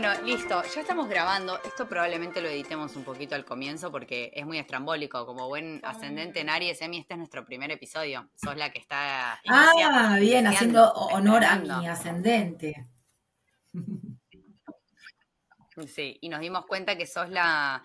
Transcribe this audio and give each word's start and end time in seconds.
Bueno, 0.00 0.14
listo, 0.22 0.62
ya 0.62 0.82
estamos 0.82 1.08
grabando. 1.08 1.60
Esto 1.64 1.88
probablemente 1.88 2.40
lo 2.40 2.48
editemos 2.48 2.94
un 2.94 3.02
poquito 3.02 3.34
al 3.34 3.44
comienzo 3.44 3.90
porque 3.90 4.30
es 4.32 4.46
muy 4.46 4.58
estrambólico. 4.58 5.26
Como 5.26 5.48
buen 5.48 5.80
ascendente 5.82 6.38
en 6.38 6.50
Aries, 6.50 6.80
Emi, 6.82 6.98
este 6.98 7.14
es 7.14 7.18
nuestro 7.18 7.44
primer 7.44 7.72
episodio. 7.72 8.30
Sos 8.36 8.56
la 8.56 8.70
que 8.70 8.78
está. 8.78 9.40
Ah, 9.48 10.16
bien, 10.20 10.46
haciendo 10.46 10.92
honor 10.92 11.42
a 11.44 11.56
mi 11.56 11.88
ascendente. 11.88 12.86
Sí, 15.86 16.18
y 16.20 16.28
nos 16.28 16.40
dimos 16.40 16.66
cuenta 16.66 16.96
que 16.96 17.06
sos 17.06 17.28
la, 17.30 17.82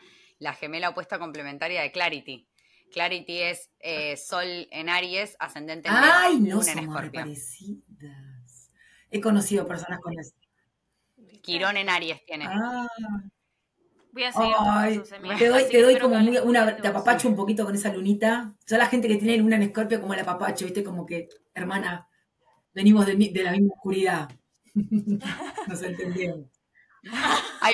gemela 0.59 0.89
opuesta 0.89 1.17
complementaria 1.17 1.81
de 1.81 1.91
Clarity. 1.91 2.47
Clarity 2.93 3.41
es 3.41 3.71
eh, 3.79 4.15
Sol 4.15 4.67
en 4.71 4.87
Aries, 4.87 5.35
ascendente 5.39 5.89
en 5.89 5.95
Ay, 5.97 6.39
no 6.39 6.61
somos 6.61 6.95
parecidas. 7.11 8.71
He 9.09 9.19
conocido 9.19 9.67
personas 9.67 9.99
con 9.99 10.17
eso. 10.17 10.31
Quirón 11.41 11.75
en 11.75 11.89
Aries 11.89 12.23
tiene. 12.25 12.45
Ah. 12.47 12.87
Voy 14.11 14.23
a 14.23 14.31
seguir 14.31 14.55
Ay, 14.59 15.01
te 15.39 15.47
doy, 15.47 15.63
te 15.69 15.81
doy 15.81 15.97
como 15.97 16.15
una, 16.15 16.77
te 16.77 16.87
apapacho 16.87 17.27
un 17.27 17.35
poquito 17.35 17.65
con 17.65 17.73
esa 17.73 17.91
lunita. 17.91 18.53
Son 18.65 18.77
la 18.77 18.85
gente 18.85 19.07
que 19.07 19.15
tiene 19.15 19.37
luna 19.37 19.55
en 19.55 19.63
escorpio 19.63 19.99
como 19.99 20.13
el 20.13 20.19
apapacho, 20.19 20.65
viste, 20.65 20.83
como 20.83 21.03
que, 21.03 21.29
hermana, 21.55 22.07
venimos 22.73 23.07
de, 23.07 23.15
de 23.15 23.43
la 23.43 23.51
misma 23.51 23.73
oscuridad. 23.73 24.29
Nos 24.75 25.81
entendemos. 25.81 26.47
Ay, 27.59 27.73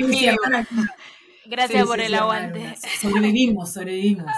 Gracias 1.45 1.85
por 1.85 1.99
el 1.99 2.13
aguante. 2.13 2.75
Sobrevivimos, 3.01 3.73
sobrevivimos. 3.73 4.31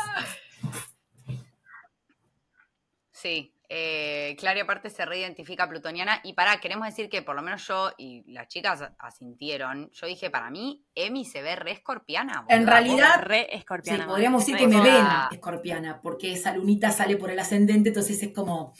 Sí, 3.21 3.53
eh, 3.69 4.35
Claria 4.39 4.63
aparte 4.63 4.89
se 4.89 5.05
reidentifica 5.05 5.69
plutoniana. 5.69 6.19
Y 6.23 6.33
para, 6.33 6.59
queremos 6.59 6.87
decir 6.87 7.07
que 7.07 7.21
por 7.21 7.35
lo 7.35 7.43
menos 7.43 7.65
yo 7.67 7.91
y 7.97 8.23
las 8.31 8.47
chicas 8.47 8.81
asintieron. 8.97 9.91
Yo 9.91 10.07
dije, 10.07 10.31
para 10.31 10.49
mí, 10.49 10.83
Emi 10.95 11.23
se 11.23 11.41
ve 11.41 11.55
re 11.55 11.71
escorpiana. 11.71 12.45
En 12.49 12.65
realidad, 12.65 13.21
re 13.21 13.55
escorpiana. 13.55 14.05
Sí, 14.05 14.09
podríamos 14.09 14.45
decir 14.45 14.57
que 14.57 14.67
me 14.67 14.81
ven 14.81 15.05
escorpiana, 15.31 16.01
porque 16.01 16.33
esa 16.33 16.55
lunita 16.55 16.91
sale 16.91 17.15
por 17.15 17.29
el 17.29 17.39
ascendente, 17.39 17.89
entonces 17.89 18.21
es 18.23 18.33
como 18.33 18.73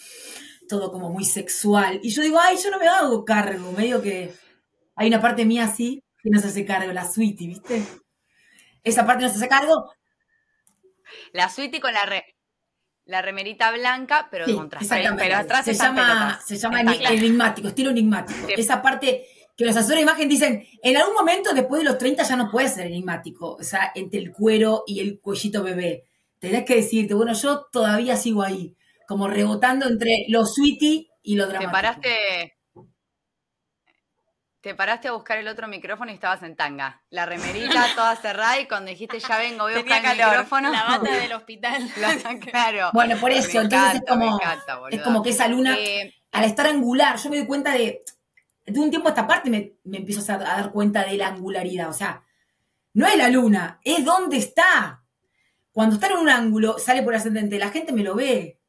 todo 0.67 0.91
como 0.91 1.09
muy 1.09 1.25
sexual. 1.25 1.99
Y 2.01 2.09
yo 2.09 2.23
digo, 2.23 2.39
ay, 2.41 2.57
yo 2.61 2.71
no 2.71 2.79
me 2.79 2.87
hago 2.87 3.23
cargo, 3.23 3.71
medio 3.73 4.01
que 4.01 4.33
hay 4.95 5.07
una 5.07 5.21
parte 5.21 5.45
mía 5.45 5.65
así 5.65 6.03
que 6.23 6.29
no 6.29 6.39
se 6.39 6.47
hace 6.47 6.65
cargo, 6.65 6.91
la 6.91 7.09
sweetie, 7.09 7.47
¿viste? 7.47 7.83
Esa 8.83 9.05
parte 9.05 9.23
no 9.23 9.29
se 9.29 9.37
hace 9.37 9.47
cargo. 9.47 9.93
La 11.33 11.49
sweetie 11.49 11.79
con 11.79 11.93
la 11.93 12.05
re 12.05 12.35
la 13.05 13.21
remerita 13.21 13.71
blanca, 13.71 14.27
pero 14.31 14.45
sí, 14.45 14.57
Pero 14.89 15.35
atrás 15.35 15.65
se 15.65 15.73
llama, 15.73 16.39
se 16.45 16.57
llama 16.57 16.81
enigmático, 16.81 17.67
estilo 17.67 17.89
enigmático. 17.89 18.47
Esa 18.49 18.81
parte 18.81 19.25
que 19.57 19.65
los 19.65 19.75
asesores 19.75 19.97
de 19.97 20.03
imagen 20.03 20.29
dicen, 20.29 20.67
en 20.81 20.97
algún 20.97 21.13
momento 21.13 21.53
después 21.53 21.83
de 21.83 21.89
los 21.89 21.97
30 21.97 22.23
ya 22.23 22.35
no 22.35 22.49
puede 22.49 22.69
ser 22.69 22.87
enigmático, 22.87 23.55
o 23.55 23.63
sea, 23.63 23.91
entre 23.95 24.19
el 24.19 24.31
cuero 24.31 24.83
y 24.87 24.99
el 25.01 25.19
cuellito 25.19 25.63
bebé. 25.63 26.05
Tenés 26.39 26.65
que 26.65 26.75
decirte, 26.75 27.13
bueno, 27.13 27.33
yo 27.33 27.67
todavía 27.71 28.15
sigo 28.15 28.41
ahí, 28.43 28.75
como 29.07 29.27
rebotando 29.27 29.87
entre 29.87 30.25
lo 30.29 30.45
sweetie 30.45 31.09
y 31.21 31.35
lo 31.35 31.47
dramático. 31.47 31.69
Te 31.69 31.73
paraste, 31.73 32.53
te 34.61 34.75
paraste 34.75 35.07
a 35.07 35.13
buscar 35.13 35.39
el 35.39 35.47
otro 35.47 35.67
micrófono 35.67 36.11
y 36.11 36.13
estabas 36.13 36.43
en 36.43 36.55
tanga. 36.55 37.01
La 37.09 37.25
remerita 37.25 37.83
toda 37.95 38.15
cerrada 38.15 38.59
y 38.59 38.67
cuando 38.67 38.91
dijiste 38.91 39.19
ya 39.19 39.37
vengo, 39.37 39.63
voy 39.63 39.73
a 39.73 39.77
buscar 39.77 40.05
el 40.05 40.17
micrófono. 40.17 40.71
La 40.71 40.83
bata 40.83 41.15
del 41.21 41.33
hospital. 41.33 41.89
claro. 42.51 42.91
Bueno, 42.93 43.17
por 43.17 43.31
eso, 43.31 43.59
entonces 43.59 43.95
es 43.95 44.01
como, 44.07 44.39
es 44.91 45.01
como 45.01 45.23
que 45.23 45.31
esa 45.31 45.47
luna, 45.47 45.75
eh, 45.77 46.13
al 46.31 46.45
estar 46.45 46.67
angular, 46.67 47.17
yo 47.17 47.29
me 47.29 47.37
doy 47.37 47.47
cuenta 47.47 47.73
de, 47.73 48.03
de 48.65 48.79
un 48.79 48.91
tiempo 48.91 49.07
a 49.07 49.11
esta 49.11 49.27
parte 49.27 49.49
me, 49.49 49.73
me 49.83 49.97
empiezo 49.97 50.31
a, 50.31 50.37
dar 50.37 50.71
cuenta 50.71 51.03
de 51.05 51.17
la 51.17 51.27
angularidad. 51.27 51.89
O 51.89 51.93
sea, 51.93 52.23
no 52.93 53.07
es 53.07 53.17
la 53.17 53.29
luna, 53.29 53.79
es 53.83 54.05
dónde 54.05 54.37
está. 54.37 55.03
Cuando 55.71 55.95
está 55.95 56.07
en 56.07 56.17
un 56.17 56.29
ángulo, 56.29 56.77
sale 56.77 57.01
por 57.01 57.15
ascendente, 57.15 57.57
la 57.57 57.69
gente 57.69 57.93
me 57.93 58.03
lo 58.03 58.13
ve. 58.13 58.59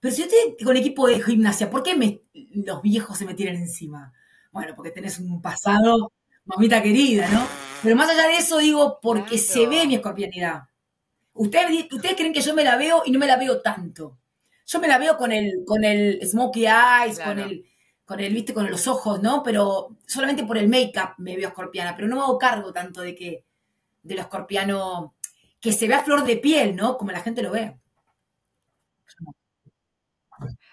Pero 0.00 0.14
si 0.14 0.22
yo 0.22 0.28
estoy 0.28 0.64
con 0.64 0.76
equipo 0.76 1.06
de 1.06 1.22
gimnasia, 1.22 1.70
¿por 1.70 1.82
qué 1.82 1.94
me, 1.94 2.22
los 2.32 2.82
viejos 2.82 3.16
se 3.16 3.24
me 3.24 3.34
tiran 3.34 3.56
encima? 3.56 4.12
Bueno, 4.50 4.74
porque 4.74 4.90
tenés 4.90 5.18
un 5.18 5.40
pasado, 5.40 6.12
mamita 6.44 6.82
querida, 6.82 7.28
¿no? 7.28 7.46
Pero 7.82 7.96
más 7.96 8.10
allá 8.10 8.28
de 8.28 8.38
eso, 8.38 8.58
digo, 8.58 8.98
porque 9.00 9.38
se 9.38 9.66
ve 9.66 9.86
mi 9.86 9.94
escorpianidad. 9.94 10.64
Ustedes, 11.32 11.92
ustedes 11.92 12.16
creen 12.16 12.32
que 12.32 12.40
yo 12.40 12.54
me 12.54 12.64
la 12.64 12.76
veo 12.76 13.02
y 13.06 13.12
no 13.12 13.18
me 13.18 13.26
la 13.26 13.36
veo 13.36 13.60
tanto. 13.62 14.18
Yo 14.66 14.80
me 14.80 14.88
la 14.88 14.98
veo 14.98 15.16
con 15.16 15.32
el, 15.32 15.64
con 15.66 15.84
el 15.84 16.20
smokey 16.26 16.66
eyes, 16.66 17.18
con 17.20 17.38
el, 17.38 17.64
con 18.04 18.20
el, 18.20 18.34
viste, 18.34 18.52
con 18.52 18.70
los 18.70 18.86
ojos, 18.88 19.22
¿no? 19.22 19.42
Pero 19.42 19.96
solamente 20.06 20.44
por 20.44 20.58
el 20.58 20.68
make-up 20.68 21.14
me 21.18 21.36
veo 21.36 21.48
escorpiana, 21.48 21.94
pero 21.94 22.08
no 22.08 22.16
me 22.16 22.22
hago 22.22 22.38
cargo 22.38 22.72
tanto 22.72 23.00
de 23.00 23.14
que, 23.14 23.44
de 24.02 24.14
lo 24.14 24.20
escorpiano, 24.22 25.14
que 25.60 25.72
se 25.72 25.88
vea 25.88 26.02
flor 26.02 26.24
de 26.24 26.36
piel, 26.36 26.76
¿no? 26.76 26.98
Como 26.98 27.12
la 27.12 27.20
gente 27.20 27.42
lo 27.42 27.52
ve. 27.52 27.76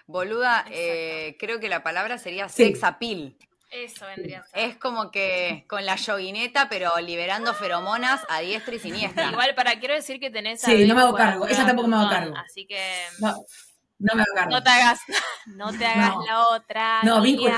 Boluda, 0.06 0.64
eh, 0.70 1.36
creo 1.38 1.60
que 1.60 1.68
la 1.68 1.82
palabra 1.82 2.18
sería 2.18 2.48
sex 2.48 2.82
appeal. 2.82 3.36
Eso 3.70 4.06
vendría 4.06 4.40
a 4.40 4.44
ser. 4.44 4.70
Es 4.70 4.76
como 4.76 5.10
que 5.10 5.64
con 5.68 5.84
la 5.84 5.96
yoguineta, 5.96 6.68
pero 6.68 6.98
liberando 7.00 7.52
feromonas 7.52 8.22
a 8.28 8.40
diestra 8.40 8.74
y 8.74 8.78
siniestra. 8.78 9.30
Igual, 9.30 9.54
para 9.54 9.78
quiero 9.78 9.94
decir 9.94 10.18
que 10.20 10.30
tenés. 10.30 10.60
Sí, 10.60 10.86
no 10.86 10.94
me 10.94 11.02
hago 11.02 11.14
cargo. 11.14 11.46
Esa 11.46 11.66
tampoco 11.66 11.88
me 11.88 11.96
hago 11.96 12.08
cargo. 12.08 12.34
Así 12.36 12.66
que. 12.66 12.80
No, 13.20 13.44
no 13.98 14.14
me 14.14 14.22
hago 14.22 14.34
cargo. 14.34 14.50
No 14.50 14.62
te 14.62 14.70
hagas, 14.70 15.00
no 15.46 15.72
te 15.72 15.84
hagas 15.84 16.14
la 16.26 16.48
otra. 16.48 17.02
No, 17.02 17.20
vínculo. 17.20 17.52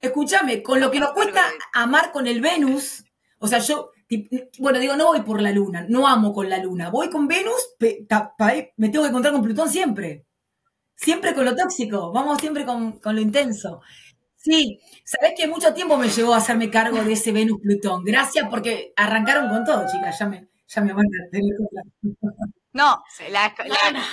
escúchame, 0.00 0.62
con 0.62 0.80
lo 0.80 0.90
que 0.90 0.98
nos 0.98 1.12
cuesta 1.12 1.44
amar 1.72 2.10
con 2.10 2.26
el 2.26 2.40
Venus, 2.40 3.04
o 3.38 3.46
sea, 3.46 3.58
yo. 3.58 3.90
Bueno, 4.58 4.78
digo, 4.78 4.94
no 4.94 5.06
voy 5.06 5.22
por 5.22 5.40
la 5.40 5.52
luna, 5.52 5.86
no 5.88 6.06
amo 6.06 6.34
con 6.34 6.50
la 6.50 6.58
luna. 6.58 6.90
Voy 6.90 7.08
con 7.08 7.26
Venus, 7.26 7.76
me 7.78 8.88
tengo 8.90 9.04
que 9.04 9.08
encontrar 9.08 9.32
con 9.32 9.42
Plutón 9.42 9.70
siempre. 9.70 10.26
Siempre 10.94 11.34
con 11.34 11.46
lo 11.46 11.56
tóxico, 11.56 12.12
vamos 12.12 12.38
siempre 12.38 12.66
con, 12.66 12.98
con 13.00 13.14
lo 13.14 13.22
intenso. 13.22 13.80
Sí, 14.42 14.80
sabés 15.04 15.34
que 15.36 15.46
mucho 15.46 15.72
tiempo 15.72 15.96
me 15.96 16.08
llevó 16.08 16.34
a 16.34 16.38
hacerme 16.38 16.68
cargo 16.68 17.04
de 17.04 17.12
ese 17.12 17.30
Venus 17.30 17.60
Plutón. 17.60 18.04
Gracias 18.04 18.48
porque 18.50 18.92
arrancaron 18.96 19.48
con 19.48 19.64
todo, 19.64 19.86
chicas. 19.86 20.18
Ya 20.18 20.26
me, 20.26 20.48
ya 20.66 20.82
me 20.82 20.92
van 20.92 21.06
a 21.06 21.38
No, 22.72 23.04
la, 23.30 23.54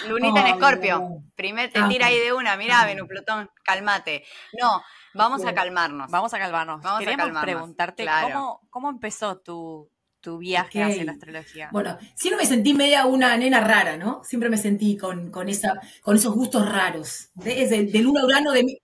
lunita 0.08 0.42
en 0.42 0.48
Escorpio. 0.48 1.24
Primero 1.36 1.74
te 1.74 1.82
tira 1.90 2.08
ahí 2.08 2.20
de 2.20 2.32
una, 2.32 2.56
mirá, 2.58 2.86
Venus 2.86 3.08
Plutón, 3.08 3.50
calmate. 3.64 4.24
No, 4.62 4.84
vamos 5.16 5.44
a 5.46 5.54
calmarnos. 5.56 6.12
Vamos 6.12 6.32
a 6.32 6.38
calmarnos. 6.38 6.82
Vamos 6.84 7.02
a 7.02 7.06
calmarnos. 7.06 7.42
preguntarte 7.42 8.06
cómo, 8.22 8.62
cómo 8.70 8.90
empezó 8.92 9.40
tu, 9.40 9.90
tu 10.22 10.38
viaje 10.38 10.84
hacia 10.84 11.06
la 11.06 11.14
astrología? 11.14 11.70
Bueno, 11.72 11.98
siempre 12.14 12.44
me 12.44 12.48
sentí 12.48 12.76
media 12.76 13.08
una 13.08 13.36
nena 13.36 13.62
rara, 13.62 13.98
¿no? 13.98 14.24
Siempre 14.24 14.50
me 14.50 14.58
sentí 14.58 14.96
con, 14.96 15.32
con, 15.32 15.50
esa, 15.50 15.80
con 16.02 16.18
esos 16.18 16.36
gustos 16.36 16.72
raros. 16.72 17.30
Desde 17.34 17.86
de 17.86 18.00
luna 18.00 18.24
urano 18.24 18.52
de 18.52 18.80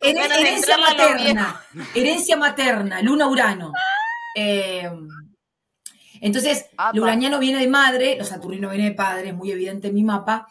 herencia 0.00 0.78
materna, 0.78 1.64
herencia 1.94 2.36
materna, 2.36 3.02
luna 3.02 3.26
urano. 3.26 3.72
Eh, 4.36 4.90
entonces, 6.20 6.66
lo 6.92 7.02
uraniano 7.02 7.38
viene 7.38 7.60
de 7.60 7.68
madre, 7.68 8.16
lo 8.16 8.24
saturnino 8.24 8.70
viene 8.70 8.90
de 8.90 8.94
padre, 8.94 9.28
es 9.28 9.34
muy 9.34 9.50
evidente 9.50 9.88
en 9.88 9.94
mi 9.94 10.02
mapa. 10.02 10.48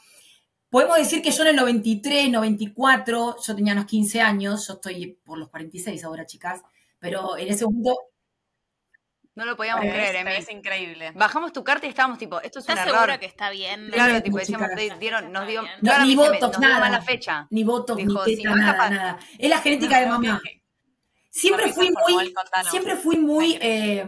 Podemos 0.69 0.97
decir 0.97 1.21
que 1.21 1.31
yo 1.31 1.43
en 1.43 1.49
el 1.49 1.55
93, 1.55 2.29
94, 2.31 3.37
yo 3.45 3.55
tenía 3.55 3.73
unos 3.73 3.85
15 3.85 4.21
años, 4.21 4.67
yo 4.67 4.73
estoy 4.73 5.19
por 5.23 5.37
los 5.37 5.49
46 5.49 6.03
ahora, 6.03 6.25
chicas, 6.25 6.61
pero 6.99 7.37
en 7.37 7.47
ese 7.47 7.65
momento 7.65 7.95
no 9.35 9.45
lo 9.45 9.55
podíamos 9.55 9.85
creer, 9.85 10.15
Emi. 10.17 10.33
Es 10.33 10.49
increíble. 10.49 11.11
Bajamos 11.15 11.51
tu 11.53 11.63
carta 11.63 11.87
y 11.87 11.89
estábamos 11.89 12.19
tipo, 12.19 12.39
esto 12.41 12.59
es 12.59 12.65
un 12.65 12.77
error. 12.77 12.95
seguro 12.95 13.19
que 13.19 13.25
está 13.25 13.49
bien? 13.49 13.89
Claro, 13.91 14.21
tipo, 14.21 14.37
decíamos, 14.37 14.69
dieron, 14.99 15.31
nos 15.31 15.47
dio, 15.47 15.63
ni 16.03 16.15
votos, 16.15 16.59
nada. 16.59 16.79
mala 16.79 17.01
fecha. 17.01 17.47
Ni 17.49 17.63
votos, 17.63 17.97
ni 17.97 18.05
teta, 18.05 18.55
nada, 18.55 18.89
nada. 18.89 19.19
Es 19.37 19.49
la 19.49 19.59
genética 19.59 19.99
de 19.99 20.07
mamá. 20.07 20.41
Siempre 21.29 21.73
fui 21.73 21.89
muy, 21.89 22.33
siempre 22.69 22.95
fui 22.95 23.17
muy, 23.17 23.57
eh, 23.59 24.07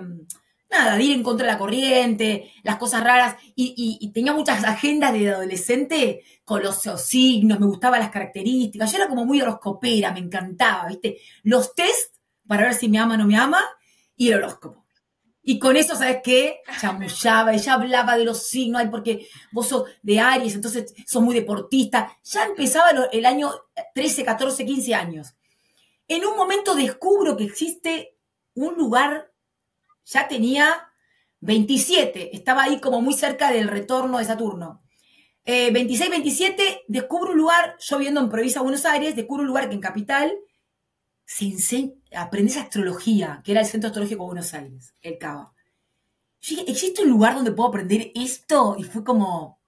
nada, 0.69 0.95
de 0.95 1.03
ir 1.03 1.15
en 1.15 1.23
contra 1.23 1.47
de 1.47 1.53
la 1.53 1.57
corriente, 1.57 2.53
las 2.61 2.75
cosas 2.75 3.03
raras, 3.03 3.35
y, 3.55 3.97
y, 3.99 4.11
tenía 4.11 4.31
muchas 4.31 4.63
agendas 4.63 5.11
de 5.11 5.31
adolescente 5.31 6.23
con 6.43 6.61
los 6.61 6.83
signos, 6.97 7.59
me 7.59 7.65
gustaban 7.65 7.99
las 7.99 8.11
características, 8.11 8.91
yo 8.91 8.97
era 8.99 9.07
como 9.07 9.25
muy 9.25 9.41
horoscopera, 9.41 10.11
me 10.11 10.19
encantaba, 10.19 10.85
¿viste? 10.87 11.17
Los 11.41 11.73
test 11.73 12.17
para 12.47 12.65
ver 12.65 12.75
si 12.75 12.89
me 12.89 12.99
ama 12.99 13.15
o 13.15 13.17
no 13.17 13.25
me 13.25 13.37
ama, 13.37 13.59
y 14.15 14.27
el 14.27 14.35
horóscopo. 14.35 14.84
Y 15.47 15.59
con 15.59 15.77
eso, 15.77 15.95
¿sabes 15.95 16.21
qué? 16.23 16.61
Chamullaba, 16.81 17.53
ella 17.53 17.75
hablaba 17.75 18.17
de 18.17 18.25
los 18.25 18.47
signos, 18.47 18.81
ay, 18.81 18.87
porque 18.89 19.27
vos 19.51 19.67
sos 19.67 19.87
de 20.01 20.19
Aries, 20.19 20.55
entonces 20.55 20.95
sos 21.05 21.21
muy 21.21 21.35
deportista. 21.35 22.17
Ya 22.23 22.45
empezaba 22.45 22.89
el 23.11 23.25
año 23.27 23.53
13, 23.93 24.25
14, 24.25 24.65
15 24.65 24.95
años. 24.95 25.35
En 26.07 26.25
un 26.25 26.35
momento 26.35 26.73
descubro 26.73 27.37
que 27.37 27.43
existe 27.43 28.17
un 28.55 28.73
lugar, 28.73 29.31
ya 30.03 30.27
tenía 30.27 30.91
27, 31.41 32.35
estaba 32.35 32.63
ahí 32.63 32.79
como 32.79 33.01
muy 33.01 33.13
cerca 33.13 33.51
del 33.51 33.67
retorno 33.67 34.17
de 34.17 34.25
Saturno. 34.25 34.81
26, 35.45 36.09
27, 36.09 36.85
descubro 36.87 37.33
un 37.33 37.37
lugar, 37.37 37.75
yo 37.79 37.97
viviendo 37.99 38.19
en 38.19 38.29
provincia 38.29 38.61
de 38.61 38.63
Buenos 38.63 38.85
Aires, 38.85 39.15
descubro 39.15 39.43
un 39.43 39.47
lugar 39.47 39.69
que 39.69 39.75
en 39.75 39.81
Capital 39.81 40.35
se 41.25 41.45
enseña, 41.45 41.93
aprendes 42.15 42.57
astrología, 42.57 43.41
que 43.43 43.51
era 43.51 43.61
el 43.61 43.67
Centro 43.67 43.87
Astrológico 43.87 44.23
de 44.23 44.27
Buenos 44.27 44.53
Aires, 44.53 44.93
el 45.01 45.17
CABA. 45.17 45.53
Yo 46.41 46.57
dije, 46.57 46.71
¿existe 46.71 47.01
un 47.01 47.09
lugar 47.09 47.35
donde 47.35 47.51
puedo 47.51 47.69
aprender 47.69 48.11
esto? 48.13 48.75
Y 48.77 48.83
fue 48.83 49.03
como... 49.03 49.59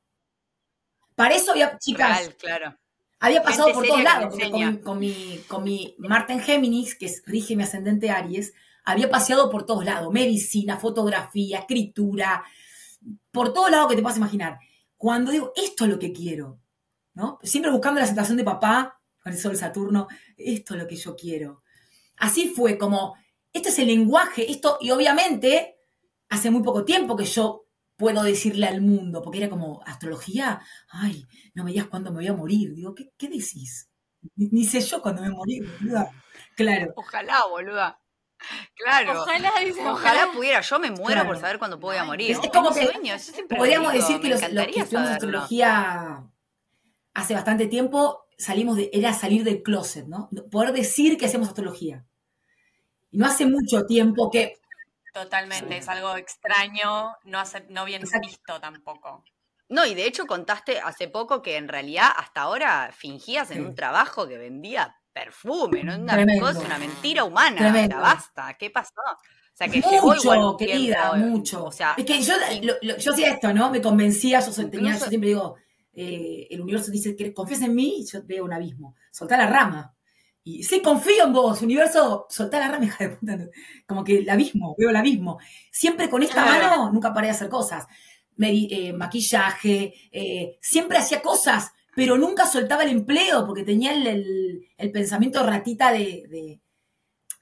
Para 1.15 1.35
eso 1.35 1.51
había, 1.51 1.77
chicas... 1.79 2.29
claro. 2.39 2.77
Había 3.19 3.41
pasado 3.41 3.73
por 3.73 3.85
todos 3.85 4.03
lados, 4.03 4.35
con, 4.83 4.99
mi, 4.99 5.39
con 5.47 5.63
mi 5.63 5.95
Géminis, 6.45 6.93
que 6.93 7.07
es, 7.07 7.23
rige 7.25 7.55
mi 7.55 7.63
ascendente 7.63 8.11
Aries, 8.11 8.53
había 8.85 9.09
paseado 9.09 9.49
por 9.49 9.65
todos 9.65 9.83
lados, 9.83 10.13
medicina, 10.13 10.77
fotografía, 10.77 11.59
escritura, 11.59 12.43
por 13.31 13.53
todos 13.53 13.71
lados 13.71 13.89
que 13.89 13.95
te 13.95 14.03
puedas 14.03 14.17
imaginar. 14.17 14.59
Cuando 14.97 15.31
digo, 15.31 15.51
esto 15.55 15.85
es 15.85 15.89
lo 15.89 15.97
que 15.97 16.13
quiero, 16.13 16.59
¿no? 17.15 17.39
Siempre 17.41 17.71
buscando 17.71 17.99
la 17.99 18.05
aceptación 18.05 18.37
de 18.37 18.43
papá, 18.43 18.96
con 19.27 19.33
el 19.33 19.39
sol 19.39 19.57
Saturno, 19.57 20.07
esto 20.37 20.73
es 20.73 20.81
lo 20.81 20.87
que 20.87 20.95
yo 20.95 21.13
quiero. 21.17 21.61
Así 22.15 22.47
fue 22.47 22.77
como, 22.77 23.17
este 23.51 23.69
es 23.69 23.79
el 23.79 23.87
lenguaje, 23.87 24.49
esto, 24.49 24.77
y 24.79 24.91
obviamente, 24.91 25.79
hace 26.29 26.49
muy 26.49 26.63
poco 26.63 26.85
tiempo 26.85 27.17
que 27.17 27.25
yo 27.25 27.65
puedo 27.97 28.23
decirle 28.23 28.67
al 28.67 28.79
mundo, 28.79 29.21
porque 29.21 29.39
era 29.39 29.49
como, 29.49 29.81
astrología, 29.85 30.61
ay, 30.87 31.27
no 31.53 31.65
me 31.65 31.71
digas 31.71 31.87
cuándo 31.87 32.11
me 32.11 32.17
voy 32.17 32.27
a 32.27 32.33
morir. 32.33 32.73
Digo, 32.73 32.95
¿qué, 32.95 33.27
decís? 33.27 33.89
Ni, 34.35 34.63
sé 34.63 34.79
yo 34.79 35.01
cuándo 35.01 35.21
me 35.21 35.27
voy 35.27 35.35
a 35.35 35.37
morir, 35.37 35.77
boluda. 35.77 36.11
Claro. 36.55 36.93
Ojalá, 36.95 37.47
boluda. 37.49 37.99
Claro. 38.75 39.23
Ojalá, 39.23 39.51
ojalá, 39.87 40.31
pudiera. 40.31 40.61
Yo 40.61 40.79
me 40.79 40.91
muero 40.91 41.25
por 41.25 41.37
saber 41.37 41.59
cuándo 41.59 41.79
puedo 41.79 42.05
morir. 42.05 42.31
Es, 42.31 42.39
como 42.49 42.71
que 42.71 42.87
podríamos 43.49 43.91
decir 43.91 44.21
que 44.21 44.29
los, 44.29 44.39
que 44.39 44.79
estudiamos 44.79 45.11
astrología 45.11 46.23
hace 47.13 47.33
bastante 47.33 47.65
tiempo 47.65 48.26
salimos 48.37 48.77
de, 48.77 48.89
era 48.93 49.13
salir 49.13 49.43
del 49.43 49.63
closet, 49.63 50.07
¿no? 50.07 50.29
Poder 50.51 50.73
decir 50.73 51.17
que 51.17 51.25
hacemos 51.25 51.47
astrología. 51.47 52.05
Y 53.11 53.17
no 53.17 53.25
hace 53.25 53.45
mucho 53.45 53.85
tiempo 53.85 54.29
que 54.29 54.59
Totalmente, 55.13 55.77
es 55.77 55.87
algo 55.87 56.15
extraño, 56.15 57.15
no, 57.23 57.39
hace, 57.39 57.65
no 57.69 57.85
bien 57.85 58.03
visto 58.21 58.59
tampoco. 58.61 59.23
No, 59.69 59.85
y 59.85 59.95
de 59.95 60.05
hecho 60.05 60.27
contaste 60.27 60.79
hace 60.79 61.07
poco 61.07 61.41
que 61.41 61.57
en 61.57 61.67
realidad 61.67 62.09
hasta 62.15 62.41
ahora 62.41 62.91
fingías 62.95 63.49
en 63.49 63.65
un 63.65 63.73
trabajo 63.73 64.27
que 64.27 64.37
vendía 64.37 64.95
perfume, 65.11 65.83
¿no? 65.83 65.95
Una 65.95 66.23
cosa, 66.39 66.59
una 66.59 66.77
mentira 66.77 67.23
humana. 67.23 67.89
basta, 67.99 68.55
¿qué 68.59 68.69
pasó? 68.69 68.91
O 69.01 69.57
sea, 69.57 69.67
que 69.67 69.81
mucho, 69.81 70.55
querida, 70.55 71.13
mucho. 71.13 71.65
O 71.65 71.71
sea, 71.71 71.95
es 71.97 72.05
que 72.05 72.21
yo, 72.21 72.35
yo 72.79 73.11
hacía 73.11 73.31
esto, 73.31 73.51
¿no? 73.53 73.71
Me 73.71 73.81
convencía, 73.81 74.39
yo, 74.39 74.69
tenía, 74.69 74.95
yo 74.95 75.05
siempre 75.07 75.29
digo, 75.29 75.55
eh, 75.99 76.47
el 76.51 76.61
universo 76.61 76.91
dice, 76.91 77.15
confías 77.33 77.63
en 77.63 77.73
mí? 77.73 78.01
Y 78.01 78.05
yo 78.05 78.21
veo 78.23 78.45
un 78.45 78.53
abismo. 78.53 78.95
Soltá 79.11 79.35
la 79.35 79.47
rama. 79.47 79.95
Y 80.43 80.63
sí, 80.63 80.79
confío 80.81 81.25
en 81.25 81.33
vos, 81.33 81.63
universo, 81.63 82.27
soltá 82.29 82.59
la 82.59 82.67
rama, 82.69 82.85
hija 82.85 83.07
de 83.07 83.15
puta. 83.15 83.37
Como 83.87 84.03
que 84.03 84.19
el 84.19 84.29
abismo, 84.29 84.75
veo 84.77 84.91
el 84.91 84.95
abismo. 84.95 85.39
Siempre 85.71 86.07
con 86.07 86.21
esta 86.21 86.45
mano 86.45 86.91
nunca 86.91 87.13
paré 87.13 87.27
de 87.27 87.31
hacer 87.31 87.49
cosas. 87.49 87.87
Eh, 88.39 88.93
maquillaje, 88.93 89.95
eh, 90.11 90.59
siempre 90.61 90.99
hacía 90.99 91.23
cosas, 91.23 91.71
pero 91.95 92.15
nunca 92.15 92.45
soltaba 92.45 92.83
el 92.83 92.91
empleo 92.91 93.47
porque 93.47 93.63
tenía 93.63 93.91
el, 93.93 94.69
pensamiento 94.93 95.43
ratita 95.43 95.91
de, 95.91 96.61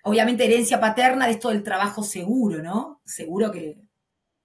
obviamente, 0.04 0.46
herencia 0.46 0.80
paterna 0.80 1.25
de 1.25 1.34
esto 1.34 1.50
del 1.50 1.62
trabajo 1.62 2.04
seguro, 2.04 2.63
¿no? 2.63 3.01
Seguro 3.04 3.51
que, 3.51 3.81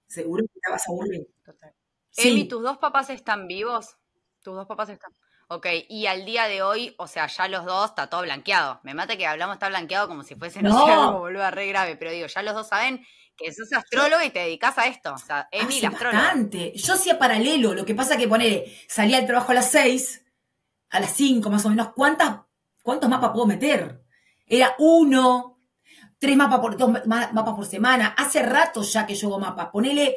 seguro 0.05 0.43
que 0.43 0.59
te 0.59 0.69
vas 0.69 0.85
a 0.85 0.91
aburrir. 0.91 1.29
Total. 1.45 1.73
Emi, 2.17 2.45
¿tus 2.45 2.61
dos 2.61 2.77
papás 2.77 3.09
están 3.09 3.47
vivos? 3.47 3.95
¿Tus 4.41 4.55
dos 4.55 4.67
papás 4.67 4.89
están? 4.89 5.11
Ok, 5.47 5.67
y 5.89 6.05
al 6.07 6.25
día 6.25 6.47
de 6.47 6.61
hoy, 6.61 6.95
o 6.97 7.07
sea, 7.07 7.27
ya 7.27 7.47
los 7.47 7.65
dos 7.65 7.89
está 7.89 8.07
todo 8.07 8.21
blanqueado. 8.21 8.79
Me 8.83 8.93
mata 8.93 9.17
que 9.17 9.27
hablamos 9.27 9.55
está 9.55 9.67
blanqueado 9.67 10.07
como 10.07 10.23
si 10.23 10.35
fuese, 10.35 10.61
no, 10.61 10.85
sé, 10.85 10.91
algo 10.91 11.27
re 11.27 11.67
grave, 11.67 11.97
pero 11.97 12.11
digo, 12.11 12.27
ya 12.27 12.41
los 12.41 12.53
dos 12.53 12.69
saben 12.69 13.05
que 13.35 13.51
sos 13.53 13.71
astrólogo 13.73 14.23
y 14.23 14.29
te 14.29 14.39
dedicas 14.39 14.77
a 14.77 14.87
esto. 14.87 15.13
O 15.13 15.17
sea, 15.17 15.49
Emi, 15.51 15.81
la 15.81 15.89
astróloga. 15.89 16.21
Bastante. 16.21 16.71
Yo 16.75 16.93
hacía 16.93 17.19
paralelo, 17.19 17.73
lo 17.73 17.85
que 17.85 17.93
pasa 17.93 18.17
que 18.17 18.27
poner, 18.27 18.65
salía 18.87 19.17
del 19.17 19.27
trabajo 19.27 19.51
a 19.51 19.55
las 19.55 19.69
seis, 19.69 20.25
a 20.89 20.99
las 20.99 21.11
cinco 21.11 21.49
más 21.49 21.65
o 21.65 21.69
menos, 21.69 21.89
¿cuántas, 21.93 22.39
¿cuántos 22.81 23.09
mapas 23.09 23.31
puedo 23.31 23.45
meter? 23.45 24.03
Era 24.45 24.75
uno, 24.79 25.59
tres 26.17 26.37
mapas 26.37 26.59
por, 26.59 26.77
dos 26.77 26.89
mapas 27.07 27.55
por 27.55 27.65
semana. 27.65 28.15
Hace 28.17 28.41
rato 28.41 28.83
ya 28.83 29.05
que 29.05 29.15
yo 29.15 29.27
hago 29.27 29.39
mapas. 29.39 29.67
Ponele, 29.67 30.15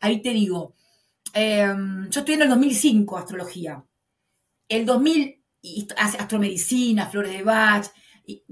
ahí 0.00 0.20
te 0.20 0.30
digo, 0.30 0.74
em, 1.32 2.08
yo 2.10 2.20
estoy 2.20 2.34
en 2.34 2.42
el 2.42 2.48
2005, 2.48 3.18
astrología 3.18 3.84
el 4.68 4.86
2000 4.86 5.40
hace 5.96 6.18
astromedicina, 6.18 7.06
flores 7.06 7.32
de 7.32 7.42
Bach, 7.42 7.86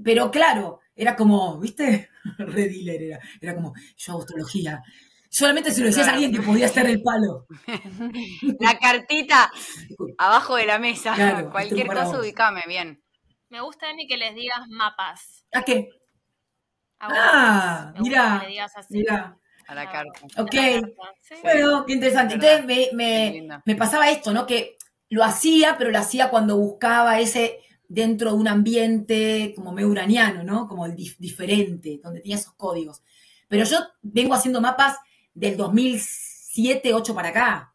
pero 0.03 0.31
claro, 0.31 0.79
era 0.95 1.15
como, 1.15 1.59
¿viste? 1.59 2.09
Red 2.37 2.71
era, 2.87 3.19
era 3.41 3.55
como, 3.55 3.73
yo 3.97 4.13
hago 4.13 4.21
astrología. 4.21 4.81
Solamente 5.29 5.71
si 5.71 5.81
lo 5.81 5.87
decías 5.87 6.07
a 6.07 6.13
alguien 6.13 6.31
que 6.31 6.41
podía 6.41 6.67
estar 6.67 6.85
el 6.85 7.01
palo. 7.01 7.47
La 8.59 8.77
cartita 8.77 9.51
abajo 10.19 10.55
de 10.55 10.67
la 10.67 10.77
mesa. 10.77 11.49
Cualquier 11.51 11.87
cosa, 11.87 12.19
ubicame 12.19 12.61
bien. 12.67 13.03
Me 13.49 13.59
gusta, 13.61 13.89
Emi, 13.89 14.07
que 14.07 14.17
les 14.17 14.35
digas 14.35 14.67
mapas. 14.69 15.47
¿A 15.51 15.63
qué? 15.63 15.89
ah, 16.99 17.93
mira, 17.99 18.45
mira. 18.89 19.39
A 19.67 19.75
la 19.75 19.91
carta. 19.91 20.19
Ok. 20.37 20.55
Bueno, 21.41 21.85
qué 21.85 21.93
interesante. 21.93 22.35
Entonces 22.35 22.65
me, 22.65 22.89
me, 22.93 23.47
me, 23.65 23.75
pasaba 23.75 24.09
esto, 24.09 24.33
¿no? 24.33 24.45
Que 24.45 24.77
lo 25.09 25.23
hacía, 25.23 25.77
pero 25.77 25.91
lo 25.91 25.99
hacía 25.99 26.29
cuando 26.29 26.57
buscaba 26.57 27.19
ese 27.19 27.59
dentro 27.87 28.31
de 28.31 28.37
un 28.37 28.47
ambiente 28.47 29.53
como 29.55 29.71
medio 29.71 29.89
uraniano, 29.89 30.43
¿no? 30.43 30.67
Como 30.67 30.85
el 30.85 30.95
diferente, 30.95 31.99
donde 32.03 32.21
tenía 32.21 32.37
esos 32.37 32.53
códigos. 32.53 33.03
Pero 33.47 33.65
yo 33.65 33.77
vengo 34.01 34.33
haciendo 34.33 34.61
mapas 34.61 34.97
del 35.33 35.57
2007, 35.57 36.93
8 36.93 37.13
para 37.13 37.29
acá. 37.29 37.73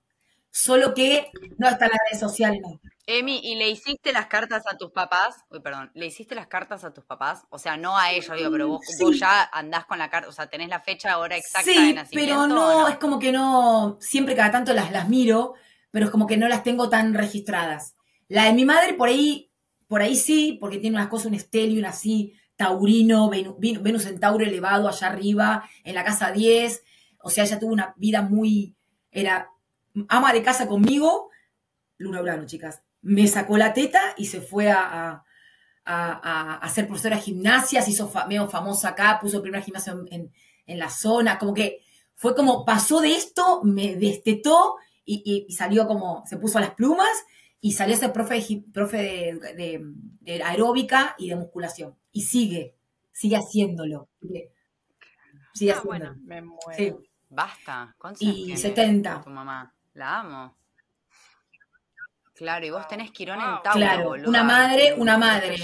Solo 0.51 0.95
que 0.95 1.31
no 1.57 1.69
está 1.69 1.87
en 1.87 1.93
las 1.93 2.01
redes 2.11 2.21
sociales, 2.21 2.61
no. 2.63 2.81
Emi, 3.11 3.41
¿y 3.43 3.55
le 3.55 3.71
hiciste 3.71 4.13
las 4.13 4.27
cartas 4.27 4.65
a 4.67 4.77
tus 4.77 4.91
papás? 4.91 5.43
Uy, 5.49 5.61
perdón, 5.61 5.91
¿le 5.95 6.05
hiciste 6.05 6.35
las 6.35 6.47
cartas 6.47 6.85
a 6.85 6.93
tus 6.93 7.05
papás? 7.05 7.47
O 7.49 7.59
sea, 7.59 7.79
no 7.79 7.97
a 7.97 8.13
ellos, 8.13 8.37
digo, 8.37 8.51
pero 8.51 8.69
vos, 8.69 8.85
ya 9.19 9.45
andás 9.51 9.87
con 9.87 9.99
la 9.99 10.11
carta, 10.11 10.29
o 10.29 10.33
sea, 10.33 10.49
tenés 10.49 10.69
la 10.69 10.81
fecha 10.81 11.13
ahora 11.13 11.35
exacta 11.35 11.71
de 11.71 11.95
nacimiento. 11.95 12.13
Pero 12.13 12.47
no, 12.47 12.87
es 12.87 12.99
como 12.99 13.19
que 13.19 13.33
no, 13.33 13.97
siempre 13.99 14.37
cada 14.37 14.51
tanto 14.51 14.75
las, 14.75 14.93
las 14.93 15.09
miro, 15.09 15.55
pero 15.91 16.05
es 16.05 16.11
como 16.11 16.27
que 16.27 16.37
no 16.37 16.49
las 16.49 16.63
tengo 16.63 16.91
tan 16.91 17.15
registradas. 17.15 17.97
La 18.29 18.45
de 18.45 18.53
mi 18.53 18.67
madre 18.67 18.93
por 18.93 19.09
ahí, 19.09 19.51
por 19.87 20.03
ahí 20.03 20.15
sí, 20.15 20.59
porque 20.61 20.77
tiene 20.77 20.99
unas 20.99 21.09
cosas, 21.09 21.29
un 21.29 21.35
estelio, 21.35 21.89
así, 21.89 22.35
taurino, 22.57 23.31
Venus 23.31 24.05
en 24.05 24.21
Tauro 24.21 24.45
elevado 24.45 24.87
allá 24.87 25.07
arriba, 25.07 25.67
en 25.83 25.95
la 25.95 26.05
casa 26.05 26.31
10. 26.31 26.85
O 27.23 27.31
sea, 27.31 27.45
ella 27.45 27.59
tuvo 27.59 27.73
una 27.73 27.95
vida 27.97 28.21
muy, 28.21 28.77
era 29.11 29.51
ama 30.09 30.35
de 30.35 30.43
casa 30.43 30.69
conmigo, 30.69 31.31
Luna 31.97 32.21
Urano, 32.21 32.45
chicas. 32.45 32.83
Me 33.03 33.27
sacó 33.27 33.57
la 33.57 33.73
teta 33.73 34.01
y 34.17 34.27
se 34.27 34.41
fue 34.41 34.71
a, 34.71 35.25
a, 35.85 36.59
a, 36.61 36.69
ser 36.69 36.87
profesora 36.87 37.17
de 37.17 37.23
gimnasia, 37.23 37.81
se 37.83 37.93
hizo 37.93 38.11
medio 38.29 38.49
famosa 38.49 38.91
acá, 38.91 39.19
puso 39.21 39.37
el 39.37 39.43
primer 39.43 39.63
gimnasio 39.63 40.07
en, 40.11 40.33
en, 40.67 40.79
la 40.79 40.91
zona, 40.91 41.39
como 41.39 41.55
que 41.55 41.81
fue 42.15 42.35
como 42.35 42.65
pasó 42.65 43.01
de 43.01 43.13
esto, 43.13 43.63
me 43.65 43.97
destetó 43.97 44.77
y, 45.05 45.47
salió 45.51 45.87
como, 45.87 46.25
se 46.27 46.37
puso 46.37 46.59
a 46.59 46.61
las 46.61 46.75
plumas 46.75 47.09
y 47.61 47.73
salió 47.73 47.95
a 47.95 47.99
ser 47.99 48.13
profe, 48.13 48.63
profe 48.73 49.35
de, 49.57 50.43
aeróbica 50.45 51.15
y 51.17 51.31
de 51.31 51.37
musculación. 51.37 51.97
Y 52.13 52.23
sigue, 52.23 52.77
sigue 53.11 53.37
haciéndolo. 53.37 54.11
Sigue 55.55 55.73
ah, 55.73 55.81
Bueno, 55.83 56.15
me 56.21 56.43
muero. 56.43 57.01
Basta. 57.31 57.97
Y 58.21 58.57
70. 58.57 59.23
Tu 59.23 59.31
mamá. 59.31 59.75
La 59.95 60.21
amo. 60.21 60.58
Claro, 62.39 62.65
y 62.65 62.71
vos 62.71 62.87
tenés 62.87 63.11
Quirón 63.11 63.41
en 63.41 63.63
Tauro, 63.65 63.73
Claro, 63.73 64.11
una 64.29 64.45
madre, 64.45 64.95
una 64.97 65.19
madre. 65.19 65.57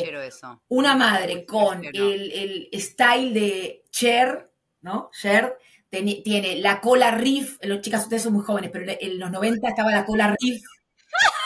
Una 0.67 0.97
madre 0.97 1.47
con 1.47 1.85
el, 1.85 2.33
el, 2.33 2.81
style 2.81 3.33
de 3.33 3.85
Cher, 3.93 4.51
¿no? 4.81 5.09
Cher, 5.13 5.57
tiene 5.89 6.57
la 6.57 6.81
cola 6.81 7.13
riff, 7.13 7.59
los 7.63 7.81
chicas 7.81 8.03
ustedes 8.03 8.25
son 8.25 8.33
muy 8.33 8.43
jóvenes, 8.43 8.71
pero 8.73 8.87
en 8.89 9.21
los 9.21 9.31
90 9.31 9.69
estaba 9.69 9.93
la 9.93 10.05
cola 10.05 10.35
riff, 10.41 10.65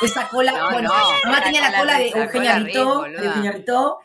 esa 0.01 0.31
cola, 0.31 0.71
bueno, 0.73 0.91
mamá 1.25 1.43
tenía 1.43 1.71
la, 1.71 1.79
cola 1.79 1.99
de 1.99 2.09
Eugenia 2.09 2.59
Ritó, 2.61 3.03
de 3.03 3.27
Eugenia 3.27 3.53
Ritó, 3.53 3.99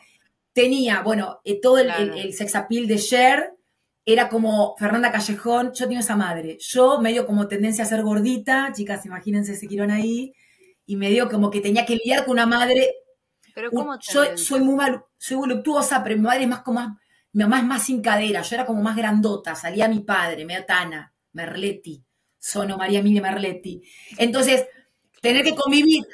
tenía, 0.52 1.00
bueno, 1.00 1.40
eh, 1.42 1.58
todo 1.58 1.78
el, 1.78 1.88
el, 1.90 2.34
sex 2.34 2.54
appeal 2.54 2.86
de 2.86 2.98
Cher, 2.98 3.54
era 4.04 4.28
como 4.28 4.76
Fernanda 4.76 5.10
Callejón, 5.10 5.72
yo 5.72 5.86
tenía 5.86 6.00
esa 6.00 6.16
madre, 6.16 6.58
yo 6.60 7.00
medio 7.00 7.24
como 7.24 7.48
tendencia 7.48 7.84
a 7.84 7.86
ser 7.86 8.02
gordita, 8.02 8.70
chicas, 8.74 9.06
imagínense 9.06 9.54
ese 9.54 9.66
quirón 9.66 9.90
ahí, 9.90 10.34
y 10.86 10.96
medio 10.96 11.28
como 11.28 11.50
que 11.50 11.60
tenía 11.60 11.84
que 11.84 11.96
lidiar 11.96 12.24
con 12.24 12.32
una 12.32 12.46
madre, 12.46 12.94
pero 13.54 13.70
¿cómo 13.70 13.98
yo 14.00 14.36
soy 14.36 14.60
muy 14.60 14.74
mal, 14.74 15.04
soy 15.16 15.36
voluptuosa, 15.36 16.02
pero 16.02 16.16
mi 16.16 16.22
madre 16.22 16.42
es 16.42 16.48
más 16.48 16.62
como 16.62 16.98
mi 17.32 17.42
mamá 17.42 17.58
es 17.58 17.64
más 17.64 17.82
sin 17.82 18.00
cadera, 18.00 18.42
yo 18.42 18.54
era 18.54 18.64
como 18.64 18.80
más 18.80 18.96
grandota, 18.96 19.56
salía 19.56 19.88
mi 19.88 20.00
padre, 20.00 20.44
medio 20.44 20.64
Tana, 20.64 21.12
Merletti, 21.32 22.04
sono 22.38 22.78
María 22.78 23.00
Emilia 23.00 23.20
Merletti. 23.20 23.82
Entonces, 24.18 24.66
tener 25.20 25.42
que 25.42 25.54
convivir. 25.54 26.04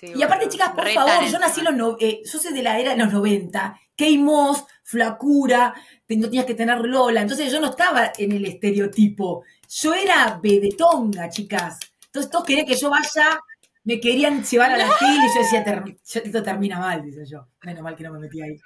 y 0.00 0.22
aparte, 0.22 0.48
chicas, 0.48 0.70
por 0.70 0.88
favor, 0.88 1.26
yo 1.30 1.38
nací 1.38 1.60
en 1.60 1.76
los 1.76 1.96
eh, 2.00 2.22
yo 2.24 2.38
soy 2.38 2.54
de 2.54 2.62
la 2.62 2.78
era 2.78 2.92
de 2.92 2.96
los 2.96 3.12
90, 3.12 3.78
Keimos, 3.94 4.64
flacura, 4.82 5.74
no 6.08 6.26
tenías 6.28 6.46
que 6.46 6.54
tener 6.54 6.78
Lola, 6.80 7.20
entonces 7.20 7.52
yo 7.52 7.60
no 7.60 7.70
estaba 7.70 8.12
en 8.16 8.32
el 8.32 8.46
estereotipo. 8.46 9.44
Yo 9.68 9.94
era 9.94 10.38
bedetonga, 10.42 11.28
chicas. 11.28 11.78
Entonces 12.06 12.30
todos 12.30 12.44
querían 12.44 12.66
que 12.66 12.76
yo 12.76 12.90
vaya, 12.90 13.40
me 13.84 14.00
querían 14.00 14.42
llevar 14.42 14.72
a 14.72 14.78
la 14.78 14.84
tele 14.98 15.26
y 15.26 15.34
yo 15.34 15.40
decía, 15.40 15.84
esto 16.24 16.42
termina 16.42 16.78
mal, 16.78 17.02
dice 17.02 17.24
yo. 17.26 17.46
Menos 17.62 17.82
mal 17.82 17.94
que 17.96 18.04
no 18.04 18.12
me 18.12 18.18
metí 18.18 18.42
ahí. 18.42 18.56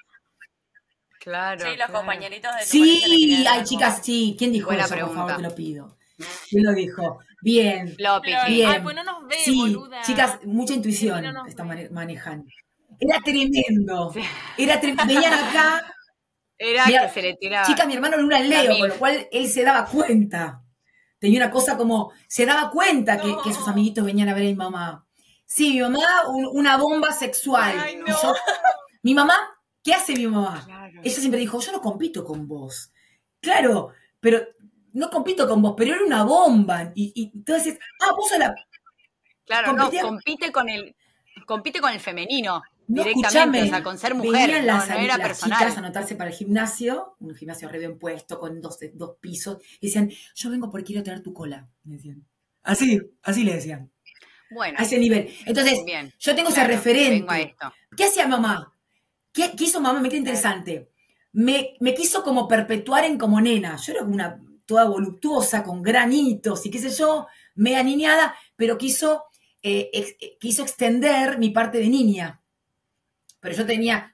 Claro. 1.21 1.61
Sí, 1.61 1.77
los 1.77 1.91
compañeritos 1.91 2.51
de 2.55 2.61
tu 2.61 2.67
Sí, 2.67 3.45
ay, 3.47 3.65
chicas, 3.65 4.01
sí. 4.03 4.37
¿Quién 4.39 4.53
dijo 4.53 4.73
eso? 4.73 4.95
Por 4.95 5.15
favor, 5.15 5.37
te 5.37 5.43
lo 5.43 5.55
pido. 5.55 5.97
¿Quién 6.49 6.65
lo 6.65 6.73
dijo? 6.73 7.19
Bien. 7.43 7.95
bien. 8.49 8.69
Ay, 8.69 8.81
pues 8.83 8.97
no 8.97 9.05
nos 9.05 9.27
ve, 9.29 9.37
sí, 9.45 9.77
chicas, 10.05 10.41
mucha 10.45 10.75
intuición 10.75 11.25
están 11.47 11.69
manejando. 11.93 12.47
Era 13.01 13.21
tremendo. 13.21 14.13
Era 14.57 14.81
tremendo. 14.81 15.15
Venían 15.15 15.33
acá. 15.33 15.95
Era 16.57 16.85
que 16.87 17.09
se 17.11 17.23
le 17.23 17.37
tiraba. 17.37 17.67
Chicas, 17.67 17.87
mi 17.87 17.95
hermano 17.95 18.17
era 18.17 18.25
un 18.25 18.49
Leo, 18.49 18.79
con 18.79 18.89
lo 18.89 18.95
cual 18.97 19.29
él 19.31 19.49
se 19.49 19.63
daba 19.63 19.87
cuenta. 19.87 20.63
Tenía 21.21 21.39
una 21.39 21.51
cosa 21.51 21.77
como, 21.77 22.13
se 22.27 22.47
daba 22.47 22.71
cuenta 22.71 23.21
que, 23.21 23.37
que, 23.45 23.53
sus 23.53 23.67
amiguitos 23.69 24.05
venían 24.05 24.29
a 24.29 24.35
ver 24.35 24.45
a 24.45 24.47
mi 24.47 24.55
mamá. 24.55 25.08
Sí, 25.49 25.71
mi 25.73 25.81
mamá, 25.81 26.05
una 26.53 26.77
bomba 26.77 27.11
sexual. 27.11 27.75
mi 29.03 29.15
mamá, 29.15 29.35
¿qué 29.83 29.95
hace 29.95 30.15
mi 30.15 30.27
mamá? 30.27 30.93
Ella 31.03 31.17
siempre 31.17 31.41
dijo, 31.41 31.59
yo 31.59 31.73
no 31.73 31.81
compito 31.81 32.23
con 32.23 32.47
vos. 32.47 32.93
Claro, 33.41 33.93
pero 34.21 34.43
no 34.93 35.09
compito 35.09 35.49
con 35.49 35.63
vos, 35.63 35.73
pero 35.75 35.95
era 35.95 36.05
una 36.05 36.23
bomba. 36.23 36.93
Y, 36.95 37.13
y 37.15 37.33
entonces, 37.35 37.79
ah, 38.03 38.13
vos 38.15 38.29
sos 38.29 38.39
la... 38.39 38.55
Claro, 39.47 39.73
no, 39.73 39.91
compite 39.91 40.53
con 40.53 40.69
el, 40.69 40.95
compite 41.47 41.81
con 41.81 41.95
el 41.95 42.01
femenino. 42.01 42.63
directamente, 42.87 43.69
o 43.69 43.71
sea, 43.71 43.83
con 43.83 43.97
ser 43.97 44.15
mujer, 44.15 44.63
las, 44.65 44.91
no, 44.91 44.97
era 44.97 45.17
las 45.17 45.41
chicas 45.41 45.77
a 45.77 45.79
anotarse 45.79 46.15
para 46.15 46.29
el 46.29 46.37
gimnasio, 46.37 47.17
un 47.21 47.35
gimnasio 47.35 47.71
re 47.71 47.79
bien 47.79 47.99
puesto, 47.99 48.39
con 48.39 48.61
dos, 48.61 48.79
dos 48.93 49.17
pisos, 49.19 49.63
y 49.81 49.87
decían, 49.87 50.11
yo 50.35 50.51
vengo 50.51 50.71
porque 50.71 50.89
quiero 50.89 51.03
tener 51.03 51.23
tu 51.23 51.33
cola, 51.33 51.67
me 51.85 51.97
decían. 51.97 52.27
Así, 52.63 53.01
así 53.23 53.45
le 53.45 53.55
decían. 53.55 53.91
Bueno. 54.51 54.79
A 54.79 54.83
ese 54.83 54.99
nivel. 54.99 55.35
Entonces, 55.47 55.79
yo 56.19 56.35
tengo 56.35 56.49
ese 56.51 56.67
referente. 56.67 57.57
¿Qué 57.97 58.05
hacía 58.05 58.27
mamá? 58.27 58.75
¿Qué, 59.33 59.53
hizo 59.59 59.81
mamá? 59.81 60.01
Me 60.01 60.09
queda 60.09 60.19
interesante. 60.19 60.91
Me, 61.33 61.77
me, 61.81 61.95
quiso 61.95 62.23
como 62.23 62.49
perpetuar 62.49 63.05
en 63.05 63.19
como 63.19 63.41
nena. 63.41 63.77
Yo 63.77 63.93
era 63.93 64.03
una 64.03 64.41
toda 64.69 64.85
voluptuosa, 64.85 65.65
con 65.65 65.83
granitos 65.83 66.67
y 66.67 66.71
qué 66.71 66.79
sé 66.79 66.91
yo, 66.91 67.27
media 67.55 67.83
niñada, 67.83 68.37
pero 68.55 68.77
quiso, 68.77 69.25
eh, 69.63 69.91
eh, 69.93 70.37
quiso 70.39 70.63
extender 70.63 71.39
mi 71.39 71.49
parte 71.51 71.79
de 71.79 71.89
niña. 71.89 72.43
Pero 73.41 73.55
yo 73.55 73.65
tenía... 73.65 74.13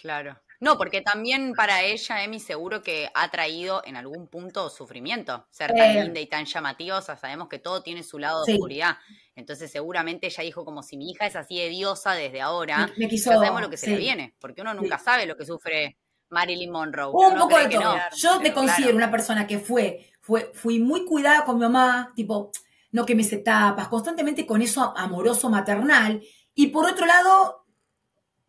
Claro. 0.00 0.40
No, 0.64 0.78
porque 0.78 1.02
también 1.02 1.52
para 1.54 1.82
ella, 1.82 2.24
Emi, 2.24 2.40
seguro 2.40 2.82
que 2.82 3.10
ha 3.12 3.30
traído 3.30 3.82
en 3.84 3.96
algún 3.96 4.28
punto 4.28 4.70
sufrimiento. 4.70 5.46
Ser 5.50 5.74
tan 5.74 5.90
eh. 5.90 6.04
linda 6.04 6.20
y 6.20 6.26
tan 6.26 6.46
llamativa, 6.46 7.02
sabemos 7.02 7.48
que 7.50 7.58
todo 7.58 7.82
tiene 7.82 8.02
su 8.02 8.18
lado 8.18 8.42
de 8.46 8.54
oscuridad. 8.54 8.96
Entonces 9.36 9.70
seguramente 9.70 10.26
ella 10.28 10.42
dijo 10.42 10.64
como 10.64 10.82
si 10.82 10.96
mi 10.96 11.10
hija 11.10 11.26
es 11.26 11.36
así 11.36 11.58
de 11.58 11.68
diosa 11.68 12.12
desde 12.12 12.40
ahora, 12.40 12.90
me, 12.96 13.08
quiso, 13.08 13.30
ya 13.30 13.36
sabemos 13.36 13.60
lo 13.60 13.68
que 13.68 13.76
se 13.76 13.90
le 13.90 13.98
viene, 13.98 14.34
porque 14.40 14.62
uno 14.62 14.72
nunca 14.72 14.96
sabe 14.96 15.26
lo 15.26 15.36
que 15.36 15.44
sufre 15.44 15.98
Marilyn 16.30 16.70
Monroe. 16.70 17.12
Un 17.12 17.38
poco 17.38 17.58
de 17.58 17.68
todo. 17.68 17.96
Yo 18.16 18.40
me 18.40 18.54
considero 18.54 18.96
una 18.96 19.10
persona 19.10 19.46
que 19.46 19.58
fue, 19.58 20.12
fue, 20.22 20.50
fui 20.54 20.78
muy 20.78 21.04
cuidada 21.04 21.44
con 21.44 21.56
mi 21.56 21.62
mamá, 21.62 22.10
tipo, 22.16 22.52
no 22.92 23.04
que 23.04 23.14
me 23.14 23.22
se 23.22 23.36
tapas, 23.36 23.88
constantemente 23.88 24.46
con 24.46 24.62
eso 24.62 24.96
amoroso 24.96 25.50
maternal, 25.50 26.22
y 26.54 26.68
por 26.68 26.86
otro 26.86 27.04
lado, 27.04 27.66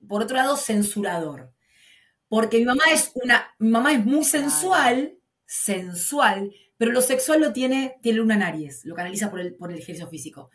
por 0.08 0.22
otro 0.22 0.38
lado, 0.38 0.56
censurador. 0.56 1.55
Porque 2.28 2.60
mi 2.60 2.66
mamá 2.66 2.84
es 2.92 3.12
una, 3.16 3.54
mi 3.60 3.70
mamá 3.70 3.94
es 3.94 4.06
muy 4.06 4.24
sensual, 4.24 5.18
sensual, 5.46 6.52
pero 6.78 6.92
lo 6.92 7.02
sexual 7.02 7.42
lo 7.42 7.54
tiene, 7.54 7.98
tiene 8.02 8.18
Luna 8.18 8.36
en 8.36 8.44
Aries, 8.44 8.84
lo 8.86 8.96
canaliza 8.96 9.30
por 9.30 9.40
el, 9.40 9.56
por 9.56 9.72
el 9.72 9.78
ejercicio 9.78 10.08
físico. 10.08 10.50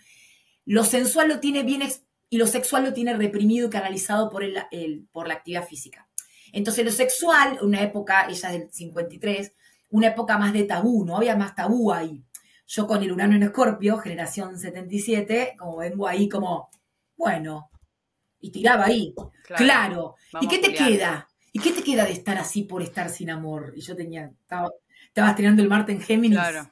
Lo 0.64 0.84
sensual 0.84 1.28
lo 1.28 1.40
tiene 1.40 1.62
bien 1.62 1.82
y 2.28 2.38
lo 2.38 2.46
sexual 2.46 2.84
lo 2.84 2.92
tiene 2.92 3.14
reprimido 3.14 3.66
y 3.66 3.70
canalizado 3.70 4.30
por, 4.30 4.44
el, 4.44 5.08
por 5.10 5.26
la 5.26 5.34
actividad 5.34 5.66
física. 5.66 6.08
Entonces 6.52 6.84
lo 6.84 6.92
sexual, 6.92 7.58
una 7.62 7.82
época, 7.82 8.26
ella 8.28 8.52
es 8.52 8.60
del 8.60 8.70
53, 8.72 9.52
una 9.90 10.08
época 10.08 10.38
más 10.38 10.52
de 10.52 10.64
tabú, 10.64 11.04
no 11.04 11.16
había 11.16 11.36
más 11.36 11.54
tabú 11.54 11.92
ahí. 11.92 12.24
Yo 12.66 12.86
con 12.86 13.02
el 13.02 13.10
Urano 13.10 13.34
en 13.34 13.42
Escorpio, 13.42 13.98
generación 13.98 14.58
77, 14.58 15.56
como 15.58 15.78
vengo 15.78 16.06
ahí 16.06 16.28
como, 16.28 16.70
bueno, 17.16 17.70
y 18.38 18.52
tiraba 18.52 18.86
ahí, 18.86 19.14
claro. 19.42 20.14
¿Y 20.40 20.46
qué 20.46 20.58
te 20.58 20.72
queda? 20.72 21.29
¿Y 21.52 21.60
qué 21.60 21.72
te 21.72 21.82
queda 21.82 22.04
de 22.04 22.12
estar 22.12 22.38
así 22.38 22.62
por 22.62 22.82
estar 22.82 23.10
sin 23.10 23.30
amor? 23.30 23.72
Y 23.76 23.80
yo 23.80 23.96
tenía, 23.96 24.30
estaba, 24.40 24.70
estabas 25.06 25.36
tirando 25.36 25.62
el 25.62 25.68
Marte 25.68 25.92
en 25.92 26.00
Géminis. 26.00 26.38
Claro. 26.38 26.70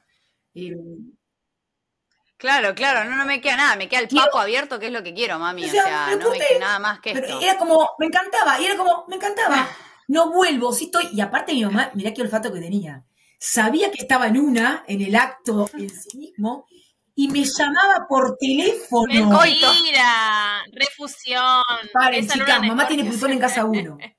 Claro, 2.37 2.73
claro, 2.73 3.09
no, 3.09 3.17
no 3.17 3.25
me 3.25 3.41
queda 3.41 3.57
nada, 3.57 3.75
me 3.75 3.89
queda 3.89 3.99
el 3.99 4.07
papo 4.07 4.39
abierto, 4.39 4.79
que 4.79 4.87
es 4.87 4.93
lo 4.93 5.03
que 5.03 5.13
quiero, 5.13 5.37
mami. 5.39 5.65
O 5.65 5.67
sea, 5.67 6.15
no 6.15 6.31
me 6.31 6.37
queda 6.37 6.59
nada 6.59 6.79
más 6.79 7.01
que 7.01 7.11
esto. 7.11 7.39
Era 7.41 7.57
como, 7.57 7.89
me 7.99 8.05
encantaba, 8.05 8.59
y 8.61 8.65
era 8.65 8.77
como, 8.77 9.05
me 9.09 9.17
encantaba. 9.17 9.67
No 10.07 10.31
vuelvo, 10.31 10.71
sí 10.71 10.85
estoy. 10.85 11.09
Y 11.11 11.19
aparte 11.19 11.53
mi 11.53 11.65
mamá, 11.65 11.91
mirá 11.93 12.13
qué 12.13 12.21
olfato 12.21 12.53
que 12.53 12.61
tenía. 12.61 13.03
Sabía 13.37 13.91
que 13.91 14.01
estaba 14.01 14.27
en 14.27 14.37
una, 14.37 14.85
en 14.87 15.01
el 15.01 15.15
acto 15.15 15.69
en 15.73 15.89
sí 15.89 16.17
mismo, 16.17 16.65
y 17.13 17.27
me 17.27 17.43
llamaba 17.43 18.07
por 18.07 18.37
teléfono. 18.37 19.29
Mentira, 19.31 20.63
refusión. 20.71 21.63
Paren, 21.91 22.25
chicas, 22.25 22.61
mamá 22.61 22.87
tiene 22.87 23.03
Plutón 23.03 23.31
en 23.31 23.39
casa 23.39 23.65
uno. 23.65 23.97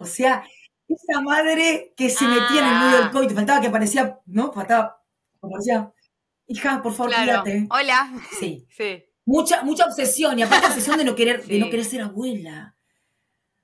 O 0.00 0.06
sea, 0.06 0.42
esa 0.88 1.20
madre 1.20 1.92
que 1.94 2.08
se 2.08 2.26
metía 2.26 2.60
en 2.60 2.66
el 2.66 2.80
medio 2.80 2.96
del 2.96 3.06
ah. 3.06 3.10
coito, 3.12 3.34
faltaba 3.34 3.60
que 3.60 3.68
aparecía, 3.68 4.18
¿no? 4.26 4.50
Faltaba, 4.50 5.00
aparecía 5.40 5.92
hija, 6.46 6.82
por 6.82 6.94
favor, 6.94 7.14
cuídate. 7.14 7.66
Hola. 7.70 8.10
Sí. 8.38 8.66
sí. 8.76 9.04
Mucha, 9.26 9.62
mucha 9.62 9.84
obsesión, 9.84 10.38
y 10.38 10.42
aparte 10.42 10.66
obsesión 10.68 10.96
de 10.96 11.04
no 11.04 11.14
querer, 11.14 11.44
de 11.44 11.58
no 11.58 11.70
querer 11.70 11.84
ser 11.84 12.00
abuela. 12.00 12.74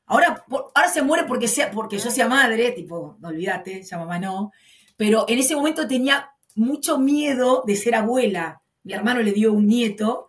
Ahora, 0.05 0.45
ahora 0.75 0.89
se 0.89 1.03
muere 1.03 1.25
porque, 1.25 1.49
sea, 1.49 1.71
porque 1.71 1.99
yo 1.99 2.11
sea 2.11 2.29
madre, 2.29 2.71
tipo, 2.73 3.17
no 3.19 3.29
olvídate, 3.29 3.83
ya 3.83 3.99
mamá 3.99 4.19
no. 4.19 4.53
Pero 4.97 5.25
en 5.29 5.39
ese 5.39 5.57
momento 5.57 5.89
tenía 5.89 6.31
mucho 6.55 6.99
miedo 6.99 7.65
de 7.67 7.77
ser 7.77 7.95
abuela. 7.95 8.63
Mi 8.85 8.93
hermano 8.93 9.21
le 9.21 9.33
dio 9.33 9.53
un 9.53 9.67
nieto, 9.67 10.29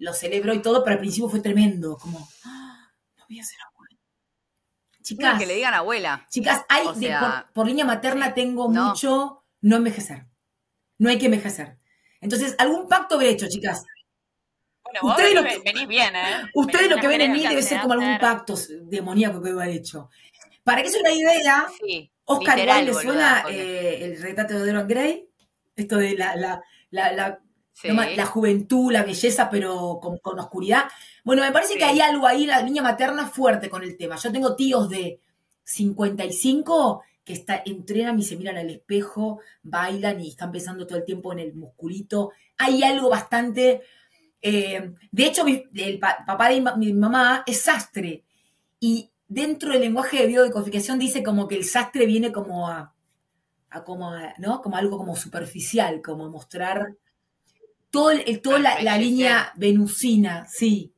lo 0.00 0.12
celebró 0.12 0.52
y 0.52 0.60
todo, 0.60 0.82
pero 0.82 0.94
al 0.94 1.00
principio 1.00 1.30
fue 1.30 1.40
tremendo, 1.40 1.96
como, 1.96 2.28
ah, 2.44 2.90
no 3.16 3.24
voy 3.28 3.38
a 3.38 3.44
ser 3.44 3.58
abuela. 3.62 3.77
Chicas. 5.08 5.38
que 5.38 5.46
le 5.46 5.54
digan 5.54 5.74
abuela. 5.74 6.26
Chicas, 6.28 6.64
hay, 6.68 6.86
por, 7.54 7.66
línea 7.66 7.84
materna 7.84 8.34
tengo 8.34 8.68
mucho 8.68 9.42
no 9.62 9.76
envejecer. 9.76 10.26
No 10.98 11.08
hay 11.08 11.18
que 11.18 11.26
envejecer. 11.26 11.78
Entonces, 12.20 12.54
algún 12.58 12.88
pacto 12.88 13.14
habré 13.14 13.30
hecho, 13.30 13.48
chicas. 13.48 13.84
Bueno, 14.82 15.00
ustedes 15.02 15.34
lo 15.34 15.44
que, 15.44 15.60
venís 15.64 15.86
bien, 15.86 16.14
¿eh? 16.14 16.50
Ustedes 16.54 16.90
lo 16.90 16.96
que 16.96 17.06
ven 17.06 17.20
en 17.20 17.32
mí 17.32 17.46
debe 17.46 17.62
ser 17.62 17.80
como 17.80 17.94
algún 17.94 18.18
pacto 18.18 18.54
demoníaco 18.82 19.42
que 19.42 19.50
haber 19.50 19.68
hecho. 19.68 20.10
Para 20.64 20.82
que 20.82 20.90
sea 20.90 21.00
una 21.00 21.12
idea, 21.12 21.66
Oscar 22.24 22.58
igual 22.58 22.86
le 22.86 22.94
suena 22.94 23.44
eh, 23.48 24.04
el 24.04 24.20
retrato 24.20 24.54
de 24.54 24.60
Dorian 24.60 24.88
Gray, 24.88 25.28
esto 25.76 25.96
de 25.96 26.16
la, 26.16 26.36
la, 26.36 26.62
la, 26.90 27.12
la, 27.12 27.40
juventud, 28.26 28.92
la 28.92 29.04
belleza, 29.04 29.48
pero 29.50 29.98
con, 30.00 30.18
con 30.18 30.38
oscuridad. 30.38 30.84
Bueno, 31.24 31.42
me 31.42 31.52
parece 31.52 31.76
que 31.76 31.84
hay 31.84 32.00
algo 32.00 32.26
ahí, 32.26 32.46
la 32.46 32.62
niña 32.62 32.82
materna 32.82 33.28
fuerte 33.28 33.68
con 33.68 33.82
el 33.82 33.96
tema. 33.96 34.16
Yo 34.16 34.32
tengo 34.32 34.56
tíos 34.56 34.88
de 34.88 35.20
55 35.64 37.02
que 37.28 37.34
está, 37.34 37.62
entrenan 37.66 38.18
y 38.18 38.22
se 38.22 38.36
miran 38.36 38.56
al 38.56 38.70
espejo, 38.70 39.40
bailan 39.62 40.20
y 40.20 40.30
están 40.30 40.50
pensando 40.50 40.86
todo 40.86 40.96
el 40.96 41.04
tiempo 41.04 41.30
en 41.32 41.40
el 41.40 41.54
musculito. 41.54 42.32
Hay 42.56 42.82
algo 42.82 43.10
bastante... 43.10 43.82
Eh, 44.40 44.94
de 45.10 45.26
hecho, 45.26 45.44
el 45.46 45.98
papá 45.98 46.48
de 46.48 46.62
mi, 46.78 46.92
mamá 46.94 47.42
es 47.46 47.60
sastre 47.60 48.24
y 48.80 49.10
dentro 49.26 49.72
del 49.72 49.82
lenguaje 49.82 50.22
de 50.22 50.28
biodecodificación 50.28 50.98
dice 50.98 51.22
como 51.22 51.48
que 51.48 51.56
el 51.56 51.64
sastre 51.64 52.06
viene 52.06 52.32
como 52.32 52.68
a, 52.68 52.94
como 53.84 54.12
¿no? 54.38 54.62
Como 54.62 54.76
algo 54.76 54.96
como 54.96 55.14
superficial, 55.14 56.00
como 56.00 56.30
mostrar 56.30 56.94
todo 57.90 58.10
el, 58.10 58.42
toda 58.42 58.58
la, 58.58 58.98
línea 58.98 59.52
venusina, 59.56 60.46
sí. 60.46 60.92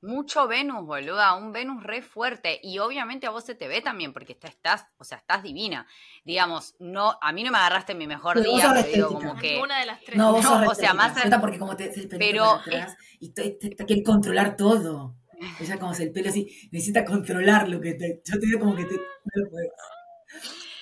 Mucho 0.00 0.46
Venus, 0.46 0.86
boluda, 0.86 1.34
un 1.34 1.52
Venus 1.52 1.82
re 1.82 2.02
fuerte. 2.02 2.60
Y 2.62 2.78
obviamente 2.78 3.26
a 3.26 3.30
vos 3.30 3.44
se 3.44 3.56
te 3.56 3.66
ve 3.66 3.82
también, 3.82 4.12
porque 4.12 4.38
estás, 4.40 4.86
o 4.96 5.04
sea, 5.04 5.18
estás 5.18 5.42
divina. 5.42 5.88
Digamos, 6.24 6.76
no, 6.78 7.18
a 7.20 7.32
mí 7.32 7.42
no 7.42 7.50
me 7.50 7.58
agarraste 7.58 7.92
en 7.92 7.98
mi 7.98 8.06
mejor 8.06 8.40
día, 8.40 8.72
pero 8.74 8.94
digo 8.94 9.14
como 9.14 9.36
que. 9.36 9.60
Una 9.60 9.80
de 9.80 9.86
las 9.86 10.00
tres. 10.04 10.16
No, 10.16 10.32
vos 10.32 10.44
sos 10.44 10.68
o 10.68 10.74
sea, 10.74 10.94
más. 10.94 11.12
porque 11.40 11.58
como 11.58 11.76
te, 11.76 11.92
el 11.92 12.08
pero 12.08 12.44
atrás, 12.44 12.96
y 13.18 13.30
te, 13.30 13.50
te, 13.50 13.74
quiere 13.84 14.02
controlar 14.04 14.56
todo. 14.56 15.16
Ella 15.60 15.78
como 15.78 15.94
se 15.94 16.04
el 16.04 16.12
pelo 16.12 16.30
así, 16.30 16.68
necesita 16.70 17.04
controlar 17.04 17.68
lo 17.68 17.80
que 17.80 17.94
te. 17.94 18.22
Yo 18.24 18.38
te 18.38 18.46
digo 18.46 18.60
como 18.60 18.76
que 18.76 18.84
te. 18.84 18.94
No 18.94 19.44
lo 19.44 19.50
puedo. 19.50 19.68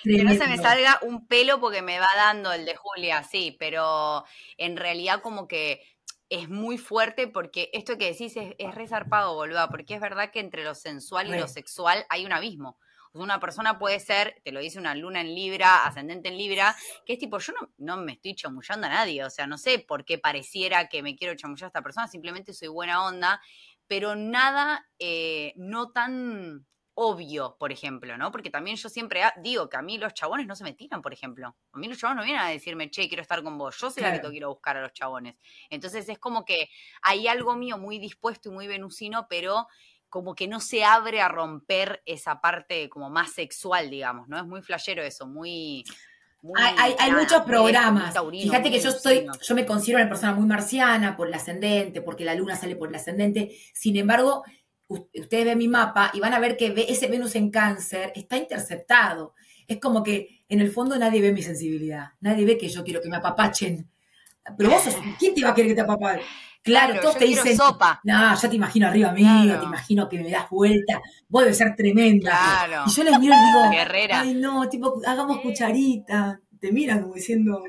Que 0.07 0.23
no 0.23 0.33
se 0.33 0.47
me 0.47 0.57
salga 0.57 0.99
un 1.03 1.27
pelo 1.27 1.59
porque 1.59 1.81
me 1.81 1.99
va 1.99 2.09
dando 2.15 2.51
el 2.53 2.65
de 2.65 2.75
Julia, 2.75 3.23
sí, 3.23 3.55
pero 3.59 4.23
en 4.57 4.77
realidad 4.77 5.21
como 5.21 5.47
que 5.47 5.81
es 6.29 6.49
muy 6.49 6.77
fuerte 6.77 7.27
porque 7.27 7.69
esto 7.73 7.97
que 7.97 8.11
decís 8.11 8.35
es, 8.37 8.53
es 8.57 8.75
resarpado, 8.75 9.35
boluda, 9.35 9.69
porque 9.69 9.95
es 9.95 10.01
verdad 10.01 10.31
que 10.31 10.39
entre 10.39 10.63
lo 10.63 10.75
sensual 10.75 11.27
y 11.27 11.39
lo 11.39 11.47
sexual 11.47 12.05
hay 12.09 12.25
un 12.25 12.33
abismo. 12.33 12.77
una 13.13 13.39
persona 13.39 13.79
puede 13.79 13.99
ser, 13.99 14.39
te 14.43 14.51
lo 14.51 14.59
dice 14.59 14.77
una 14.77 14.93
luna 14.93 15.21
en 15.21 15.33
Libra, 15.33 15.85
ascendente 15.85 16.29
en 16.29 16.37
Libra, 16.37 16.75
que 17.05 17.13
es 17.13 17.19
tipo, 17.19 17.39
yo 17.39 17.53
no, 17.59 17.71
no 17.77 17.97
me 17.97 18.13
estoy 18.13 18.35
chamullando 18.35 18.87
a 18.87 18.91
nadie, 18.91 19.23
o 19.23 19.29
sea, 19.29 19.47
no 19.47 19.57
sé 19.57 19.79
por 19.79 20.05
qué 20.05 20.17
pareciera 20.17 20.87
que 20.87 21.01
me 21.01 21.15
quiero 21.15 21.35
chamullar 21.35 21.65
a 21.65 21.67
esta 21.67 21.81
persona, 21.81 22.07
simplemente 22.07 22.53
soy 22.53 22.67
buena 22.67 23.05
onda, 23.05 23.41
pero 23.87 24.15
nada 24.15 24.87
eh, 24.99 25.53
no 25.55 25.91
tan 25.91 26.65
obvio, 26.99 27.55
por 27.59 27.71
ejemplo, 27.71 28.17
¿no? 28.17 28.31
Porque 28.31 28.49
también 28.49 28.75
yo 28.75 28.89
siempre 28.89 29.21
digo 29.43 29.69
que 29.69 29.77
a 29.77 29.83
mí 29.83 29.99
los 29.99 30.15
chabones 30.15 30.47
no 30.47 30.55
se 30.55 30.63
me 30.63 30.73
tiran, 30.73 31.03
por 31.03 31.13
ejemplo. 31.13 31.55
A 31.71 31.77
mí 31.77 31.87
los 31.87 31.99
chabones 31.99 32.21
no 32.21 32.25
vienen 32.25 32.41
a 32.41 32.49
decirme, 32.49 32.89
che, 32.89 33.07
quiero 33.07 33.21
estar 33.21 33.43
con 33.43 33.55
vos. 33.55 33.77
Yo 33.79 33.91
soy 33.91 34.01
la 34.01 34.13
que 34.13 34.19
te 34.19 34.29
quiero 34.31 34.49
buscar 34.49 34.77
a 34.77 34.81
los 34.81 34.93
chabones. 34.93 35.35
Entonces 35.69 36.09
es 36.09 36.17
como 36.17 36.43
que 36.43 36.71
hay 37.03 37.27
algo 37.27 37.55
mío 37.55 37.77
muy 37.77 37.99
dispuesto 37.99 38.49
y 38.49 38.51
muy 38.51 38.65
venusino, 38.65 39.27
pero 39.29 39.67
como 40.09 40.33
que 40.33 40.47
no 40.47 40.59
se 40.59 40.83
abre 40.83 41.21
a 41.21 41.27
romper 41.27 42.01
esa 42.07 42.41
parte 42.41 42.89
como 42.89 43.11
más 43.11 43.31
sexual, 43.31 43.91
digamos, 43.91 44.27
¿no? 44.27 44.39
Es 44.39 44.45
muy 44.47 44.63
flashero 44.63 45.03
eso, 45.03 45.27
muy... 45.27 45.83
hay, 46.55 47.11
muchos 47.11 47.43
programas. 47.43 48.15
Fíjate 48.31 48.71
que 48.71 48.79
yo 48.79 48.89
estoy, 48.89 49.27
yo 49.39 49.53
me 49.53 49.67
considero 49.67 49.99
una 49.99 50.09
persona 50.09 50.33
muy 50.33 50.47
marciana 50.47 51.15
por 51.15 51.27
el 51.27 51.33
ascendente, 51.35 52.01
porque 52.01 52.25
la 52.25 52.33
luna 52.33 52.55
sale 52.55 52.75
por 52.75 52.89
el 52.89 52.95
ascendente. 52.95 53.55
Sin 53.75 53.95
embargo, 53.97 54.43
ustedes 54.87 55.45
ven 55.45 55.57
mi 55.57 55.67
mapa 55.67 56.11
y 56.13 56.19
van 56.19 56.33
a 56.33 56.39
ver 56.39 56.57
que 56.57 56.73
ese 56.87 57.07
Venus 57.07 57.35
en 57.35 57.51
cáncer 57.51 58.11
está 58.15 58.37
interceptado. 58.37 59.33
Es 59.67 59.79
como 59.79 60.03
que 60.03 60.43
en 60.47 60.61
el 60.61 60.71
fondo 60.71 60.97
nadie 60.97 61.21
ve 61.21 61.33
mi 61.33 61.41
sensibilidad, 61.41 62.11
nadie 62.21 62.45
ve 62.45 62.57
que 62.57 62.69
yo 62.69 62.83
quiero 62.83 63.01
que 63.01 63.09
me 63.09 63.17
apapachen. 63.17 63.89
Pero 64.57 64.69
vos, 64.69 64.83
¿quién 65.19 65.35
te 65.35 65.43
va 65.43 65.49
a 65.49 65.53
querer 65.53 65.71
que 65.71 65.75
te 65.75 65.81
apapachen? 65.81 66.25
Claro, 66.63 66.99
todos 66.99 67.17
te 67.17 67.25
dicen, 67.25 67.55
sopa. 67.55 68.01
no, 68.03 68.35
ya 68.35 68.49
te 68.49 68.55
imagino 68.55 68.87
arriba 68.87 69.11
mío, 69.11 69.57
te 69.57 69.65
imagino 69.65 70.09
que 70.09 70.19
me 70.21 70.29
das 70.29 70.49
vuelta, 70.49 71.01
vos 71.29 71.43
debes 71.43 71.57
ser 71.57 71.75
tremenda. 71.75 72.83
Y 72.85 72.89
yo 72.91 73.03
les 73.03 73.19
miro 73.19 73.33
y 73.33 73.45
digo, 73.45 73.71
Guerrera. 73.71 74.21
ay 74.21 74.33
no, 74.33 74.67
tipo, 74.67 75.01
hagamos 75.05 75.39
cucharita. 75.39 76.41
Te 76.59 76.71
miran 76.71 77.03
como 77.03 77.13
diciendo, 77.13 77.63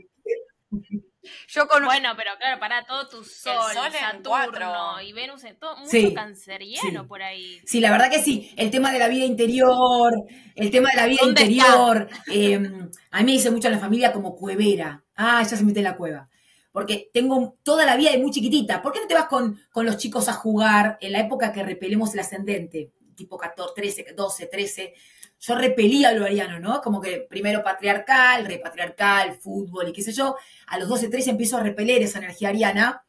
bueno, 1.85 2.11
pero 2.17 2.31
claro, 2.39 2.61
para 2.61 2.85
todo 2.85 3.09
tu 3.09 3.25
sol, 3.25 3.73
Saturno 3.93 5.01
y 5.01 5.13
Venus, 5.13 5.45
en 5.45 5.59
todo, 5.59 5.77
mucho 5.77 6.15
canceriano 6.15 7.07
por 7.07 7.23
ahí. 7.23 7.61
Sí, 7.65 7.81
la 7.81 7.91
verdad 7.91 8.11
que 8.11 8.21
sí. 8.21 8.53
El 8.57 8.71
tema 8.71 8.93
de 8.93 8.99
la 8.99 9.09
vida 9.09 9.25
interior, 9.25 10.13
el 10.55 10.71
tema 10.71 10.91
de 10.91 10.97
la 10.97 11.07
vida 11.07 11.23
interior. 11.25 12.09
Em, 12.27 12.91
a 13.11 13.19
mí 13.19 13.25
me 13.25 13.33
dice 13.33 13.51
mucho 13.51 13.69
en 13.69 13.75
la 13.75 13.81
familia 13.81 14.13
como 14.13 14.37
cuevera. 14.37 15.03
Ah, 15.17 15.43
ella 15.45 15.57
se 15.57 15.65
mete 15.65 15.81
en 15.81 15.85
la 15.85 15.97
cueva. 15.97 16.29
Porque 16.71 17.11
tengo 17.13 17.57
toda 17.63 17.85
la 17.85 17.97
vida 17.97 18.11
de 18.11 18.19
muy 18.19 18.31
chiquitita. 18.31 18.83
¿Por 18.83 18.93
qué 18.93 19.01
no 19.01 19.07
te 19.07 19.15
vas 19.15 19.27
con, 19.27 19.61
con 19.73 19.87
los 19.87 19.97
chicos 19.97 20.29
a 20.29 20.33
jugar 20.33 20.99
en 21.01 21.13
la 21.13 21.21
época 21.21 21.53
que 21.53 21.63
repelemos 21.63 22.15
el 22.15 22.21
ascendente? 22.21 22.93
Tipo 23.17 23.37
14, 23.37 23.73
13, 23.75 24.13
12, 24.15 24.47
13 24.47 24.95
yo 25.41 25.55
repelía 25.55 26.13
lo 26.13 26.25
ariano, 26.25 26.59
¿no? 26.59 26.81
Como 26.81 27.01
que 27.01 27.27
primero 27.29 27.63
patriarcal, 27.63 28.45
repatriarcal, 28.45 29.35
fútbol 29.35 29.89
y 29.89 29.93
qué 29.93 30.03
sé 30.03 30.13
yo. 30.13 30.37
A 30.67 30.79
los 30.79 30.89
12, 30.89 31.09
13 31.09 31.31
empiezo 31.31 31.57
a 31.57 31.63
repeler 31.63 32.03
esa 32.03 32.19
energía 32.19 32.49
ariana. 32.49 33.05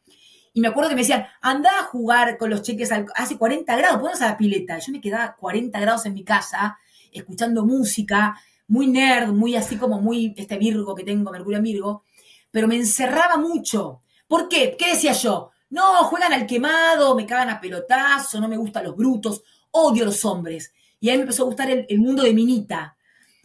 Y 0.53 0.62
me 0.62 0.67
acuerdo 0.67 0.89
que 0.89 0.95
me 0.95 1.01
decían, 1.01 1.25
anda 1.41 1.69
a 1.79 1.83
jugar 1.83 2.38
con 2.38 2.50
los 2.50 2.62
cheques, 2.62 2.91
hace 3.15 3.38
40 3.38 3.75
grados, 3.77 4.01
ponos 4.01 4.21
a 4.21 4.27
la 4.27 4.38
pileta. 4.38 4.77
Yo 4.79 4.91
me 4.91 5.01
quedaba 5.01 5.36
40 5.36 5.79
grados 5.79 6.05
en 6.05 6.13
mi 6.13 6.24
casa, 6.24 6.77
escuchando 7.12 7.65
música, 7.65 8.39
muy 8.67 8.88
nerd, 8.88 9.29
muy 9.29 9.55
así 9.55 9.77
como 9.77 10.00
muy, 10.00 10.33
este 10.38 10.57
Virgo 10.57 10.95
que 10.95 11.03
tengo, 11.03 11.31
Mercurio 11.31 11.62
Virgo, 11.62 12.03
pero 12.51 12.67
me 12.67 12.75
encerraba 12.75 13.38
mucho. 13.38 14.01
¿Por 14.27 14.48
qué? 14.48 14.75
¿Qué 14.77 14.91
decía 14.91 15.13
yo? 15.13 15.51
No, 15.71 16.03
juegan 16.05 16.33
al 16.33 16.45
quemado, 16.48 17.15
me 17.15 17.25
cagan 17.25 17.50
a 17.50 17.62
pelotazo, 17.62 18.39
no 18.39 18.48
me 18.48 18.57
gustan 18.57 18.83
los 18.85 18.96
brutos, 18.96 19.44
odio 19.72 20.03
a 20.03 20.07
los 20.07 20.24
hombres. 20.25 20.74
Y 21.00 21.09
ahí 21.09 21.18
me 21.18 21.24
empezó 21.24 21.44
a 21.44 21.48
gustar 21.48 21.70
el, 21.70 22.00
mundo 22.00 22.24
de 22.24 22.33
Minita. 22.33 22.98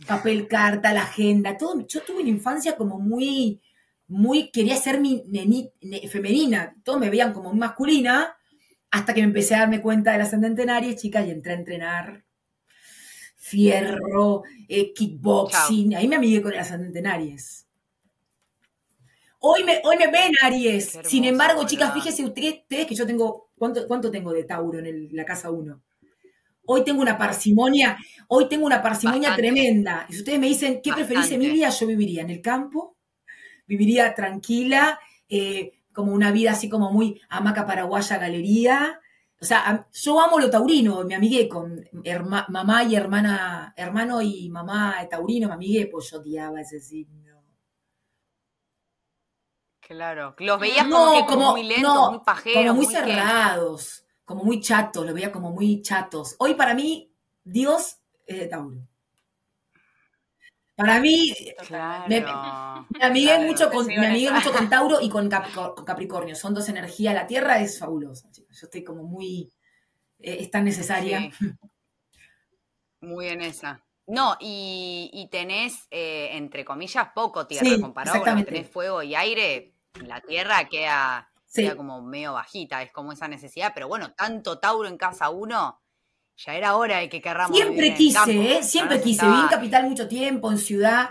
Papel, 0.07 0.49
carta, 0.49 0.93
la 0.93 1.03
agenda, 1.03 1.57
todo. 1.57 1.87
Yo 1.87 2.03
tuve 2.03 2.21
una 2.21 2.31
infancia 2.31 2.77
como 2.77 2.99
muy, 2.99 3.61
muy, 4.09 4.51
quería 4.51 4.77
ser 4.77 5.01
mi 5.01 5.23
femenina. 6.11 6.75
Todos 6.85 7.01
me 7.01 7.11
veían 7.11 7.33
como 7.33 7.53
masculina, 7.55 8.37
hasta 8.90 9.14
que 9.14 9.21
me 9.21 9.29
empecé 9.29 9.55
a 9.55 9.61
darme 9.61 9.81
cuenta 9.81 10.12
del 10.12 10.21
ascendente 10.21 10.62
en 10.62 10.71
Aries, 10.71 10.97
chicas, 10.97 11.27
y 11.27 11.31
entré 11.31 11.53
a 11.53 11.57
entrenar 11.57 12.25
fierro, 13.45 14.43
eh, 14.69 14.93
kickboxing. 14.95 15.95
Ahí 15.95 16.09
me 16.09 16.17
amigué 16.17 16.40
con 16.40 16.55
en 16.55 17.07
Aries. 17.07 17.67
Hoy 19.38 19.64
me, 19.64 19.83
hoy 19.85 19.99
me 19.99 20.07
ven 20.11 20.33
Aries. 20.43 20.99
Sin 21.05 21.25
embargo, 21.25 21.67
chicas, 21.67 21.93
fíjense 21.93 22.25
ustedes, 22.25 22.87
que 22.87 22.95
yo 22.95 23.07
tengo, 23.07 23.51
¿cuánto, 23.59 23.87
cuánto 23.87 24.11
tengo 24.11 24.33
de 24.33 24.45
Tauro 24.45 24.79
en 24.79 25.09
la 25.12 25.27
casa 25.27 25.51
1? 25.51 25.83
Hoy 26.66 26.85
tengo 26.85 27.03
una 27.03 27.18
parsimonia, 27.18 27.98
hoy 28.29 28.48
tengo 28.48 28.64
una 28.66 28.83
parsimonia 28.83 29.35
tremenda. 29.37 30.07
Y 30.09 30.14
si 30.14 30.18
ustedes 30.20 30.38
me 30.38 30.46
dicen, 30.46 30.81
¿qué 30.83 30.92
preferís, 30.92 31.31
Emilia? 31.31 31.68
Yo 31.68 31.87
viviría 31.87 32.22
en 32.22 32.31
el 32.31 32.40
campo, 32.40 32.96
viviría 33.66 34.14
tranquila, 34.14 34.98
eh, 35.29 35.72
como 35.92 36.12
una 36.12 36.33
vida 36.33 36.53
así 36.53 36.68
como 36.68 36.90
muy 36.90 37.20
hamaca 37.29 37.66
paraguaya 37.66 38.18
galería. 38.18 39.00
O 39.40 39.44
sea, 39.44 39.87
yo 39.92 40.20
amo 40.20 40.38
lo 40.38 40.48
taurino, 40.48 41.05
me 41.05 41.14
amigué 41.14 41.48
con 41.48 41.85
mamá 42.48 42.85
y 42.85 42.96
hermana, 42.96 43.74
hermano 43.77 44.22
y 44.22 44.48
mamá 44.48 45.07
taurino, 45.11 45.48
me 45.48 45.55
amigué, 45.55 45.87
pues 45.87 46.11
yo 46.11 46.20
odiaba 46.20 46.62
ese 46.62 46.81
signo. 46.81 47.42
Claro, 49.81 50.35
los 50.38 50.59
veías 50.59 50.87
como, 50.87 51.50
muy 51.50 51.62
lentos, 51.62 52.11
muy 52.11 52.20
pajeros. 52.20 52.62
Como 52.62 52.74
muy, 52.74 52.87
cerrados 52.87 54.04
como 54.25 54.45
muy 54.45 54.61
chatos, 54.61 55.07
lo 55.07 55.15
veía 55.15 55.33
como 55.33 55.51
muy 55.51 55.83
chatos. 55.83 56.37
Hoy 56.39 56.55
para 56.55 56.75
mí, 56.75 57.13
Dios 57.43 57.99
es 58.27 58.39
de 58.39 58.47
Tauro. 58.47 58.79
Para 60.77 60.99
mí, 60.99 61.33
me, 62.09 62.25
amigué, 63.01 63.39
mucho 63.39 63.71
con, 63.71 63.87
mucho 63.87 64.53
con 64.53 64.69
Tauro 64.69 65.01
y 65.01 65.09
con, 65.09 65.29
Capricornio. 65.29 66.35
Son 66.35 66.53
dos 66.53 66.69
energías. 66.69 67.15
La 67.15 67.29
Tierra 67.29 67.61
es 67.61 67.79
fabulosa, 67.79 68.29
Yo 68.33 68.43
estoy 68.51 68.83
como 68.83 69.05
muy... 69.05 69.53
Eh, 70.19 70.39
es 70.41 70.51
tan 70.51 70.65
necesaria. 70.65 71.31
Muy 73.01 73.29
en 73.29 73.43
esa. 73.43 73.85
No, 74.07 74.37
y, 74.41 75.29
tenés, 75.31 75.87
eh, 75.91 76.31
entre 76.33 76.65
comillas, 76.65 77.09
poco 77.15 77.47
tierra 77.47 77.81
comparado 77.81 78.23
con 78.23 78.37
que 78.37 78.45
tenés 78.45 78.69
fuego 78.69 79.03
y 79.03 79.15
aire. 79.15 79.75
La 79.95 80.21
tierra 80.21 80.69
queda 80.69 81.31
sea 81.55 81.77
como 81.77 82.03
medio 82.03 82.33
bajita, 82.33 82.83
es 82.83 82.90
como 82.90 83.12
esa 83.12 83.29
necesidad, 83.29 83.73
pero 83.75 83.87
bueno, 83.87 84.12
tanto 84.14 84.59
Tauro 84.59 84.88
en 84.88 84.97
casa 84.97 85.31
uno, 85.31 85.81
ya 86.37 86.55
era 86.55 86.77
hora 86.77 86.99
de 86.99 87.09
que 87.09 87.21
querramos. 87.21 87.57
Siempre 87.57 87.95
quise, 87.95 88.59
¿eh? 88.59 88.62
siempre 88.62 89.01
quise, 89.01 89.25
viví 89.25 89.40
en 89.40 89.49
capital 89.49 89.88
mucho 89.88 90.09
tiempo, 90.09 90.51
en 90.51 90.59
ciudad, 90.59 91.11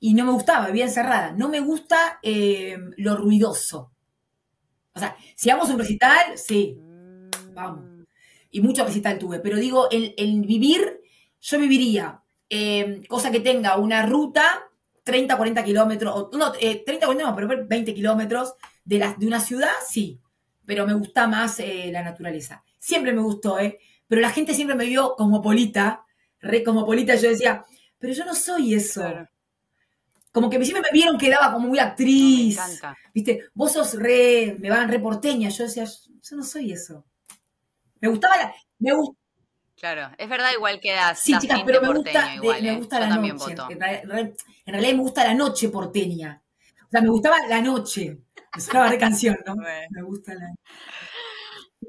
y 0.00 0.14
no 0.14 0.24
me 0.24 0.32
gustaba, 0.32 0.66
vivía 0.66 0.86
encerrada. 0.86 1.32
No 1.32 1.48
me 1.48 1.60
gusta 1.60 2.18
eh, 2.22 2.76
lo 2.96 3.16
ruidoso. 3.16 3.92
O 4.92 4.98
sea, 4.98 5.16
si 5.36 5.50
vamos 5.50 5.70
a 5.70 5.74
un 5.74 5.78
recital, 5.78 6.36
sí, 6.36 6.76
vamos. 7.52 7.84
Mm. 7.84 8.02
Y 8.50 8.60
mucho 8.60 8.84
recital 8.84 9.18
tuve, 9.18 9.38
pero 9.38 9.56
digo, 9.56 9.88
el, 9.90 10.44
vivir, 10.46 11.00
yo 11.40 11.58
viviría, 11.60 12.22
eh, 12.50 13.02
cosa 13.08 13.30
que 13.30 13.40
tenga 13.40 13.76
una 13.76 14.04
ruta, 14.04 14.68
30, 15.04 15.36
40 15.36 15.62
kilómetros, 15.62 16.28
no, 16.32 16.50
30, 16.50 17.06
40, 17.06 17.24
no, 17.24 17.36
pero 17.36 17.66
20 17.68 17.94
kilómetros, 17.94 18.54
de, 18.86 18.98
la, 18.98 19.14
de 19.14 19.26
una 19.26 19.40
ciudad, 19.40 19.72
sí, 19.86 20.18
pero 20.64 20.86
me 20.86 20.94
gusta 20.94 21.26
más 21.26 21.60
eh, 21.60 21.90
la 21.92 22.02
naturaleza. 22.02 22.64
Siempre 22.78 23.12
me 23.12 23.20
gustó, 23.20 23.58
¿eh? 23.58 23.78
Pero 24.08 24.22
la 24.22 24.30
gente 24.30 24.54
siempre 24.54 24.76
me 24.76 24.86
vio 24.86 25.14
como 25.16 25.42
polita, 25.42 26.06
re 26.40 26.62
polita, 26.62 27.16
yo 27.16 27.28
decía, 27.28 27.64
pero 27.98 28.14
yo 28.14 28.24
no 28.24 28.34
soy 28.34 28.74
eso. 28.74 29.02
Como 30.30 30.48
que 30.48 30.62
siempre 30.64 30.90
me 30.90 30.96
vieron 30.96 31.18
que 31.18 31.30
daba 31.30 31.52
como 31.52 31.68
muy 31.68 31.78
actriz. 31.78 32.56
me 32.56 32.74
encanta. 32.74 32.96
Viste, 33.12 33.48
vos 33.54 33.72
sos 33.72 33.94
re, 33.94 34.56
me 34.58 34.70
van 34.70 34.88
re 34.88 35.00
porteña. 35.00 35.48
Yo 35.48 35.64
decía, 35.64 35.84
yo 35.84 36.36
no 36.36 36.44
soy 36.44 36.72
eso. 36.72 37.04
Me 38.00 38.08
gustaba 38.08 38.36
la. 38.36 38.54
Me 38.78 38.92
Claro, 39.76 40.10
es 40.16 40.28
verdad, 40.28 40.50
igual 40.54 40.80
quedas. 40.80 41.20
Sí, 41.20 41.36
chicas, 41.38 41.60
pero 41.64 41.82
me 41.82 41.92
gusta, 41.92 42.34
me 42.40 42.58
¿eh? 42.58 42.76
gusta 42.76 43.00
la 43.00 43.16
noche. 43.16 43.54
En, 43.70 43.82
en, 43.82 44.36
realidad 44.66 44.92
me 44.92 45.00
gusta 45.00 45.24
la 45.24 45.34
noche 45.34 45.68
porteña. 45.68 46.42
O 46.86 46.90
sea, 46.90 47.00
me 47.02 47.08
gustaba 47.08 47.36
la 47.46 47.60
noche. 47.60 48.18
Es 48.56 48.68
una 48.68 48.98
canción, 48.98 49.38
¿no? 49.46 49.54
Me 49.90 50.02
gusta 50.02 50.34
la. 50.34 50.54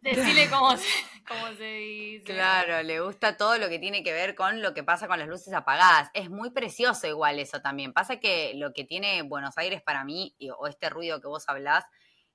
Decirle 0.01 0.49
cómo 0.49 0.77
se, 0.77 0.87
cómo 1.27 1.55
se 1.57 1.63
dice. 1.63 2.23
Claro, 2.23 2.83
le 2.83 2.99
gusta 2.99 3.37
todo 3.37 3.57
lo 3.57 3.69
que 3.69 3.79
tiene 3.79 4.03
que 4.03 4.13
ver 4.13 4.35
con 4.35 4.61
lo 4.61 4.73
que 4.73 4.83
pasa 4.83 5.07
con 5.07 5.19
las 5.19 5.27
luces 5.27 5.53
apagadas. 5.53 6.09
Es 6.13 6.29
muy 6.29 6.51
precioso 6.51 7.07
igual 7.07 7.39
eso 7.39 7.61
también. 7.61 7.93
Pasa 7.93 8.19
que 8.19 8.53
lo 8.55 8.73
que 8.73 8.83
tiene 8.83 9.21
Buenos 9.23 9.57
Aires 9.57 9.81
para 9.81 10.03
mí, 10.03 10.35
o 10.57 10.67
este 10.67 10.89
ruido 10.89 11.21
que 11.21 11.27
vos 11.27 11.47
hablás, 11.47 11.85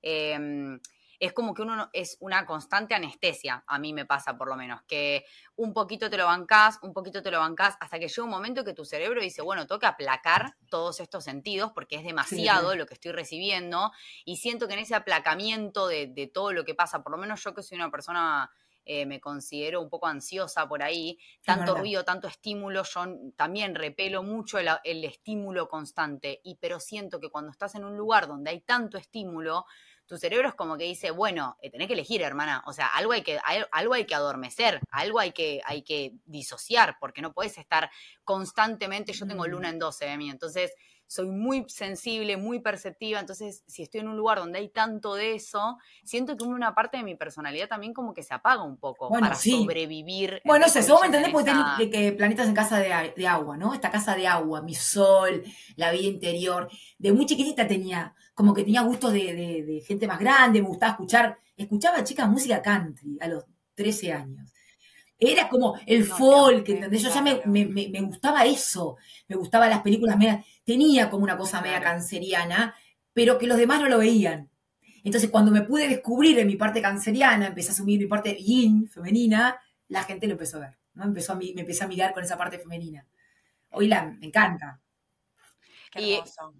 em, 0.01 0.79
es 1.25 1.31
como 1.31 1.53
que 1.53 1.61
uno 1.61 1.89
es 1.93 2.17
una 2.19 2.45
constante 2.45 2.93
anestesia, 2.93 3.63
a 3.65 3.79
mí 3.79 3.93
me 3.93 4.05
pasa 4.05 4.37
por 4.37 4.49
lo 4.49 4.57
menos, 4.57 4.81
que 4.83 5.23
un 5.55 5.73
poquito 5.73 6.09
te 6.09 6.17
lo 6.17 6.25
bancás, 6.25 6.79
un 6.81 6.91
poquito 6.91 7.23
te 7.23 7.31
lo 7.31 7.39
bancás, 7.39 7.77
hasta 7.79 7.97
que 7.97 8.09
llega 8.09 8.23
un 8.23 8.29
momento 8.29 8.65
que 8.65 8.73
tu 8.73 8.83
cerebro 8.83 9.21
dice, 9.21 9.41
bueno, 9.41 9.65
tengo 9.65 9.79
que 9.79 9.85
aplacar 9.85 10.57
todos 10.69 10.99
estos 10.99 11.23
sentidos 11.23 11.71
porque 11.73 11.95
es 11.95 12.03
demasiado 12.03 12.75
lo 12.75 12.85
que 12.85 12.95
estoy 12.95 13.13
recibiendo 13.13 13.93
y 14.25 14.35
siento 14.35 14.67
que 14.67 14.73
en 14.73 14.79
ese 14.79 14.95
aplacamiento 14.95 15.87
de, 15.87 16.07
de 16.07 16.27
todo 16.27 16.51
lo 16.51 16.65
que 16.65 16.75
pasa, 16.75 17.03
por 17.03 17.13
lo 17.13 17.17
menos 17.17 17.41
yo 17.41 17.53
que 17.53 17.63
soy 17.63 17.77
una 17.77 17.89
persona 17.89 18.51
eh, 18.85 19.05
me 19.05 19.21
considero 19.21 19.81
un 19.81 19.89
poco 19.89 20.07
ansiosa 20.07 20.67
por 20.67 20.83
ahí, 20.83 21.17
tanto 21.45 21.73
ruido, 21.73 22.03
tanto 22.03 22.27
estímulo, 22.27 22.83
yo 22.83 23.05
también 23.37 23.75
repelo 23.75 24.23
mucho 24.23 24.59
el, 24.59 25.05
estímulo 25.05 25.69
constante, 25.69 26.41
y 26.43 26.55
pero 26.55 26.81
siento 26.81 27.21
que 27.21 27.29
cuando 27.29 27.51
estás 27.51 27.75
en 27.75 27.85
un 27.85 27.95
lugar 27.95 28.27
donde 28.27 28.49
hay 28.49 28.59
tanto 28.59 28.97
estímulo, 28.97 29.65
tu 30.13 30.19
cerebro 30.19 30.47
es 30.47 30.53
como 30.53 30.77
que 30.77 30.83
dice, 30.83 31.09
bueno, 31.09 31.57
eh, 31.59 31.71
tenés 31.71 31.87
que 31.87 31.93
elegir, 31.93 32.21
hermana. 32.21 32.63
O 32.67 32.73
sea, 32.73 32.85
algo 32.85 33.13
hay 33.13 33.23
que, 33.23 33.39
algo 33.71 33.95
hay 33.95 34.05
que 34.05 34.13
adormecer, 34.13 34.79
algo 34.91 35.19
hay 35.19 35.31
que, 35.31 35.59
hay 35.65 35.81
que 35.81 36.13
disociar, 36.25 36.97
porque 36.99 37.23
no 37.23 37.33
puedes 37.33 37.57
estar 37.57 37.89
constantemente, 38.23 39.11
yo 39.11 39.25
tengo 39.25 39.47
luna 39.47 39.69
mm. 39.69 39.71
en 39.71 39.79
12 39.79 40.05
de 40.05 40.17
mí, 40.17 40.29
entonces 40.29 40.71
soy 41.13 41.29
muy 41.29 41.63
sensible, 41.67 42.37
muy 42.37 42.59
perceptiva, 42.59 43.19
entonces 43.19 43.63
si 43.67 43.83
estoy 43.83 44.01
en 44.01 44.07
un 44.07 44.17
lugar 44.17 44.39
donde 44.39 44.57
hay 44.57 44.69
tanto 44.69 45.13
de 45.13 45.35
eso, 45.35 45.77
siento 46.03 46.35
que 46.35 46.43
una 46.43 46.73
parte 46.73 46.97
de 46.97 47.03
mi 47.03 47.13
personalidad 47.13 47.67
también 47.67 47.93
como 47.93 48.15
que 48.15 48.23
se 48.23 48.33
apaga 48.33 48.63
un 48.63 48.77
poco 48.77 49.09
para 49.09 49.35
sobrevivir. 49.35 50.41
Bueno, 50.43 50.65
no 50.65 50.71
sé, 50.71 50.81
vos 50.91 51.01
me 51.01 51.05
entendés 51.05 51.31
porque 51.31 51.51
tenés 51.51 51.91
que, 51.91 52.13
planetas 52.13 52.47
en 52.47 52.55
casa 52.55 52.79
de, 52.79 53.27
agua, 53.27 53.57
¿no? 53.57 53.75
Esta 53.75 53.91
casa 53.91 54.15
de 54.15 54.25
agua, 54.25 54.63
mi 54.63 54.73
sol, 54.73 55.43
la 55.75 55.91
vida 55.91 56.07
interior. 56.07 56.67
De 56.97 57.13
muy 57.13 57.27
chiquitita 57.27 57.67
tenía, 57.67 58.15
como 58.33 58.55
que 58.55 58.63
tenía 58.63 58.81
gustos 58.81 59.13
de, 59.13 59.83
gente 59.85 60.07
más 60.07 60.19
grande, 60.19 60.63
me 60.63 60.67
gustaba 60.67 60.93
escuchar, 60.93 61.37
escuchaba 61.55 62.03
chicas 62.03 62.27
música 62.27 62.59
country 62.59 63.19
a 63.21 63.27
los 63.27 63.45
13 63.75 64.13
años. 64.13 64.52
Era 65.31 65.47
como 65.49 65.79
el 65.85 66.05
folk, 66.05 66.67
¿entendés? 66.67 67.01
Yo 67.01 67.09
ya 67.09 67.21
me, 67.21 67.41
me, 67.45 68.01
gustaba 68.01 68.45
eso, 68.45 68.97
me 69.27 69.35
gustaban 69.35 69.69
las 69.69 69.81
películas 69.81 70.17
media, 70.17 70.43
tenía 70.63 71.09
como 71.09 71.23
una 71.23 71.37
cosa 71.37 71.61
media 71.61 71.81
canceriana, 71.81 72.75
pero 73.13 73.37
que 73.37 73.47
los 73.47 73.57
demás 73.57 73.81
no 73.81 73.89
lo 73.89 73.99
veían. 73.99 74.49
Entonces, 75.03 75.29
cuando 75.29 75.51
me 75.51 75.61
pude 75.61 75.87
descubrir 75.87 76.39
en 76.39 76.47
mi 76.47 76.55
parte 76.55 76.81
canceriana, 76.81 77.47
empecé 77.47 77.69
a 77.69 77.73
asumir 77.73 77.99
mi 77.99 78.07
parte 78.07 78.35
yin, 78.35 78.87
femenina, 78.89 79.59
la 79.87 80.03
gente 80.03 80.27
lo 80.27 80.33
empezó 80.33 80.57
a 80.57 80.61
ver, 80.61 80.77
¿no? 80.93 81.03
Empezó 81.03 81.33
a, 81.33 81.35
me 81.35 81.53
empecé 81.55 81.83
a 81.83 81.87
mirar 81.87 82.13
con 82.13 82.23
esa 82.23 82.37
parte 82.37 82.59
femenina. 82.59 83.05
Hoy 83.71 83.87
la, 83.87 84.05
me 84.05 84.27
encanta. 84.27 84.79
Qué 85.91 86.15
hermoso. 86.15 86.53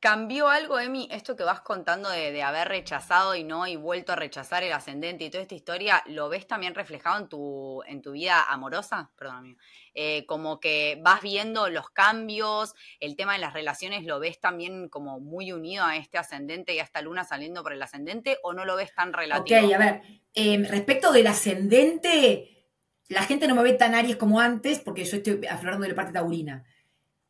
¿Cambió 0.00 0.48
algo, 0.48 0.78
Emi, 0.78 1.08
esto 1.10 1.34
que 1.34 1.42
vas 1.42 1.60
contando 1.60 2.08
de, 2.08 2.40
haber 2.40 2.68
rechazado 2.68 3.34
y 3.34 3.42
no 3.42 3.66
y 3.66 3.74
vuelto 3.74 4.12
a 4.12 4.16
rechazar 4.16 4.62
el 4.62 4.72
ascendente 4.72 5.24
y 5.24 5.30
toda 5.30 5.42
esta 5.42 5.56
historia? 5.56 6.04
¿Lo 6.06 6.28
ves 6.28 6.46
también 6.46 6.76
reflejado 6.76 7.18
en 7.18 7.28
tu, 7.28 7.82
en 7.84 8.00
tu 8.00 8.12
vida 8.12 8.44
amorosa? 8.44 9.10
Perdón, 9.18 9.36
amigo. 9.38 9.60
Eh, 9.94 10.24
como 10.26 10.60
que 10.60 11.00
vas 11.02 11.20
viendo 11.20 11.68
los 11.68 11.90
cambios, 11.90 12.76
el 13.00 13.16
tema 13.16 13.32
de 13.32 13.40
las 13.40 13.54
relaciones, 13.54 14.04
¿lo 14.04 14.20
ves 14.20 14.38
también 14.38 14.88
como 14.88 15.18
muy 15.18 15.50
unido 15.50 15.84
a 15.84 15.96
este 15.96 16.16
ascendente 16.16 16.74
y 16.74 16.78
a 16.78 16.84
esta 16.84 17.02
luna 17.02 17.24
saliendo 17.24 17.64
por 17.64 17.72
el 17.72 17.82
ascendente 17.82 18.38
o 18.44 18.52
no 18.52 18.64
lo 18.64 18.76
ves 18.76 18.94
tan 18.94 19.12
relativo? 19.12 19.66
Ok, 19.66 19.74
a 19.74 19.78
ver, 19.78 20.02
em, 20.32 20.64
respecto 20.64 21.10
del 21.10 21.26
ascendente, 21.26 22.68
la 23.08 23.24
gente 23.24 23.48
no 23.48 23.56
me 23.56 23.64
ve 23.64 23.72
tan 23.72 23.96
Aries 23.96 24.14
como 24.14 24.38
antes 24.38 24.78
porque 24.78 25.04
yo 25.04 25.16
estoy 25.16 25.44
aflorando 25.46 25.82
de 25.82 25.88
la 25.88 25.96
parte 25.96 26.12
taurina 26.12 26.64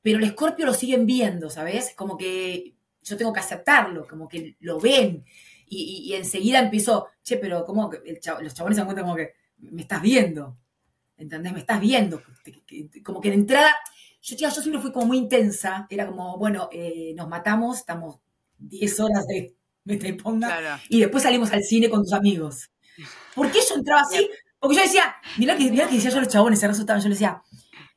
pero 0.09 0.21
el 0.21 0.25
escorpio 0.25 0.65
lo 0.65 0.73
siguen 0.73 1.05
viendo, 1.05 1.51
¿sabes? 1.51 1.93
Como 1.95 2.17
que 2.17 2.75
yo 3.03 3.17
tengo 3.19 3.31
que 3.31 3.41
aceptarlo, 3.41 4.09
como 4.09 4.27
que 4.27 4.57
lo 4.61 4.81
ven. 4.81 5.23
Y, 5.67 6.15
enseguida 6.15 6.61
empiezo, 6.61 7.09
che, 7.23 7.37
pero 7.37 7.63
como 7.67 7.91
que 7.91 7.99
los 8.41 8.55
chabones 8.55 8.55
se 8.55 8.81
dan 8.81 8.87
cuenta 8.87 9.03
como 9.03 9.15
que 9.15 9.35
me 9.59 9.83
estás 9.83 10.01
viendo, 10.01 10.57
¿entendés? 11.19 11.53
Me 11.53 11.59
estás 11.59 11.79
viendo. 11.79 12.23
Como 13.05 13.21
que 13.21 13.29
de 13.29 13.35
entrada, 13.35 13.71
yo, 14.23 14.35
yo 14.35 14.51
siempre 14.51 14.81
fui 14.81 14.93
como 14.93 15.05
muy 15.05 15.19
intensa, 15.19 15.87
era 15.91 16.07
como, 16.07 16.39
bueno, 16.39 16.71
eh, 16.73 17.13
nos 17.15 17.29
matamos, 17.29 17.77
estamos 17.77 18.19
10 18.57 19.01
horas 19.01 19.27
de 19.27 19.55
mete 19.85 20.15
ponga, 20.15 20.81
y 20.89 21.01
después 21.01 21.23
salimos 21.23 21.53
al 21.53 21.65
cine 21.65 21.91
con 21.91 22.03
tus 22.03 22.15
amigos. 22.15 22.71
¿Por 23.35 23.53
qué 23.53 23.59
yo 23.69 23.75
entraba 23.75 24.01
así? 24.01 24.27
Porque 24.59 24.77
yo 24.77 24.83
decía, 24.85 25.17
mira 25.37 25.55
que, 25.55 25.71
que 25.71 25.85
decía 25.85 26.09
yo 26.09 26.17
a 26.17 26.23
los 26.23 26.33
chabones, 26.33 26.61
se 26.61 26.67
resultaban, 26.67 27.03
yo 27.03 27.11
les 27.11 27.19
decía, 27.19 27.43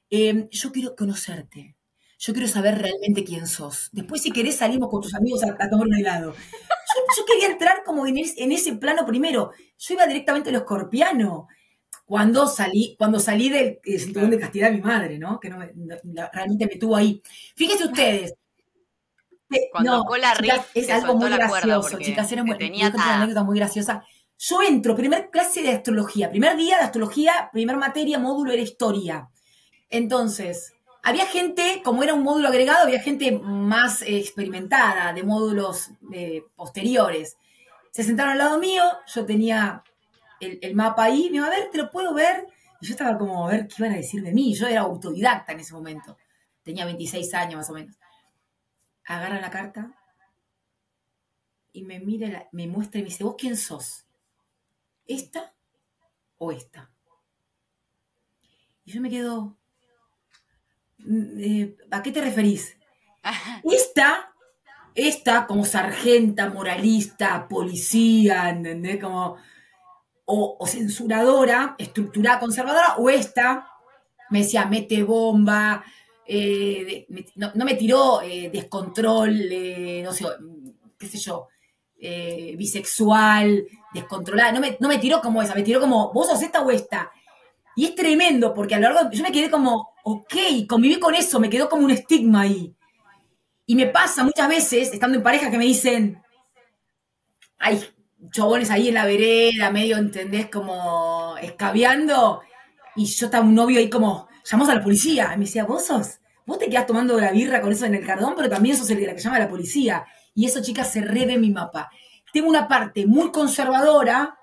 em, 0.09 0.49
yo 0.49 0.73
quiero 0.73 0.93
conocerte 0.93 1.77
yo 2.23 2.33
quiero 2.33 2.47
saber 2.47 2.77
realmente 2.77 3.23
quién 3.23 3.47
sos. 3.47 3.89
Después, 3.91 4.21
si 4.21 4.31
querés, 4.31 4.57
salimos 4.57 4.89
con 4.89 5.01
tus 5.01 5.15
amigos 5.15 5.41
a, 5.43 5.57
tomar 5.67 5.87
un 5.87 5.95
helado. 5.95 6.35
Yo, 7.17 7.25
quería 7.25 7.47
entrar 7.47 7.83
como 7.83 8.05
en, 8.05 8.19
ese 8.19 8.73
plano 8.75 9.07
primero. 9.07 9.51
Yo 9.79 9.95
iba 9.95 10.05
directamente 10.05 10.49
a 10.49 10.53
lo 10.53 10.59
escorpiano. 10.59 11.47
Cuando 12.05 12.47
salí, 12.47 12.95
cuando 12.99 13.19
salí 13.19 13.49
del 13.49 13.79
cinturón 13.83 14.29
de 14.29 14.39
castidad 14.39 14.69
de 14.69 14.75
mi 14.75 14.81
madre, 14.81 15.17
¿no? 15.17 15.39
Que 15.39 15.49
no, 15.49 15.57
realmente 16.31 16.67
me 16.67 16.75
tuvo 16.75 16.95
ahí. 16.95 17.23
Fíjense 17.55 17.85
ustedes. 17.85 18.35
Cuando 19.71 19.97
no, 19.97 20.05
chicas, 20.39 20.67
es 20.75 20.89
algo 20.91 21.15
muy 21.15 21.29
gracioso, 21.29 21.97
chicas, 21.97 22.31
era 22.31 22.41
muy, 22.41 22.57
tenía 22.57 22.89
una 22.89 23.15
anécdota 23.15 23.43
muy 23.43 23.57
graciosa. 23.57 24.05
Yo 24.37 24.61
entro, 24.61 24.95
primer 24.95 25.29
clase 25.29 25.61
de 25.61 25.71
astrología, 25.71 26.29
primer 26.29 26.55
día 26.55 26.77
de 26.77 26.83
astrología, 26.83 27.49
primer 27.51 27.75
materia, 27.75 28.17
módulo 28.17 28.53
era 28.53 28.61
historia. 28.61 29.27
Entonces, 29.89 30.73
había 31.03 31.25
gente, 31.25 31.81
como 31.83 32.03
era 32.03 32.13
un 32.13 32.23
módulo 32.23 32.47
agregado, 32.47 32.83
había 32.83 33.01
gente 33.01 33.31
más 33.31 34.01
experimentada, 34.03 35.13
de 35.13 35.23
módulos 35.23 35.91
eh, 36.13 36.43
posteriores. 36.55 37.37
Se 37.91 38.03
sentaron 38.03 38.33
al 38.33 38.37
lado 38.37 38.59
mío, 38.59 38.83
yo 39.07 39.25
tenía 39.25 39.83
el, 40.39 40.75
mapa 40.75 41.05
ahí, 41.05 41.29
me 41.29 41.37
iba 41.37 41.47
a 41.47 41.49
ver, 41.49 41.69
te 41.71 41.77
lo 41.77 41.89
puedo 41.89 42.13
ver. 42.13 42.47
Y 42.79 42.87
yo 42.87 42.93
estaba 42.93 43.17
como 43.17 43.47
a 43.47 43.51
ver 43.51 43.67
qué 43.67 43.75
iban 43.79 43.93
a 43.93 43.97
decir 43.97 44.23
de 44.23 44.31
mí. 44.31 44.53
Yo 44.53 44.67
era 44.67 44.81
autodidacta 44.81 45.51
en 45.53 45.59
ese 45.59 45.73
momento. 45.73 46.17
Tenía 46.63 46.85
26 46.85 47.33
años 47.33 47.55
más 47.55 47.69
o 47.69 47.73
menos. 47.73 47.97
Agarra 49.05 49.41
la 49.41 49.49
carta 49.49 49.91
y 51.73 51.83
me 51.83 51.99
mira, 51.99 52.47
me 52.51 52.67
muestra 52.67 52.99
y 52.99 53.03
me 53.03 53.09
dice, 53.09 53.23
¿vos 53.23 53.35
quién 53.37 53.57
sos? 53.57 54.05
¿Esta 55.05 55.53
o 56.37 56.51
esta? 56.51 56.91
Y 58.85 58.91
yo 58.91 59.01
me 59.01 59.09
quedo, 59.09 59.57
eh, 61.39 61.75
¿a 61.89 62.01
qué 62.01 62.11
te 62.11 62.21
referís? 62.21 62.77
Esta, 63.63 64.33
esta 64.95 65.45
como 65.45 65.65
sargenta, 65.65 66.49
moralista, 66.49 67.47
policía, 67.47 68.49
¿entendés? 68.49 69.01
Como, 69.01 69.37
o, 70.25 70.65
censuradora, 70.65 71.75
estructurada, 71.77 72.39
conservadora, 72.39 72.95
o 72.97 73.09
esta, 73.09 73.67
me 74.29 74.39
decía, 74.39 74.65
mete 74.65 75.03
bomba, 75.03 75.83
eh, 76.25 77.05
no, 77.35 77.65
me 77.65 77.75
tiró 77.75 78.21
eh, 78.21 78.49
descontrol, 78.51 79.31
no 80.03 80.13
sé, 80.13 80.25
qué 80.97 81.07
sé 81.07 81.17
yo, 81.17 81.47
bisexual, 82.57 83.67
descontrolada, 83.93 84.51
no 84.51 84.61
me, 84.61 84.77
no 84.79 84.87
me 84.87 84.99
tiró 84.99 85.21
como 85.21 85.41
esa, 85.41 85.53
me 85.53 85.63
tiró 85.63 85.79
como, 85.79 86.11
vos 86.13 86.27
sos 86.27 86.41
esta 86.41 86.61
o 86.61 86.71
esta. 86.71 87.11
Y 87.75 87.85
es 87.85 87.95
tremendo, 87.95 88.53
porque 88.53 88.75
a 88.75 88.79
lo 88.79 88.91
largo, 88.91 89.11
yo 89.11 89.23
me 89.23 89.31
quedé 89.31 89.49
como, 89.49 89.93
ok, 90.03 90.35
conviví 90.67 90.99
con 90.99 91.15
eso, 91.15 91.39
me 91.39 91.49
quedó 91.49 91.69
como 91.69 91.85
un 91.85 91.91
estigma 91.91 92.41
ahí. 92.41 92.75
Y 93.65 93.75
me 93.75 93.87
pasa 93.87 94.23
muchas 94.23 94.49
veces, 94.49 94.93
estando 94.93 95.17
en 95.17 95.23
pareja, 95.23 95.49
que 95.49 95.57
me 95.57 95.65
dicen, 95.65 96.21
hay 97.57 97.81
chabones 98.31 98.69
ahí 98.69 98.89
en 98.89 98.95
la 98.95 99.05
vereda, 99.05 99.71
medio, 99.71 99.97
¿entendés? 99.97 100.49
Como 100.49 101.37
escabeando. 101.41 102.41
Y 102.95 103.05
yo 103.05 103.27
estaba 103.27 103.45
un 103.45 103.55
novio 103.55 103.79
ahí 103.79 103.89
como, 103.89 104.27
llamamos 104.43 104.69
a 104.69 104.75
la 104.75 104.83
policía. 104.83 105.31
Y 105.33 105.37
me 105.37 105.45
decía, 105.45 105.63
vos 105.63 105.85
sos, 105.85 106.19
vos 106.45 106.59
te 106.59 106.69
quedás 106.69 106.85
tomando 106.85 107.19
la 107.19 107.31
birra 107.31 107.61
con 107.61 107.71
eso 107.71 107.85
en 107.85 107.95
el 107.95 108.05
cardón, 108.05 108.33
pero 108.35 108.49
también 108.49 108.75
sos 108.75 108.89
el 108.89 108.99
de 108.99 109.07
la 109.07 109.15
que 109.15 109.21
llama 109.21 109.37
a 109.37 109.41
la 109.41 109.49
policía. 109.49 110.05
Y 110.33 110.45
eso, 110.45 110.61
chicas, 110.61 110.91
se 110.91 111.01
re 111.01 111.25
mi 111.37 111.51
mapa. 111.51 111.89
Tengo 112.33 112.49
una 112.49 112.67
parte 112.67 113.05
muy 113.05 113.31
conservadora, 113.31 114.37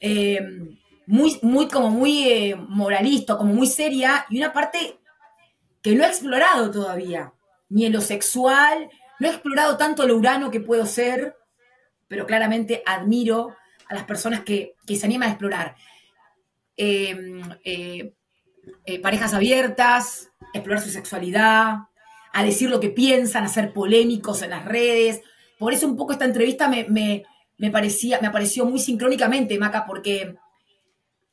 eh, 0.00 0.40
muy, 1.08 1.38
muy 1.40 1.68
como 1.68 1.88
muy 1.88 2.28
eh, 2.28 2.54
moralista, 2.54 3.38
como 3.38 3.54
muy 3.54 3.66
seria, 3.66 4.26
y 4.28 4.36
una 4.36 4.52
parte 4.52 4.98
que 5.80 5.94
no 5.94 6.04
he 6.04 6.06
explorado 6.06 6.70
todavía, 6.70 7.32
ni 7.70 7.86
en 7.86 7.94
lo 7.94 8.02
sexual, 8.02 8.90
no 9.18 9.26
he 9.26 9.30
explorado 9.30 9.78
tanto 9.78 10.06
lo 10.06 10.16
urano 10.16 10.50
que 10.50 10.60
puedo 10.60 10.84
ser, 10.84 11.34
pero 12.08 12.26
claramente 12.26 12.82
admiro 12.84 13.56
a 13.88 13.94
las 13.94 14.04
personas 14.04 14.40
que, 14.40 14.74
se 14.86 15.06
animan 15.06 15.30
a 15.30 15.32
explorar. 15.32 15.76
Em, 16.76 17.40
eh, 17.64 18.12
eh, 18.84 19.00
parejas 19.00 19.32
abiertas, 19.32 20.30
explorar 20.52 20.82
su 20.82 20.90
sexualidad, 20.90 21.88
a 22.34 22.44
decir 22.44 22.68
lo 22.68 22.80
que 22.80 22.90
piensan, 22.90 23.44
a 23.44 23.48
ser 23.48 23.72
polémicos 23.72 24.42
en 24.42 24.50
las 24.50 24.66
redes. 24.66 25.22
Por 25.58 25.72
eso 25.72 25.86
un 25.86 25.96
poco 25.96 26.12
esta 26.12 26.26
entrevista 26.26 26.68
me, 26.68 26.86
me, 26.86 27.70
parecía, 27.70 28.20
me 28.20 28.30
pareció 28.30 28.66
muy 28.66 28.78
sincrónicamente, 28.78 29.58
Maca, 29.58 29.86
porque 29.86 30.36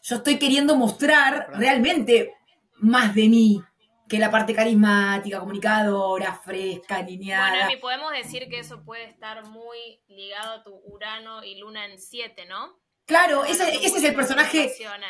yo 0.08 0.18
estoy 0.18 0.38
queriendo 0.38 0.76
mostrar 0.76 1.48
realmente 1.54 2.36
más 2.76 3.16
de 3.16 3.28
mí, 3.28 3.64
que 4.08 4.20
la 4.20 4.30
parte 4.30 4.54
carismática, 4.54 5.40
comunicadora, 5.40 6.36
fresca, 6.36 7.02
niñada. 7.02 7.66
Bueno, 7.66 7.82
podemos 7.82 8.12
decir 8.12 8.48
que 8.48 8.60
eso 8.60 8.84
puede 8.84 9.06
estar 9.06 9.44
muy 9.48 10.00
ligado 10.08 10.60
a 10.60 10.64
tu 10.64 10.76
Urano 10.86 11.44
y 11.44 11.56
Luna 11.58 11.86
en 11.86 12.00
7, 12.00 12.46
¿no? 12.46 12.80
Claro, 13.08 13.46
ese, 13.46 13.68
ese 13.84 13.98
es 13.98 14.04
el 14.04 14.14
personaje. 14.14 14.66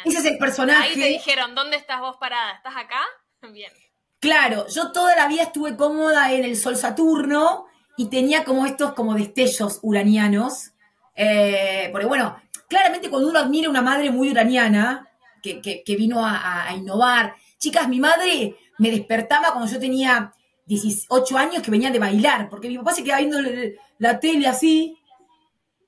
Ese 0.06 0.18
es 0.18 0.26
el 0.26 0.38
personaje. 0.38 0.90
Ahí 0.90 0.94
te 0.94 1.08
dijeron, 1.08 1.56
¿dónde 1.56 1.76
estás 1.76 2.00
vos 2.00 2.16
parada? 2.18 2.54
¿Estás 2.54 2.78
acá? 2.78 3.02
Bien. 3.52 3.74
Claro, 4.22 4.66
yo 4.70 4.94
toda 4.94 5.14
la 5.18 5.28
vida 5.28 5.44
estuve 5.44 5.76
cómoda 5.76 6.32
en 6.32 6.46
el 6.46 6.56
Sol 6.56 6.78
Saturno 6.78 7.66
y 7.98 8.10
tenía 8.10 8.46
como 8.46 8.66
estos 8.66 8.94
como 8.94 9.14
destellos 9.14 9.80
uranianos. 9.82 10.72
Eh, 11.16 11.90
porque 11.92 12.08
bueno, 12.08 12.42
claramente 12.68 13.10
cuando 13.10 13.30
uno 13.30 13.40
admira 13.40 13.68
a 13.68 13.72
una 13.72 13.82
madre 13.82 14.12
muy 14.12 14.32
uraniana, 14.32 15.10
que, 15.62 15.84
que, 15.84 15.96
vino 15.96 16.26
a, 16.26 16.74
innovar. 16.76 17.36
Chicas, 17.58 17.88
mi 17.88 18.00
madre 18.00 18.56
me 18.80 18.92
despertaba 18.92 19.52
cuando 19.52 19.72
yo 19.72 19.80
tenía 19.80 20.34
18 20.66 21.38
años 21.38 21.62
que 21.62 21.72
venía 21.72 21.92
de 21.92 22.00
bailar, 22.00 22.50
porque 22.50 22.68
mi 22.68 22.78
papá 22.78 22.94
se 22.94 23.04
quedaba 23.04 23.22
viendo 23.22 23.38
la 24.00 24.20
tele 24.20 24.48
así, 24.48 24.98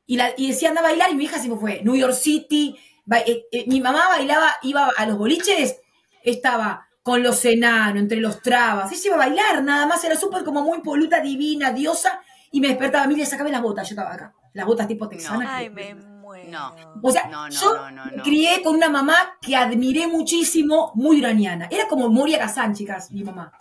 y, 0.05 0.15
la, 0.15 0.31
y 0.37 0.49
decía 0.49 0.69
anda 0.69 0.81
a 0.81 0.85
bailar, 0.85 1.09
y 1.11 1.15
mi 1.15 1.25
hija 1.25 1.39
se 1.39 1.49
me 1.49 1.57
fue. 1.57 1.81
New 1.83 1.95
York 1.95 2.13
City, 2.13 2.77
eh, 3.25 3.45
eh, 3.51 3.65
mi 3.67 3.81
mamá 3.81 4.07
bailaba, 4.09 4.55
iba 4.61 4.91
a 4.95 5.05
los 5.05 5.17
boliches, 5.17 5.77
estaba 6.23 6.87
con 7.01 7.23
los 7.23 7.43
enanos, 7.45 8.01
entre 8.01 8.19
los 8.19 8.41
trabas, 8.41 8.91
ella 8.91 9.01
iba 9.05 9.15
a 9.15 9.19
bailar, 9.19 9.63
nada 9.63 9.85
más, 9.87 10.03
era 10.03 10.15
súper 10.15 10.43
como 10.43 10.61
muy 10.61 10.81
poluta, 10.81 11.19
divina, 11.21 11.71
diosa, 11.71 12.21
y 12.51 12.61
me 12.61 12.67
despertaba 12.67 13.05
a 13.05 13.07
mí, 13.07 13.15
le 13.15 13.25
sacaba 13.25 13.49
las 13.49 13.61
botas, 13.61 13.89
yo 13.89 13.93
estaba 13.93 14.13
acá, 14.13 14.33
las 14.53 14.65
botas 14.65 14.87
tipo 14.87 15.07
texanas. 15.07 15.47
Ay, 15.49 15.69
me 15.69 15.95
no. 16.45 16.75
O 17.01 17.11
sea, 17.11 17.29
yo 17.49 18.23
crié 18.23 18.61
con 18.63 18.75
una 18.75 18.89
mamá 18.89 19.37
que 19.41 19.55
admiré 19.55 20.07
muchísimo, 20.07 20.91
muy 20.95 21.19
uraniana. 21.19 21.67
Era 21.71 21.87
como 21.87 22.09
Moria 22.09 22.39
Kazan, 22.39 22.73
chicas, 22.73 23.11
mi 23.11 23.23
mamá. 23.23 23.51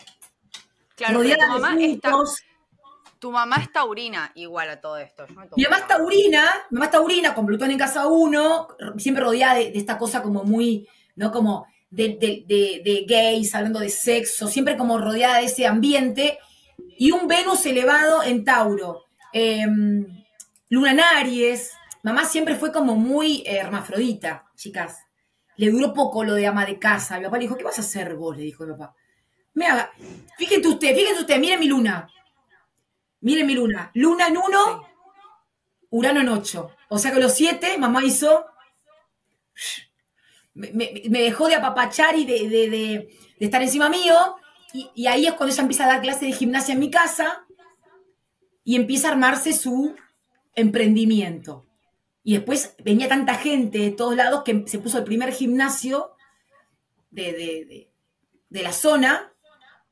Claro, 0.95 1.21
tu 1.21 1.29
mamá, 1.47 1.75
está, 1.79 2.11
tu 3.19 3.31
mamá 3.31 3.57
es 3.57 3.71
taurina 3.71 4.31
igual 4.35 4.69
a 4.69 4.81
todo 4.81 4.97
esto. 4.97 5.25
mi 5.55 5.63
mamá 5.63 5.77
es 5.77 5.87
taurina, 5.87 6.43
mi 6.71 6.75
mamá 6.75 6.85
es 6.85 6.91
taurina, 6.91 7.35
con 7.35 7.45
Plutón 7.45 7.71
en 7.71 7.77
casa 7.77 8.07
uno, 8.07 8.67
siempre 8.97 9.23
rodeada 9.23 9.55
de, 9.55 9.71
esta 9.75 9.97
cosa 9.97 10.23
como 10.23 10.43
muy, 10.43 10.87
¿no? 11.15 11.31
Como 11.31 11.67
de, 11.89 12.17
de, 12.19 13.05
gays, 13.07 13.53
hablando 13.53 13.79
de 13.79 13.89
sexo, 13.89 14.47
siempre 14.47 14.75
como 14.75 14.97
rodeada 14.97 15.37
de 15.37 15.45
ese 15.45 15.67
ambiente. 15.67 16.39
Y 16.97 17.11
un 17.11 17.27
Venus 17.27 17.65
elevado 17.65 18.23
en 18.23 18.43
Tauro. 18.43 19.03
Eh, 19.33 19.65
Luna 20.69 20.91
en 20.91 20.99
Aries, 20.99 21.71
Mamá 22.03 22.25
siempre 22.25 22.55
fue 22.55 22.71
como 22.71 22.95
muy 22.95 23.43
hermafrodita, 23.45 24.45
chicas. 24.55 25.05
Le 25.55 25.71
duró 25.71 25.93
poco 25.93 26.23
lo 26.23 26.35
de 26.35 26.47
ama 26.47 26.65
de 26.65 26.79
casa. 26.79 27.17
Mi 27.17 27.25
papá 27.25 27.37
le 27.37 27.43
dijo, 27.43 27.57
¿qué 27.57 27.63
vas 27.63 27.77
a 27.77 27.81
hacer 27.81 28.15
vos? 28.15 28.37
Le 28.37 28.43
dijo 28.43 28.65
mi 28.65 28.73
papá. 28.73 28.95
Me. 29.53 29.65
Fíjense 30.37 30.67
usted, 30.67 30.95
fíjense 30.95 31.21
usted, 31.21 31.39
miren 31.39 31.59
mi 31.59 31.67
luna. 31.67 32.09
Miren 33.21 33.47
mi 33.47 33.55
luna. 33.55 33.91
Luna 33.95 34.27
en 34.27 34.37
uno, 34.37 34.87
Urano 35.89 36.21
en 36.21 36.29
ocho. 36.29 36.71
O 36.89 36.97
sea 36.97 37.11
que 37.11 37.19
los 37.19 37.33
siete, 37.33 37.77
mamá 37.77 38.03
hizo. 38.03 38.45
Me, 40.53 40.91
dejó 41.09 41.47
de 41.47 41.55
apapachar 41.55 42.15
y 42.15 42.25
de, 42.25 43.09
estar 43.39 43.61
encima 43.61 43.89
mío. 43.89 44.15
Y, 44.73 44.89
y, 44.95 45.07
ahí 45.07 45.25
es 45.25 45.33
cuando 45.33 45.53
ella 45.53 45.61
empieza 45.61 45.85
a 45.85 45.87
dar 45.87 46.01
clase 46.01 46.25
de 46.25 46.33
gimnasia 46.33 46.73
en 46.73 46.79
mi 46.79 46.91
casa 46.91 47.45
y 48.63 48.75
empieza 48.75 49.07
a 49.07 49.11
armarse 49.11 49.53
su 49.53 49.95
emprendimiento. 50.55 51.66
Y 52.27 52.33
después 52.33 52.75
venía 52.83 53.07
tanta 53.07 53.35
gente 53.35 53.77
de 53.77 53.91
todos 53.91 54.13
lados 54.13 54.43
que 54.43 54.65
se 54.67 54.79
puso 54.79 54.97
el 54.97 55.05
primer 55.05 55.31
gimnasio 55.31 56.13
de, 57.09 57.89
la 58.49 58.73
zona. 58.73 59.31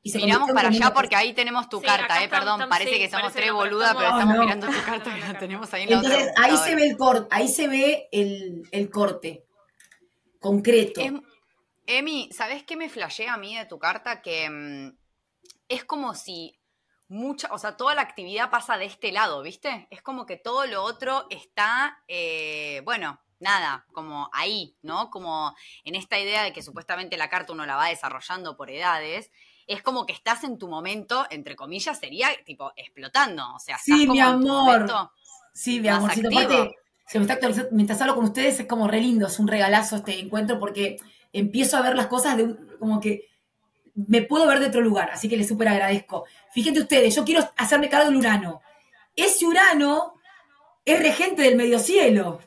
Y 0.02 0.10
se 0.10 0.18
Miramos 0.18 0.50
para 0.52 0.68
allá 0.68 0.92
porque 0.92 1.16
ahí 1.16 1.32
tenemos 1.32 1.70
tu 1.70 1.80
carta, 1.80 2.22
eh, 2.22 2.28
perdón, 2.28 2.68
parece 2.68 2.98
que 2.98 3.08
somos 3.08 3.32
tres 3.32 3.50
boludas, 3.54 3.94
pero 3.96 4.10
estamos 4.10 4.38
mirando 4.38 4.66
tu 4.66 4.82
carta 4.84 5.16
y 5.16 5.20
la 5.22 5.38
tenemos 5.38 5.72
ahí 5.72 5.84
en 5.84 5.90
la 5.92 5.96
Entonces, 5.96 6.32
ahí 6.36 6.58
se 6.58 6.74
ve 6.74 6.90
el 6.90 6.96
corte, 6.98 7.26
ahí 7.30 7.48
se 7.48 7.68
ve 7.68 8.08
el, 8.12 8.90
corte 8.90 9.46
concreto. 10.38 11.00
Emi, 11.86 12.28
¿sabes 12.32 12.64
qué 12.64 12.76
me 12.76 12.90
flashea 12.90 13.32
a 13.32 13.38
mí 13.38 13.56
de 13.56 13.64
tu 13.64 13.78
carta? 13.78 14.20
Que 14.20 14.50
mm, 14.50 14.94
es 15.70 15.84
como 15.84 16.14
si 16.14 16.55
mucha, 17.08 17.52
o 17.52 17.58
sea, 17.58 17.76
toda 17.76 17.94
la 17.94 18.02
actividad 18.02 18.50
pasa 18.50 18.78
de 18.78 18.86
este 18.86 19.12
lado, 19.12 19.42
¿viste? 19.42 19.86
Es 19.90 20.02
como 20.02 20.26
que 20.26 20.36
todo 20.36 20.66
lo 20.66 20.82
otro 20.82 21.26
está, 21.30 22.02
eh, 22.08 22.82
bueno, 22.84 23.20
nada, 23.38 23.86
como 23.92 24.28
ahí, 24.32 24.76
¿no? 24.82 25.10
Como 25.10 25.54
en 25.84 25.94
esta 25.94 26.18
idea 26.18 26.42
de 26.42 26.52
que 26.52 26.62
supuestamente 26.62 27.16
la 27.16 27.28
carta 27.28 27.52
uno 27.52 27.66
la 27.66 27.76
va 27.76 27.88
desarrollando 27.88 28.56
por 28.56 28.70
edades, 28.70 29.30
es 29.66 29.82
como 29.82 30.06
que 30.06 30.12
estás 30.12 30.44
en 30.44 30.58
tu 30.58 30.68
momento, 30.68 31.26
entre 31.30 31.56
comillas, 31.56 31.98
sería 31.98 32.28
tipo 32.44 32.72
explotando, 32.76 33.54
o 33.54 33.58
sea, 33.58 33.78
sí, 33.78 34.06
mi 34.06 34.20
amor. 34.20 34.86
sí, 35.52 35.80
mi 35.80 35.88
amorcito, 35.88 36.28
aparte, 36.28 36.76
se 37.06 37.18
me 37.18 37.24
está 37.24 37.34
actualizando, 37.34 37.70
mientras 37.72 38.00
hablo 38.00 38.14
con 38.14 38.24
ustedes 38.24 38.60
es 38.60 38.66
como 38.66 38.88
re 38.88 39.00
lindo, 39.00 39.26
es 39.26 39.38
un 39.38 39.48
regalazo 39.48 39.96
este 39.96 40.18
encuentro 40.18 40.58
porque 40.58 40.96
empiezo 41.32 41.76
a 41.76 41.82
ver 41.82 41.96
las 41.96 42.06
cosas 42.06 42.36
de 42.36 42.56
como 42.78 43.00
que 43.00 43.28
me 43.96 44.22
puedo 44.22 44.46
ver 44.46 44.60
de 44.60 44.66
otro 44.66 44.82
lugar, 44.82 45.10
así 45.10 45.28
que 45.28 45.36
les 45.36 45.48
súper 45.48 45.68
agradezco. 45.68 46.26
Fíjense 46.52 46.82
ustedes, 46.82 47.14
yo 47.14 47.24
quiero 47.24 47.48
hacerme 47.56 47.88
cargo 47.88 48.08
del 48.08 48.16
Urano. 48.16 48.60
Ese 49.14 49.46
Urano 49.46 50.14
es 50.84 50.98
regente 50.98 51.42
del 51.42 51.56
medio 51.56 51.78
cielo, 51.78 52.40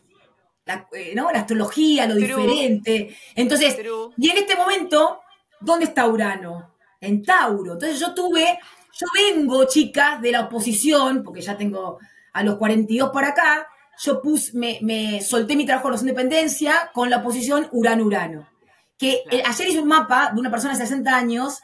la, 0.66 0.88
eh, 0.94 1.14
¿no? 1.16 1.32
la 1.32 1.40
astrología, 1.40 2.08
lo 2.08 2.16
diferente. 2.16 3.16
Entonces, 3.36 3.78
y 4.18 4.30
en 4.30 4.38
este 4.38 4.56
momento, 4.56 5.22
¿dónde 5.60 5.86
está 5.86 6.08
Urano? 6.08 6.76
En 7.02 7.24
Tauro. 7.24 7.74
Entonces 7.74 8.00
yo 8.00 8.14
tuve, 8.14 8.60
yo 8.94 9.08
vengo, 9.14 9.66
chicas, 9.66 10.22
de 10.22 10.32
la 10.32 10.42
oposición, 10.42 11.24
porque 11.24 11.42
ya 11.42 11.58
tengo 11.58 11.98
a 12.34 12.44
los 12.44 12.58
42 12.58 13.10
por 13.10 13.26
acá, 13.26 13.68
yo 14.02 14.22
puse, 14.22 14.52
me, 14.56 15.22
solté 15.22 15.56
mi 15.56 15.66
trabajo 15.66 15.88
en 15.88 15.96
la 15.96 16.00
independencia 16.02 16.92
con 16.94 17.10
la 17.10 17.18
oposición 17.18 17.68
Urano-Urano 17.72 18.59
que 19.00 19.24
ayer 19.46 19.70
hice 19.70 19.80
un 19.80 19.88
mapa 19.88 20.32
de 20.34 20.40
una 20.40 20.52
persona 20.52 20.74
de 20.74 20.80
60 20.82 21.16
años, 21.16 21.62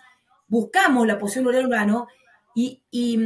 buscamos 0.48 1.06
la 1.06 1.20
posición 1.20 1.46
de 1.52 1.66
urano 1.66 2.08
y, 2.56 2.82
y, 2.90 3.20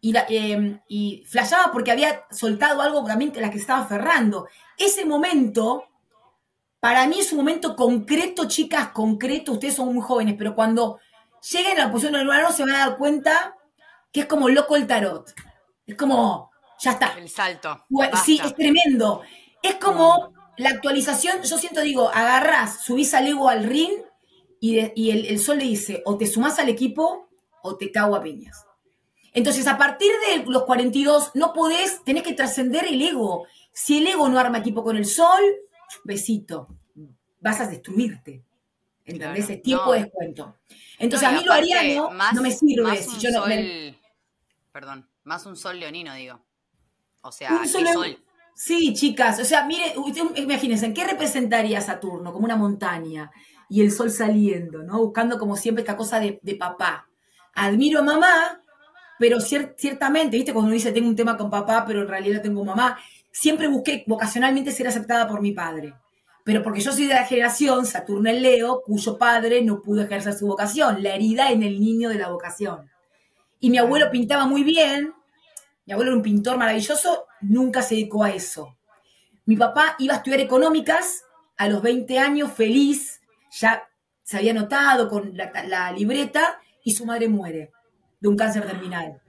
y, 0.00 0.14
em, 0.30 0.80
y 0.88 1.22
flashaba 1.26 1.70
porque 1.70 1.92
había 1.92 2.24
soltado 2.30 2.80
algo 2.80 3.04
también 3.04 3.30
que 3.30 3.42
la 3.42 3.50
que 3.50 3.58
estaba 3.58 3.82
aferrando. 3.82 4.48
Ese 4.78 5.04
momento, 5.04 5.84
para 6.80 7.06
mí 7.06 7.20
es 7.20 7.30
un 7.32 7.38
momento 7.38 7.76
concreto, 7.76 8.48
chicas, 8.48 8.88
concreto, 8.88 9.52
ustedes 9.52 9.74
son 9.74 9.94
muy 9.94 10.02
jóvenes, 10.02 10.34
pero 10.38 10.54
cuando 10.54 10.98
lleguen 11.50 11.78
a 11.78 11.84
la 11.84 11.92
posición 11.92 12.14
del 12.14 12.26
urano 12.26 12.52
se 12.52 12.62
van 12.62 12.74
a 12.74 12.86
dar 12.86 12.96
cuenta 12.96 13.54
que 14.10 14.20
es 14.20 14.26
como 14.26 14.48
loco 14.48 14.76
el 14.76 14.86
tarot. 14.86 15.30
Es 15.86 15.96
como, 15.96 16.50
ya 16.80 16.92
está. 16.92 17.18
El 17.18 17.28
salto. 17.28 17.84
Sí, 18.24 18.40
es 18.42 18.54
tremendo. 18.54 19.20
Es 19.62 19.74
como 19.74 20.32
la 20.56 20.70
actualización, 20.70 21.42
yo 21.42 21.58
siento, 21.58 21.80
digo, 21.80 22.08
agarrás, 22.08 22.82
subís 22.82 23.14
al 23.14 23.26
ego 23.26 23.48
al 23.48 23.64
ring 23.64 23.92
y, 24.60 24.78
el, 25.10 25.38
sol 25.40 25.58
le 25.58 25.64
dice, 25.64 26.02
o 26.04 26.16
te 26.16 26.26
sumás 26.26 26.58
al 26.58 26.68
equipo 26.68 27.28
o 27.62 27.76
te 27.76 27.90
cago 27.90 28.14
a 28.14 28.22
piñas. 28.22 28.64
Entonces, 29.32 29.66
a 29.66 29.78
partir 29.78 30.12
de 30.28 30.44
los 30.44 30.64
42, 30.64 31.32
no 31.34 31.52
podés, 31.52 32.04
tenés 32.04 32.22
que 32.22 32.34
trascender 32.34 32.84
el 32.86 33.00
ego. 33.00 33.46
Si 33.72 33.98
el 33.98 34.06
ego 34.06 34.28
no 34.28 34.38
arma 34.38 34.58
equipo 34.58 34.84
con 34.84 34.96
el 34.96 35.06
sol, 35.06 35.42
besito, 36.04 36.68
vas 37.40 37.60
a 37.60 37.66
destruirte. 37.66 38.44
¿Entendés? 39.04 39.50
es 39.50 39.62
tiempo 39.62 39.92
de 39.92 40.02
descuento. 40.02 40.58
Entonces, 40.98 41.28
a 41.28 41.32
mí 41.32 41.42
lo 41.44 41.52
ariano 41.52 42.10
no 42.34 42.42
me 42.42 42.52
sirve 42.52 43.02
si 43.02 43.18
yo 43.18 43.30
no. 43.30 43.44
Perdón, 44.70 45.08
más 45.24 45.44
un 45.46 45.56
sol 45.56 45.80
leonino, 45.80 46.14
digo. 46.14 46.40
O 47.22 47.32
sea, 47.32 47.52
un 47.52 47.66
sol. 47.66 48.22
Sí, 48.54 48.92
chicas, 48.94 49.40
o 49.40 49.44
sea, 49.44 49.66
mire, 49.66 49.94
imagínense, 50.36 50.92
¿qué 50.92 51.04
representaría 51.06 51.80
Saturno? 51.80 52.32
Como 52.32 52.44
una 52.44 52.56
montaña 52.56 53.30
y 53.68 53.80
el 53.80 53.90
sol 53.90 54.10
saliendo, 54.10 54.82
¿no? 54.82 54.98
Buscando 54.98 55.38
como 55.38 55.56
siempre 55.56 55.82
esta 55.82 55.96
cosa 55.96 56.20
de, 56.20 56.56
papá. 56.58 57.08
Admiro 57.54 58.00
a 58.00 58.02
mamá, 58.02 58.60
pero 59.18 59.40
ciertamente, 59.40 60.36
¿viste? 60.36 60.52
Cuando 60.52 60.66
uno 60.66 60.74
dice 60.74 60.92
tengo 60.92 61.08
un 61.08 61.16
tema 61.16 61.36
con 61.36 61.50
papá, 61.50 61.84
pero 61.86 62.02
en 62.02 62.08
realidad 62.08 62.42
tengo 62.42 62.64
mamá, 62.64 62.98
siempre 63.30 63.68
busqué 63.68 64.04
vocacionalmente 64.06 64.72
ser 64.72 64.88
aceptada 64.88 65.26
por 65.26 65.40
mi 65.40 65.52
padre. 65.52 65.94
Pero 66.44 66.62
porque 66.62 66.80
yo 66.80 66.92
soy 66.92 67.06
de 67.06 67.14
la 67.14 67.24
generación 67.24 67.86
Saturno 67.86 68.28
en 68.28 68.42
Leo, 68.42 68.82
cuyo 68.84 69.16
padre 69.16 69.62
no 69.62 69.80
pudo 69.80 70.02
ejercer 70.02 70.34
su 70.34 70.46
vocación, 70.46 71.02
la 71.02 71.14
herida 71.14 71.50
en 71.50 71.62
el 71.62 71.80
niño 71.80 72.10
de 72.10 72.16
la 72.16 72.28
vocación. 72.28 72.90
Y 73.58 73.70
mi 73.70 73.78
abuelo 73.78 74.10
pintaba 74.10 74.46
muy 74.46 74.64
bien, 74.64 75.14
mi 75.86 75.92
abuelo 75.92 76.10
era 76.12 76.16
un 76.16 76.22
pintor 76.22 76.56
maravilloso, 76.58 77.26
nunca 77.40 77.82
se 77.82 77.94
dedicó 77.94 78.24
a 78.24 78.30
eso. 78.30 78.76
Mi 79.44 79.56
papá 79.56 79.96
iba 79.98 80.14
a 80.14 80.16
estudiar 80.18 80.40
económicas 80.40 81.24
a 81.56 81.68
los 81.68 81.82
20 81.82 82.18
años, 82.18 82.52
feliz, 82.52 83.20
ya 83.50 83.88
se 84.22 84.38
había 84.38 84.54
notado 84.54 85.08
con 85.08 85.36
la, 85.36 85.92
libreta 85.92 86.60
y 86.84 86.92
su 86.92 87.04
madre 87.04 87.28
muere 87.28 87.72
de 88.20 88.28
un 88.28 88.36
cáncer 88.36 88.66
terminal. 88.66 89.20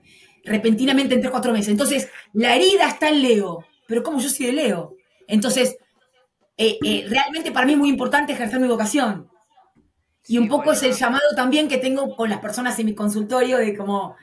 Repentinamente 0.46 1.16
en 1.16 1.22
3 1.22 1.32
4 1.32 1.52
meses. 1.52 1.70
Entonces, 1.70 2.10
la 2.34 2.56
herida 2.56 2.88
está 2.88 3.10
en 3.10 3.22
Leo, 3.22 3.66
pero 3.88 4.04
como 4.04 4.20
yo 4.20 4.30
soy 4.30 4.48
de 4.48 4.54
Leo. 4.54 4.96
Entonces, 5.28 5.78
eh, 6.58 6.78
eh, 6.84 7.06
realmente 7.10 7.52
para 7.52 7.66
mí 7.66 7.74
es 7.74 7.78
muy 7.80 7.90
importante 7.90 8.34
ejercer 8.34 8.60
mi 8.60 8.68
vocación. 8.68 9.30
Y 10.28 10.38
un 10.38 10.48
poco 10.48 10.72
es 10.72 10.84
el 10.84 10.94
llamado 10.94 11.24
también 11.36 11.68
que 11.68 11.78
tengo 11.78 12.16
con 12.16 12.30
las 12.30 12.40
personas 12.40 12.78
en 12.80 12.86
mi 12.86 12.96
consultorio 12.96 13.58
de 13.58 13.76
como, 13.76 14.16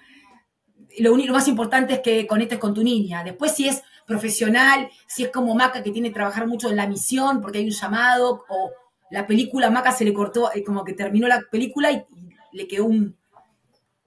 lo, 0.98 1.16
más 1.32 1.48
importante 1.48 1.94
es 1.94 2.00
que 2.00 2.26
conectes 2.26 2.58
con 2.58 2.74
tu 2.74 2.82
niña. 2.82 3.22
Después 3.24 3.52
si 3.52 3.68
es 3.68 3.82
profesional, 4.06 4.88
si 5.06 5.24
es 5.24 5.30
como 5.30 5.54
Maca 5.54 5.82
que 5.82 5.90
tiene 5.90 6.08
que 6.08 6.14
trabajar 6.14 6.46
mucho 6.46 6.70
en 6.70 6.76
la 6.76 6.86
misión 6.86 7.40
porque 7.40 7.58
hay 7.58 7.64
un 7.64 7.70
llamado, 7.70 8.44
o 8.48 8.70
la 9.10 9.26
película 9.26 9.70
Maca 9.70 9.92
se 9.92 10.04
le 10.04 10.12
cortó, 10.12 10.52
eh, 10.52 10.64
como 10.64 10.84
que 10.84 10.94
terminó 10.94 11.28
la 11.28 11.42
película 11.50 11.90
y, 11.92 12.04
le 12.52 12.66
quedó 12.66 12.86
un, 12.86 13.16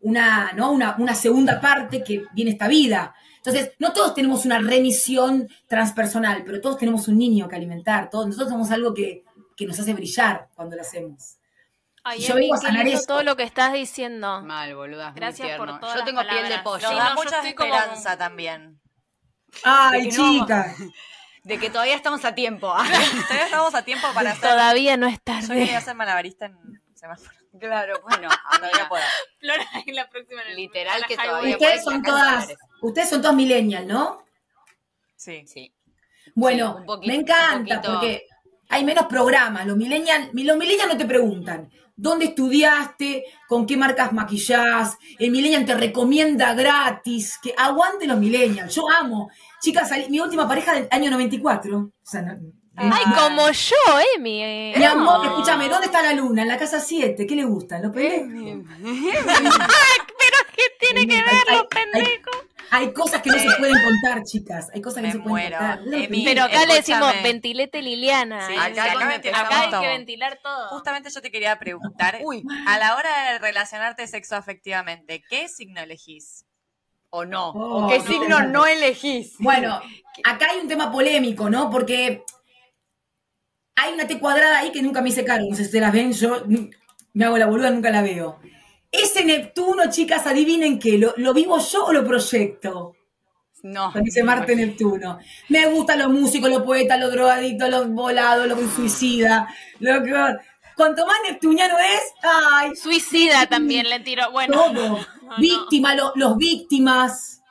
una, 0.02 0.52
¿no? 0.52 0.74
Una, 0.74 0.98
una, 1.00 1.16
segunda 1.16 1.62
parte 1.62 2.04
que 2.04 2.26
viene 2.34 2.52
esta 2.52 2.68
vida. 2.68 3.16
Entonces, 3.38 3.72
no 3.80 3.94
todos 3.94 4.14
tenemos 4.14 4.44
una 4.44 4.60
remisión 4.60 5.48
transpersonal, 5.68 6.44
pero 6.46 6.60
todos 6.60 6.78
tenemos 6.78 7.08
un 7.08 7.18
niño 7.18 7.48
que 7.48 7.56
alimentar. 7.56 8.10
Todos, 8.10 8.28
nosotros 8.28 8.50
somos 8.50 8.70
algo 8.72 8.94
que, 8.94 9.24
que 9.56 9.66
nos 9.66 9.80
hace 9.80 9.94
brillar 9.94 10.50
cuando 10.56 10.76
lo 10.76 10.82
hacemos. 10.82 11.38
Ay, 12.06 12.20
yo 12.20 12.36
vengo 12.36 12.56
a 12.56 12.58
sanar 12.58 12.86
eso. 12.88 13.06
todo 13.08 13.24
lo 13.24 13.38
que 13.38 13.44
estás 13.44 13.72
diciendo. 13.72 14.42
Mal, 14.42 14.76
boluda. 14.76 15.14
Gracias 15.16 15.58
por 15.58 15.80
todo. 15.80 15.96
Yo 15.96 16.04
tengo 16.04 16.22
piel 16.22 16.50
de 16.50 16.60
pollo. 16.60 16.90
Nos 16.90 16.98
da 16.98 17.16
mucha 17.16 17.48
esperanza 17.48 18.18
también. 18.18 18.82
Ay, 19.64 20.10
chica. 20.10 20.76
de 21.44 21.60
que 21.60 21.70
todavía 21.70 21.96
estamos 21.96 22.26
a 22.26 22.36
tiempo. 22.36 22.68
todavía 23.28 23.46
estamos 23.46 23.74
a 23.76 23.84
tiempo 23.84 24.08
para 24.14 24.32
hacer. 24.32 24.50
Todavía 24.50 24.98
no 24.98 25.08
es 25.08 25.22
tarde. 25.22 25.48
Yo 25.48 25.54
quería 25.54 25.82
ser 25.82 25.96
malabarista 25.96 26.48
en 26.48 26.82
semáforo. 26.94 27.32
Claro, 27.58 28.02
bueno, 28.02 28.30
todavía 28.52 28.90
puedo. 28.90 29.04
Flora 29.40 29.66
en 29.86 29.96
la 29.96 30.10
próxima. 30.10 30.42
Literal 30.56 31.06
que 31.08 31.16
todavía 31.16 31.56
Ustedes 31.56 31.84
son 31.84 32.02
todas, 32.02 32.54
ustedes 32.82 33.10
son 33.10 33.22
todas 33.22 33.36
millennials, 33.36 33.86
¿no? 33.86 34.26
Sí. 35.16 35.46
Sí. 35.48 35.74
Bueno, 36.36 36.84
me 37.06 37.16
encanta 37.16 37.82
porque 37.82 38.26
hay 38.68 38.84
menos 38.84 39.06
programas. 39.06 39.66
Los 39.68 39.78
millennials, 39.78 40.30
los 40.34 40.58
millennials 40.58 40.94
no 40.94 40.98
te 40.98 41.06
preguntan 41.06 41.70
dónde 41.96 42.26
estudiaste, 42.26 43.24
con 43.48 43.66
qué 43.66 43.78
marcas 43.78 44.14
maquillás. 44.14 44.98
El 45.20 45.32
millennial 45.32 45.66
te 45.66 45.76
recomienda 45.76 46.54
gratis. 46.54 47.40
Que 47.42 47.54
aguante 47.58 48.08
los 48.08 48.18
millennials. 48.18 48.74
Yo 48.76 48.90
amo. 48.90 49.30
Chicas, 49.62 49.92
mi 50.10 50.20
última 50.20 50.48
pareja 50.48 50.74
del 50.74 50.88
año 50.92 51.12
94. 51.12 51.78
O 51.78 51.92
sea, 52.04 52.38
Ay, 52.76 53.04
como 53.16 53.50
yo, 53.52 53.76
Emi. 54.16 54.44
Eh. 54.44 54.74
Mi 54.76 54.84
amor, 54.84 55.26
escúchame, 55.26 55.70
¿dónde 55.70 55.86
está 55.86 56.02
la 56.02 56.14
luna? 56.14 56.42
En 56.42 56.48
la 56.48 56.58
casa 56.58 56.80
7. 56.80 57.28
¿Qué 57.28 57.36
le 57.36 57.44
gusta? 57.44 57.80
¿Los 57.80 57.94
pendejos? 57.94 58.66
Pero 58.82 60.38
¿qué 60.56 60.64
tiene 60.80 61.08
que 61.08 61.16
ver 61.16 61.34
los 61.52 61.66
pendejos? 61.68 62.53
Hay 62.74 62.92
cosas 62.92 63.22
que 63.22 63.30
no 63.30 63.38
se 63.38 63.52
pueden 63.60 63.76
contar, 63.84 64.24
chicas. 64.24 64.70
Hay 64.74 64.82
cosas 64.82 65.02
que 65.02 65.08
no 65.10 65.14
se 65.14 65.20
pueden 65.20 65.52
contar. 65.52 65.80
Pero 66.26 66.44
acá 66.44 66.66
le 66.66 66.74
decimos 66.74 67.14
ventilete 67.22 67.84
Liliana. 67.84 68.48
Sí, 68.48 68.56
acá, 68.56 68.86
hay 68.86 69.70
que 69.70 69.88
ventilar 69.88 70.40
todo. 70.42 70.70
Justamente 70.70 71.12
yo 71.12 71.22
te 71.22 71.30
quería 71.30 71.60
preguntar, 71.60 72.20
Uy. 72.24 72.44
a 72.66 72.80
la 72.80 72.96
hora 72.96 73.32
de 73.32 73.38
relacionarte 73.38 74.08
sexo 74.08 74.36
afectivamente, 74.36 75.24
¿qué 75.30 75.48
signo 75.50 75.82
elegís? 75.82 76.46
¿O 77.12 77.26
no? 77.26 77.50
¿O 77.50 77.86
oh, 77.86 77.90
qué 77.90 78.02
signo 78.02 78.42
no 78.48 78.66
elegís? 78.66 79.36
Bueno, 79.38 79.80
acá 80.24 80.48
hay 80.50 80.60
un 80.60 80.68
tema 80.68 80.92
polémico, 80.92 81.52
¿no? 81.52 81.70
Porque 81.70 82.24
hay 83.76 83.94
una 83.94 84.08
T 84.08 84.18
cuadrada 84.18 84.58
ahí 84.58 84.72
que 84.72 84.82
nunca 84.82 85.04
me 85.04 85.10
hice 85.10 85.24
cargo. 85.24 85.46
No 85.48 85.56
sé 85.56 85.62
si 85.62 85.68
ustedes 85.68 85.84
la 85.84 85.92
ven, 85.92 86.12
yo 86.12 86.44
me 87.14 87.26
hago 87.26 87.38
la 87.38 87.46
boluda, 87.46 87.70
nunca 87.70 87.92
la 87.92 88.02
veo. 88.02 88.40
Ese 88.94 89.26
Neptuno, 89.26 89.90
chicas, 89.90 90.28
adivinen 90.28 90.78
qué, 90.78 91.00
¿lo, 91.00 91.34
vivo 91.34 91.58
yo 91.58 91.86
o 91.86 91.92
lo 91.92 92.06
proyecto? 92.06 92.96
No. 93.64 93.92
Dice 94.04 94.22
Marte 94.24 94.56
Neptuno. 94.56 95.18
Me 95.50 95.66
gustan 95.66 95.98
los 95.98 96.10
músicos, 96.10 96.48
los 96.52 96.62
poetas, 96.62 97.00
los 97.00 97.12
drogadictos, 97.12 97.70
los 97.72 97.90
volados, 97.90 98.48
los 98.48 98.60
suicida. 98.72 99.48
Lo 99.80 100.04
que... 100.04 100.14
Cuanto 100.76 101.08
más 101.08 101.16
neptuniano 101.28 101.76
es, 101.80 102.02
¡ay! 102.22 102.76
Suicida 102.76 103.48
también 103.48 103.90
le 103.90 104.00
tiro. 104.02 104.32
Bueno. 104.32 104.54
Todo. 104.54 105.00
Víctima, 105.40 105.96
los 105.96 106.38
víctimas. 106.38 107.42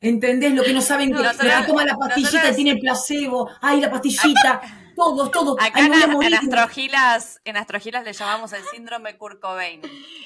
¿Entendés? 0.00 0.52
Lo 0.52 0.64
que 0.64 0.72
no 0.72 0.80
saben 0.80 1.12
que, 1.12 1.22
toma 1.66 1.84
la 1.84 1.96
pastillita 1.96 2.50
y 2.50 2.54
tiene 2.54 2.70
el 2.72 2.80
placebo. 2.80 3.48
¡Ay, 3.60 3.80
la 3.80 3.90
pastillita! 3.90 4.60
todos, 4.98 5.30
todos. 5.30 5.56
Acá 5.60 5.86
en, 5.86 6.22
en, 6.22 6.34
astrogilas, 6.34 7.40
en 7.44 7.56
astrogilas 7.56 8.04
le 8.04 8.12
llamamos 8.12 8.52
el 8.52 8.62
síndrome 8.64 9.16
Kurt 9.16 9.40
Cobain. 9.40 9.80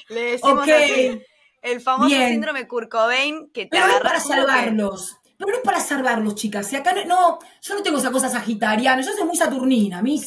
Le 0.09 0.21
decimos 0.31 0.67
así, 0.67 1.21
el 1.61 1.79
famoso 1.79 2.09
síndrome 2.09 2.67
Kurt 2.67 2.89
Cobain 2.89 3.49
que 3.53 3.65
te 3.65 3.69
Pero 3.71 3.87
no 3.87 3.93
es 3.97 4.01
para 4.01 4.19
salvarlos. 4.19 5.17
Pero 5.37 5.51
no 5.51 5.57
es 5.57 5.63
para 5.63 5.79
salvarlos, 5.79 6.35
chicas. 6.35 6.67
Si 6.67 6.75
acá 6.75 6.93
no, 7.05 7.39
yo 7.61 7.75
no 7.75 7.83
tengo 7.83 7.99
esa 7.99 8.11
cosa 8.11 8.29
sagitariana, 8.29 9.01
yo 9.01 9.11
soy 9.11 9.25
muy 9.25 9.37
saturnina. 9.37 9.99
A 9.99 10.01
mí, 10.01 10.21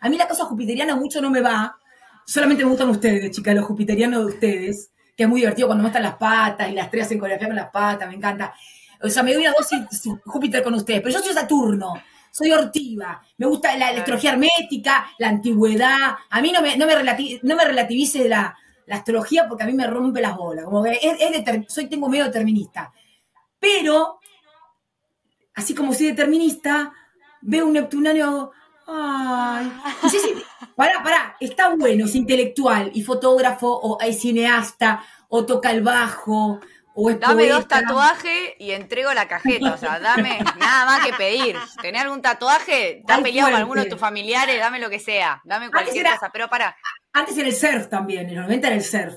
a 0.00 0.08
mí 0.08 0.18
la 0.18 0.28
cosa 0.28 0.44
jupiteriana 0.44 0.96
mucho 0.96 1.20
no 1.22 1.30
me 1.30 1.40
va. 1.40 1.78
Solamente 2.26 2.64
me 2.64 2.70
gustan 2.70 2.90
ustedes, 2.90 3.30
chicas, 3.30 3.54
los 3.54 3.64
jupiterianos 3.64 4.26
de 4.26 4.32
ustedes, 4.34 4.90
que 5.16 5.22
es 5.22 5.28
muy 5.28 5.40
divertido 5.40 5.68
cuando 5.68 5.82
muestran 5.82 6.02
las 6.02 6.16
patas 6.16 6.68
y 6.68 6.72
las 6.72 6.90
tres 6.90 7.06
hacen 7.06 7.20
coreografía 7.20 7.48
con 7.48 7.56
las 7.56 7.70
patas, 7.70 8.08
me 8.08 8.16
encanta. 8.16 8.52
O 9.00 9.08
sea, 9.08 9.22
me 9.22 9.32
doy 9.32 9.42
una 9.42 9.54
dosis 9.56 9.80
Júpiter 10.24 10.62
con 10.64 10.74
ustedes, 10.74 11.02
pero 11.02 11.14
yo 11.14 11.22
soy 11.22 11.34
Saturno 11.34 11.94
soy 12.36 12.52
hortiva, 12.52 13.22
me 13.38 13.46
gusta 13.46 13.74
la 13.78 13.88
astrología 13.88 14.32
hermética, 14.32 15.08
la 15.18 15.28
antigüedad, 15.28 16.16
a 16.28 16.40
mí 16.42 16.52
no 16.52 16.60
me, 16.60 16.76
no 16.76 16.86
me, 16.86 16.92
no 17.42 17.56
me 17.56 17.64
relativice 17.64 18.28
la, 18.28 18.54
astrología 18.90 19.48
porque 19.48 19.64
a 19.64 19.66
mí 19.66 19.72
me 19.72 19.86
rompe 19.86 20.20
las 20.20 20.36
bolas, 20.36 20.66
como 20.66 20.84
que 20.84 20.98
es, 21.00 21.72
soy, 21.72 21.86
tengo 21.86 22.10
medio 22.10 22.24
determinista, 22.26 22.92
pero, 23.58 24.20
así 25.54 25.74
como 25.74 25.94
soy 25.94 26.08
determinista, 26.08 26.92
veo 27.40 27.66
un 27.66 27.72
neptunario 27.72 28.52
Ay, 28.88 29.72
no 30.00 30.08
sé 30.08 30.20
si, 30.20 30.34
pará, 30.76 31.02
pará, 31.02 31.36
está 31.40 31.74
bueno, 31.74 32.04
es 32.04 32.14
intelectual 32.14 32.92
y 32.94 33.02
fotógrafo 33.02 33.68
o 33.68 33.98
es 34.00 34.20
cineasta 34.20 35.02
o 35.28 35.44
toca 35.44 35.72
el 35.72 35.82
bajo 35.82 36.60
dame 37.18 37.48
dos 37.48 37.68
tatuajes 37.68 38.54
y 38.58 38.72
entrego 38.72 39.12
la 39.14 39.28
cajeta. 39.28 39.74
O 39.74 39.78
sea, 39.78 39.98
dame 40.00 40.38
nada 40.58 40.86
más 40.86 41.06
que 41.06 41.12
pedir. 41.12 41.56
¿Tenés 41.80 42.02
algún 42.02 42.22
tatuaje? 42.22 42.98
¿Estás 42.98 43.20
peleado 43.20 43.50
con 43.50 43.60
alguno 43.60 43.82
de 43.82 43.90
tus 43.90 44.00
familiares? 44.00 44.58
Dame 44.58 44.78
lo 44.78 44.90
que 44.90 44.98
sea. 44.98 45.40
Dame 45.44 45.70
cualquier 45.70 46.06
cosa. 46.06 46.30
Pero 46.32 46.48
para. 46.48 46.76
Antes 47.12 47.36
era 47.38 47.48
el 47.48 47.54
surf 47.54 47.88
también. 47.88 48.28
En 48.28 48.36
los 48.36 48.44
90 48.44 48.66
era 48.66 48.76
el 48.76 48.84
surf. 48.84 49.14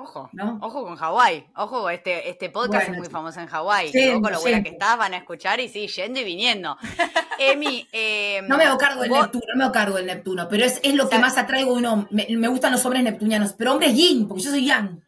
Ojo, 0.00 0.30
¿no? 0.32 0.60
ojo 0.62 0.84
con 0.84 0.94
Hawái. 0.94 1.48
Ojo, 1.56 1.90
este, 1.90 2.30
este 2.30 2.50
podcast 2.50 2.88
es 2.88 2.96
muy 2.96 3.08
famoso 3.08 3.40
en 3.40 3.48
Hawái. 3.48 3.90
Ojo, 4.14 4.30
lo 4.30 4.40
buena 4.40 4.62
que 4.62 4.68
estás, 4.68 4.96
van 4.96 5.12
a 5.12 5.16
escuchar 5.16 5.58
y 5.58 5.68
sí, 5.68 5.88
yendo 5.88 6.20
y 6.20 6.24
viniendo. 6.24 6.76
Emi, 7.40 7.88
eh, 7.90 8.40
no 8.46 8.56
me 8.56 8.62
hago 8.62 8.78
cargo 8.78 9.02
del 9.02 9.10
Neptuno, 9.10 9.44
no 9.48 9.58
me 9.58 9.64
hago 9.64 9.72
cargo 9.72 9.96
del 9.96 10.06
Neptuno, 10.06 10.48
pero 10.48 10.64
es, 10.64 10.78
es 10.84 10.94
lo 10.94 11.08
que 11.08 11.18
más 11.18 11.36
atraigo 11.36 11.74
uno. 11.74 12.06
Me, 12.12 12.28
me, 12.30 12.46
gustan 12.46 12.70
los 12.70 12.84
hombres 12.84 13.02
neptunianos, 13.02 13.54
pero 13.54 13.72
hombres 13.72 13.92
yin, 13.92 14.28
porque 14.28 14.44
yo 14.44 14.50
soy 14.50 14.66
yang. 14.66 15.02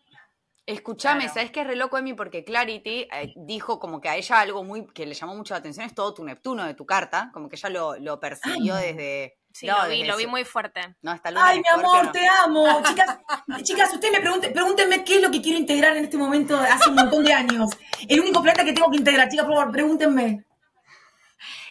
Escúchame, 0.70 1.28
¿sabes 1.28 1.50
qué 1.50 1.62
es 1.62 1.66
re 1.66 1.74
loco, 1.74 1.98
Emi? 1.98 2.14
Porque 2.14 2.44
Clarity 2.44 3.08
eh, 3.12 3.32
dijo 3.36 3.80
como 3.80 4.00
que 4.00 4.08
a 4.08 4.16
ella 4.16 4.40
algo 4.40 4.62
muy 4.62 4.86
que 4.86 5.04
le 5.04 5.14
llamó 5.14 5.34
mucho 5.34 5.54
la 5.54 5.58
atención 5.58 5.84
es 5.84 5.94
todo 5.94 6.14
tu 6.14 6.24
Neptuno 6.24 6.64
de 6.64 6.74
tu 6.74 6.86
carta, 6.86 7.30
como 7.32 7.48
que 7.48 7.56
ella 7.56 7.68
lo, 7.70 7.98
lo 7.98 8.20
percibió 8.20 8.76
desde... 8.76 9.36
Sí, 9.52 9.66
lo 9.66 9.88
vi, 9.88 10.04
lo 10.04 10.16
vi 10.16 10.28
muy 10.28 10.44
fuerte. 10.44 10.80
No, 11.02 11.12
está 11.12 11.32
Ay, 11.34 11.58
mi 11.58 11.68
amor, 11.72 12.12
te 12.12 12.24
amo. 12.44 12.82
Chicas, 12.84 13.18
chicas, 13.64 13.92
ustedes 13.92 14.12
me 14.12 14.20
pregunten, 14.20 14.52
pregúntenme 14.52 15.02
qué 15.02 15.16
es 15.16 15.22
lo 15.22 15.30
que 15.32 15.42
quiero 15.42 15.58
integrar 15.58 15.96
en 15.96 16.04
este 16.04 16.16
momento 16.16 16.56
hace 16.56 16.88
un 16.88 16.94
montón 16.94 17.24
de 17.24 17.32
años. 17.32 17.70
El 18.08 18.20
único 18.20 18.40
planeta 18.40 18.64
que 18.64 18.72
tengo 18.72 18.88
que 18.92 18.98
integrar, 18.98 19.28
chicas, 19.28 19.46
por 19.46 19.56
favor, 19.56 19.72
pregúntenme. 19.72 20.44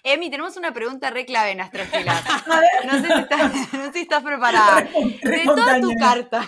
Emi, 0.03 0.29
tenemos 0.29 0.57
una 0.57 0.73
pregunta 0.73 1.09
re 1.09 1.25
clave 1.25 1.51
en 1.51 1.61
Astrofilas. 1.61 2.23
No 2.85 3.01
sé, 3.01 3.07
si 3.07 3.19
estás, 3.19 3.73
no 3.73 3.85
sé 3.85 3.93
si 3.93 3.99
estás 3.99 4.23
preparada. 4.23 4.81
De 5.21 5.43
toda 5.45 5.81
tu 5.81 5.93
carta, 5.95 6.47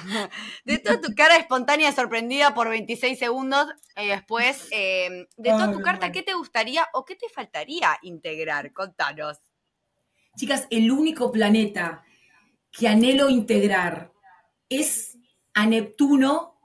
de 0.66 0.80
toda 0.80 1.02
tu 1.02 1.14
cara 1.14 1.36
espontánea 1.36 1.92
sorprendida 1.92 2.54
por 2.54 2.70
26 2.70 3.20
segundos, 3.20 3.68
y 3.98 4.08
después, 4.08 4.68
em, 4.72 5.28
de 5.38 5.50
toda 5.50 5.72
tu 5.72 5.82
carta, 5.82 6.12
¿qué 6.12 6.24
te 6.24 6.34
gustaría 6.34 6.88
o 6.94 7.06
qué 7.06 7.16
te 7.16 7.30
faltaría 7.30 7.98
integrar? 8.02 8.74
Contanos. 8.74 9.38
Chicas, 10.38 10.68
el 10.70 10.92
único 10.92 11.32
planeta 11.32 12.04
que 12.72 12.88
anhelo 12.88 13.30
integrar 13.30 14.12
es 14.70 15.18
a 15.54 15.66
Neptuno 15.66 16.60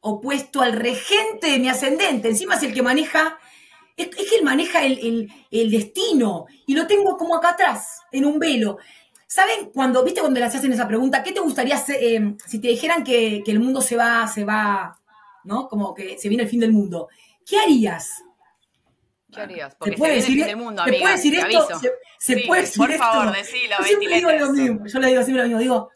opuesto 0.00 0.60
al 0.60 0.72
regente 0.72 1.50
de 1.50 1.58
mi 1.58 1.68
ascendente. 1.68 2.28
Encima 2.28 2.56
es 2.56 2.62
el 2.62 2.74
que 2.74 2.82
maneja 2.82 3.38
es, 3.96 4.08
que 4.08 4.36
él 4.36 4.44
maneja 4.44 4.84
el, 4.84 5.30
destino 5.50 6.46
y 6.66 6.74
lo 6.74 6.86
tengo 6.86 7.16
como 7.16 7.36
acá 7.36 7.50
atrás, 7.50 8.00
en 8.12 8.24
un 8.24 8.38
velo. 8.38 8.78
¿Saben 9.26 9.70
cuando, 9.72 10.04
viste 10.04 10.20
cuando 10.20 10.38
le 10.38 10.46
hacen 10.46 10.72
esa 10.72 10.86
pregunta, 10.86 11.22
qué 11.22 11.32
te 11.32 11.40
gustaría 11.40 11.76
hacer, 11.76 11.96
eh, 12.00 12.36
si 12.46 12.60
te 12.60 12.68
dijeran 12.68 13.02
que, 13.02 13.42
el 13.46 13.60
mundo 13.60 13.80
se 13.80 13.96
va, 13.96 14.26
se 14.28 14.44
va, 14.44 14.96
¿no? 15.44 15.68
Como 15.68 15.94
que 15.94 16.18
se 16.18 16.28
viene 16.28 16.44
el 16.44 16.48
fin 16.48 16.60
del 16.60 16.72
mundo. 16.72 17.08
¿Qué 17.46 17.58
harías? 17.58 18.22
¿Qué 19.32 19.40
harías? 19.40 19.74
Porque 19.74 19.92
se, 19.92 19.98
puede 19.98 20.14
decir, 20.14 20.38
el 20.38 20.44
fin 20.44 20.46
del 20.46 20.56
mundo, 20.56 20.82
amiga, 20.82 21.00
puede 21.00 21.16
decir 21.16 21.34
esto? 21.34 21.68
Se, 22.18 22.38
puede 22.46 22.62
decir 22.62 22.78
por 22.78 22.92
favor, 22.92 23.36
decilo, 23.36 23.76
yo 23.90 23.98
digo 23.98 24.32
lo 24.32 24.52
mismo, 24.52 24.86
yo 24.86 24.98
le 24.98 25.08
digo 25.08 25.22
siempre 25.22 25.42
lo 25.42 25.48
mismo, 25.48 25.60
digo, 25.60 25.90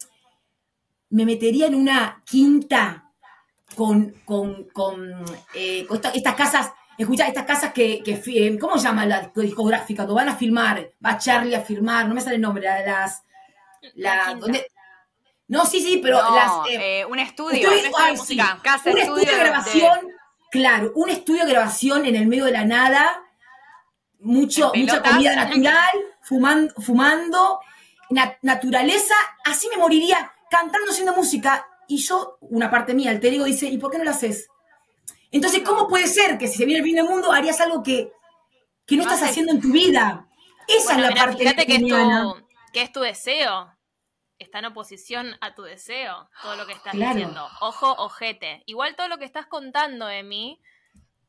me 1.11 1.24
metería 1.24 1.68
en 1.68 1.74
una 1.74 2.22
quinta 2.26 3.11
con, 3.74 4.11
con, 4.24 4.64
con, 4.64 5.24
eh, 5.55 5.86
estas 6.14 6.34
casas 6.34 6.72
Escucha, 6.99 7.28
estas 7.28 7.44
casas 7.44 7.72
que, 7.72 8.03
que 8.03 8.20
eh, 8.26 8.59
¿cómo 8.59 8.76
se 8.76 8.84
llama 8.88 9.07
la 9.07 9.30
discográfica? 9.34 10.03
Donde 10.05 10.20
van 10.20 10.28
a 10.30 10.36
filmar, 10.36 10.90
va 11.05 11.16
Charlie 11.16 11.55
a 11.55 11.61
filmar, 11.61 12.09
no 12.09 12.14
me 12.14 12.20
sale 12.20 12.36
el 12.36 12.42
nombre, 12.42 12.66
las... 12.84 13.22
La, 13.94 14.36
No, 15.46 15.64
sí, 15.64 15.80
sí, 15.80 16.01
pero 16.03 16.16
las, 16.16 16.68
eh, 16.68 17.05
un 17.05 17.20
estudio, 17.20 17.68
un 17.68 17.74
estudio, 17.74 18.05
de 18.05 18.12
música, 18.12 18.59
casa, 18.62 18.90
un 18.90 18.99
estudio, 18.99 19.30
de 19.30 19.38
grabación, 19.38 19.99
claro, 20.51 20.92
un 20.96 21.09
estudio 21.09 21.44
de 21.44 21.53
grabación 21.53 22.05
en 22.05 22.16
el 22.16 22.26
medio 22.26 22.44
de 22.46 22.53
la 22.53 22.64
nada, 22.64 23.22
mucho, 24.18 24.72
mucha 24.74 25.01
comida 25.01 25.36
natural, 25.46 25.90
fumando, 26.20 26.74
fumando 26.82 27.61
naturaleza, 28.42 29.14
así 29.44 29.68
me 29.68 29.76
moriría 29.76 30.32
cantando, 30.51 30.90
haciendo 30.90 31.14
música. 31.14 31.66
Y 31.86 31.99
yo, 31.99 32.38
una 32.40 32.70
parte 32.70 32.94
mía, 32.94 33.12
el 33.12 33.20
te 33.20 33.30
digo, 33.30 33.44
dice, 33.44 33.66
¿y 33.66 33.78
por 33.78 33.90
qué 33.90 33.99
no 33.99 34.05
lo 34.05 34.11
haces? 34.11 34.49
Entonces, 35.31 35.62
¿cómo 35.64 35.89
puede 35.89 36.07
ser 36.07 36.39
que 36.39 36.49
si 36.49 36.59
se 36.59 36.64
viene 36.64 36.81
el 36.81 36.85
fin 36.85 36.97
del 36.97 37.05
mundo 37.05 37.33
harías 37.33 37.61
algo 37.61 37.83
que, 37.83 38.12
que 38.87 38.97
no, 38.97 39.03
estás 39.03 39.22
haciendo 39.22 39.53
en 39.53 39.61
tu 39.61 39.70
vida? 39.70 40.29
Esa 40.66 40.95
es 40.95 41.01
la 41.01 41.14
parte 41.14 41.39
fíjate 41.39 41.66
que 41.66 41.76
es, 41.76 41.81
tu, 41.81 42.45
que 42.72 42.83
es 42.83 42.93
tu 42.93 43.01
deseo. 43.01 43.72
Está 44.39 44.61
en 44.61 44.66
oposición 44.66 45.35
a 45.41 45.55
tu 45.55 45.62
deseo, 45.62 46.29
todo 46.43 46.55
lo 46.57 46.66
que 46.66 46.72
estás 46.72 46.93
diciendo. 46.93 47.49
Ojo, 47.61 47.93
ojete. 47.99 48.62
Igual 48.66 48.95
todo 48.95 49.09
lo 49.09 49.18
que 49.18 49.24
estás 49.24 49.47
contando 49.47 50.07
de 50.07 50.22
mí, 50.22 50.61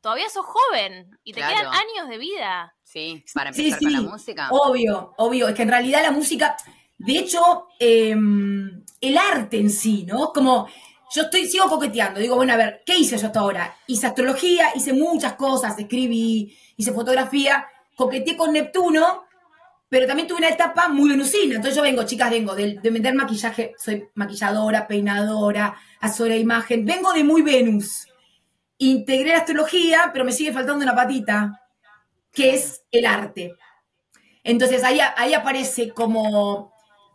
todavía 0.00 0.28
sos 0.28 0.46
joven 0.46 1.18
y 1.24 1.32
te 1.32 1.40
quedan 1.40 1.66
años 1.66 2.08
de 2.08 2.18
vida. 2.18 2.74
Sí, 2.84 3.24
para 3.34 3.50
empezar 3.50 3.80
con 3.80 3.92
la 3.92 4.00
música. 4.02 4.48
Obvio, 4.50 5.14
obvio. 5.16 5.48
Es 5.48 5.54
que 5.54 5.62
en 5.62 5.70
realidad 5.70 6.02
la 6.02 6.12
música, 6.12 6.56
de 6.98 7.18
hecho, 7.18 7.66
em, 7.78 8.84
el 9.00 9.18
arte 9.18 9.58
en 9.58 9.70
sí, 9.70 10.04
¿no? 10.04 10.32
Como 10.32 10.68
yo 11.14 11.22
estoy, 11.22 11.46
sigo 11.46 11.68
coqueteando. 11.68 12.20
Digo, 12.20 12.36
bueno, 12.36 12.52
a 12.52 12.56
ver, 12.56 12.82
¿qué 12.84 12.96
hice 12.96 13.18
yo 13.18 13.26
hasta 13.26 13.40
ahora? 13.40 13.76
Hice 13.86 14.06
astrología, 14.06 14.68
hice 14.74 14.92
muchas 14.92 15.34
cosas, 15.34 15.78
escribí, 15.78 16.56
hice 16.76 16.92
fotografía, 16.92 17.66
coqueteé 17.96 18.36
con 18.36 18.52
Neptuno, 18.52 19.24
pero 19.88 20.06
también 20.06 20.28
tuve 20.28 20.38
una 20.38 20.48
etapa 20.48 20.88
muy 20.88 21.10
venusina. 21.10 21.56
Entonces 21.56 21.76
yo 21.76 21.82
vengo, 21.82 22.04
chicas, 22.04 22.30
vengo 22.30 22.54
de, 22.54 22.78
de 22.80 22.90
vender 22.90 23.14
maquillaje, 23.14 23.74
soy 23.78 24.08
maquilladora, 24.14 24.86
peinadora, 24.86 25.74
asesora 26.00 26.34
de 26.34 26.40
imagen, 26.40 26.84
vengo 26.84 27.12
de 27.12 27.24
muy 27.24 27.42
Venus 27.42 28.06
integré 28.80 29.32
la 29.32 29.38
astrología, 29.38 30.10
pero 30.12 30.24
me 30.24 30.32
sigue 30.32 30.52
faltando 30.52 30.82
una 30.82 30.94
patita, 30.94 31.62
que 32.32 32.54
es 32.54 32.82
el 32.90 33.04
arte. 33.04 33.54
Entonces 34.42 34.82
ahí, 34.82 34.98
ahí 35.16 35.34
aparece 35.34 35.90
como 35.90 36.69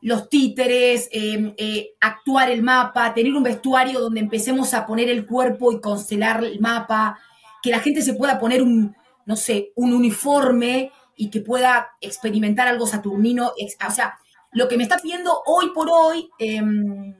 los 0.05 0.29
títeres, 0.29 1.09
em, 1.11 1.55
eh, 1.57 1.95
actuar 1.99 2.51
el 2.51 2.61
mapa, 2.61 3.11
tener 3.11 3.33
un 3.33 3.41
vestuario 3.41 3.99
donde 3.99 4.19
empecemos 4.19 4.71
a 4.75 4.85
poner 4.85 5.09
el 5.09 5.25
cuerpo 5.25 5.71
y 5.71 5.81
constelar 5.81 6.43
el 6.43 6.59
mapa, 6.59 7.17
que 7.63 7.71
la 7.71 7.79
gente 7.79 8.03
se 8.03 8.13
pueda 8.13 8.39
poner 8.39 8.61
un, 8.61 8.95
no 9.25 9.35
sé, 9.35 9.71
un 9.73 9.93
uniforme 9.93 10.91
y 11.15 11.31
que 11.31 11.41
pueda 11.41 11.89
experimentar 11.99 12.67
algo 12.67 12.85
saturnino. 12.85 13.47
O 13.47 13.91
sea, 13.91 14.15
lo 14.51 14.67
que 14.67 14.77
me 14.77 14.83
está 14.83 14.99
pidiendo 14.99 15.41
hoy 15.47 15.71
por 15.73 15.89
hoy 15.89 16.29
em, 16.37 17.15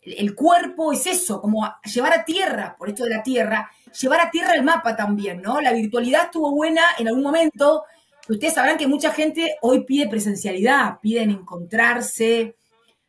el 0.00 0.34
cuerpo 0.34 0.94
es 0.94 1.06
eso, 1.06 1.42
como 1.42 1.70
llevar 1.84 2.14
a 2.14 2.24
tierra, 2.24 2.74
por 2.78 2.88
esto 2.88 3.04
de 3.04 3.10
la 3.10 3.22
tierra, 3.22 3.70
llevar 4.00 4.22
a 4.22 4.30
tierra 4.30 4.54
el 4.54 4.62
mapa 4.62 4.96
también, 4.96 5.42
¿no? 5.42 5.60
La 5.60 5.74
virtualidad 5.74 6.24
estuvo 6.24 6.50
buena 6.52 6.84
en 6.98 7.06
algún 7.06 7.22
momento. 7.22 7.84
Ustedes 8.28 8.54
sabrán 8.54 8.78
que 8.78 8.86
mucha 8.86 9.12
gente 9.12 9.56
hoy 9.60 9.84
pide 9.84 10.08
presencialidad, 10.08 10.98
piden 11.00 11.30
encontrarse, 11.30 12.56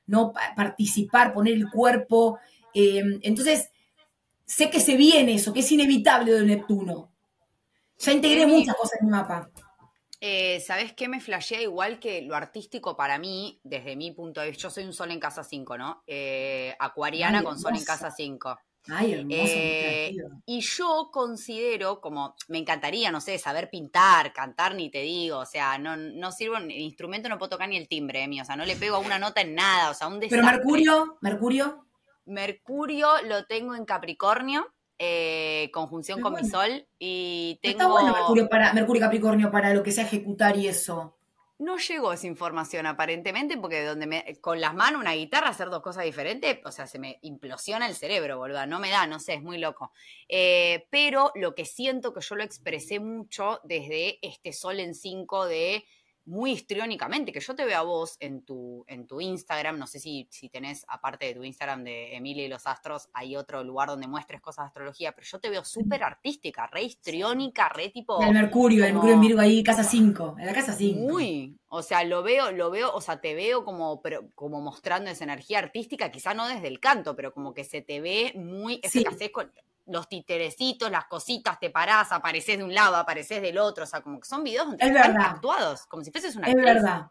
¿no? 0.07 0.33
participar, 0.55 1.33
poner 1.33 1.53
el 1.53 1.69
cuerpo. 1.69 2.37
Em, 2.73 3.19
entonces, 3.23 3.69
sé 4.45 4.69
que 4.69 4.79
se 4.79 4.97
viene 4.97 5.35
eso, 5.35 5.53
que 5.53 5.61
es 5.61 5.71
inevitable 5.71 6.33
de 6.33 6.45
Neptuno. 6.45 7.11
Ya 7.97 8.11
integré 8.11 8.45
muchas 8.45 8.75
cosas 8.75 8.99
en 8.99 9.07
mi 9.07 9.11
mapa. 9.11 9.49
Eh, 10.19 10.59
¿Sabes 10.59 10.93
qué 10.93 11.07
me 11.07 11.21
flashea 11.21 11.61
igual 11.61 11.99
que 11.99 12.21
lo 12.21 12.35
artístico 12.35 12.97
para 12.97 13.17
mí, 13.17 13.59
desde 13.63 13.95
mi 13.95 14.11
punto 14.11 14.41
de 14.41 14.47
vista? 14.47 14.63
Yo 14.63 14.69
soy 14.69 14.83
un 14.83 14.93
sol 14.93 15.11
en 15.11 15.19
casa 15.19 15.43
5, 15.43 15.77
¿no? 15.77 16.03
Eh, 16.07 16.75
acuariana 16.79 17.43
con 17.43 17.59
sol 17.59 17.75
en 17.75 17.85
casa 17.85 18.11
5. 18.11 18.57
Ay, 18.87 19.13
hermoso, 19.13 19.53
eh, 19.55 20.15
y 20.45 20.61
yo 20.61 21.09
considero, 21.11 21.99
como 22.01 22.35
me 22.47 22.59
encantaría, 22.59 23.11
no 23.11 23.19
sé, 23.19 23.39
saber 23.39 23.69
pintar, 23.69 24.31
cantar, 24.31 24.75
ni 24.75 24.91
te 24.91 25.01
digo, 25.01 25.39
o 25.39 25.45
sea, 25.45 25.77
no, 25.77 25.97
no 25.97 26.31
sirvo, 26.31 26.57
el 26.57 26.71
instrumento 26.71 27.27
no 27.27 27.39
puedo 27.39 27.49
tocar 27.49 27.67
ni 27.67 27.77
el 27.77 27.87
timbre 27.87 28.19
de 28.19 28.27
mí, 28.27 28.39
o 28.39 28.45
sea, 28.45 28.55
no 28.55 28.65
le 28.65 28.75
pego 28.75 28.97
a 28.97 28.99
una 28.99 29.17
nota 29.17 29.41
en 29.41 29.55
nada, 29.55 29.89
o 29.89 29.93
sea, 29.93 30.07
un 30.07 30.19
desastre. 30.19 30.41
Pero 30.41 30.57
Mercurio, 30.57 31.17
Mercurio. 31.21 31.85
Mercurio 32.25 33.07
lo 33.23 33.45
tengo 33.45 33.75
en 33.75 33.85
Capricornio. 33.85 34.67
Eh, 34.97 35.71
conjunción 35.73 36.21
con 36.21 36.33
mi 36.35 36.47
sol 36.47 36.87
y 36.97 37.59
tengo... 37.61 37.79
Está 37.79 37.87
bueno 37.87 38.13
Mercurio, 38.13 38.47
para, 38.47 38.71
Mercurio 38.71 39.01
Capricornio 39.01 39.51
para 39.51 39.73
lo 39.73 39.83
que 39.83 39.91
sea 39.91 40.05
ejecutar 40.05 40.55
y 40.55 40.69
eso. 40.69 41.17
No 41.57 41.77
llegó 41.77 42.11
esa 42.11 42.27
información 42.27 42.85
aparentemente 42.85 43.57
porque 43.57 43.85
donde 43.85 44.07
me, 44.07 44.37
con 44.41 44.59
las 44.59 44.75
manos 44.75 44.99
una 44.99 45.13
guitarra 45.13 45.49
hacer 45.49 45.69
dos 45.69 45.81
cosas 45.81 46.03
diferentes, 46.03 46.59
o 46.65 46.71
sea, 46.71 46.85
se 46.85 46.99
me 46.99 47.17
implosiona 47.21 47.87
el 47.87 47.95
cerebro, 47.95 48.37
boluda, 48.37 48.65
no 48.65 48.77
me 48.79 48.89
da, 48.89 49.07
no 49.07 49.19
sé, 49.19 49.35
es 49.35 49.41
muy 49.41 49.57
loco. 49.57 49.93
Eh, 50.27 50.85
pero 50.89 51.31
lo 51.35 51.55
que 51.55 51.63
siento 51.63 52.13
que 52.13 52.19
yo 52.19 52.35
lo 52.35 52.43
expresé 52.43 52.99
mucho 52.99 53.61
desde 53.63 54.19
este 54.21 54.51
sol 54.51 54.81
en 54.81 54.93
5 54.93 55.45
de 55.45 55.85
muy 56.25 56.51
histriónicamente, 56.51 57.31
que 57.31 57.39
yo 57.39 57.55
te 57.55 57.65
veo 57.65 57.77
a 57.77 57.83
vos 57.83 58.17
en 58.19 58.41
tu, 58.41 58.83
en 58.87 59.05
tu 59.05 59.21
Instagram, 59.21 59.77
no 59.77 59.87
sé 59.87 59.99
si, 59.99 60.27
si 60.31 60.49
tenés, 60.49 60.85
aparte 60.87 61.27
de 61.27 61.35
tu 61.35 61.43
Instagram 61.43 61.83
de 61.83 62.15
Emilia 62.15 62.45
y 62.45 62.47
los 62.47 62.65
Astros, 62.65 63.09
hay 63.13 63.35
otro 63.35 63.63
lugar 63.63 63.89
donde 63.89 64.07
muestres 64.07 64.41
cosas 64.41 64.65
de 64.65 64.67
astrología, 64.67 65.11
pero 65.13 65.27
yo 65.27 65.39
te 65.39 65.49
veo 65.49 65.63
súper 65.63 66.03
artística, 66.03 66.67
re 66.67 66.83
histriónica, 66.83 67.69
re 67.69 67.89
tipo... 67.89 68.21
El 68.21 68.33
Mercurio, 68.33 68.85
el 68.85 68.93
Mercurio 68.93 69.15
en 69.15 69.21
Virgo 69.21 69.39
ahí, 69.39 69.63
casa 69.63 69.83
5, 69.83 70.35
en 70.39 70.45
la 70.45 70.53
casa 70.53 70.73
5. 70.73 70.99
Muy, 70.99 71.57
o 71.67 71.83
sea, 71.83 72.03
lo 72.03 72.23
veo, 72.23 72.51
lo 72.51 72.71
veo, 72.71 72.93
o 72.93 73.01
sea, 73.01 73.21
te 73.21 73.35
veo 73.35 73.63
como, 73.63 74.01
pero, 74.01 74.29
como 74.33 74.61
mostrando 74.61 75.11
esa 75.11 75.23
energía 75.23 75.59
artística, 75.59 76.09
quizá 76.09 76.33
no 76.33 76.47
desde 76.47 76.67
el 76.67 76.79
canto, 76.79 77.15
pero 77.15 77.33
como 77.33 77.53
que 77.53 77.63
se 77.63 77.81
te 77.81 78.01
ve 78.01 78.33
muy, 78.35 78.79
ese 78.81 79.03
sí. 79.17 79.29
con, 79.29 79.51
los 79.87 80.09
titerecitos, 80.09 80.89
las 80.89 81.05
cositas, 81.05 81.59
te 81.59 81.69
parás, 81.69 82.11
apareces 82.11 82.57
de 82.57 82.63
un 82.63 82.73
lado, 82.73 82.95
apareces 82.95 83.41
del 83.41 83.57
otro, 83.57 83.83
o 83.83 83.87
sea, 83.87 84.01
como 84.01 84.19
que 84.19 84.27
son 84.27 84.43
videos 84.43 84.67
donde 84.67 84.85
están 84.85 85.19
actuados, 85.19 85.85
como 85.85 86.03
si 86.03 86.11
fueses 86.11 86.35
una 86.35 86.47
Es 86.47 86.55
verdad. 86.55 87.07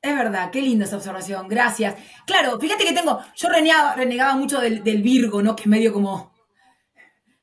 Es 0.00 0.16
verdad, 0.16 0.50
qué 0.50 0.60
linda 0.60 0.84
esa 0.84 0.96
observación, 0.96 1.46
gracias. 1.46 1.94
Claro, 2.26 2.58
fíjate 2.58 2.84
que 2.84 2.92
tengo, 2.92 3.20
yo 3.36 3.48
renegaba, 3.48 3.94
renegaba 3.94 4.34
mucho 4.34 4.60
del, 4.60 4.82
del 4.82 5.00
Virgo, 5.00 5.42
¿no? 5.42 5.54
Que 5.54 5.62
es 5.62 5.68
medio 5.68 5.92
como, 5.92 6.32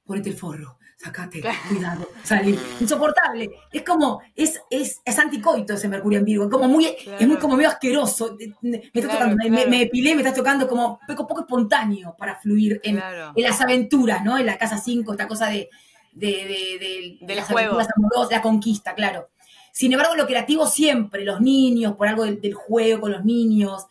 ponete 0.03 0.31
el 0.31 0.35
forro, 0.35 0.78
sacate, 0.99 1.41
cuidado, 1.69 2.09
salir. 2.23 2.59
Insoportable. 2.79 3.49
Es 3.71 3.83
como, 3.83 4.21
es, 4.35 4.61
es, 4.69 5.01
es 5.05 5.19
anticoito 5.19 5.73
ese 5.73 5.87
Mercurio 5.87 6.19
en 6.19 6.25
Virgo. 6.25 6.43
Es 6.45 6.51
como 6.51 6.67
muy, 6.67 6.87
es 6.87 7.27
muy 7.27 7.37
como 7.37 7.55
medio 7.55 7.69
asqueroso. 7.69 8.37
Me, 8.61 8.81
está 8.93 9.13
tocando, 9.13 9.37
me, 9.37 9.65
me, 9.65 9.79
depilé, 9.79 10.13
me 10.13 10.21
está 10.23 10.33
tocando 10.33 10.67
como 10.67 10.99
poco, 11.07 11.25
poco 11.25 11.41
espontáneo 11.41 12.15
para 12.17 12.35
fluir 12.35 12.81
en, 12.83 13.01
en, 13.35 13.43
las 13.43 13.61
aventuras, 13.61 14.23
¿no? 14.25 14.37
En 14.37 14.45
la 14.45 14.57
casa 14.57 14.77
5, 14.77 15.13
esta 15.13 15.27
cosa 15.27 15.47
de, 15.47 15.69
de, 16.11 16.27
de, 16.27 17.17
de, 17.21 17.35
las 17.35 17.49
aventuras 17.49 17.87
amorosas, 17.95 18.31
la 18.31 18.41
conquista, 18.41 18.93
claro. 18.93 19.29
Sin 19.71 19.93
embargo, 19.93 20.15
lo 20.15 20.27
creativo 20.27 20.67
siempre, 20.67 21.23
los 21.23 21.39
niños, 21.39 21.95
por 21.95 22.09
algo 22.09 22.25
del, 22.25 22.41
del 22.41 22.55
juego 22.55 22.99
con 22.99 23.11
los 23.13 23.23
niños. 23.23 23.85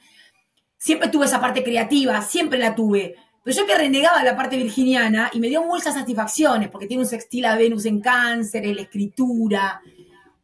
Siempre 0.76 1.08
tuve 1.08 1.24
esa 1.24 1.40
parte 1.40 1.64
creativa, 1.64 2.20
siempre 2.20 2.58
la 2.58 2.74
tuve 2.74 3.16
pero 3.48 3.60
yo 3.60 3.66
que 3.66 3.78
renegaba 3.78 4.22
la 4.22 4.36
parte 4.36 4.58
virginiana 4.58 5.30
y 5.32 5.40
me 5.40 5.48
dio 5.48 5.62
muchas 5.62 5.94
satisfacciones, 5.94 6.68
porque 6.68 6.86
tiene 6.86 7.04
un 7.04 7.08
sextil 7.08 7.46
a 7.46 7.56
Venus 7.56 7.86
en 7.86 7.98
cáncer, 7.98 8.66
en 8.66 8.76
la 8.76 8.82
escritura. 8.82 9.80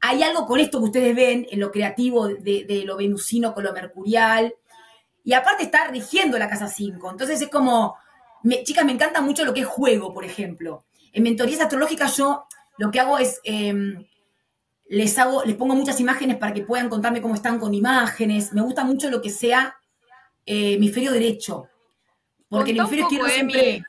Hay 0.01 0.23
algo 0.23 0.47
con 0.47 0.59
esto 0.59 0.79
que 0.79 0.87
ustedes 0.87 1.15
ven 1.15 1.47
en 1.51 1.61
lo 1.61 1.71
creativo 1.71 2.29
de, 2.29 2.83
lo 2.87 2.97
venusino 2.97 3.53
con 3.53 3.63
lo 3.63 3.75
mercurial. 3.75 4.55
Y 5.23 5.35
aparte 5.35 5.65
está 5.65 5.87
rigiendo 5.89 6.39
la 6.39 6.49
casa 6.49 6.67
5. 6.67 7.11
Entonces 7.11 7.43
es 7.43 7.51
como, 7.51 7.95
chicas, 8.63 8.87
me 8.87 8.93
encanta 8.93 9.21
mucho 9.21 9.45
lo 9.45 9.53
que 9.53 9.61
es 9.61 9.67
juego, 9.67 10.15
por 10.15 10.25
ejemplo. 10.25 10.87
En 11.13 11.25
mentorías 11.25 11.61
astrológicas 11.61 12.17
yo 12.17 12.47
lo 12.79 12.91
que 12.91 13.01
hago 13.01 13.19
es, 13.19 13.39
em, 13.45 14.03
les, 14.89 15.19
hago, 15.19 15.45
les 15.45 15.57
pongo 15.57 15.75
muchas 15.75 16.01
imágenes 16.01 16.39
para 16.39 16.55
que 16.55 16.63
puedan 16.63 16.89
contarme 16.89 17.21
cómo 17.21 17.35
están 17.35 17.59
con 17.59 17.75
imágenes. 17.75 18.55
Me 18.55 18.63
gusta 18.63 18.83
mucho 18.83 19.11
lo 19.11 19.21
que 19.21 19.29
sea 19.29 19.77
eh, 20.47 20.77
hemisferio 20.77 21.13
derecho 21.13 21.69
porque 22.57 22.71
el 22.73 22.79
hemisferio 22.79 23.05
izquierdo 23.05 23.29
siempre... 23.29 23.85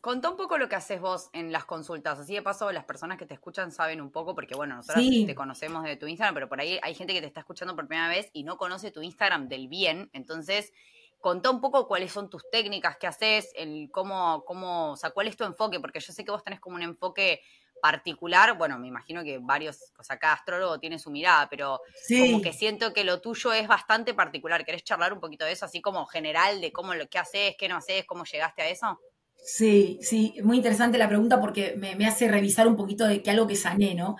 Contá 0.00 0.30
un 0.30 0.36
poco 0.36 0.56
lo 0.56 0.68
que 0.68 0.76
haces 0.76 1.00
vos 1.00 1.30
en 1.32 1.50
las 1.50 1.64
consultas. 1.64 2.20
Así 2.20 2.32
de 2.32 2.40
paso, 2.40 2.70
las 2.70 2.84
personas 2.84 3.18
que 3.18 3.26
te 3.26 3.34
escuchan 3.34 3.72
saben 3.72 4.00
un 4.00 4.12
poco, 4.12 4.36
porque 4.36 4.54
bueno, 4.54 4.76
nosotros 4.76 5.04
te 5.04 5.34
conocemos 5.34 5.82
de 5.82 5.96
tu 5.96 6.06
Instagram, 6.06 6.32
pero 6.32 6.48
por 6.48 6.60
ahí 6.60 6.78
hay 6.80 6.94
gente 6.94 7.12
que 7.12 7.20
te 7.20 7.26
está 7.26 7.40
escuchando 7.40 7.74
por 7.74 7.88
primera 7.88 8.08
vez 8.08 8.30
y 8.32 8.44
no 8.44 8.56
conoce 8.56 8.92
tu 8.92 9.02
Instagram 9.02 9.48
del 9.48 9.66
bien. 9.66 10.08
Entonces, 10.12 10.72
contá 11.20 11.50
un 11.50 11.60
poco 11.60 11.88
cuáles 11.88 12.12
son 12.12 12.30
tus 12.30 12.48
técnicas, 12.52 12.98
qué 12.98 13.08
haces, 13.08 13.50
el 13.56 13.90
cómo, 13.90 14.44
cómo, 14.46 14.92
o 14.92 14.96
sea, 14.96 15.10
cuál 15.10 15.26
es 15.26 15.36
tu 15.36 15.42
enfoque, 15.42 15.80
porque 15.80 15.98
yo 15.98 16.12
sé 16.12 16.24
que 16.24 16.30
vos 16.30 16.44
tenés 16.44 16.60
como 16.60 16.76
un 16.76 16.82
enfoque 16.82 17.40
particular, 17.80 18.56
bueno, 18.56 18.78
me 18.78 18.88
imagino 18.88 19.22
que 19.22 19.38
varios, 19.38 19.92
o 19.98 20.02
sea, 20.02 20.18
cada 20.18 20.34
astrólogo 20.34 20.78
tiene 20.78 20.98
su 20.98 21.10
mirada, 21.10 21.48
pero 21.48 21.80
como 22.08 22.42
que 22.42 22.52
siento 22.52 22.92
que 22.92 23.04
lo 23.04 23.20
tuyo 23.20 23.52
es 23.52 23.68
bastante 23.68 24.14
particular. 24.14 24.64
¿Querés 24.64 24.84
charlar 24.84 25.12
un 25.12 25.20
poquito 25.20 25.44
de 25.44 25.52
eso, 25.52 25.64
así 25.64 25.80
como 25.80 26.06
general, 26.06 26.60
de 26.60 26.72
cómo 26.72 26.94
lo 26.94 27.08
que 27.08 27.18
haces, 27.18 27.54
qué 27.58 27.68
no 27.68 27.76
haces, 27.76 28.04
cómo 28.06 28.24
llegaste 28.24 28.62
a 28.62 28.68
eso? 28.68 29.00
Sí, 29.44 29.98
sí, 30.02 30.34
muy 30.42 30.56
interesante 30.56 30.98
la 30.98 31.08
pregunta 31.08 31.40
porque 31.40 31.74
me, 31.76 32.06
hace 32.06 32.28
revisar 32.28 32.66
un 32.66 32.76
poquito 32.76 33.06
de 33.06 33.22
que 33.22 33.30
algo 33.30 33.46
que 33.46 33.56
sané, 33.56 33.94
¿no? 33.94 34.16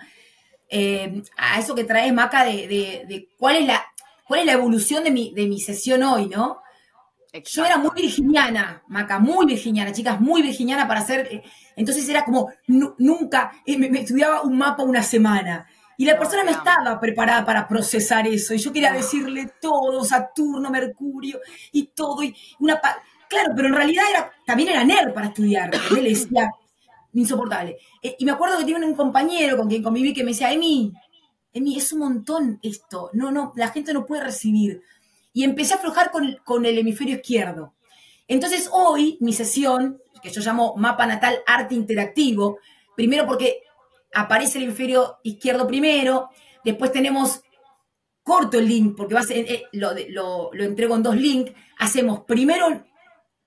Eh, 0.69 1.21
a 1.37 1.59
eso 1.59 1.75
que 1.75 1.83
traes, 1.83 2.13
Maca, 2.13 2.45
de, 2.45 2.67
de, 2.67 3.29
cuál, 3.37 3.57
es 3.57 3.65
la, 3.65 3.85
cuál 4.25 4.41
es 4.41 4.45
la 4.45 4.53
evolución 4.53 5.03
de 5.03 5.11
mi, 5.11 5.33
de 5.33 5.47
mi 5.47 5.59
sesión 5.59 6.03
hoy, 6.03 6.27
¿no? 6.27 6.61
Yo 7.45 7.65
era 7.65 7.77
muy 7.77 7.91
virginiana, 7.95 8.83
Maca, 8.87 9.19
muy 9.19 9.45
virginiana, 9.45 9.91
chicas, 9.91 10.19
muy 10.19 10.41
virginiana 10.41 10.87
para 10.87 11.01
hacer. 11.01 11.27
Eh, 11.31 11.43
entonces 11.75 12.07
era 12.09 12.25
como, 12.25 12.49
nunca, 12.67 13.51
eh, 13.65 13.77
me, 13.77 13.87
estudiaba 13.99 14.41
un 14.41 14.57
mapa 14.57 14.83
una 14.83 15.03
semana. 15.03 15.67
Y 15.97 16.05
la 16.05 16.17
persona 16.17 16.43
no 16.43 16.51
estaba 16.51 16.99
preparada 16.99 17.43
para 17.43 17.67
procesar 17.67 18.27
eso. 18.27 18.53
Y 18.53 18.59
yo 18.59 18.71
quería 18.71 18.93
decirle 18.93 19.53
todo, 19.59 20.03
Saturno, 20.03 20.69
Mercurio 20.69 21.39
y 21.71 21.87
todo. 21.87 22.23
Y 22.23 22.35
una 22.59 22.79
claro, 23.27 23.53
pero 23.55 23.67
en 23.67 23.73
realidad 23.73 24.03
era, 24.09 24.31
también 24.45 24.69
era 24.69 24.83
nerd 24.83 25.13
para 25.13 25.27
estudiar. 25.27 25.71
Él 25.97 26.03
decía, 26.03 26.51
insoportable. 27.13 27.77
Eh, 28.01 28.15
y 28.19 28.25
me 28.25 28.31
acuerdo 28.31 28.59
que 28.59 28.65
tiene 28.65 28.85
un 28.85 28.95
compañero 28.95 29.57
con 29.57 29.67
quien 29.67 29.83
conviví 29.83 30.13
que 30.13 30.23
me 30.23 30.31
decía, 30.31 30.51
Emi, 30.51 30.93
Emi, 31.53 31.77
es 31.77 31.91
un 31.93 31.99
montón 31.99 32.59
esto. 32.61 33.09
No, 33.13 33.31
no, 33.31 33.53
la 33.55 33.69
gente 33.69 33.93
no 33.93 34.05
puede 34.05 34.23
recibir. 34.23 34.81
Y 35.37 35.43
empecé 35.43 35.75
a 35.75 35.77
aflojar 35.77 36.09
con, 36.09 36.35
con 36.43 36.65
el 36.65 36.79
hemisferio 36.79 37.17
izquierdo. 37.17 37.75
Entonces 38.27 38.67
hoy 38.71 39.19
mi 39.21 39.33
sesión, 39.33 40.01
que 40.23 40.31
yo 40.31 40.41
llamo 40.41 40.75
Mapa 40.77 41.05
Natal 41.05 41.43
Arte 41.45 41.75
Interactivo, 41.75 42.57
primero 42.95 43.27
porque 43.27 43.61
aparece 44.15 44.57
el 44.57 44.63
hemisferio 44.63 45.19
izquierdo 45.21 45.67
primero, 45.67 46.31
después 46.65 46.91
tenemos 46.91 47.41
corto 48.23 48.57
el 48.57 48.67
link, 48.67 48.97
porque 48.97 49.13
va 49.13 49.19
a 49.19 49.25
ser, 49.25 49.37
eh, 49.37 49.65
lo, 49.73 49.91
lo, 50.09 50.49
lo, 50.53 50.63
entrego 50.63 50.95
en 50.95 51.03
dos 51.03 51.15
links, 51.15 51.53
hacemos 51.77 52.21
primero 52.21 52.83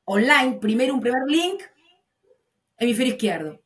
online, 0.05 0.59
primero 0.61 0.95
un 0.95 1.01
primer 1.01 1.23
link, 1.27 1.61
hemisferio 2.79 3.15
izquierdo. 3.15 3.60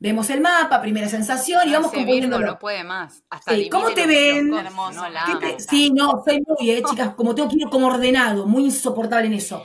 Vemos 0.00 0.30
el 0.30 0.40
mapa, 0.40 0.80
primera 0.80 1.08
sensación 1.08 1.68
y 1.68 1.72
vamos 1.72 1.90
componiendo. 1.90 2.38
no 2.38 2.58
puede 2.58 2.84
más. 2.84 3.24
¿Cómo 3.70 3.90
te 3.90 4.06
ven? 4.06 4.52
sí, 5.58 5.90
no, 5.90 6.22
soy 6.24 6.40
muy, 6.46 6.70
eh, 6.70 6.82
chicas, 6.88 7.14
como 7.16 7.34
tengo 7.34 7.48
que 7.48 7.56
ir 7.56 7.68
como 7.68 7.88
ordenado, 7.88 8.46
muy 8.46 8.66
insoportable 8.66 9.26
en 9.26 9.34
eso. 9.34 9.64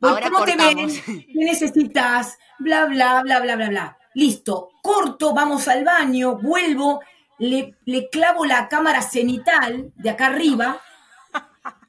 ¿Cómo 0.00 0.44
te 0.44 0.56
ven? 0.56 0.88
¿Qué 0.88 1.44
necesitas? 1.44 2.38
Bla, 2.58 2.86
bla, 2.86 3.22
bla, 3.22 3.40
bla, 3.40 3.56
bla, 3.56 3.68
bla. 3.68 3.98
Listo, 4.14 4.70
corto, 4.82 5.34
vamos 5.34 5.68
al 5.68 5.84
baño, 5.84 6.36
vuelvo, 6.36 7.00
le, 7.38 7.74
clavo 8.10 8.46
la 8.46 8.68
cámara 8.68 9.02
cenital 9.02 9.92
de 9.96 10.10
acá 10.10 10.26
arriba 10.26 10.80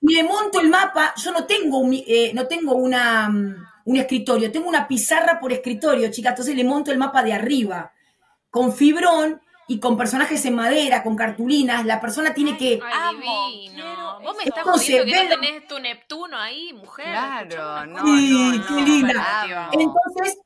y 0.02 0.16
le 0.16 0.24
monto 0.24 0.60
el 0.60 0.70
mapa. 0.70 1.14
Yo 1.16 1.32
no 1.32 1.46
tengo, 1.46 1.82
eh, 1.92 2.32
no 2.34 2.46
tengo 2.48 2.74
una, 2.74 3.30
mm, 3.30 3.56
un 3.86 3.98
escritorio, 3.98 4.52
tengo 4.52 4.68
una 4.68 4.88
pizarra 4.88 5.40
por 5.40 5.54
escritorio, 5.54 6.12
chicas, 6.12 6.32
entonces 6.32 6.56
le 6.56 6.64
monto 6.64 6.92
el 6.92 6.98
mapa 6.98 7.24
de 7.24 7.34
arriba 7.34 7.92
con 8.50 8.74
fibrón 8.74 9.42
y 9.68 9.80
con 9.80 9.98
personajes 9.98 10.46
en 10.46 10.56
madera, 10.56 11.04
con 11.04 11.16
cartulinas, 11.16 11.86
la 11.86 12.00
persona 12.00 12.34
tiene 12.34 12.58
que... 12.58 12.80
Ay, 12.84 13.68
divino. 13.70 14.20
Vos 14.22 14.38
me 14.38 14.44
estás 14.44 14.66
diciendo 14.74 15.06
que 15.06 15.30
no 15.30 15.40
tenés 15.40 15.68
tu 15.68 15.80
Neptuno 15.80 16.38
ahí, 16.38 16.72
mujer. 16.74 17.06
Claro, 17.06 17.86
no, 17.88 18.06
Sí, 18.06 18.62
qué 18.68 18.82
linda. 18.82 19.70
Entonces, 19.72 20.38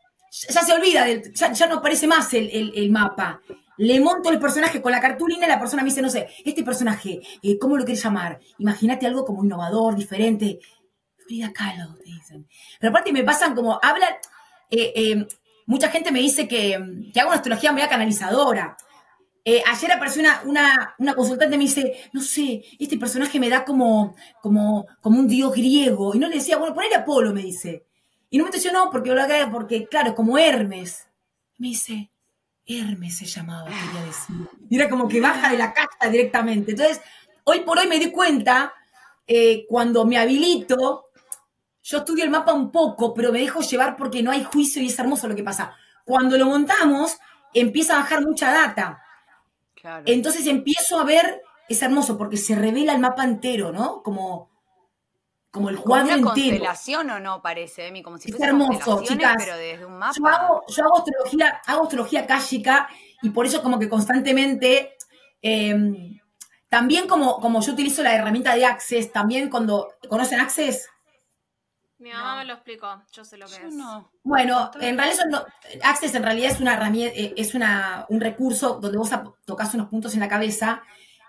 ya 0.50 0.62
se 0.64 0.74
olvida, 0.74 1.06
ya, 1.08 1.68
no 1.68 1.76
aparece 1.76 2.08
más 2.08 2.34
el, 2.34 2.90
mapa. 2.92 3.42
Le 3.78 4.00
monto 4.00 4.30
el 4.30 4.40
personaje 4.40 4.82
con 4.82 4.92
la 4.92 5.00
cartulina 5.00 5.46
y 5.46 5.50
la 5.50 5.60
persona 5.60 5.84
me 5.84 5.90
dice, 5.90 6.02
no 6.02 6.10
sé, 6.10 6.28
este 6.44 6.64
personaje, 6.64 7.22
eh, 7.42 7.58
¿cómo 7.60 7.78
lo 7.78 7.86
quieres 7.86 8.04
llamar? 8.04 8.40
Imagínate 8.58 9.06
algo 9.06 9.24
como 9.24 9.44
innovador, 9.44 9.96
diferente. 9.96 10.60
Frida 11.30 11.54
Kahlo, 11.54 11.96
te 11.98 12.06
dicen. 12.06 12.48
Pero 12.80 12.90
aparte 12.90 13.14
me 13.14 13.24
pasan 13.24 13.54
como, 13.54 13.80
hablan, 13.84 14.16
eh, 14.72 14.92
eh, 14.96 15.28
mucha 15.68 15.88
gente 15.92 16.12
me 16.12 16.22
dice 16.22 16.48
que, 16.48 17.12
que 17.14 17.20
hago 17.20 17.30
una 17.30 17.38
astrología 17.38 17.72
muy 17.72 17.84
canalizadora. 17.84 18.76
ayer 19.46 19.92
apareció 19.92 20.24
una, 20.46 20.96
una, 20.98 21.14
consultante 21.14 21.54
y 21.54 21.60
me 21.60 21.66
dice, 21.66 22.10
no 22.14 22.22
sé, 22.22 22.64
este 22.80 22.98
personaje 22.98 23.40
me 23.40 23.48
da 23.48 23.64
como, 23.64 24.16
como, 24.42 24.88
como 25.02 25.20
un 25.20 25.28
dios 25.28 25.54
griego. 25.54 26.16
Y 26.16 26.20
no 26.20 26.28
le 26.28 26.38
decía, 26.38 26.58
bueno, 26.58 26.74
ponele 26.74 26.96
Apolo, 26.96 27.32
me 27.32 27.44
dice. 27.44 27.86
Y 28.32 28.40
no 28.40 28.46
me 28.46 28.72
no, 28.72 28.90
porque, 28.90 29.16
porque 29.52 29.86
claro, 29.86 30.16
como 30.16 30.36
Hermes. 30.40 31.06
Me 31.60 31.68
dice, 31.68 32.10
Hermes 32.66 33.18
se 33.18 33.26
llamaba, 33.26 33.68
quería 33.68 34.04
decir. 34.04 34.36
Y 34.68 34.76
era 34.78 34.90
como 34.90 35.08
que 35.08 35.22
baja 35.22 35.52
de 35.52 35.60
la 35.60 35.74
casta 35.74 36.10
directamente. 36.10 36.72
Entonces, 36.72 37.02
hoy 37.44 37.60
por 37.60 37.78
hoy 37.78 37.86
me 37.88 38.00
di 38.00 38.10
cuenta, 38.10 38.74
eh, 39.28 39.68
cuando 39.70 40.06
me 40.06 40.18
habilito, 40.18 41.09
yo 41.90 41.98
estudio 41.98 42.24
el 42.24 42.30
mapa 42.30 42.54
un 42.54 42.72
poco, 42.72 43.16
pero 43.16 43.32
me 43.32 43.40
dejo 43.40 43.62
llevar 43.62 43.96
porque 43.96 44.22
no 44.22 44.30
hay 44.30 44.44
juicio 44.44 44.80
y 44.80 44.88
es 44.88 45.00
hermoso 45.00 45.28
lo 45.28 45.36
que 45.36 45.44
pasa. 45.44 45.76
Cuando 46.06 46.38
lo 46.38 46.46
montamos, 46.46 47.18
empieza 47.52 47.96
a 47.96 48.02
bajar 48.02 48.22
mucha 48.22 48.52
data. 48.52 49.02
Entonces 50.06 50.46
empiezo 50.46 51.00
a 51.00 51.04
ver, 51.04 51.42
es 51.68 51.82
hermoso 51.82 52.16
porque 52.16 52.38
se 52.38 52.54
revela 52.54 52.94
el 52.94 53.00
mapa 53.00 53.24
entero, 53.24 53.72
¿no? 53.72 54.04
Como 54.04 54.50
como 55.50 55.72
el 55.72 55.80
cuadro 55.80 56.14
una 56.14 56.22
constelación 56.22 57.10
o 57.10 57.20
no 57.20 57.42
parece, 57.42 57.88
Emi, 57.88 58.04
como 58.04 58.20
si 58.20 58.30
es 58.30 58.40
hermoso, 58.40 59.02
chicas. 59.02 59.34
Pero 59.40 59.58
desde 59.58 59.84
un 59.84 59.98
mapa. 59.98 60.14
Yo 60.16 60.28
hago, 60.28 60.62
yo 60.68 60.84
hago 60.84 60.98
astrología, 60.98 61.62
hago 61.66 61.84
astrología 61.86 62.28
káshica 62.28 62.88
y 63.24 63.32
por 63.32 63.48
eso 63.48 63.64
como 63.64 63.80
que 63.80 63.90
constantemente 63.90 64.96
em, 65.42 66.20
también 66.70 67.08
como, 67.08 67.40
como 67.40 67.62
yo 67.62 67.74
utilizo 67.74 68.04
la 68.04 68.14
herramienta 68.14 68.54
de 68.54 68.68
Access, 68.68 69.12
también 69.12 69.50
cuando 69.50 69.88
conocen 70.08 70.40
Access. 70.40 70.88
Mi 72.00 72.12
mamá 72.12 72.38
me 72.38 72.46
lo 72.46 72.54
explicó, 72.54 73.04
yo 73.12 73.26
sé 73.26 73.38
lo 73.38 73.46
que 73.46 73.56
es. 73.56 73.76
Bueno, 74.24 74.72
en 74.80 74.98
realidad 74.98 75.46
Access 75.84 76.16
en 76.16 76.24
realidad 76.24 76.52
es 76.52 76.62
una 76.62 76.74
herramienta, 76.74 77.14
eh, 77.18 77.34
es 77.36 77.54
una, 77.54 78.06
un 78.08 78.22
recurso 78.22 78.80
donde 78.80 78.98
vos 78.98 79.10
tocas 79.44 79.74
unos 79.74 79.90
puntos 79.90 80.14
en 80.14 80.22
la 80.22 80.30
cabeza 80.30 80.82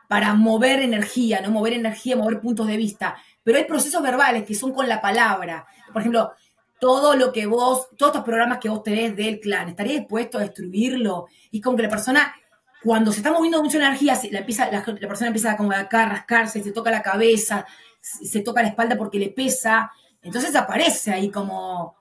para 0.06 0.32
mover 0.34 0.80
energía, 0.80 1.40
¿no? 1.40 1.50
Mover 1.50 1.72
energía, 1.72 2.16
mover 2.16 2.40
puntos 2.40 2.68
de 2.68 2.76
vista. 2.76 3.16
Pero 3.42 3.58
hay 3.58 3.64
procesos 3.64 4.00
verbales 4.00 4.44
que 4.44 4.54
son 4.54 4.72
con 4.72 4.88
la 4.88 5.00
palabra. 5.00 5.66
Por 5.92 6.02
ejemplo, 6.02 6.32
todo 6.78 7.16
lo 7.16 7.32
que 7.32 7.46
vos, 7.46 7.88
todos 7.96 8.10
estos 8.10 8.24
programas 8.24 8.58
que 8.58 8.68
vos 8.68 8.82
tenés 8.82 9.14
del 9.14 9.38
clan, 9.38 9.68
¿estaría 9.68 9.98
dispuesto 9.98 10.38
a 10.38 10.42
destruirlo? 10.42 11.26
Y 11.50 11.60
como 11.60 11.76
que 11.76 11.82
la 11.82 11.88
persona, 11.88 12.34
cuando 12.82 13.10
se 13.12 13.18
está 13.18 13.32
moviendo 13.32 13.62
mucha 13.62 13.78
energía, 13.78 14.18
la, 14.30 14.38
empieza, 14.38 14.70
la, 14.70 14.84
persona 14.84 15.28
empieza 15.28 15.56
como 15.56 15.72
acá 15.72 16.04
a 16.04 16.08
rascarse, 16.08 16.62
se 16.62 16.72
toca 16.72 16.90
la 16.90 17.02
cabeza, 17.02 17.66
se 18.00 18.40
toca 18.40 18.62
la 18.62 18.68
espalda 18.68 18.96
porque 18.96 19.18
le 19.18 19.30
pesa. 19.30 19.90
Entonces 20.22 20.54
aparece 20.54 21.12
ahí 21.12 21.30
como, 21.30 21.96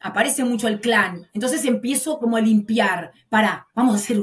aparece 0.00 0.44
mucho 0.44 0.68
el 0.68 0.80
clan. 0.80 1.28
Entonces 1.32 1.64
empiezo 1.64 2.18
como 2.18 2.36
a 2.36 2.40
limpiar. 2.40 3.12
Para, 3.28 3.66
vamos 3.74 3.94
a 3.94 3.98
hacer, 3.98 4.18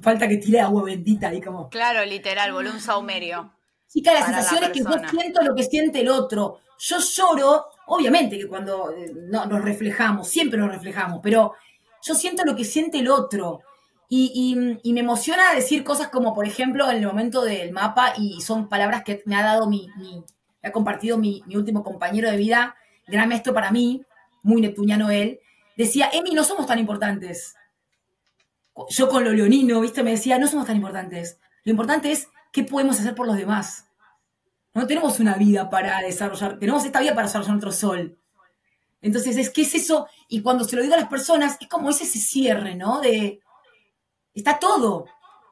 falta 0.00 0.28
que 0.28 0.38
tire 0.38 0.60
agua 0.60 0.84
bendita 0.84 1.28
ahí 1.28 1.40
como. 1.40 1.68
Claro, 1.68 2.04
literal, 2.04 2.52
volumen 2.52 2.80
saumerio. 2.80 3.52
Sí, 3.86 4.02
claro, 4.02 4.20
la 4.20 4.26
sensación 4.26 4.64
es 4.64 4.70
que 4.70 4.80
yo 4.80 5.08
siento 5.08 5.42
lo 5.42 5.54
que 5.54 5.62
siente 5.62 6.00
el 6.00 6.08
otro. 6.08 6.60
Yo 6.78 6.98
lloro, 6.98 7.66
obviamente 7.86 8.36
que 8.36 8.48
cuando 8.48 8.90
eh, 8.90 9.12
no, 9.14 9.46
nos 9.46 9.62
reflejamos, 9.62 10.28
siempre 10.28 10.58
nos 10.58 10.70
reflejamos, 10.70 11.20
pero 11.22 11.54
yo 12.02 12.14
siento 12.14 12.44
lo 12.44 12.54
que 12.54 12.64
siente 12.64 12.98
el 12.98 13.08
otro. 13.08 13.60
Y, 14.08 14.54
me 14.84 15.00
emociona 15.00 15.52
decir 15.52 15.82
cosas 15.82 16.08
como, 16.08 16.32
por 16.32 16.46
ejemplo, 16.46 16.88
en 16.88 16.98
el 16.98 17.06
momento 17.06 17.42
del 17.42 17.72
mapa, 17.72 18.12
y 18.16 18.40
son 18.40 18.68
palabras 18.68 19.02
que 19.02 19.22
me 19.26 19.34
ha 19.34 19.42
dado 19.42 19.68
mi, 19.68 19.90
ha 20.62 20.70
compartido 20.70 21.18
mi, 21.18 21.42
último 21.54 21.82
compañero 21.82 22.30
de 22.30 22.36
vida, 22.36 22.76
gran 23.06 23.28
maestro 23.28 23.54
para 23.54 23.70
mí, 23.70 24.04
muy 24.42 24.60
neptuniano 24.60 25.10
él, 25.10 25.40
decía, 25.76 26.10
Emi, 26.12 26.32
no 26.32 26.44
somos 26.44 26.66
tan 26.66 26.78
importantes. 26.78 27.54
Yo 28.90 29.08
con 29.08 29.24
lo 29.24 29.32
leonino, 29.32 29.80
viste, 29.80 30.02
me 30.02 30.12
decía, 30.12 30.38
no 30.38 30.48
somos 30.48 30.66
tan 30.66 30.76
importantes. 30.76 31.38
Lo 31.64 31.70
importante 31.70 32.12
es 32.12 32.28
qué 32.52 32.64
podemos 32.64 33.00
hacer 33.00 33.14
por 33.14 33.26
los 33.26 33.36
demás. 33.36 33.86
No 34.74 34.86
tenemos 34.86 35.20
una 35.20 35.34
vida 35.34 35.70
para 35.70 36.00
desarrollar, 36.00 36.58
tenemos 36.58 36.84
esta 36.84 37.00
vida 37.00 37.14
para 37.14 37.26
desarrollar 37.26 37.52
nuestro 37.52 37.72
sol. 37.72 38.18
Entonces, 39.00 39.36
es 39.36 39.50
que 39.50 39.62
es 39.62 39.74
eso, 39.74 40.08
y 40.28 40.42
cuando 40.42 40.64
se 40.64 40.76
lo 40.76 40.82
digo 40.82 40.94
a 40.94 40.98
las 40.98 41.08
personas, 41.08 41.56
es 41.60 41.68
como 41.68 41.90
ese 41.90 42.04
cierre, 42.06 42.74
¿no? 42.74 43.00
De, 43.00 43.40
está 44.34 44.58
todo. 44.58 45.06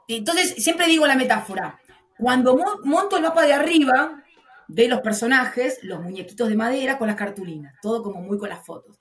Entonces, 0.09 0.63
siempre 0.63 0.87
digo 0.87 1.07
la 1.07 1.15
metáfora, 1.15 1.81
cuando 2.19 2.59
monto 2.85 3.17
el 3.17 3.23
mapa 3.23 3.43
de 3.43 3.53
arriba, 3.53 4.24
de 4.69 4.89
los 4.89 5.01
personajes, 5.01 5.79
los 5.83 6.01
muñequitos 6.03 6.49
de 6.49 6.57
madera 6.57 6.99
con 6.99 7.09
las 7.09 7.17
cartulinas, 7.17 7.75
todo 7.83 8.03
como 8.03 8.21
muy 8.21 8.39
con 8.39 8.49
las 8.49 8.65
fotos. 8.65 8.99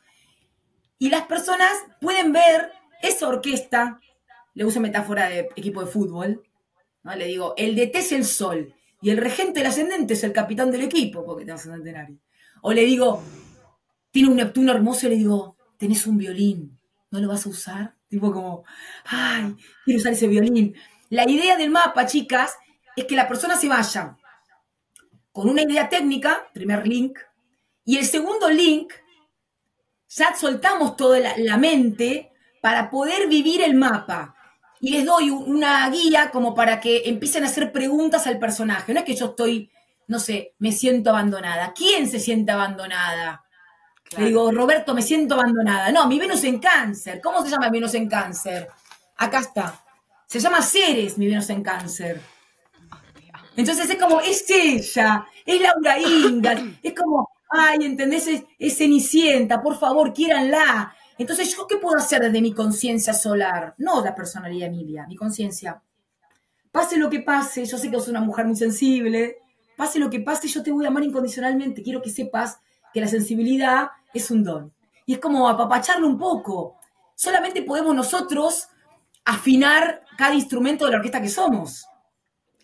Y 0.98 1.10
las 1.10 1.24
personas 1.24 1.72
pueden 2.00 2.32
ver 2.32 2.72
esa 3.02 3.28
orquesta, 3.28 4.00
le 4.54 4.66
uso 4.66 4.80
metáfora 4.80 5.30
de 5.30 5.50
equipo 5.56 5.82
de 5.82 5.88
fútbol, 5.88 6.44
le 7.04 7.26
digo, 7.26 7.54
el 7.58 7.76
DT 7.76 7.96
es 7.98 8.12
el 8.14 8.26
sol 8.26 8.74
y 9.02 9.10
el 9.10 9.18
regente 9.18 9.60
del 9.60 9.68
ascendente 9.68 10.14
es 10.14 10.24
el 10.24 10.32
capitán 10.32 10.72
del 10.72 10.84
equipo, 10.84 11.26
porque 11.26 11.44
tenemos 11.44 11.62
ascendente 11.62 12.00
en. 12.00 12.22
O 12.62 12.72
le 12.72 12.86
digo, 12.86 13.22
tiene 14.12 14.30
un 14.30 14.38
Neptuno 14.38 14.72
hermoso 14.72 15.08
y 15.08 15.10
le 15.10 15.16
digo, 15.18 15.58
tenés 15.78 16.08
un 16.08 16.18
violín, 16.18 16.80
¿no 17.12 17.20
lo 17.20 17.28
vas 17.28 17.46
a 17.46 17.50
usar? 17.50 17.96
Tipo 18.08 18.32
como, 18.32 18.64
ay, 19.06 19.56
quiero 19.84 20.00
usar 20.00 20.14
ese 20.14 20.28
violín. 20.28 20.74
La 21.10 21.30
idea 21.30 21.58
del 21.58 21.72
mapa, 21.72 22.06
chicas, 22.06 22.54
es 22.96 23.06
que 23.06 23.16
la 23.16 23.28
persona 23.28 23.58
se 23.58 23.68
vaya 23.68 24.18
con 25.34 25.50
una 25.50 25.64
idea 25.64 25.90
técnica, 25.90 26.48
primer 26.54 26.88
link, 26.88 27.20
y 27.84 27.98
el 27.98 28.06
segundo 28.06 28.50
link, 28.50 28.94
ya 30.08 30.34
soltamos 30.36 30.96
toda 30.96 31.20
la 31.36 31.58
mente 31.58 32.32
para 32.62 32.90
poder 32.90 33.28
vivir 33.28 33.62
el 33.62 33.74
mapa 33.74 34.36
y 34.80 34.92
les 34.92 35.06
doy 35.06 35.30
una 35.30 35.90
guía 35.90 36.30
como 36.30 36.54
para 36.54 36.80
que 36.80 37.04
empiecen 37.06 37.44
a 37.44 37.48
hacer 37.48 37.72
preguntas 37.72 38.28
al 38.28 38.38
personaje. 38.38 38.94
No 38.94 39.00
es 39.00 39.06
que 39.06 39.16
yo 39.16 39.28
estoy, 39.28 39.72
no 40.08 40.20
sé, 40.20 40.56
me 40.60 40.72
siento 40.72 41.10
abandonada. 41.10 41.74
¿Quién 41.74 42.10
se 42.10 42.20
siente 42.20 42.52
abandonada? 42.52 43.44
Le 44.18 44.26
digo, 44.26 44.52
Roberto, 44.52 44.94
me 44.94 45.02
siento 45.02 45.36
abandonada. 45.36 45.92
No, 45.92 46.08
mi 46.08 46.20
Venus 46.20 46.44
en 46.44 46.60
cáncer. 46.60 47.22
¿Cómo 47.22 47.42
se 47.42 47.50
llama 47.50 47.70
mi 47.70 47.80
Venus 47.80 47.96
en 47.96 48.08
cáncer? 48.08 48.68
Acá 49.18 49.40
está. 49.40 49.84
Se 50.28 50.40
llama 50.40 50.62
Ceres, 50.62 51.18
mi 51.18 51.28
Venus 51.28 51.50
en 51.50 51.64
cáncer. 51.64 52.22
Entonces 53.56 53.90
es 53.90 53.98
como, 53.98 54.20
es 54.20 54.50
ella, 54.50 55.28
es 55.46 55.62
Laura 55.62 56.00
Inga, 56.00 56.64
es 56.84 56.94
como, 56.94 57.30
ay, 57.50 57.86
¿entendés? 57.86 58.28
Es, 58.60 58.78
Cenicienta, 58.78 59.62
por 59.62 59.78
favor, 59.78 60.14
quiéranla. 60.14 60.96
Entonces, 61.18 61.56
¿yo 61.56 61.68
qué 61.68 61.78
puedo 61.78 61.98
hacer 61.98 62.22
desde 62.22 62.42
mi 62.42 62.54
conciencia 62.54 63.14
solar? 63.14 63.76
No 63.78 64.04
la 64.04 64.16
personalidad 64.16 64.70
Emilia, 64.70 65.06
mi 65.08 65.16
conciencia. 65.16 65.82
Pase 66.72 66.98
lo 66.98 67.10
que 67.10 67.20
pase, 67.20 67.66
yo 67.66 67.78
sé 67.78 67.92
que 67.92 67.98
sos 67.98 68.08
una 68.08 68.22
mujer 68.22 68.48
muy 68.48 68.56
sensible, 68.56 69.38
pase 69.78 70.00
lo 70.00 70.10
que 70.10 70.22
pase, 70.22 70.48
yo 70.48 70.64
te 70.64 70.72
voy 70.72 70.86
a 70.86 70.88
amar 70.88 71.04
incondicionalmente. 71.04 71.84
Quiero 71.84 72.02
que 72.02 72.10
sepas 72.10 72.60
que 72.92 73.02
la 73.02 73.08
sensibilidad 73.08 73.90
es 74.14 74.32
un 74.32 74.44
don. 74.44 74.74
Y 75.06 75.14
es 75.14 75.20
como 75.20 75.48
apapacharlo 75.48 76.08
un 76.08 76.18
poco. 76.18 76.78
Solamente 77.14 77.62
podemos 77.62 77.94
nosotros 77.96 78.70
afinar 79.26 80.04
cada 80.18 80.34
instrumento 80.34 80.86
de 80.86 80.92
la 80.92 80.98
orquesta 80.98 81.22
que 81.22 81.30
somos. 81.30 81.86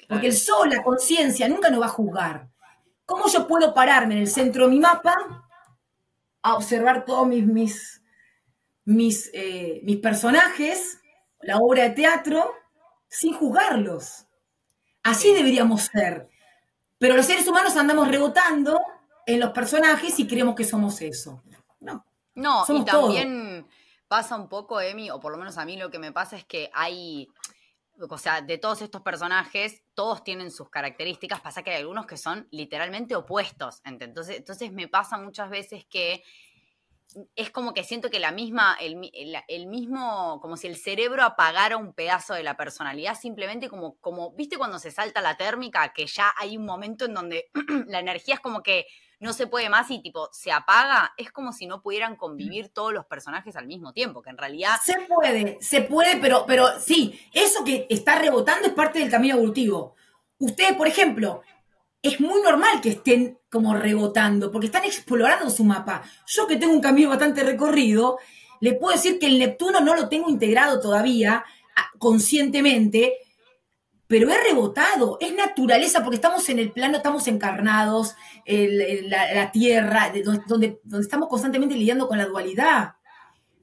Porque 0.10 0.28
el 0.28 0.36
sol, 0.36 0.70
la 0.70 0.84
conciencia, 0.84 1.48
nunca 1.48 1.70
nos 1.70 1.82
va 1.82 1.86
a 1.86 1.90
juzgar. 1.90 2.50
¿Cómo 3.06 3.28
yo 3.28 3.48
puedo 3.48 3.74
pararme 3.74 4.16
en 4.16 4.22
el 4.22 4.28
centro 4.28 4.66
de 4.66 4.72
mi 4.72 4.80
mapa 4.80 5.16
a 6.42 6.56
observar 6.56 7.06
todos 7.06 7.28
mis, 7.28 7.46
mis, 7.46 8.02
mis, 8.86 9.30
eh, 9.34 9.80
mis 9.84 9.98
personajes, 9.98 11.00
la 11.42 11.58
obra 11.58 11.84
de 11.84 11.92
teatro, 11.92 12.52
sin 13.08 13.34
juzgarlos? 13.34 14.26
Así 15.04 15.32
deberíamos 15.34 15.84
ser. 15.84 16.28
Pero 16.98 17.16
los 17.16 17.28
seres 17.28 17.48
humanos 17.48 17.78
andamos 17.78 18.08
rebotando 18.08 18.80
en 19.26 19.40
los 19.40 19.52
personajes 19.52 20.20
y 20.20 20.28
creemos 20.28 20.56
que 20.56 20.66
somos 20.66 21.02
eso. 21.02 21.44
No. 21.80 22.04
No, 22.36 22.66
y 22.68 22.84
también 22.86 23.68
pasa 24.08 24.36
un 24.36 24.48
poco, 24.48 24.82
Emi, 24.82 25.12
o 25.12 25.20
por 25.20 25.32
lo 25.32 25.38
menos 25.38 25.58
a 25.58 25.66
mí 25.66 25.78
lo 25.78 25.92
que 25.92 26.00
me 26.00 26.12
pasa 26.12 26.36
es 26.36 26.46
que 26.46 26.72
hay, 26.74 27.30
o 28.08 28.18
sea, 28.18 28.42
de 28.42 28.58
todos 28.58 28.82
estos 28.82 29.02
personajes, 29.02 29.84
todos 29.94 30.24
tienen 30.24 30.52
sus 30.52 30.70
características, 30.70 31.42
pasa 31.42 31.64
que 31.64 31.72
hay 31.72 31.78
algunos 31.78 32.06
que 32.06 32.18
son 32.18 32.48
literalmente 32.52 33.16
opuestos. 33.16 33.82
Entonces, 33.84 34.38
entonces 34.38 34.72
me 34.72 34.88
pasa 34.88 35.18
muchas 35.18 35.50
veces 35.50 35.86
que 35.90 36.24
es 37.36 37.50
como 37.50 37.74
que 37.74 37.84
siento 37.84 38.10
que 38.10 38.20
la 38.20 38.32
misma, 38.32 38.78
el, 38.80 38.96
mismo, 39.68 40.40
como 40.42 40.58
si 40.58 40.68
el 40.68 40.76
cerebro 40.76 41.24
apagara 41.24 41.78
un 41.78 41.94
pedazo 41.94 42.36
de 42.36 42.44
la 42.44 42.56
personalidad, 42.56 43.16
simplemente 43.20 43.68
como, 43.68 43.96
como, 43.96 44.32
viste 44.34 44.58
cuando 44.58 44.78
se 44.78 44.92
salta 44.92 45.22
la 45.22 45.36
térmica, 45.36 45.92
que 45.94 46.06
ya 46.06 46.32
hay 46.38 46.56
un 46.56 46.66
momento 46.66 47.06
en 47.06 47.16
donde 47.16 47.50
la 47.88 48.00
energía 48.00 48.36
es 48.36 48.40
como 48.40 48.62
que 48.62 48.86
no 49.20 49.34
se 49.34 49.48
puede 49.48 49.70
más 49.70 49.92
y 49.92 50.02
tipo 50.02 50.30
se 50.32 50.52
apaga, 50.52 51.14
es 51.18 51.32
como 51.32 51.52
si 51.52 51.68
no 51.68 51.82
pudieran 51.82 52.16
convivir 52.16 52.70
todos 52.70 52.94
los 52.94 53.06
personajes 53.06 53.56
al 53.56 53.68
mismo 53.68 53.92
tiempo, 53.94 54.22
que 54.22 54.30
en 54.30 54.38
realidad... 54.38 54.78
Se 54.84 55.00
puede, 55.02 55.58
se 55.62 55.82
puede, 55.82 56.18
pero, 56.18 56.46
pero 56.48 56.80
sí, 56.80 57.20
eso 57.34 57.64
que 57.64 57.86
está 57.90 58.18
rebotando 58.18 58.68
es 58.68 58.74
parte 58.74 59.00
del 59.00 59.12
camino 59.12 59.36
evolutivo. 59.36 59.96
Ustedes, 60.38 60.74
por 60.74 60.88
ejemplo, 60.88 61.42
es 62.02 62.20
muy 62.22 62.42
normal 62.42 62.80
que 62.82 62.90
estén 62.90 63.40
como 63.52 63.76
rebotando, 63.76 64.52
porque 64.52 64.68
están 64.68 64.86
explorando 64.86 65.50
su 65.50 65.66
mapa. 65.66 66.04
Yo 66.26 66.48
que 66.48 66.56
tengo 66.56 66.74
un 66.74 66.82
camino 66.82 67.10
bastante 67.10 67.44
recorrido, 67.44 68.20
le 68.62 68.74
puedo 68.74 68.96
decir 68.96 69.20
que 69.20 69.26
el 69.26 69.40
Neptuno 69.40 69.82
no 69.82 69.96
lo 69.96 70.08
tengo 70.08 70.30
integrado 70.30 70.80
todavía 70.80 71.44
ah, 71.76 71.90
conscientemente, 71.98 73.18
pero 74.10 74.28
es 74.32 74.44
rebotado, 74.44 75.20
es 75.22 75.36
naturaleza, 75.36 76.02
porque 76.02 76.16
estamos 76.16 76.50
en 76.50 76.58
el 76.58 76.72
plano, 76.72 76.98
estamos 76.98 77.28
encarnados, 77.28 78.16
la, 78.48 79.52
tierra, 79.52 80.12
donde, 80.26 80.80
donde, 80.84 81.00
estamos 81.00 81.30
constantemente 81.30 81.76
lidiando 81.76 82.08
con 82.08 82.18
la 82.18 82.26
dualidad. 82.26 82.96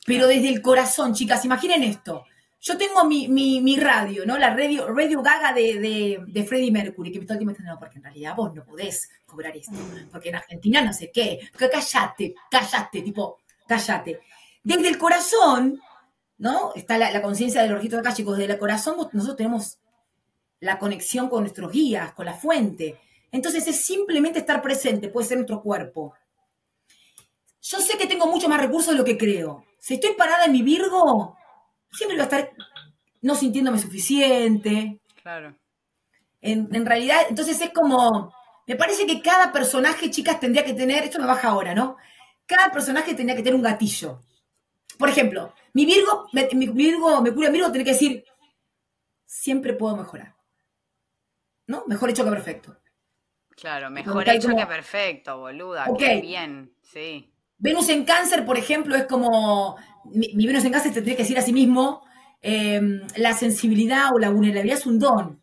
Pero 0.06 0.28
desde 0.28 0.48
el 0.48 0.62
corazón, 0.62 1.14
chicas, 1.14 1.44
imaginen 1.44 1.82
esto. 1.82 2.26
Yo 2.60 2.78
tengo 2.78 3.04
mi, 3.04 3.26
mi, 3.26 3.76
radio, 3.76 4.24
¿no? 4.24 4.38
La 4.38 4.54
radio, 4.54 4.86
radio 4.94 5.20
Gaga 5.20 5.52
de, 5.52 5.80
de, 5.80 6.20
de 6.24 6.44
Freddie 6.44 6.70
Mercury, 6.70 7.10
que 7.10 7.18
me 7.18 7.24
está 7.24 7.34
diciendo, 7.34 7.64
no, 7.64 7.80
porque 7.80 7.98
en 7.98 8.04
realidad 8.04 8.36
vos 8.36 8.54
no 8.54 8.64
podés 8.64 9.10
cobrar 9.26 9.56
esto, 9.56 9.72
porque 10.12 10.28
en 10.28 10.36
Argentina 10.36 10.80
no 10.80 10.92
sé 10.92 11.10
qué, 11.12 11.40
cállate, 11.58 12.36
cállate, 12.48 13.02
tipo, 13.02 13.40
cállate. 13.66 14.20
Desde 14.62 14.86
el 14.86 14.96
corazón, 14.96 15.80
¿no? 16.38 16.72
Está 16.76 16.98
la, 16.98 17.20
conciencia 17.20 17.62
de 17.62 17.68
los 17.68 17.78
registros 17.78 17.98
acá, 17.98 18.14
chicos, 18.14 18.38
desde 18.38 18.52
el 18.52 18.58
corazón 18.60 18.94
nosotros 19.12 19.36
tenemos 19.36 19.80
la 20.60 20.78
conexión 20.78 21.28
con 21.28 21.42
nuestros 21.42 21.70
guías, 21.70 22.12
con 22.12 22.26
la 22.26 22.34
fuente. 22.34 22.98
Entonces 23.32 23.66
es 23.66 23.84
simplemente 23.84 24.38
estar 24.38 24.62
presente, 24.62 25.08
puede 25.08 25.28
ser 25.28 25.38
nuestro 25.38 25.62
cuerpo. 25.62 26.14
Yo 27.62 27.78
sé 27.80 27.98
que 27.98 28.06
tengo 28.06 28.26
mucho 28.26 28.48
más 28.48 28.60
recursos 28.60 28.92
de 28.92 28.98
lo 28.98 29.04
que 29.04 29.18
creo. 29.18 29.64
Si 29.78 29.94
estoy 29.94 30.14
parada 30.14 30.44
en 30.44 30.52
mi 30.52 30.62
Virgo, 30.62 31.36
siempre 31.90 32.16
voy 32.16 32.22
a 32.22 32.24
estar 32.24 32.52
no 33.22 33.34
sintiéndome 33.34 33.78
suficiente. 33.78 35.00
Claro. 35.22 35.56
En, 36.40 36.86
realidad, 36.86 37.22
entonces 37.28 37.60
es 37.60 37.70
como, 37.70 38.32
me 38.68 38.76
parece 38.76 39.04
que 39.04 39.20
cada 39.20 39.52
personaje, 39.52 40.10
chicas, 40.10 40.38
tendría 40.38 40.64
que 40.64 40.74
tener, 40.74 41.02
esto 41.02 41.18
me 41.18 41.26
baja 41.26 41.48
ahora, 41.48 41.74
¿no? 41.74 41.96
Cada 42.46 42.70
personaje 42.70 43.14
tendría 43.14 43.34
que 43.34 43.42
tener 43.42 43.56
un 43.56 43.62
gatillo. 43.62 44.20
Por 44.96 45.08
ejemplo, 45.08 45.52
mi 45.72 45.84
Virgo, 45.84 46.28
mi 46.52 46.68
Virgo, 46.68 47.20
me 47.20 47.32
cura 47.32 47.50
Virgo, 47.50 47.72
tiene 47.72 47.84
que 47.84 47.92
decir, 47.92 48.24
siempre 49.24 49.72
puedo 49.72 49.96
mejorar. 49.96 50.35
¿No? 51.66 51.84
Mejor 51.86 52.10
hecho 52.10 52.24
que 52.24 52.30
perfecto. 52.30 52.76
Claro, 53.56 53.90
mejor 53.90 54.28
hecho 54.28 54.54
que 54.54 54.66
perfecto, 54.66 55.38
boluda. 55.38 55.86
Qué 55.98 56.20
bien, 56.20 56.74
sí. 56.82 57.32
Venus 57.58 57.88
en 57.88 58.04
cáncer, 58.04 58.44
por 58.44 58.58
ejemplo, 58.58 58.94
es 58.96 59.06
como, 59.06 59.76
mi, 60.04 60.46
Venus 60.46 60.64
en 60.64 60.72
cáncer 60.72 60.92
tendría 60.92 61.16
que 61.16 61.22
decir 61.22 61.38
a 61.38 61.42
sí 61.42 61.52
mismo, 61.52 62.02
em, 62.42 63.00
la 63.16 63.32
sensibilidad 63.32 64.14
o 64.14 64.18
la 64.18 64.28
vulnerabilidad 64.28 64.78
es 64.78 64.86
un 64.86 64.98
don, 64.98 65.42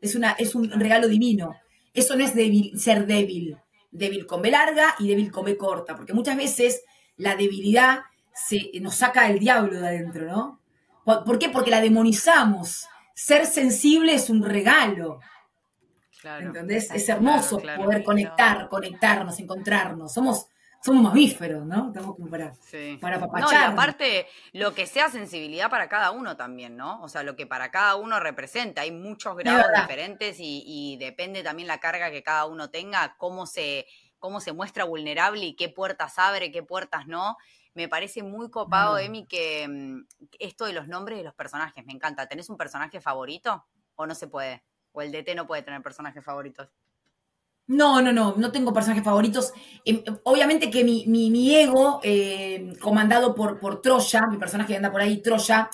es, 0.00 0.14
una, 0.14 0.32
es 0.32 0.54
un 0.54 0.70
regalo 0.70 1.06
divino. 1.06 1.54
Eso 1.92 2.16
no 2.16 2.24
es 2.24 2.34
débil, 2.34 2.78
ser 2.78 3.06
débil, 3.06 3.58
débil 3.90 4.26
con 4.26 4.40
B 4.40 4.50
larga 4.50 4.94
y 4.98 5.08
débil 5.08 5.30
con 5.30 5.44
B 5.44 5.56
corta, 5.56 5.96
porque 5.96 6.14
muchas 6.14 6.36
veces 6.36 6.82
la 7.16 7.36
debilidad 7.36 8.00
se, 8.32 8.70
nos 8.80 8.94
saca 8.94 9.28
el 9.28 9.38
diablo 9.38 9.80
de 9.80 9.86
adentro, 9.86 10.26
¿no? 10.26 10.60
¿Por 11.04 11.38
qué? 11.38 11.48
Porque 11.48 11.70
la 11.70 11.80
demonizamos. 11.80 12.86
Ser 13.14 13.46
sensible 13.46 14.14
es 14.14 14.30
un 14.30 14.42
regalo. 14.42 15.20
¿Entendés? 16.22 16.90
Es 16.90 17.08
hermoso 17.08 17.60
poder 17.60 18.02
conectar, 18.04 18.68
conectarnos, 18.68 19.38
encontrarnos. 19.40 20.12
Somos, 20.12 20.46
somos 20.82 21.02
mamíferos, 21.02 21.64
¿no? 21.64 21.88
Estamos 21.88 22.16
como 22.16 22.28
para, 22.28 22.52
para 23.00 23.18
No, 23.18 23.52
y 23.52 23.54
aparte, 23.54 24.26
lo 24.52 24.74
que 24.74 24.86
sea 24.86 25.08
sensibilidad 25.10 25.70
para 25.70 25.88
cada 25.88 26.10
uno 26.10 26.36
también, 26.36 26.76
¿no? 26.76 27.00
O 27.02 27.08
sea, 27.08 27.22
lo 27.22 27.36
que 27.36 27.46
para 27.46 27.70
cada 27.70 27.96
uno 27.96 28.20
representa. 28.20 28.82
Hay 28.82 28.92
muchos 28.92 29.36
grados 29.36 29.66
diferentes 29.80 30.36
y, 30.38 30.96
depende 30.98 31.42
también 31.42 31.68
la 31.68 31.80
carga 31.80 32.10
que 32.10 32.22
cada 32.22 32.46
uno 32.46 32.70
tenga, 32.70 33.16
cómo 33.16 33.46
se, 33.46 33.86
cómo 34.18 34.40
se 34.40 34.52
muestra 34.52 34.84
vulnerable 34.84 35.44
y 35.44 35.56
qué 35.56 35.68
puertas 35.68 36.18
abre, 36.18 36.52
qué 36.52 36.62
puertas 36.62 37.06
no. 37.06 37.36
Me 37.72 37.88
parece 37.88 38.22
muy 38.22 38.50
copado, 38.50 38.98
Emi, 38.98 39.26
que 39.26 39.66
mm, 39.68 40.06
esto 40.38 40.64
de 40.66 40.72
los 40.72 40.88
nombres 40.88 41.18
de 41.18 41.24
los 41.24 41.34
personajes, 41.34 41.84
me 41.86 41.92
encanta. 41.92 42.26
¿Tenés 42.26 42.50
un 42.50 42.56
personaje 42.56 43.00
favorito 43.00 43.64
o 43.94 44.06
no 44.06 44.14
se 44.14 44.26
puede? 44.26 44.64
¿O 44.92 45.02
el 45.02 45.12
DT 45.12 45.34
no 45.34 45.46
puede 45.46 45.62
tener 45.62 45.82
personajes 45.82 46.24
favoritos? 46.24 46.68
No, 47.66 48.02
no, 48.02 48.12
no, 48.12 48.34
no 48.36 48.50
tengo 48.50 48.72
personajes 48.72 49.04
favoritos. 49.04 49.52
Em, 49.84 50.02
obviamente 50.24 50.70
que 50.70 50.82
mi, 50.82 51.54
ego, 51.54 52.00
eh, 52.02 52.72
comandado 52.80 53.32
por, 53.32 53.60
por 53.60 53.80
Troya, 53.80 54.26
mi 54.26 54.38
personaje 54.38 54.72
que 54.72 54.76
anda 54.76 54.90
por 54.90 55.00
ahí, 55.00 55.22
Troya, 55.22 55.70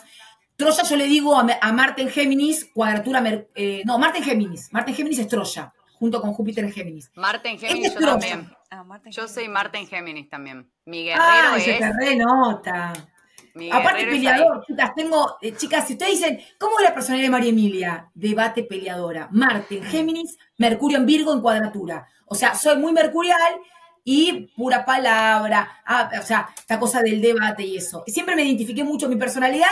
Troya 0.56 0.82
yo 0.82 0.96
le 0.96 1.06
digo 1.06 1.38
a, 1.38 1.46
a 1.60 1.72
Marte 1.72 2.02
en 2.02 2.10
Géminis, 2.10 2.66
cuadratura, 2.66 3.22
eh, 3.54 3.82
no, 3.86 3.98
Marte 3.98 4.18
en 4.18 4.24
Géminis, 4.24 4.70
Marte 4.72 4.90
en 4.90 4.96
Géminis 4.96 5.20
es 5.20 5.28
Troya, 5.28 5.72
junto 5.98 6.20
con 6.20 6.34
Júpiter 6.34 6.64
en 6.64 6.72
Géminis. 6.72 7.10
Marte 7.14 7.48
en 7.48 7.58
Géminis 7.58 7.94
yo 7.94 8.00
también. 8.00 8.52
Ah, 8.70 8.84
yo 9.06 9.26
soy 9.26 9.48
Marte 9.48 9.78
en 9.78 9.86
Géminis 9.86 10.28
también. 10.28 10.70
Mi 10.84 11.04
guerrero 11.04 11.56
es... 11.56 11.64
Se 11.64 11.78
te 11.78 12.16
Aparte 13.72 14.06
peleador, 14.06 14.64
chicas, 14.66 14.94
tengo, 14.94 15.36
eh, 15.40 15.54
chicas, 15.56 15.86
si 15.86 15.94
ustedes 15.94 16.18
dicen, 16.18 16.40
¿cómo 16.58 16.78
es 16.78 16.84
la 16.84 16.94
personalidad 16.94 17.28
de 17.28 17.30
María 17.30 17.50
Emilia? 17.50 18.10
Debate 18.14 18.64
peleadora. 18.64 19.28
Marte 19.32 19.78
en 19.78 19.84
Géminis, 19.84 20.36
Mercurio 20.58 20.98
en 20.98 21.06
Virgo 21.06 21.32
en 21.32 21.40
cuadratura. 21.40 22.06
O 22.26 22.34
sea, 22.34 22.54
soy 22.54 22.76
muy 22.76 22.92
mercurial 22.92 23.60
y 24.04 24.48
pura 24.56 24.84
palabra, 24.84 25.80
ah, 25.84 26.10
o 26.20 26.22
sea, 26.22 26.48
esta 26.56 26.78
cosa 26.78 27.02
del 27.02 27.20
debate 27.20 27.64
y 27.64 27.76
eso. 27.76 28.04
Siempre 28.06 28.36
me 28.36 28.44
identifiqué 28.44 28.84
mucho, 28.84 29.08
mi 29.08 29.16
personalidad 29.16 29.66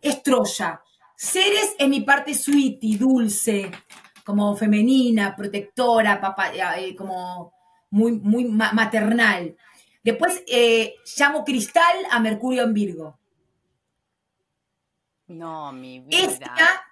es 0.00 0.22
Troya. 0.22 0.80
Ceres 1.16 1.74
es 1.78 1.88
mi 1.88 2.00
parte 2.00 2.34
sweetie, 2.34 2.96
dulce, 2.96 3.70
como 4.24 4.56
femenina, 4.56 5.34
protectora, 5.34 6.20
papá, 6.20 6.52
eh, 6.54 6.94
como 6.94 7.52
muy, 7.90 8.12
muy 8.12 8.44
maternal. 8.44 9.56
Después 10.02 10.42
eh, 10.48 10.94
llamo 11.16 11.44
cristal 11.44 11.96
a 12.10 12.18
Mercurio 12.18 12.62
en 12.62 12.74
Virgo. 12.74 13.18
No, 15.32 15.72
mi 15.72 16.00
vida. 16.00 16.84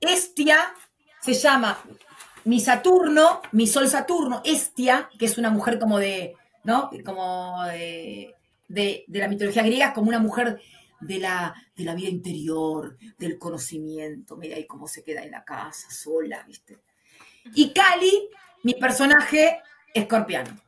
Estia, 0.00 0.74
se 1.20 1.34
llama 1.34 1.78
mi 2.44 2.60
Saturno, 2.60 3.42
mi 3.52 3.66
Sol 3.66 3.88
Saturno, 3.88 4.42
Estia, 4.44 5.10
que 5.18 5.26
es 5.26 5.38
una 5.38 5.50
mujer 5.50 5.78
como 5.78 5.98
de, 5.98 6.36
¿no? 6.64 6.90
Como 7.04 7.62
de, 7.64 8.34
de, 8.68 9.04
la 9.08 9.28
mitología 9.28 9.62
griega, 9.62 9.88
es 9.88 9.92
como 9.94 10.08
una 10.08 10.18
mujer 10.18 10.60
de 11.00 11.18
la, 11.18 11.54
de 11.74 11.84
la 11.84 11.94
vida 11.94 12.08
interior, 12.08 12.96
del 13.18 13.38
conocimiento, 13.38 14.36
mira 14.36 14.56
ahí 14.56 14.66
cómo 14.66 14.86
se 14.86 15.02
queda 15.02 15.22
en 15.22 15.30
la 15.30 15.44
casa, 15.44 15.90
sola, 15.90 16.42
¿viste? 16.46 16.78
Y 17.54 17.72
Cali, 17.72 18.28
mi 18.62 18.74
personaje, 18.74 19.60
escorpiano. 19.94 20.58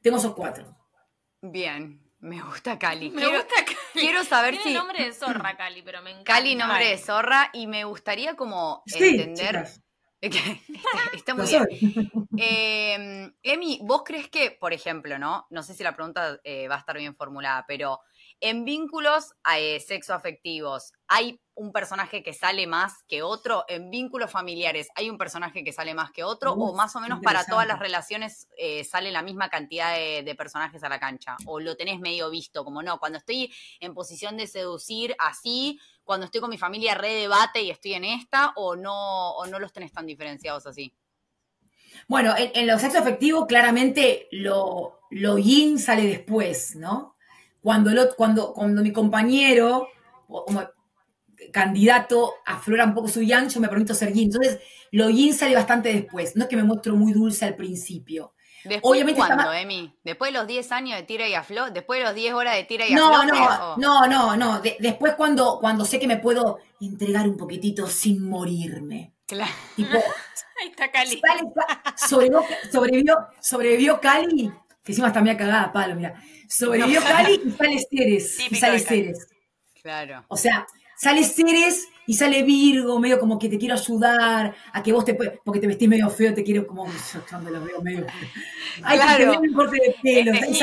Tengo 0.00 0.16
esos 0.16 0.34
cuatro. 0.34 0.76
Bien. 1.42 2.01
Me 2.22 2.40
gusta 2.40 2.78
Cali. 2.78 3.10
Me 3.10 3.26
gusta 3.26 3.64
Cali. 3.64 3.76
Quiero 3.92 4.24
saber 4.24 4.56
Tiene 4.56 4.78
nombre 4.78 5.04
de 5.04 5.12
zorra, 5.12 5.56
Cali, 5.56 5.82
pero 5.82 6.02
me 6.02 6.10
encanta. 6.10 6.32
Cali, 6.32 6.54
nombre 6.54 6.88
de 6.88 6.96
zorra, 6.98 7.50
y 7.52 7.66
me 7.66 7.84
gustaría 7.84 8.36
como 8.36 8.82
entender. 8.86 9.68
está, 11.14 11.34
muy 11.34 11.46
bien. 11.46 11.66
Em, 12.38 13.34
Emi, 13.42 13.80
¿vos 13.82 14.02
crees 14.04 14.28
que, 14.28 14.52
por 14.52 14.72
ejemplo, 14.72 15.18
no? 15.18 15.46
No 15.50 15.62
sé 15.62 15.74
si 15.74 15.82
la 15.82 15.94
pregunta 15.94 16.40
eh, 16.44 16.68
va 16.68 16.76
a 16.76 16.78
estar 16.78 16.96
bien 16.96 17.14
formulada, 17.14 17.64
pero 17.66 18.00
en 18.40 18.64
vínculos 18.64 19.34
eh, 19.54 19.80
sexoafectivos, 19.80 20.92
¿hay 21.12 21.38
un 21.54 21.72
personaje 21.72 22.22
que 22.22 22.32
sale 22.32 22.66
más 22.66 23.02
que 23.06 23.22
otro? 23.22 23.64
¿En 23.68 23.90
vínculos 23.90 24.30
familiares 24.30 24.88
hay 24.94 25.10
un 25.10 25.18
personaje 25.18 25.62
que 25.62 25.72
sale 25.72 25.94
más 25.94 26.10
que 26.10 26.24
otro? 26.24 26.52
¿O 26.52 26.74
más 26.74 26.96
o 26.96 27.00
menos 27.00 27.20
para 27.20 27.44
todas 27.44 27.66
las 27.66 27.78
relaciones 27.78 28.48
eh, 28.56 28.84
sale 28.84 29.12
la 29.12 29.22
misma 29.22 29.50
cantidad 29.50 29.94
de, 29.94 30.34
personajes 30.36 30.82
a 30.82 30.88
la 30.88 30.98
cancha? 30.98 31.36
¿O 31.46 31.60
lo 31.60 31.76
tenés 31.76 32.00
medio 32.00 32.30
visto? 32.30 32.64
Como 32.64 32.82
no, 32.82 32.98
cuando 32.98 33.18
estoy 33.18 33.52
en 33.80 33.92
posición 33.94 34.36
de 34.36 34.46
seducir 34.46 35.14
así, 35.18 35.78
cuando 36.04 36.26
estoy 36.26 36.40
con 36.40 36.50
mi 36.50 36.58
familia 36.58 36.94
re 36.94 37.14
debate 37.14 37.62
y 37.62 37.70
estoy 37.70 37.94
en 37.94 38.04
esta, 38.04 38.52
o 38.56 38.74
no, 38.74 39.32
o 39.32 39.46
no 39.46 39.58
los 39.58 39.72
tenés 39.72 39.92
tan 39.92 40.06
diferenciados 40.06 40.66
así? 40.66 40.94
Bueno, 42.08 42.34
en, 42.36 42.50
en 42.54 42.66
lo 42.66 42.78
sexo 42.78 43.02
claramente 43.46 44.28
lo, 44.30 45.00
lo 45.10 45.36
yin 45.36 45.78
sale 45.78 46.06
después, 46.06 46.74
¿no? 46.74 47.12
cuando, 47.62 47.92
cuando, 48.16 48.52
cuando 48.52 48.82
mi 48.82 48.92
compañero, 48.92 49.88
como 50.26 50.62
candidato, 51.50 52.34
aflora 52.44 52.84
un 52.84 52.94
poco 52.94 53.08
su 53.08 53.22
yang, 53.22 53.48
yo 53.48 53.60
me 53.60 53.68
permito 53.68 53.94
ser 53.94 54.12
yin. 54.12 54.24
Entonces, 54.24 54.60
lo 54.90 55.10
yin 55.10 55.34
sale 55.34 55.54
bastante 55.54 55.92
después. 55.92 56.36
No 56.36 56.44
es 56.44 56.48
que 56.48 56.56
me 56.56 56.64
muestro 56.64 56.94
muy 56.94 57.12
dulce 57.12 57.44
al 57.44 57.56
principio. 57.56 58.34
¿Después 58.64 58.92
Obviamente 58.92 59.20
cuándo, 59.20 59.52
Emi? 59.52 59.92
¿Después 60.04 60.32
de 60.32 60.38
los 60.38 60.46
10 60.46 60.72
años 60.72 60.96
de 60.96 61.02
tira 61.02 61.26
y 61.26 61.34
aflo? 61.34 61.70
¿Después 61.70 61.98
de 61.98 62.04
los 62.04 62.14
10 62.14 62.34
horas 62.34 62.54
de 62.54 62.64
tira 62.64 62.86
y 62.86 62.94
no, 62.94 63.12
aflo? 63.12 63.76
No, 63.76 64.06
no, 64.06 64.06
no, 64.06 64.36
no. 64.36 64.60
después 64.60 65.14
cuando, 65.14 65.58
cuando 65.60 65.84
sé 65.84 65.98
que 65.98 66.06
me 66.06 66.18
puedo 66.18 66.60
entregar 66.80 67.28
un 67.28 67.36
poquitito 67.36 67.88
sin 67.88 68.28
morirme. 68.28 69.14
Claro. 69.26 69.50
Ahí 69.76 70.68
está 70.68 70.92
Cali. 70.92 71.20
sobrevivió, 71.96 72.44
sobrevivió, 72.70 73.16
sobrevivió 73.40 74.00
Cali, 74.00 74.52
que 74.84 74.92
encima 74.92 75.08
está 75.08 75.20
media 75.20 75.36
cagada, 75.36 75.72
palo, 75.72 75.96
mira. 75.96 76.22
Sobrevivió 76.48 77.00
Cali 77.02 77.40
y 77.44 77.50
sale 77.58 77.86
Ceres. 77.90 78.40
y 78.50 78.54
sale 78.54 78.78
Ceres. 78.78 79.28
Claro. 79.82 80.24
O 80.28 80.36
sea, 80.36 80.66
sale 81.02 81.24
Ceres 81.24 81.88
y 82.06 82.14
sale 82.14 82.44
Virgo, 82.44 83.00
medio 83.00 83.18
como 83.18 83.36
que 83.36 83.48
te 83.48 83.58
quiero 83.58 83.74
ayudar, 83.74 84.54
a 84.72 84.82
que 84.82 84.92
vos 84.92 85.04
te 85.04 85.14
porque 85.14 85.58
te 85.58 85.66
vestís 85.66 85.88
medio 85.88 86.08
feo, 86.08 86.32
te 86.32 86.44
quiero 86.44 86.64
como, 86.64 86.86
yo 87.12 87.20
cuando 87.28 87.50
veo 87.60 87.82
medio 87.82 88.06
Ay, 88.84 88.98
claro. 88.98 89.40
que 89.40 89.52
corte 89.52 89.78
de 89.78 89.96
pelo, 90.00 90.32
este 90.32 90.54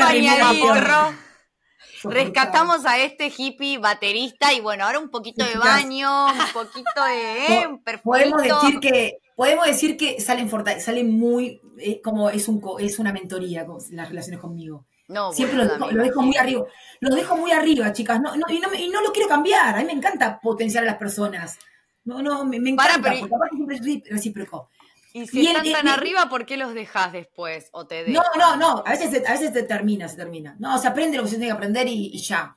Rescatamos 2.02 2.86
a 2.86 2.98
este 2.98 3.30
hippie 3.36 3.76
baterista 3.76 4.54
y 4.54 4.60
bueno, 4.60 4.86
ahora 4.86 4.98
un 4.98 5.10
poquito 5.10 5.44
de 5.44 5.56
baño, 5.56 6.28
un 6.28 6.52
poquito 6.54 7.04
de 7.04 7.46
eh, 7.54 7.98
Podemos 8.02 8.42
decir 8.42 8.80
que 8.80 9.18
podemos 9.36 9.66
decir 9.66 9.98
que 9.98 10.20
salen 10.22 10.50
salen 10.80 11.10
muy 11.18 11.60
eh, 11.78 12.00
como 12.00 12.30
es 12.30 12.48
un 12.48 12.62
es 12.78 12.98
una 12.98 13.12
mentoría 13.12 13.66
las 13.90 14.08
relaciones 14.08 14.40
conmigo. 14.40 14.86
No, 15.10 15.32
Siempre 15.32 15.58
lo, 15.58 15.64
dejo, 16.04 16.22
muy 16.22 16.36
arriba. 16.36 16.64
Lo 17.00 17.14
dejo 17.14 17.36
muy 17.36 17.50
arriba, 17.50 17.92
chicas. 17.92 18.20
No, 18.20 18.36
no, 18.36 18.46
y, 18.48 18.60
no, 18.60 18.72
y, 18.72 18.88
no, 18.88 19.02
lo 19.02 19.12
quiero 19.12 19.28
cambiar. 19.28 19.74
A 19.74 19.78
mí 19.78 19.84
me 19.84 19.92
encanta 19.92 20.40
potenciar 20.40 20.84
a 20.84 20.86
las 20.86 20.96
personas. 20.96 21.58
No, 22.04 22.22
no, 22.22 22.44
me, 22.44 22.56
encanta. 22.58 23.02
Para, 23.02 23.18
porque 23.18 23.34
aparte 23.34 23.56
siempre 23.56 24.02
recíproco. 24.08 24.70
Y 25.12 25.26
si 25.26 25.48
están 25.48 25.72
tan 25.72 25.88
arriba, 25.88 26.28
¿por 26.28 26.46
qué 26.46 26.56
los 26.56 26.74
dejas 26.74 27.12
después? 27.12 27.70
¿O 27.72 27.88
te 27.88 28.08
No, 28.08 28.22
no, 28.38 28.56
no. 28.56 28.84
A 28.86 28.90
veces, 28.90 29.28
a 29.28 29.32
veces 29.32 29.52
se 29.52 29.64
termina, 29.64 30.08
se 30.08 30.16
termina. 30.16 30.54
No, 30.60 30.78
se 30.78 30.86
aprende 30.86 31.16
lo 31.16 31.24
que 31.24 31.30
se 31.30 31.36
tiene 31.36 31.48
que 31.48 31.56
aprender 31.56 31.88
y, 31.88 32.16
ya. 32.18 32.56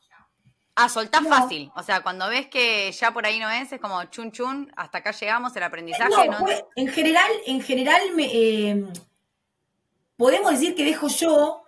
Ah, 0.75 0.89
soltás 0.89 1.27
fácil. 1.27 1.71
O 1.75 1.81
sea, 1.81 2.01
cuando 2.01 2.29
ves 2.29 2.47
que 2.47 2.91
ya 2.91 3.11
por 3.11 3.25
ahí 3.25 3.39
no 3.39 3.49
es, 3.49 3.71
es 3.71 3.81
como 3.81 4.03
chun 4.05 4.31
chun, 4.31 4.71
hasta 4.75 4.99
acá 4.99 5.11
llegamos, 5.11 5.55
el 5.55 5.63
aprendizaje. 5.63 6.29
No, 6.29 6.37
pues, 6.39 6.63
en 6.75 6.87
general, 6.87 7.31
en 7.47 7.61
general 7.61 8.01
me, 8.15 8.25
eh, 8.25 8.85
podemos 10.17 10.51
decir 10.51 10.75
que 10.75 10.85
dejo 10.85 11.07
yo 11.07 11.62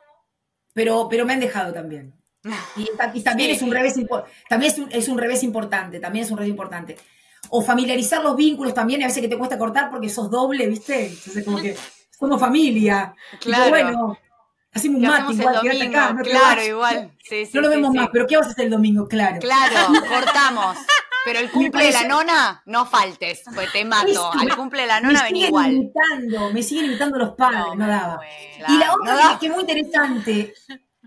pero, 0.76 1.07
pero 1.09 1.26
me 1.26 1.34
han 1.34 1.39
dejado 1.39 1.73
también. 1.73 2.13
Y, 2.76 3.21
también, 3.23 3.49
es 3.49 3.63
un 3.63 3.71
revés, 3.71 3.95
también 4.47 4.71
es 4.91 5.07
un, 5.07 5.17
revés 5.17 5.41
importante, 5.41 5.99
también 5.99 6.26
es 6.26 6.32
un 6.32 6.38
revés 6.38 6.51
importante. 6.51 6.95
O 7.49 7.63
familiarizar 7.63 8.21
los 8.21 8.36
vínculos 8.36 8.73
también, 8.73 9.01
a 9.01 9.07
veces 9.07 9.21
que 9.21 9.28
te 9.28 9.38
cuesta 9.38 9.57
cortar 9.57 9.89
porque 9.89 10.09
sos 10.09 10.30
doble, 10.30 10.67
¿viste? 10.67 11.07
Entonces 11.07 11.43
como 11.43 11.59
que 11.59 11.76
somos 12.19 12.39
familia. 12.39 13.15
Claro. 13.39 13.69
bueno, 13.69 14.17
hacemos 14.71 15.01
un 15.01 15.07
mate 15.07 15.34
igual, 15.34 15.82
acá, 15.82 16.13
no 16.13 16.21
Claro, 16.21 16.63
igual. 16.63 17.11
no 17.53 17.61
lo 17.61 17.69
vemos 17.69 17.93
más, 17.95 18.09
pero 18.11 18.28
¿qué 18.28 18.38
vas 18.38 18.47
a 18.47 18.51
hacer 18.51 18.65
el 18.65 18.71
domingo? 18.71 19.07
Claro. 19.07 19.39
Claro, 19.39 19.88
cortamos. 20.07 20.78
Pero 21.26 21.39
el 21.39 21.51
cumple 21.51 21.86
de 21.86 21.91
la 21.91 22.07
nona, 22.07 22.61
no 22.67 22.86
faltes, 22.86 23.41
pues 23.53 23.71
te 23.73 23.84
mato. 23.84 24.32
Al 24.32 24.55
cumple 24.55 24.82
de 24.82 24.88
la 24.88 25.01
nona 25.01 25.23
ven 25.23 25.36
igual. 25.36 25.73
Imitando, 25.73 26.53
me 26.53 26.61
siguen 26.61 26.86
imitando 26.86 27.17
los 27.17 27.34
padres, 27.34 27.76
no, 27.76 27.88
daba. 27.88 28.19
y 28.67 28.78
la 28.78 28.93
otra 28.93 29.38
que, 29.39 29.47
es 29.47 29.51
muy 29.51 29.61
interesante, 29.61 30.53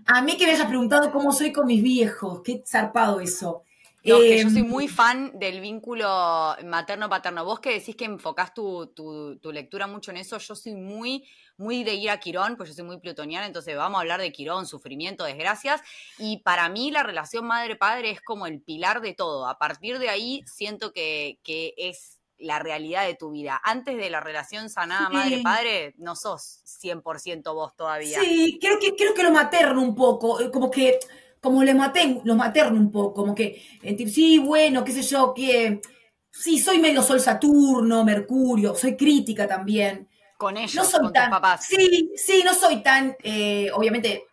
a 0.05 0.21
mí 0.21 0.35
que 0.37 0.45
me 0.45 0.51
hayas 0.51 0.67
preguntado 0.67 1.11
cómo 1.11 1.31
soy 1.31 1.53
con 1.53 1.65
mis 1.65 1.81
viejos, 1.81 2.41
qué 2.43 2.61
zarpado 2.67 3.21
eso. 3.21 3.63
No, 4.03 4.19
que 4.19 4.41
yo 4.41 4.49
soy 4.49 4.61
em, 4.61 4.67
muy 4.67 4.87
fan 4.87 5.37
del 5.37 5.59
vínculo 5.59 6.07
materno-paterno. 6.63 7.43
Vos 7.43 7.59
que 7.59 7.73
decís 7.73 7.95
que 7.95 8.05
enfocás 8.05 8.53
tu, 8.53 8.87
tu, 8.87 9.51
lectura 9.51 9.87
mucho 9.87 10.11
en 10.11 10.17
eso, 10.17 10.37
yo 10.37 10.55
soy 10.55 10.75
muy, 10.75 11.25
muy 11.57 11.83
de 11.83 11.95
ir 11.95 12.09
a 12.09 12.19
Quirón, 12.19 12.55
pues 12.55 12.69
yo 12.69 12.75
soy 12.75 12.85
muy 12.85 12.99
plutoniana, 12.99 13.45
entonces 13.45 13.75
vamos 13.75 13.97
a 13.97 14.01
hablar 14.01 14.21
de 14.21 14.31
Quirón, 14.31 14.65
sufrimiento, 14.65 15.25
desgracias. 15.25 15.81
Y 16.17 16.37
para 16.37 16.69
mí 16.69 16.91
la 16.91 17.03
relación 17.03 17.45
madre-padre 17.45 18.11
es 18.11 18.21
como 18.21 18.47
el 18.47 18.61
pilar 18.61 19.01
de 19.01 19.13
todo. 19.13 19.47
A 19.47 19.57
partir 19.57 19.99
de 19.99 20.09
ahí 20.09 20.43
siento 20.45 20.93
que, 20.93 21.39
que 21.43 21.73
es 21.77 22.19
la 22.39 22.59
realidad 22.59 23.05
de 23.05 23.15
tu 23.15 23.31
vida. 23.31 23.59
Antes 23.63 23.97
de 23.97 24.09
la 24.09 24.21
relación 24.21 24.69
sanada 24.69 25.09
madre-padre, 25.09 25.93
no 25.97 26.15
sos 26.15 26.61
100% 26.81 27.53
vos 27.53 27.75
todavía. 27.75 28.19
Sí, 28.21 28.57
creo 28.61 28.79
que, 28.79 28.95
creo 28.95 29.13
que 29.13 29.23
lo 29.23 29.31
materno 29.31 29.81
un 29.81 29.93
poco, 29.93 30.39
eh, 30.39 30.49
como 30.49 30.71
que 30.71 30.99
como 31.41 31.63
le 31.63 31.73
maté, 31.73 32.21
los 32.23 32.35
materno 32.37 32.79
un 32.79 32.91
poco, 32.91 33.13
como 33.13 33.35
que, 33.35 33.61
sí, 34.11 34.39
bueno, 34.39 34.83
qué 34.83 34.91
sé 34.91 35.01
yo, 35.03 35.33
que 35.33 35.81
sí, 36.29 36.59
soy 36.59 36.79
medio 36.79 37.01
Sol 37.01 37.19
Saturno, 37.19 38.03
Mercurio, 38.03 38.75
soy 38.75 38.95
crítica 38.95 39.47
también. 39.47 40.07
Con 40.37 40.57
ellos, 40.57 40.75
no 40.75 40.85
soy 40.85 41.01
con 41.01 41.13
tan, 41.13 41.29
papás. 41.29 41.65
Sí, 41.65 42.11
sí, 42.15 42.41
no 42.45 42.53
soy 42.53 42.81
tan, 42.81 43.15
eh, 43.23 43.69
obviamente, 43.73 44.25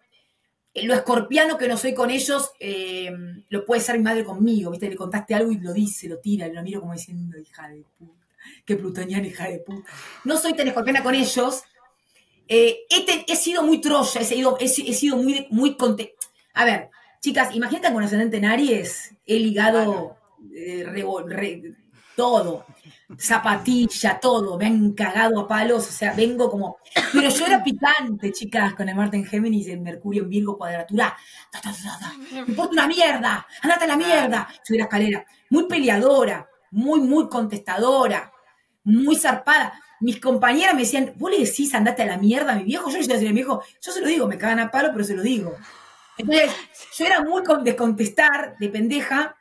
lo 0.75 0.95
escorpiano 0.95 1.57
que 1.57 1.69
no 1.69 1.77
soy 1.77 1.95
con 1.95 2.11
ellos, 2.11 2.53
eh, 2.61 3.11
lo 3.49 3.65
puede 3.65 3.81
ser 3.81 3.97
mi 3.97 4.05
madre 4.05 4.25
conmigo, 4.25 4.71
¿viste? 4.71 4.89
Le 4.89 4.97
contaste 4.97 5.35
algo 5.35 5.51
y 5.51 5.59
lo 5.59 5.73
dice, 5.73 6.09
lo 6.09 6.19
tira, 6.19 6.49
lo 6.49 6.63
miro 6.63 6.81
como 6.81 6.93
diciendo, 6.93 7.39
hija 7.39 7.69
de 7.69 7.85
puta, 7.99 8.27
qué 8.65 8.77
plutoniana, 8.77 9.27
hija 9.27 9.49
de 9.49 9.59
puta. 9.61 9.91
No 10.25 10.37
soy 10.37 10.55
tan 10.55 10.69
escorpiana 10.69 11.03
con 11.03 11.15
ellos. 11.15 11.63
Eh, 12.49 12.87
he, 13.27 13.37
sido 13.37 13.63
muy 13.65 13.81
troya, 13.81 14.21
he 14.21 14.25
sido, 14.25 14.57
he, 14.61 14.69
sido 14.69 15.17
muy, 15.17 15.49
muy 15.51 15.77
A 16.55 16.65
ver, 16.65 16.91
Chicas, 17.27 17.57
imagínate 17.57 17.93
con 17.93 18.05
ascendente 18.05 18.37
en 18.37 18.45
Aries, 18.45 19.13
he 19.27 19.41
ligado 19.41 20.17
eh, 20.55 21.75
todo, 22.15 22.65
zapatilla, 23.19 24.21
todo, 24.21 24.57
me 24.57 24.67
han 24.67 24.93
cagado 24.93 25.41
a 25.41 25.49
palos, 25.49 25.89
o 25.89 25.91
sea, 25.91 26.13
vengo 26.13 26.49
como... 26.49 26.79
Pero 27.13 27.29
yo 27.29 27.47
era 27.47 27.65
picante, 27.65 28.31
chicas, 28.31 28.75
con 28.75 28.89
el 28.89 28.95
Marte 28.95 29.17
en 29.17 29.25
Géminis, 29.25 29.67
el 29.67 29.81
Mercurio 29.81 30.23
en 30.23 30.29
Virgo, 30.29 30.57
cuadratura. 30.57 31.17
me 32.33 32.39
importa 32.43 32.71
una 32.71 32.87
mierda, 32.87 33.45
andate 33.61 33.85
a 33.87 33.89
la 33.89 33.97
mierda. 33.97 34.49
Subí 34.63 34.79
la 34.79 34.85
escalera. 34.85 35.27
Muy 35.51 35.67
peleadora, 35.67 36.49
muy, 36.71 37.01
muy 37.01 37.29
contestadora, 37.29 38.31
muy 38.85 39.17
zarpada. 39.17 39.73
Mis 39.99 40.21
compañeras 40.21 40.77
me 40.77 40.83
decían, 40.83 41.13
¿vos 41.17 41.33
le 41.33 41.45
decís 41.45 41.75
andate 41.75 42.05
a 42.05 42.07
la 42.07 42.19
mierda 42.19 42.53
a 42.53 42.57
mi 42.57 42.63
viejo? 42.63 42.89
Yo 42.89 42.99
le 42.99 43.07
decía 43.09 43.31
a 43.31 43.33
mi 43.33 43.41
viejo, 43.41 43.65
yo 43.81 43.91
se 43.91 44.01
lo 44.01 44.07
digo, 44.07 44.29
me 44.29 44.39
cagan 44.39 44.61
a 44.61 44.71
palo, 44.71 44.91
pero 44.93 45.05
se 45.05 45.17
lo 45.17 45.25
digo. 45.25 45.57
Entonces, 46.19 46.51
yo 46.97 47.07
era 47.07 47.21
muy 47.23 47.43
de 47.63 47.77
contestar, 47.77 48.57
de 48.59 48.69
pendeja. 48.69 49.37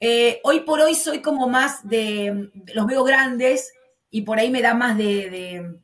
Eh, 0.00 0.40
hoy 0.44 0.60
por 0.60 0.80
hoy 0.80 0.94
soy 0.94 1.22
como 1.22 1.48
más 1.48 1.88
de, 1.88 2.50
los 2.74 2.86
veo 2.86 3.04
grandes 3.04 3.72
y 4.10 4.22
por 4.22 4.38
ahí 4.38 4.50
me 4.50 4.60
da 4.60 4.74
más 4.74 4.98
de, 4.98 5.80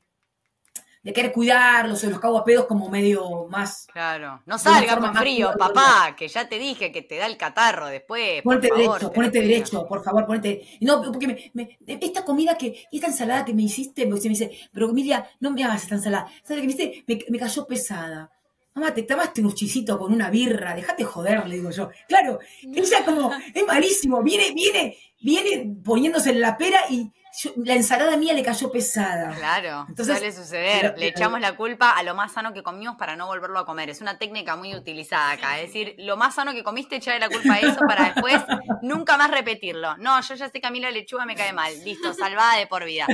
de, 1.02 1.12
querer 1.14 1.32
cuidarlos, 1.32 2.04
o 2.04 2.10
los 2.10 2.20
cago 2.20 2.38
a 2.38 2.44
pedos 2.44 2.66
como 2.66 2.90
medio 2.90 3.46
más. 3.48 3.86
Claro, 3.92 4.42
no 4.44 4.58
salga 4.58 4.98
con 4.98 5.14
frío, 5.14 5.52
papá, 5.58 6.14
que 6.16 6.28
ya 6.28 6.48
te 6.48 6.58
dije 6.58 6.92
que 6.92 7.02
te 7.02 7.16
da 7.16 7.26
el 7.26 7.38
catarro 7.38 7.86
después. 7.86 8.42
Ponete 8.42 8.68
derecho, 8.76 9.10
ponete 9.10 9.40
derecho, 9.40 9.86
por 9.86 10.04
favor, 10.04 10.26
ponete. 10.26 10.78
No, 10.82 11.02
porque 11.02 11.50
me, 11.54 11.78
esta 11.86 12.24
comida 12.24 12.56
que, 12.58 12.86
esta 12.92 13.06
ensalada 13.06 13.44
que 13.44 13.54
me 13.54 13.62
hiciste, 13.62 14.06
me 14.06 14.20
dice, 14.20 14.50
pero 14.70 14.90
Emilia, 14.90 15.28
no 15.40 15.50
me 15.50 15.64
hagas 15.64 15.84
esta 15.84 15.94
ensalada. 15.94 16.30
¿Sabes 16.44 16.62
que 16.62 17.04
me, 17.06 17.14
me, 17.14 17.24
me 17.30 17.38
cayó 17.38 17.66
pesada 17.66 18.30
mamá, 18.74 18.94
te 18.94 19.02
tomaste 19.02 19.40
un 19.42 19.54
chisito 19.54 19.98
con 19.98 20.12
una 20.12 20.30
birra, 20.30 20.74
déjate 20.74 21.04
joder, 21.04 21.46
le 21.46 21.56
digo 21.56 21.70
yo. 21.70 21.90
Claro, 22.08 22.38
ella 22.62 23.04
como, 23.04 23.32
es 23.54 23.66
malísimo, 23.66 24.22
viene, 24.22 24.52
viene, 24.52 24.96
viene 25.20 25.74
poniéndose 25.84 26.30
en 26.30 26.40
la 26.40 26.56
pera 26.56 26.80
y 26.88 27.10
la 27.56 27.74
ensalada 27.74 28.16
mía 28.16 28.32
le 28.32 28.42
cayó 28.42 28.70
pesada. 28.70 29.34
Claro, 29.34 29.86
Entonces, 29.88 30.18
suele 30.18 30.32
suceder. 30.32 30.94
le 30.98 31.08
echamos 31.08 31.40
la 31.40 31.54
culpa 31.54 31.90
a 31.92 32.02
lo 32.02 32.14
más 32.14 32.32
sano 32.32 32.52
que 32.52 32.62
comimos 32.62 32.96
para 32.96 33.16
no 33.16 33.26
volverlo 33.26 33.58
a 33.58 33.66
comer. 33.66 33.88
Es 33.88 34.00
una 34.00 34.18
técnica 34.18 34.56
muy 34.56 34.74
utilizada 34.74 35.32
acá. 35.32 35.60
Es 35.60 35.68
decir, 35.68 35.94
lo 35.98 36.16
más 36.16 36.34
sano 36.34 36.52
que 36.52 36.64
comiste, 36.64 36.96
echarle 36.96 37.20
la 37.20 37.28
culpa 37.28 37.54
a 37.54 37.58
eso 37.58 37.80
para 37.86 38.12
después 38.12 38.42
nunca 38.82 39.16
más 39.16 39.30
repetirlo. 39.30 39.96
No, 39.98 40.20
yo 40.20 40.34
ya 40.34 40.48
sé 40.48 40.60
que 40.60 40.66
a 40.66 40.70
mí 40.70 40.80
la 40.80 40.90
lechuga 40.90 41.24
me 41.24 41.36
cae 41.36 41.52
mal. 41.52 41.72
Listo, 41.84 42.12
salvada 42.12 42.56
de 42.56 42.66
por 42.66 42.84
vida. 42.84 43.06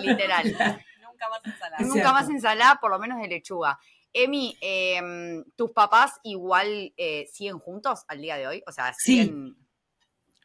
Literal. 0.00 0.44
nunca 1.02 1.28
más 1.28 1.40
ensalada. 1.44 1.84
Nunca 1.84 2.12
más 2.12 2.28
ensalada, 2.28 2.78
por 2.80 2.90
lo 2.90 2.98
menos 2.98 3.20
de 3.20 3.28
lechuga. 3.28 3.78
Emi, 4.14 4.56
em, 4.60 5.44
¿tus 5.56 5.72
papás 5.72 6.20
igual 6.22 6.94
eh, 6.96 7.26
siguen 7.32 7.58
juntos 7.58 8.04
al 8.08 8.20
día 8.20 8.36
de 8.36 8.46
hoy? 8.46 8.62
O 8.66 8.72
sea, 8.72 8.94
siguen... 8.96 9.56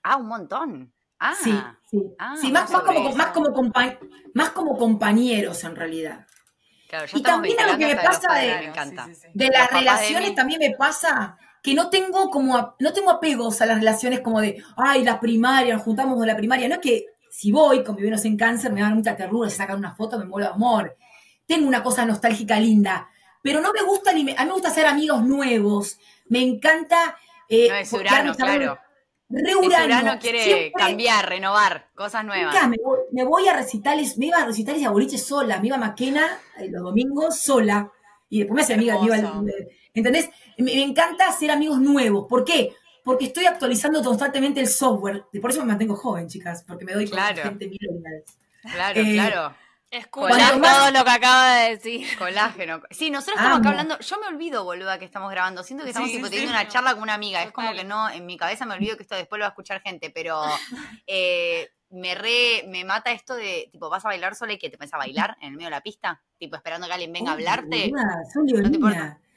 Ah, 0.03 0.17
un 0.17 0.27
montón. 0.27 0.93
Ah, 1.19 1.35
sí, 1.41 1.53
sí. 1.89 2.01
Ah, 2.17 2.35
sí 2.39 2.51
más, 2.51 2.71
como, 2.71 3.13
más, 3.13 3.27
como 3.27 3.71
más 4.33 4.49
como 4.51 4.77
compañeros 4.77 5.63
en 5.65 5.75
realidad. 5.75 6.25
y 7.13 7.21
también 7.21 7.57
lo 7.67 7.77
que 7.77 7.87
me 7.87 7.95
pasa 7.97 8.33
de, 8.35 8.71
de 9.33 9.49
las 9.49 9.71
relaciones, 9.71 10.33
también 10.33 10.59
me 10.59 10.75
pasa 10.75 11.37
que 11.61 11.73
no 11.73 11.89
tengo 11.89 12.29
como 12.29 12.75
no 12.79 12.93
tengo 12.93 13.11
apegos 13.11 13.61
a 13.61 13.65
las 13.65 13.79
relaciones 13.79 14.21
como 14.21 14.39
de, 14.39 14.63
ay, 14.77 15.03
la 15.03 15.19
primaria, 15.19 15.75
nos 15.75 15.83
juntamos 15.83 16.19
de 16.19 16.27
la 16.27 16.37
primaria. 16.37 16.67
No 16.67 16.75
es 16.75 16.81
que 16.81 17.05
si 17.29 17.51
voy 17.51 17.83
con 17.83 17.95
viveros 17.95 18.25
en 18.25 18.37
cáncer 18.37 18.71
me 18.71 18.81
dan 18.81 18.95
mucha 18.95 19.15
ternura, 19.15 19.49
sacan 19.49 19.77
una 19.77 19.93
foto, 19.93 20.17
me 20.17 20.25
muero 20.25 20.47
de 20.47 20.53
amor. 20.53 20.97
Tengo 21.45 21.67
una 21.67 21.83
cosa 21.83 22.05
nostálgica 22.05 22.59
linda, 22.59 23.09
pero 23.41 23.61
no 23.61 23.71
me 23.73 23.81
gusta, 23.83 24.13
ni 24.13 24.21
a 24.21 24.23
mí 24.23 24.35
me 24.45 24.51
gusta 24.51 24.69
hacer 24.69 24.85
amigos 24.85 25.23
nuevos. 25.23 25.99
Me 26.27 26.41
encanta... 26.41 27.17
Eh, 27.47 27.67
no 27.69 27.75
es 27.75 27.89
claro. 28.37 28.79
Re 29.31 29.53
quiere 30.19 30.71
cambiar, 30.71 31.29
renovar, 31.29 31.89
cosas 31.93 32.25
nuevas. 32.25 32.55
me, 33.11 33.23
voy, 33.23 33.47
a 33.47 33.55
recitales, 33.55 34.17
me 34.17 34.27
iba 34.27 34.37
a 34.37 34.45
recitales 34.45 34.81
y 34.81 34.85
a 34.85 34.89
boliches 34.89 35.23
sola, 35.23 35.59
me 35.59 35.67
iba 35.67 35.75
a 35.75 35.79
Maquena 35.79 36.39
eh, 36.57 36.67
los 36.69 36.81
domingos 36.81 37.39
sola. 37.39 37.91
Y 38.27 38.39
después 38.39 38.55
me 38.55 38.61
hacía 38.61 38.95
amiga, 38.95 39.43
¿entendés? 39.93 40.29
Me, 40.57 40.81
encanta 40.81 41.27
hacer 41.27 41.51
amigos 41.51 41.79
nuevos. 41.79 42.25
¿Por 42.27 42.43
qué? 42.43 42.73
Porque 43.03 43.25
estoy 43.25 43.45
actualizando 43.45 44.03
constantemente 44.03 44.61
el 44.61 44.67
software. 44.67 45.25
Por 45.39 45.51
eso 45.51 45.59
me 45.61 45.67
mantengo 45.67 45.95
joven, 45.95 46.27
chicas, 46.27 46.63
porque 46.67 46.85
me 46.85 46.93
doy 46.93 47.07
con 47.07 47.19
gente 47.19 47.67
milenial. 47.67 48.23
Claro, 48.63 48.99
eh, 48.99 49.13
claro. 49.13 49.55
Escucha 49.91 50.51
todo 50.51 50.91
lo 50.91 51.03
que 51.03 51.09
acaba 51.09 51.55
de 51.55 51.75
decir. 51.75 52.07
Colágeno. 52.17 52.81
Sí, 52.91 53.09
nosotros 53.09 53.37
estamos 53.37 53.59
acá 53.59 53.69
hablando. 53.69 53.99
Yo 53.99 54.19
me 54.19 54.27
olvido, 54.27 54.63
boluda, 54.63 54.99
que 54.99 55.05
estamos 55.05 55.31
grabando. 55.31 55.63
Siento 55.63 55.83
que 55.83 55.89
estamos 55.89 56.11
teniendo 56.11 56.51
una 56.51 56.67
charla 56.67 56.93
con 56.93 57.03
una 57.03 57.15
amiga. 57.15 57.41
Es 57.41 57.51
como 57.51 57.73
que 57.73 57.83
no, 57.83 58.09
en 58.09 58.25
mi 58.25 58.37
cabeza 58.37 58.65
me 58.65 58.75
olvido 58.75 58.97
que 58.97 59.03
esto 59.03 59.15
después 59.15 59.39
lo 59.39 59.43
va 59.43 59.47
a 59.47 59.49
escuchar 59.49 59.81
gente, 59.81 60.11
pero 60.11 60.41
eh, 61.07 61.71
me 61.89 62.13
re, 62.13 62.65
me 62.67 62.83
mata 62.83 63.11
esto 63.11 63.35
de, 63.35 63.69
tipo, 63.71 63.89
vas 63.89 64.05
a 64.05 64.09
bailar 64.09 64.35
sola 64.35 64.53
y 64.53 64.59
que 64.59 64.69
te 64.69 64.77
pones 64.77 64.93
a 64.93 64.97
bailar 64.97 65.37
en 65.41 65.49
el 65.49 65.55
medio 65.55 65.67
de 65.67 65.71
la 65.71 65.81
pista, 65.81 66.21
tipo, 66.37 66.55
esperando 66.55 66.85
que 66.85 66.93
alguien 66.93 67.11
venga 67.11 67.31
a 67.31 67.33
hablarte. 67.33 67.91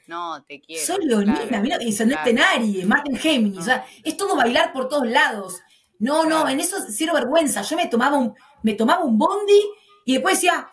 no, 0.07 0.43
te, 0.43 0.61
quiero. 0.61 0.85
Soy 0.85 1.05
leonina, 1.05 1.59
mira, 1.61 1.81
y 1.81 1.91
son 1.91 2.09
claro. 2.09 2.25
Tenari, 2.25 2.83
Martin 2.85 3.17
Géminis, 3.17 3.57
o 3.57 3.63
sea, 3.63 3.85
es 4.03 4.15
todo 4.15 4.35
bailar 4.35 4.71
por 4.71 4.87
todos 4.87 5.07
lados. 5.07 5.61
No, 5.97 6.25
no, 6.25 6.47
en 6.47 6.59
eso 6.59 6.77
cero 6.89 7.13
vergüenza. 7.13 7.61
Yo 7.61 7.75
me 7.75 7.87
tomaba 7.87 8.17
un, 8.17 8.35
me 8.61 8.73
tomaba 8.73 9.03
un 9.03 9.17
bondi 9.17 9.61
y 10.05 10.13
después 10.13 10.35
decía, 10.35 10.69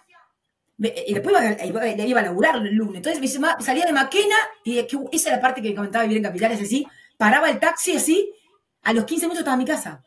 y 0.78 1.12
después 1.12 1.35
iba, 1.62 2.05
iba, 2.07 2.20
a 2.20 2.22
laburar 2.22 2.57
el 2.57 2.74
lunes. 2.74 2.97
Entonces 2.97 3.20
me 3.20 3.49
salía 3.62 3.85
de 3.85 3.93
Maquena 3.93 4.37
y 4.64 4.78
esa 4.78 4.97
es 5.12 5.24
la 5.26 5.41
parte 5.41 5.61
que 5.61 5.74
comentaba 5.74 6.05
vivir 6.05 6.18
en 6.18 6.24
Capitales 6.24 6.61
así, 6.61 6.87
paraba 7.18 7.51
el 7.51 7.61
taxi 7.61 7.93
así, 7.93 8.33
a 8.83 8.93
los 8.95 9.05
15 9.05 9.26
minutos 9.26 9.41
estaba 9.41 9.55
en 9.55 9.59
mi 9.59 9.66
casa. 9.66 10.03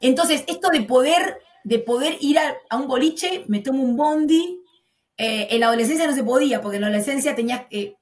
Entonces, 0.00 0.44
esto 0.46 0.68
de 0.68 0.82
poder, 0.82 1.38
de 1.64 1.78
poder 1.78 2.16
ir 2.20 2.38
a, 2.38 2.76
un 2.76 2.86
boliche, 2.86 3.44
me 3.48 3.60
tomo 3.60 3.82
un 3.82 3.96
bondi. 3.96 4.60
Eh, 5.16 5.48
en 5.50 5.60
la 5.60 5.66
adolescencia 5.66 6.06
no 6.06 6.14
se 6.14 6.22
podía, 6.22 6.60
porque 6.60 6.76
en 6.76 6.82
la 6.82 6.88
adolescencia 6.88 7.34
tenías 7.34 7.66
que, 7.68 7.96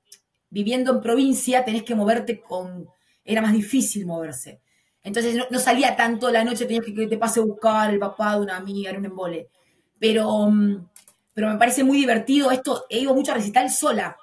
viviendo 0.51 0.93
en 0.93 1.01
provincia, 1.01 1.65
tenés 1.65 1.85
que 1.85 1.95
moverte 1.95 2.41
con, 2.41 2.89
era 3.25 3.41
más 3.41 3.53
difícil 3.53 4.05
moverse. 4.05 4.61
Entonces 5.03 5.47
no, 5.51 5.59
salía 5.59 5.97
tanto 5.97 6.31
la 6.31 6.45
noche, 6.45 6.67
tenías 6.67 6.85
que 6.85 6.95
que 6.95 7.07
te 7.07 7.17
pase 7.17 7.41
a 7.41 7.45
buscar 7.45 7.91
el 7.91 7.99
papá 7.99 8.35
de 8.35 8.43
una 8.43 8.57
amiga, 8.57 8.91
era 8.91 8.99
un 8.99 9.07
embole 9.07 9.49
pero, 10.01 10.49
mm, 10.51 10.89
pero 11.33 11.49
me 11.49 11.59
parece 11.59 11.85
muy 11.85 11.99
divertido 11.99 12.51
esto. 12.51 12.87
He 12.89 12.99
ido 12.99 13.15
mucho 13.15 13.31
a 13.31 13.37
recital 13.37 13.71
sola. 13.71 14.17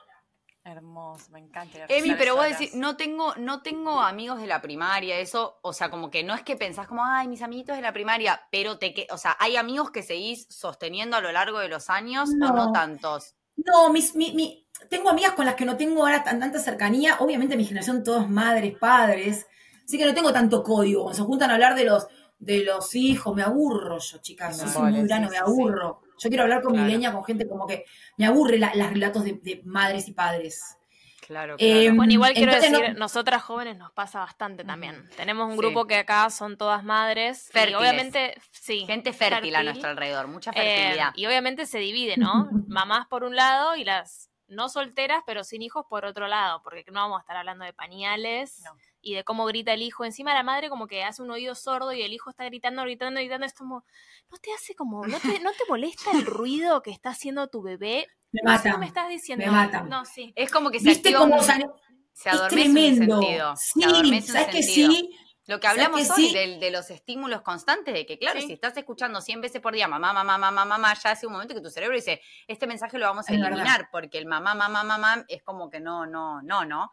Hermoso, 0.65 1.31
me 1.31 1.39
encanta. 1.39 1.85
Emi, 1.87 2.13
pero 2.15 2.35
vos 2.35 2.43
decís, 2.49 2.73
no 2.73 2.97
tengo, 2.97 3.33
no 3.35 3.61
tengo 3.61 4.01
amigos 4.01 4.41
de 4.41 4.47
la 4.47 4.61
primaria, 4.61 5.17
eso, 5.17 5.59
o 5.61 5.71
sea, 5.71 5.89
como 5.89 6.11
que 6.11 6.25
no 6.25 6.35
es 6.35 6.41
que 6.41 6.57
pensás 6.57 6.87
como, 6.87 7.05
ay, 7.05 7.29
mis 7.29 7.41
amiguitos 7.41 7.77
de 7.77 7.81
la 7.81 7.93
primaria, 7.93 8.41
pero 8.51 8.77
te 8.77 8.93
que, 8.93 9.07
o 9.11 9.17
sea, 9.17 9.37
¿hay 9.39 9.55
amigos 9.55 9.91
que 9.91 10.03
seguís 10.03 10.45
sosteniendo 10.49 11.15
a 11.15 11.21
lo 11.21 11.31
largo 11.31 11.59
de 11.59 11.69
los 11.69 11.89
años 11.89 12.29
o 12.29 12.53
no 12.53 12.73
tantos? 12.73 13.35
No, 13.55 13.93
mis, 13.93 14.13
mi, 14.13 14.67
tengo 14.89 15.09
amigas 15.09 15.31
con 15.31 15.45
las 15.45 15.55
que 15.55 15.65
no 15.65 15.77
tengo 15.77 16.03
ahora 16.03 16.23
tanta 16.23 16.59
cercanía. 16.59 17.17
Obviamente 17.19 17.55
mi 17.55 17.65
generación 17.65 18.03
todos 18.03 18.29
madres, 18.29 18.77
padres, 18.77 19.47
así 19.85 19.97
que 19.97 20.05
no 20.05 20.13
tengo 20.13 20.33
tanto 20.33 20.63
código. 20.63 21.13
Se 21.13 21.21
juntan 21.21 21.49
a 21.49 21.53
hablar 21.53 21.75
de 21.75 21.85
los 21.85 22.07
de 22.39 22.63
los 22.63 22.93
hijos, 22.95 23.35
me 23.35 23.43
aburro 23.43 23.97
yo, 23.99 24.17
chicas, 24.19 24.61
no, 24.63 24.71
soy 24.71 24.91
muy 24.91 25.07
grano, 25.07 25.29
me 25.29 25.37
aburro. 25.37 26.01
Yo 26.19 26.29
quiero 26.29 26.43
hablar 26.43 26.61
con 26.61 26.73
mi 26.73 26.89
leña, 26.89 27.11
con 27.11 27.23
gente 27.23 27.47
como 27.47 27.67
que 27.67 27.85
me 28.17 28.25
aburre 28.25 28.57
los 28.57 28.89
relatos 28.89 29.23
de, 29.23 29.61
madres 29.65 30.07
y 30.07 30.13
padres. 30.13 30.77
Claro, 31.25 31.55
eh, 31.59 31.81
claro. 31.81 31.95
bueno, 31.97 32.13
igual 32.13 32.33
quiero 32.33 32.53
decir, 32.53 32.95
nosotras 32.97 33.43
jóvenes 33.43 33.77
nos 33.77 33.91
pasa 33.91 34.19
bastante 34.19 34.63
también. 34.63 35.09
Tenemos 35.17 35.49
un 35.49 35.57
grupo 35.57 35.85
que 35.85 35.95
acá 35.95 36.29
son 36.29 36.57
todas 36.57 36.85
madres. 36.85 37.51
Y 37.53 37.73
obviamente, 37.73 38.35
sí. 38.51 38.85
Gente 38.87 39.11
fértil, 39.11 39.55
a 39.55 39.63
nuestro 39.63 39.89
alrededor, 39.89 40.27
mucha 40.27 40.53
fertilidad. 40.53 41.09
Eh, 41.09 41.13
y 41.15 41.25
obviamente 41.25 41.65
se 41.65 41.79
divide, 41.79 42.15
¿no? 42.15 42.47
Mamás 42.67 43.07
por 43.07 43.25
un 43.25 43.35
lado 43.35 43.75
y 43.75 43.83
las 43.83 44.26
no 44.47 44.69
solteras, 44.69 45.23
pero 45.25 45.43
sin 45.43 45.61
hijos 45.61 45.85
por 45.89 46.05
otro 46.05 46.27
lado, 46.27 46.61
porque 46.63 46.85
no 46.87 47.01
vamos 47.01 47.17
a 47.17 47.21
estar 47.21 47.37
hablando 47.37 47.65
de 47.65 47.73
pañales. 47.73 48.61
No 48.63 48.71
y 49.07 49.15
de 49.15 49.23
cómo 49.23 49.45
grita 49.45 49.73
el 49.73 49.81
hijo. 49.81 50.03
Encima 50.05 50.33
la 50.33 50.43
madre 50.43 50.69
como 50.69 50.87
que 50.87 51.03
hace 51.03 51.21
un 51.21 51.31
oído 51.31 51.55
sordo 51.55 51.93
y 51.93 52.01
el 52.01 52.13
hijo 52.13 52.29
está 52.29 52.45
gritando, 52.45 52.81
gritando, 52.83 53.19
gritando. 53.19 53.45
Es 53.45 53.53
como, 53.53 53.85
¿no 54.29 54.37
te 54.37 54.51
hace 54.53 54.75
como, 54.75 55.05
no 55.05 55.19
te, 55.19 55.39
no 55.39 55.51
te 55.51 55.63
molesta 55.69 56.11
el 56.11 56.25
ruido 56.25 56.81
que 56.81 56.91
está 56.91 57.11
haciendo 57.11 57.47
tu 57.47 57.61
bebé? 57.61 58.07
Me 58.31 58.41
mata. 58.43 58.77
me 58.77 58.85
estás 58.85 59.07
diciendo? 59.09 59.45
Me 59.45 59.51
mata. 59.51 59.83
No, 59.83 60.03
sí. 60.05 60.33
Es 60.35 60.51
como 60.51 60.69
que 60.69 60.79
se 60.79 60.89
¿Viste 60.89 61.13
cómo 61.13 61.41
se 61.41 61.53
adormece 61.53 62.29
es 62.29 62.47
tremendo. 62.49 63.21
sentido. 63.21 63.53
Sí, 63.55 64.21
¿sabes 64.21 64.47
que 64.47 64.63
sí? 64.63 65.17
Lo 65.47 65.61
que 65.61 65.67
hablamos 65.67 66.09
hoy 66.11 66.33
de, 66.33 66.71
los 66.71 66.91
estímulos 66.91 67.41
constantes, 67.41 67.93
de 67.93 68.05
que 68.05 68.19
claro, 68.19 68.41
si 68.41 68.51
estás 68.51 68.75
escuchando 68.75 69.21
100 69.21 69.39
veces 69.39 69.61
por 69.61 69.73
día 69.73 69.87
mamá, 69.87 70.11
mamá, 70.11 70.37
mamá, 70.37 70.65
mamá, 70.65 70.93
ya 70.93 71.11
hace 71.11 71.25
un 71.25 71.31
momento 71.31 71.55
que 71.55 71.61
tu 71.61 71.69
cerebro 71.69 71.95
dice, 71.95 72.21
este 72.47 72.67
mensaje 72.67 72.97
lo 72.97 73.05
vamos 73.05 73.29
a 73.29 73.33
eliminar, 73.33 73.87
porque 73.89 74.17
el 74.17 74.25
mamá, 74.25 74.55
mamá, 74.55 74.83
mamá 74.83 75.23
es 75.29 75.41
como 75.43 75.69
que 75.69 75.79
no, 75.79 76.05
no, 76.05 76.41
no, 76.41 76.65
no. 76.65 76.91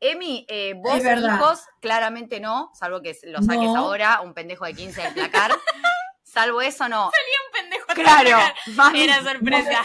Emi, 0.00 0.44
eh, 0.48 0.74
vos 0.76 0.98
hijos, 0.98 1.60
claramente 1.80 2.40
no, 2.40 2.72
salvo 2.74 3.00
que 3.00 3.16
lo 3.22 3.40
saques 3.42 3.68
ahora, 3.68 4.22
un 4.22 4.34
pendejo 4.34 4.64
de 4.64 4.74
15 4.74 5.00
del 5.00 5.14
placar. 5.14 5.52
salvo 6.24 6.60
eso, 6.62 6.88
no. 6.88 7.12
Salía 7.12 7.38
un 7.46 7.52
pendejo 7.52 7.86
de 7.86 7.94
Claro, 7.94 8.96
Era 8.96 9.22
sorpresa. 9.22 9.84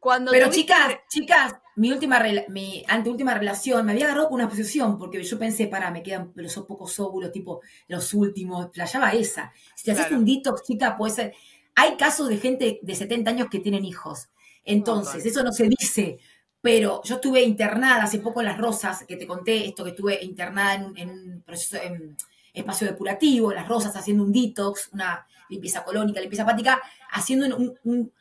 Cuando 0.00 0.32
Pero 0.32 0.50
chicas, 0.50 0.96
chicas, 1.08 1.54
mi 1.76 1.92
última 1.92 2.20
mi 2.48 2.82
anteúltima 2.88 3.34
relación 3.34 3.84
me 3.86 3.92
había 3.92 4.06
agarrado 4.06 4.28
con 4.28 4.40
una 4.40 4.48
posición 4.48 4.98
porque 4.98 5.22
yo 5.22 5.38
pensé, 5.38 5.66
para, 5.66 5.90
me 5.90 6.02
quedan 6.02 6.32
pero 6.32 6.48
son 6.48 6.66
pocos 6.66 6.98
óvulos, 6.98 7.30
tipo 7.30 7.60
los 7.86 8.12
últimos, 8.14 8.70
playaba 8.70 9.12
esa. 9.12 9.52
Si 9.76 9.84
te 9.84 9.92
haces 9.92 10.10
un 10.10 10.24
detox, 10.24 10.62
chica, 10.64 10.96
puede 10.96 11.14
ser. 11.14 11.34
Hay 11.76 11.96
casos 11.96 12.28
de 12.28 12.38
gente 12.38 12.80
de 12.82 12.94
70 12.94 13.30
años 13.30 13.48
que 13.50 13.60
tienen 13.60 13.84
hijos. 13.84 14.30
Entonces, 14.64 15.24
eso 15.24 15.42
no 15.44 15.52
se 15.52 15.68
dice 15.68 16.18
pero 16.60 17.02
yo 17.04 17.16
estuve 17.16 17.42
internada 17.42 18.04
hace 18.04 18.18
poco 18.18 18.40
en 18.40 18.46
Las 18.46 18.58
Rosas, 18.58 19.04
que 19.08 19.16
te 19.16 19.26
conté 19.26 19.66
esto, 19.66 19.84
que 19.84 19.90
estuve 19.90 20.22
internada 20.22 20.74
en, 20.74 21.10
un 21.10 21.42
proceso, 21.44 21.82
en 21.82 22.16
espacio 22.52 22.86
depurativo, 22.86 23.50
en 23.50 23.56
Las 23.56 23.68
Rosas, 23.68 23.96
haciendo 23.96 24.24
un 24.24 24.32
detox, 24.32 24.90
una 24.92 25.26
limpieza 25.48 25.82
colónica, 25.82 26.20
limpieza 26.20 26.42
hepática, 26.42 26.80
haciendo 27.10 27.56
un, 27.56 28.12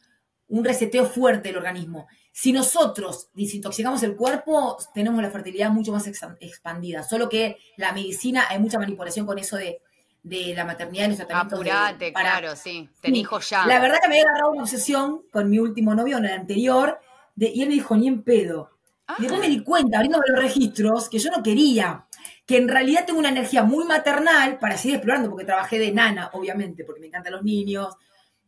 reseteo 0.49 1.05
fuerte 1.05 1.49
del 1.49 1.57
organismo. 1.57 2.07
Si 2.31 2.51
nosotros 2.51 3.29
desintoxicamos 3.33 4.01
el 4.03 4.15
cuerpo, 4.15 4.77
tenemos 4.93 5.21
la 5.21 5.29
fertilidad 5.29 5.69
mucho 5.69 5.91
más 5.91 6.07
expandida. 6.07 7.03
Solo 7.03 7.29
que 7.29 7.57
la 7.77 7.91
medicina, 7.91 8.45
hay 8.49 8.59
mucha 8.59 8.79
manipulación 8.79 9.25
con 9.25 9.37
eso 9.39 9.57
de, 9.57 9.81
la 10.23 10.65
maternidad 10.65 11.05
y 11.05 11.07
los 11.09 11.17
tratamientos. 11.17 11.59
Apurate, 11.59 12.13
claro, 12.13 12.55
sí. 12.55 12.89
Ten 13.01 13.15
hijos 13.15 13.49
ya. 13.49 13.65
La 13.65 13.79
verdad 13.79 13.97
que 14.01 14.09
me 14.09 14.15
había 14.15 14.29
agarrado 14.29 14.51
una 14.51 14.63
obsesión 14.63 15.23
con 15.31 15.49
mi 15.49 15.59
último 15.59 15.95
novio 15.95 16.17
en 16.17 16.25
el 16.25 16.31
anterior, 16.31 16.99
y 17.35 17.61
él 17.61 17.69
me 17.69 17.75
dijo, 17.75 17.95
ni 17.95 18.07
en 18.07 18.23
pedo. 18.23 18.71
Y 19.17 19.23
después 19.23 19.41
me 19.41 19.49
di 19.49 19.63
cuenta, 19.63 19.97
abriendo 19.97 20.21
los 20.25 20.39
registros, 20.39 21.09
que 21.09 21.19
yo 21.19 21.31
no 21.31 21.41
quería, 21.41 22.05
que 22.45 22.57
en 22.57 22.67
realidad 22.67 23.05
tengo 23.05 23.19
una 23.19 23.29
energía 23.29 23.63
muy 23.63 23.85
maternal 23.85 24.59
para 24.59 24.77
seguir 24.77 24.97
explorando, 24.97 25.29
porque 25.29 25.45
trabajé 25.45 25.79
de 25.79 25.91
nana, 25.91 26.29
obviamente, 26.33 26.83
porque 26.83 27.01
me 27.01 27.07
encantan 27.07 27.33
los 27.33 27.43
niños, 27.43 27.95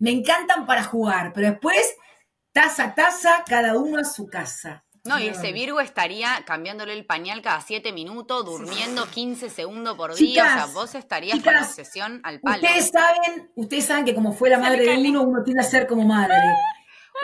me 0.01 0.09
encantan 0.09 0.65
para 0.65 0.83
jugar, 0.83 1.31
pero 1.31 1.51
después, 1.51 1.95
taza 2.51 2.85
a 2.85 2.95
taza, 2.95 3.43
cada 3.45 3.77
uno 3.77 3.99
a 3.99 4.03
su 4.03 4.25
casa. 4.25 4.83
No, 5.03 5.19
y 5.19 5.27
ese 5.27 5.51
Virgo 5.51 5.79
estaría 5.79 6.43
cambiándole 6.45 6.93
el 6.93 7.05
pañal 7.05 7.41
cada 7.41 7.61
siete 7.61 7.91
minutos, 7.91 8.45
durmiendo 8.45 9.05
15 9.07 9.49
segundos 9.49 9.95
por 9.95 10.15
día. 10.15 10.43
o 10.43 10.47
sea, 10.47 10.65
vos 10.67 10.95
estarías 10.95 11.39
con 11.41 11.55
obsesión 11.55 12.19
al 12.23 12.39
palo. 12.39 12.63
Ustedes 12.63 12.89
saben, 12.89 13.51
ustedes 13.55 13.85
saben 13.85 14.05
que 14.05 14.15
como 14.15 14.33
fue 14.33 14.49
la 14.49 14.57
madre 14.57 14.85
de 14.85 15.09
uno, 15.09 15.21
uno 15.21 15.43
tiene 15.43 15.61
que 15.61 15.67
ser 15.67 15.87
como 15.87 16.03
madre. 16.03 16.35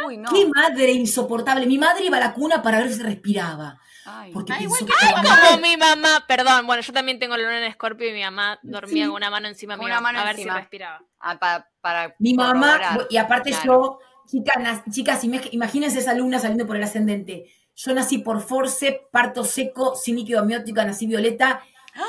Uy, 0.05 0.17
no. 0.17 0.31
Qué 0.31 0.47
madre 0.47 0.91
insoportable. 0.91 1.65
Mi 1.65 1.79
madre 1.79 2.05
iba 2.05 2.17
a 2.17 2.19
la 2.19 2.33
cuna 2.33 2.61
para 2.61 2.79
ver 2.79 2.93
si 2.93 3.01
respiraba. 3.01 3.79
Ay, 4.09 4.31
porque 4.31 4.53
igual 4.61 4.79
que 4.79 4.93
como 5.13 5.61
mi 5.61 5.75
mamá, 5.75 6.23
perdón, 6.27 6.65
bueno, 6.65 6.81
yo 6.81 6.93
también 6.93 7.19
tengo 7.19 7.35
la 7.35 7.43
luna 7.43 7.57
en 7.57 7.65
escorpio 7.65 8.09
y 8.09 8.13
mi 8.13 8.23
mamá 8.23 8.57
dormía 8.63 9.07
con 9.07 9.15
una 9.15 9.29
mano 9.29 9.47
encima 9.47 9.75
mío 9.75 9.93
a 9.93 10.23
ver 10.23 10.37
si 10.37 10.49
respiraba. 10.49 11.03
Ah, 11.19 11.37
para, 11.81 12.15
mi 12.19 12.33
mamá, 12.33 12.99
y 13.09 13.17
aparte 13.17 13.53
yo, 13.65 13.99
chicas, 14.27 14.83
chicas, 14.91 15.23
imagínense 15.51 15.99
esa 15.99 16.13
luna 16.13 16.39
saliendo 16.39 16.65
por 16.65 16.77
el 16.77 16.83
ascendente. 16.83 17.51
Yo 17.75 17.93
nací 17.93 18.19
por 18.19 18.41
force, 18.41 19.07
parto 19.11 19.43
seco, 19.43 19.95
sin 19.95 20.15
líquido 20.15 20.39
amniótico, 20.39 20.81
nací 20.83 21.05
violeta. 21.05 21.61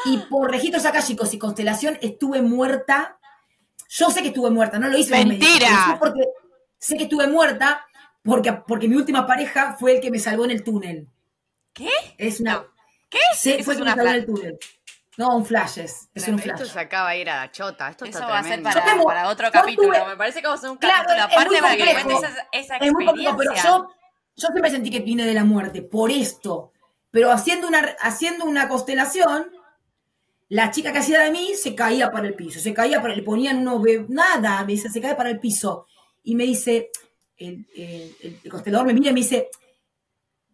Y 0.04 0.18
por 0.18 0.50
registros 0.50 0.84
chicos 1.06 1.34
y 1.34 1.38
constelación 1.38 1.98
estuve 2.00 2.42
muerta. 2.42 3.18
Yo 3.88 4.10
sé 4.10 4.22
que 4.22 4.28
estuve 4.28 4.50
muerta, 4.50 4.78
no 4.78 4.88
lo 4.88 4.96
hice. 4.96 5.24
Mentira. 5.24 5.96
Porque 5.98 6.20
sé 6.78 6.96
que 6.96 7.04
estuve 7.04 7.26
muerta 7.26 7.86
porque, 8.22 8.52
porque 8.52 8.88
mi 8.88 8.96
última 8.96 9.26
pareja 9.26 9.76
fue 9.78 9.96
el 9.96 10.00
que 10.00 10.10
me 10.10 10.18
salvó 10.18 10.44
en 10.44 10.50
el 10.50 10.62
túnel. 10.62 11.08
¿Qué? 11.78 11.90
Es 12.18 12.40
una. 12.40 12.66
¿Qué? 13.08 13.62
Fue 13.62 13.76
una 13.76 13.92
en 13.92 14.08
el 14.08 14.26
túnel. 14.26 14.58
No, 15.16 15.36
un 15.36 15.46
flash 15.46 15.78
es, 15.78 16.08
un 16.28 16.38
flash. 16.38 16.60
Esto 16.60 16.72
se 16.72 16.80
acaba 16.80 17.10
de 17.10 17.20
ir 17.20 17.30
a 17.30 17.36
la 17.36 17.52
chota. 17.52 17.88
Esto 17.88 18.04
Eso 18.04 18.18
está 18.18 18.30
va 18.30 18.38
a 18.40 18.44
ser 18.44 18.62
para, 18.62 19.02
para 19.02 19.28
otro 19.28 19.50
capítulo. 19.50 20.06
Me 20.06 20.16
parece 20.16 20.40
que 20.40 20.46
vamos 20.46 20.58
a 20.58 20.66
hacer 20.66 20.70
un 20.70 20.78
capítulo 20.78 21.22
aparte 21.22 21.60
para 21.60 21.76
que 21.76 21.84
le 21.84 21.92
cuentes 21.94 22.18
esa, 22.18 22.48
esa 22.52 22.76
experiencia. 22.76 22.86
Es 22.86 22.92
muy 22.92 23.06
complejo, 23.06 23.36
pero 23.36 23.54
yo, 23.54 23.90
yo 24.36 24.48
siempre 24.48 24.70
sentí 24.70 24.90
que 24.90 25.00
vine 25.00 25.24
de 25.24 25.34
la 25.34 25.44
muerte 25.44 25.82
por 25.82 26.10
esto. 26.10 26.72
Pero 27.10 27.30
haciendo 27.32 27.66
una, 27.66 27.80
haciendo 28.00 28.44
una 28.44 28.68
constelación, 28.68 29.50
la 30.48 30.70
chica 30.70 30.92
que 30.92 30.98
hacía 30.98 31.20
de 31.20 31.30
mí 31.30 31.54
se 31.54 31.74
caía 31.74 32.10
para 32.10 32.26
el 32.26 32.34
piso. 32.34 32.60
Se 32.60 32.74
caía 32.74 33.00
para 33.00 33.14
le 33.14 33.22
ponían 33.22 33.58
unos 33.58 33.82
nada, 34.08 34.62
me 34.62 34.72
dice, 34.72 34.88
se 34.88 35.00
cae 35.00 35.14
para 35.14 35.30
el 35.30 35.40
piso. 35.40 35.86
Y 36.22 36.36
me 36.36 36.44
dice, 36.44 36.90
el, 37.36 37.66
el, 37.74 38.40
el 38.44 38.50
constelador 38.50 38.86
me 38.86 38.94
mira 38.94 39.10
y 39.10 39.14
me 39.14 39.20
dice, 39.20 39.48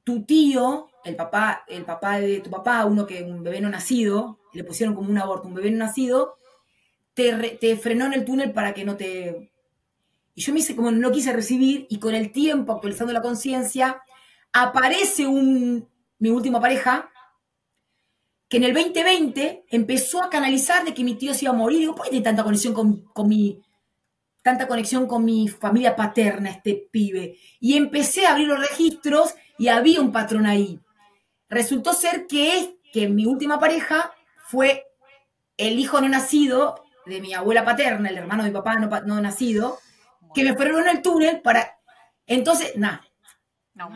tu 0.04 0.24
tío 0.24 0.88
el 1.04 1.16
papá, 1.16 1.64
el 1.68 1.84
papá 1.84 2.18
de 2.18 2.40
tu 2.40 2.50
papá, 2.50 2.84
uno 2.84 3.06
que 3.06 3.22
un 3.22 3.42
bebé 3.42 3.60
no 3.60 3.68
nacido, 3.68 4.40
le 4.52 4.64
pusieron 4.64 4.94
como 4.94 5.10
un 5.10 5.18
aborto, 5.18 5.48
un 5.48 5.54
bebé 5.54 5.70
no 5.70 5.78
nacido, 5.78 6.38
te, 7.14 7.76
frenó 7.76 8.06
en 8.06 8.14
el 8.14 8.24
túnel 8.24 8.52
para 8.52 8.74
que 8.74 8.84
no 8.84 8.96
te... 8.96 9.50
Y 10.34 10.40
yo 10.42 10.52
me 10.52 10.60
hice 10.60 10.74
como 10.74 10.90
no 10.90 11.12
quise 11.12 11.32
recibir 11.32 11.86
y 11.88 12.00
con 12.00 12.14
el 12.14 12.32
tiempo, 12.32 12.72
actualizando 12.72 13.12
la 13.12 13.22
conciencia, 13.22 14.02
aparece 14.52 15.26
un, 15.26 15.88
mi 16.18 16.30
última 16.30 16.60
pareja, 16.60 17.10
que 18.48 18.56
en 18.56 18.64
el 18.64 18.74
2020 18.74 19.66
empezó 19.70 20.22
a 20.22 20.30
canalizar 20.30 20.84
de 20.84 20.92
que 20.92 21.04
mi 21.04 21.14
tío 21.14 21.34
se 21.34 21.44
iba 21.44 21.54
a 21.54 21.56
morir. 21.56 21.80
Digo, 21.80 21.94
¿por 21.94 22.04
qué 22.04 22.10
tiene 22.10 22.24
tanta 22.24 22.42
conexión 22.42 22.74
con, 22.74 23.04
con 23.12 23.28
mi, 23.28 23.62
tanta 24.42 24.66
conexión 24.66 25.06
con 25.06 25.24
mi 25.24 25.46
familia 25.48 25.94
paterna, 25.94 26.50
este 26.50 26.88
pibe? 26.90 27.36
Y 27.60 27.76
empecé 27.76 28.26
a 28.26 28.32
abrir 28.32 28.48
los 28.48 28.58
registros 28.58 29.34
y 29.56 29.68
había 29.68 30.00
un 30.00 30.10
patrón 30.10 30.46
ahí. 30.46 30.80
Resultó 31.54 31.92
ser 31.92 32.26
que, 32.26 32.80
que 32.92 33.08
mi 33.08 33.26
última 33.26 33.60
pareja 33.60 34.12
fue 34.48 34.84
el 35.56 35.78
hijo 35.78 36.00
no 36.00 36.08
nacido 36.08 36.84
de 37.06 37.20
mi 37.20 37.32
abuela 37.32 37.64
paterna, 37.64 38.08
el 38.08 38.18
hermano 38.18 38.42
de 38.42 38.50
mi 38.50 38.54
papá 38.54 38.74
no, 38.76 39.20
nacido, 39.20 39.78
que 40.34 40.42
me 40.42 40.54
fueron 40.54 40.82
en 40.82 40.96
el 40.96 41.02
túnel 41.02 41.40
para... 41.42 41.78
Entonces, 42.26 42.76
nada. 42.76 43.04
No, 43.74 43.88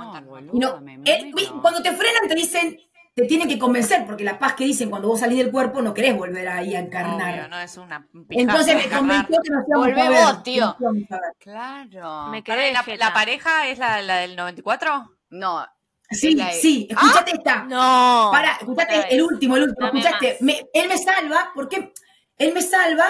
cuando 1.62 1.82
te 1.82 1.92
frenan 1.92 2.28
te 2.28 2.34
dicen, 2.36 2.78
te 3.14 3.24
tienen 3.24 3.48
que 3.48 3.58
convencer, 3.58 4.06
porque 4.06 4.22
la 4.22 4.38
paz 4.38 4.54
que 4.54 4.64
dicen 4.64 4.90
cuando 4.90 5.08
vos 5.08 5.18
salís 5.18 5.38
del 5.38 5.50
cuerpo 5.50 5.82
no 5.82 5.94
querés 5.94 6.16
volver 6.16 6.46
ahí 6.46 6.76
a 6.76 6.78
encarnar. 6.78 7.50
no 7.50 7.58
es 7.58 7.76
una 7.76 8.06
Entonces 8.30 8.76
me 8.76 8.88
convenció 8.88 9.40
que 9.42 9.50
nos 9.50 9.68
íbamos 9.68 9.86
Volvé 9.88 10.08
vos, 10.08 10.42
tío. 10.44 10.76
Claro. 11.40 12.28
Me 12.28 12.44
quedé 12.44 12.72
la, 12.72 12.84
la, 12.96 13.12
pareja 13.12 13.66
es 13.66 13.78
la, 13.78 14.00
la 14.02 14.18
del 14.18 14.36
94? 14.36 15.10
No, 15.30 15.66
Sí, 16.10 16.38
sí, 16.60 16.88
escúchate 16.90 17.32
esta. 17.32 17.64
No. 17.64 18.30
Para, 18.32 18.52
escúchate 18.52 19.14
el 19.14 19.22
último, 19.22 19.56
el 19.56 19.64
último. 19.64 19.86
escuchaste. 19.88 20.38
él 20.72 20.88
me 20.88 20.98
salva, 20.98 21.52
porque 21.54 21.92
él 22.38 22.54
me 22.54 22.62
salva, 22.62 23.06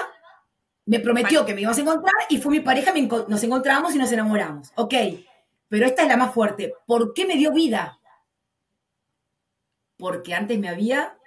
me 0.87 1.01
prometió 1.01 1.47
que 1.47 1.55
me 1.55 1.61
íbamos 1.61 1.79
a 1.79 1.83
encontrar 1.83 2.15
y 2.29 2.39
fue 2.39 2.53
mi 2.53 2.61
pareja, 2.61 2.93
nos 3.29 3.43
encontramos 3.43 3.95
y 3.95 3.99
nos 3.99 4.11
enamoramos. 4.11 4.73
Ok, 4.75 4.95
pero 5.69 5.87
esta 5.87 6.03
es 6.03 6.09
la 6.09 6.17
más 6.17 6.35
fuerte. 6.35 6.75
¿Por 6.87 7.15
qué 7.15 7.27
me 7.27 7.37
dio 7.37 7.53
vida? 7.53 8.01
Porque 9.97 10.35
antes 10.35 10.59
me 10.59 10.69
había 10.69 11.19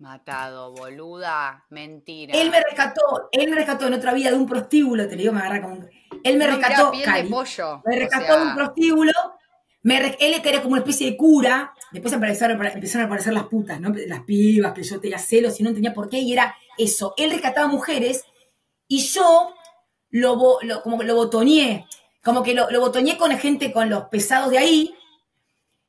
Matado, 0.00 0.72
boluda, 0.72 1.66
mentira. 1.68 2.32
Él 2.34 2.50
me 2.50 2.58
rescató, 2.62 3.28
él 3.32 3.50
me 3.50 3.56
rescató 3.56 3.86
en 3.86 3.92
otra 3.92 4.14
vida 4.14 4.30
de 4.30 4.36
un 4.36 4.46
prostíbulo, 4.46 5.06
te 5.06 5.14
lo 5.14 5.20
digo, 5.20 5.32
me 5.34 5.40
agarra 5.40 5.60
como 5.60 5.86
Él 6.24 6.38
me 6.38 6.46
rescató, 6.46 6.90
me 7.84 7.98
rescató 7.98 8.38
de 8.38 8.46
un 8.46 8.54
prostíbulo 8.54 9.12
él 9.82 10.42
era 10.44 10.62
como 10.62 10.72
una 10.72 10.82
especie 10.82 11.10
de 11.10 11.16
cura, 11.16 11.74
después 11.92 12.12
empezaron, 12.12 12.64
empezaron 12.66 13.04
a 13.04 13.06
aparecer 13.06 13.32
las 13.32 13.44
putas, 13.44 13.80
¿no? 13.80 13.92
Las 14.06 14.22
pibas, 14.24 14.72
que 14.72 14.82
yo 14.82 15.00
tenía 15.00 15.18
celos 15.18 15.58
y 15.58 15.62
no 15.62 15.72
tenía 15.72 15.94
por 15.94 16.08
qué, 16.08 16.18
y 16.18 16.32
era 16.32 16.54
eso. 16.76 17.14
Él 17.16 17.30
rescataba 17.30 17.66
mujeres 17.66 18.24
y 18.86 19.02
yo 19.02 19.54
lo, 20.10 20.38
como 20.82 20.98
que 20.98 21.04
lo 21.04 21.14
botoneé, 21.14 21.86
como 22.22 22.42
que 22.42 22.54
lo, 22.54 22.70
lo 22.70 22.80
botoneé 22.80 23.16
con 23.16 23.36
gente, 23.38 23.72
con 23.72 23.88
los 23.88 24.04
pesados 24.04 24.50
de 24.50 24.58
ahí. 24.58 24.94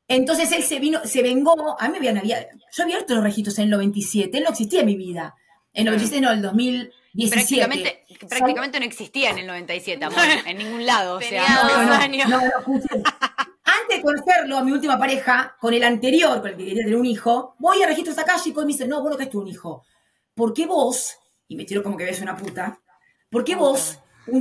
Entonces 0.07 0.51
él 0.51 0.63
se 0.63 0.79
vino, 0.79 1.01
se 1.05 1.21
vengó, 1.21 1.77
a 1.79 1.87
mí 1.87 1.91
me 1.91 1.97
habían, 1.97 2.17
había, 2.17 2.41
yo 2.71 2.83
había 2.83 2.95
abierto 2.95 3.15
los 3.15 3.23
registros 3.23 3.57
en 3.59 3.65
el 3.65 3.69
97, 3.71 4.37
él 4.37 4.43
no 4.43 4.49
existía 4.49 4.81
en 4.81 4.85
mi 4.85 4.95
vida. 4.95 5.35
En 5.73 5.87
el 5.87 5.93
97 5.93 6.21
no, 6.21 6.31
el 6.31 6.41
2017. 6.41 7.33
Prácticamente, 7.33 8.05
prácticamente 8.27 8.79
no 8.79 8.85
existía 8.85 9.29
en 9.31 9.37
el 9.39 9.47
97, 9.47 10.03
amor, 10.03 10.19
en 10.45 10.57
ningún 10.57 10.85
lado. 10.85 11.17
o 11.17 11.21
sea, 11.21 11.45
no, 11.63 11.83
no, 11.83 11.85
no, 11.85 11.93
antes 11.93 12.91
de 14.01 14.03
conocerlo, 14.03 14.57
a 14.57 14.63
mi 14.63 14.71
última 14.71 14.97
pareja, 14.97 15.55
con 15.59 15.73
el 15.73 15.83
anterior, 15.83 16.41
con 16.41 16.49
el 16.49 16.57
que 16.57 16.65
quería 16.65 16.83
tener 16.83 16.97
un 16.97 17.05
hijo, 17.05 17.55
voy 17.59 17.81
a 17.81 17.87
registros 17.87 18.17
acálicos 18.17 18.63
y 18.63 18.65
me 18.65 18.73
dice, 18.73 18.87
no, 18.87 19.17
que 19.17 19.23
es 19.23 19.29
tu 19.29 19.41
un 19.41 19.47
hijo. 19.47 19.85
¿Por 20.33 20.53
qué 20.53 20.65
vos, 20.65 21.17
y 21.47 21.55
me 21.55 21.65
tiro 21.65 21.83
como 21.83 21.97
que 21.97 22.05
ves 22.05 22.21
una 22.21 22.35
puta, 22.35 22.79
¿por 23.29 23.43
qué 23.43 23.55
vos 23.55 23.99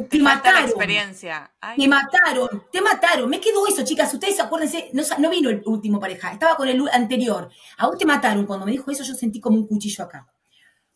te, 0.09 0.19
mataron? 0.21 0.65
experiencia. 0.65 1.53
Te 1.77 1.89
mataron, 1.89 2.65
te 2.71 2.81
mataron. 2.81 3.29
Me 3.29 3.41
quedó 3.41 3.67
eso, 3.67 3.85
chicas. 3.85 4.13
Ustedes 4.13 4.39
acuérdense, 4.41 4.91
no, 4.93 5.03
no 5.19 5.31
vino 5.31 5.51
el 5.51 5.63
último 5.65 5.99
pareja, 5.99 6.33
estaba 6.33 6.57
con 6.57 6.69
el 6.69 6.89
anterior. 6.93 7.51
A 7.79 7.87
vos 7.87 7.99
te 7.99 8.05
mataron. 8.05 8.47
Cuando 8.47 8.67
me 8.67 8.73
dijo 8.73 8.91
eso, 8.91 9.03
yo 9.03 9.15
sentí 9.15 9.41
como 9.41 9.57
un 9.57 9.67
cuchillo 9.67 10.05
acá. 10.05 10.27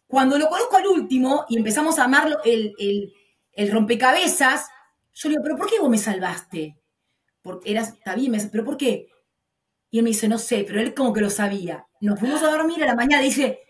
Cuando 0.06 0.38
lo 0.38 0.48
conozco 0.48 0.76
al 0.76 0.86
último 0.86 1.46
y 1.48 1.56
empezamos 1.56 1.98
a 1.98 2.04
amarlo, 2.04 2.38
el, 2.44 2.74
el, 2.78 3.12
el 3.52 3.72
rompecabezas, 3.72 4.68
yo 5.14 5.28
le 5.28 5.34
digo, 5.34 5.42
¿pero 5.42 5.56
por 5.56 5.68
qué 5.68 5.80
vos 5.80 5.90
me 5.90 5.98
salvaste? 5.98 6.78
Porque 7.44 7.72
era, 7.72 7.82
está 7.82 8.14
bien, 8.14 8.32
me 8.32 8.38
dice, 8.38 8.48
¿pero 8.50 8.64
por 8.64 8.78
qué? 8.78 9.10
Y 9.90 9.98
él 9.98 10.04
me 10.04 10.10
dice, 10.10 10.28
no 10.28 10.38
sé, 10.38 10.64
pero 10.66 10.80
él 10.80 10.94
como 10.94 11.12
que 11.12 11.20
lo 11.20 11.28
sabía. 11.28 11.86
Nos 12.00 12.18
fuimos 12.18 12.42
a 12.42 12.50
dormir 12.50 12.82
a 12.82 12.86
la 12.86 12.96
mañana 12.96 13.22
y 13.22 13.26
dice, 13.26 13.60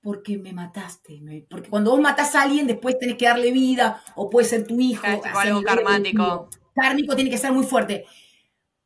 porque 0.00 0.38
me 0.38 0.54
mataste. 0.54 1.22
Porque 1.48 1.68
cuando 1.68 1.90
vos 1.90 2.00
matás 2.00 2.34
a 2.34 2.42
alguien, 2.42 2.66
después 2.66 2.98
tenés 2.98 3.18
que 3.18 3.26
darle 3.26 3.52
vida, 3.52 4.02
o 4.16 4.30
puede 4.30 4.48
ser 4.48 4.66
tu 4.66 4.80
hijo. 4.80 5.06
algo 5.06 5.62
karmático. 5.62 6.48
Kármico 6.74 7.14
tiene 7.14 7.30
que 7.30 7.36
ser 7.36 7.52
muy 7.52 7.66
fuerte. 7.66 8.06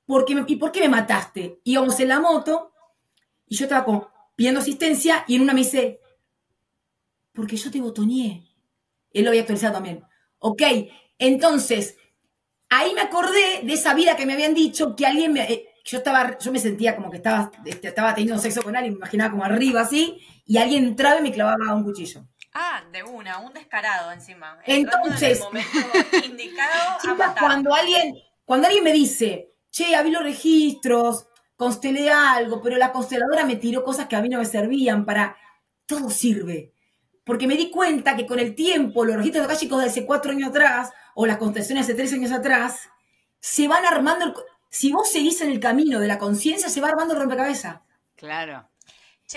Porque 0.04 0.44
¿Y 0.48 0.56
por 0.56 0.72
qué 0.72 0.80
me 0.80 0.88
mataste? 0.88 1.60
Íbamos 1.62 1.98
en 2.00 2.08
la 2.08 2.18
moto, 2.18 2.72
y 3.46 3.56
yo 3.56 3.66
estaba 3.66 3.84
como 3.84 4.10
pidiendo 4.34 4.60
asistencia, 4.60 5.24
y 5.28 5.36
en 5.36 5.42
una 5.42 5.54
me 5.54 5.60
dice, 5.60 6.00
porque 7.32 7.56
yo 7.56 7.70
te 7.70 7.80
botoneé. 7.80 8.42
Él 9.12 9.22
lo 9.22 9.30
había 9.30 9.42
actualizado 9.42 9.74
también. 9.74 10.02
Ok, 10.40 10.62
entonces, 11.18 11.96
ahí 12.68 12.94
me 12.94 13.00
acordé 13.00 13.60
de 13.62 13.72
esa 13.72 13.94
vida 13.94 14.16
que 14.16 14.26
me 14.26 14.34
habían 14.34 14.54
dicho 14.54 14.94
que 14.96 15.06
alguien 15.06 15.32
me. 15.32 15.42
Eh, 15.42 15.68
yo 15.84 15.98
estaba, 15.98 16.36
yo 16.38 16.50
me 16.50 16.58
sentía 16.58 16.96
como 16.96 17.10
que 17.10 17.18
estaba, 17.18 17.50
este, 17.64 17.88
estaba 17.88 18.14
teniendo 18.14 18.40
sexo 18.40 18.62
con 18.62 18.74
alguien, 18.74 18.94
me 18.94 18.98
imaginaba 18.98 19.30
como 19.30 19.44
arriba 19.44 19.82
así, 19.82 20.20
y 20.44 20.58
alguien 20.58 20.84
entraba 20.84 21.20
y 21.20 21.22
me 21.22 21.32
clavaba 21.32 21.74
un 21.74 21.84
cuchillo. 21.84 22.26
Ah, 22.52 22.82
de 22.90 23.02
una, 23.02 23.38
un 23.38 23.52
descarado 23.52 24.10
encima. 24.10 24.58
Entonces, 24.64 25.42
indicado 26.24 26.98
cuando 27.38 27.74
alguien, 27.74 28.16
cuando 28.44 28.66
alguien 28.66 28.82
me 28.82 28.92
dice, 28.92 29.50
che, 29.70 29.94
había 29.94 30.12
los 30.12 30.22
registros, 30.22 31.28
constelé 31.54 32.10
algo, 32.10 32.62
pero 32.62 32.78
la 32.78 32.92
consteladora 32.92 33.44
me 33.44 33.56
tiró 33.56 33.84
cosas 33.84 34.06
que 34.06 34.16
a 34.16 34.22
mí 34.22 34.28
no 34.28 34.38
me 34.38 34.44
servían 34.44 35.04
para. 35.04 35.36
Todo 35.84 36.10
sirve. 36.10 36.72
Porque 37.26 37.48
me 37.48 37.56
di 37.56 37.72
cuenta 37.72 38.14
que 38.14 38.24
con 38.24 38.38
el 38.38 38.54
tiempo, 38.54 39.04
los 39.04 39.16
registros 39.16 39.48
de 39.48 39.68
de 39.68 39.84
hace 39.84 40.06
cuatro 40.06 40.30
años 40.30 40.50
atrás, 40.50 40.92
o 41.14 41.26
las 41.26 41.38
constelaciones 41.38 41.88
de 41.88 41.94
tres 41.94 42.12
años 42.12 42.30
atrás, 42.30 42.88
se 43.40 43.66
van 43.66 43.84
armando, 43.84 44.32
si 44.70 44.92
vos 44.92 45.10
seguís 45.10 45.40
en 45.40 45.50
el 45.50 45.58
camino 45.58 45.98
de 45.98 46.06
la 46.06 46.18
conciencia, 46.18 46.68
se 46.68 46.80
va 46.80 46.88
armando 46.88 47.14
el 47.14 47.20
rompecabezas. 47.20 47.80
Claro. 48.14 48.68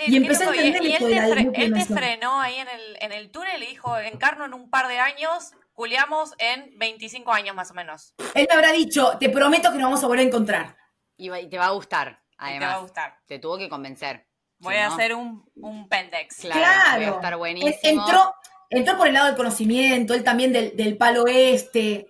y 0.06 0.16
empecé 0.16 0.44
a 0.44 0.50
entender 0.50 0.84
y, 0.84 0.92
él, 0.92 1.52
te, 1.52 1.64
él 1.64 1.74
te 1.74 1.84
frenó 1.84 2.40
ahí 2.40 2.58
en 2.58 2.68
el, 2.68 2.96
en 3.00 3.10
el 3.10 3.32
túnel 3.32 3.60
y 3.60 3.66
dijo, 3.66 3.98
encarno 3.98 4.44
en 4.44 4.54
un 4.54 4.70
par 4.70 4.86
de 4.86 5.00
años, 5.00 5.50
culiamos 5.72 6.34
en 6.38 6.78
25 6.78 7.32
años 7.32 7.56
más 7.56 7.72
o 7.72 7.74
menos. 7.74 8.14
Él 8.36 8.46
me 8.48 8.54
habrá 8.54 8.70
dicho, 8.70 9.18
te 9.18 9.30
prometo 9.30 9.72
que 9.72 9.78
nos 9.78 9.86
vamos 9.86 10.04
a 10.04 10.06
volver 10.06 10.24
a 10.26 10.28
encontrar. 10.28 10.76
Y, 11.16 11.28
te 11.48 11.58
va 11.58 11.66
a 11.66 11.70
gustar, 11.70 12.22
además. 12.38 12.60
te 12.60 12.66
va 12.66 12.74
a 12.74 12.82
gustar. 12.82 13.18
Te 13.26 13.40
tuvo 13.40 13.58
que 13.58 13.68
convencer. 13.68 14.29
Voy 14.60 14.74
a 14.76 14.88
hacer 14.88 15.14
un, 15.14 15.44
un 15.56 15.88
pendex. 15.88 16.36
Claro, 16.40 17.00
Voy 17.00 17.04
a 17.04 17.14
estar 17.16 17.36
buenísimo. 17.36 17.78
Entró, 17.82 18.34
entró 18.68 18.96
por 18.96 19.08
el 19.08 19.14
lado 19.14 19.26
del 19.26 19.36
conocimiento, 19.36 20.14
él 20.14 20.22
también 20.22 20.52
del, 20.52 20.76
del 20.76 20.96
palo 20.96 21.26
este. 21.26 22.06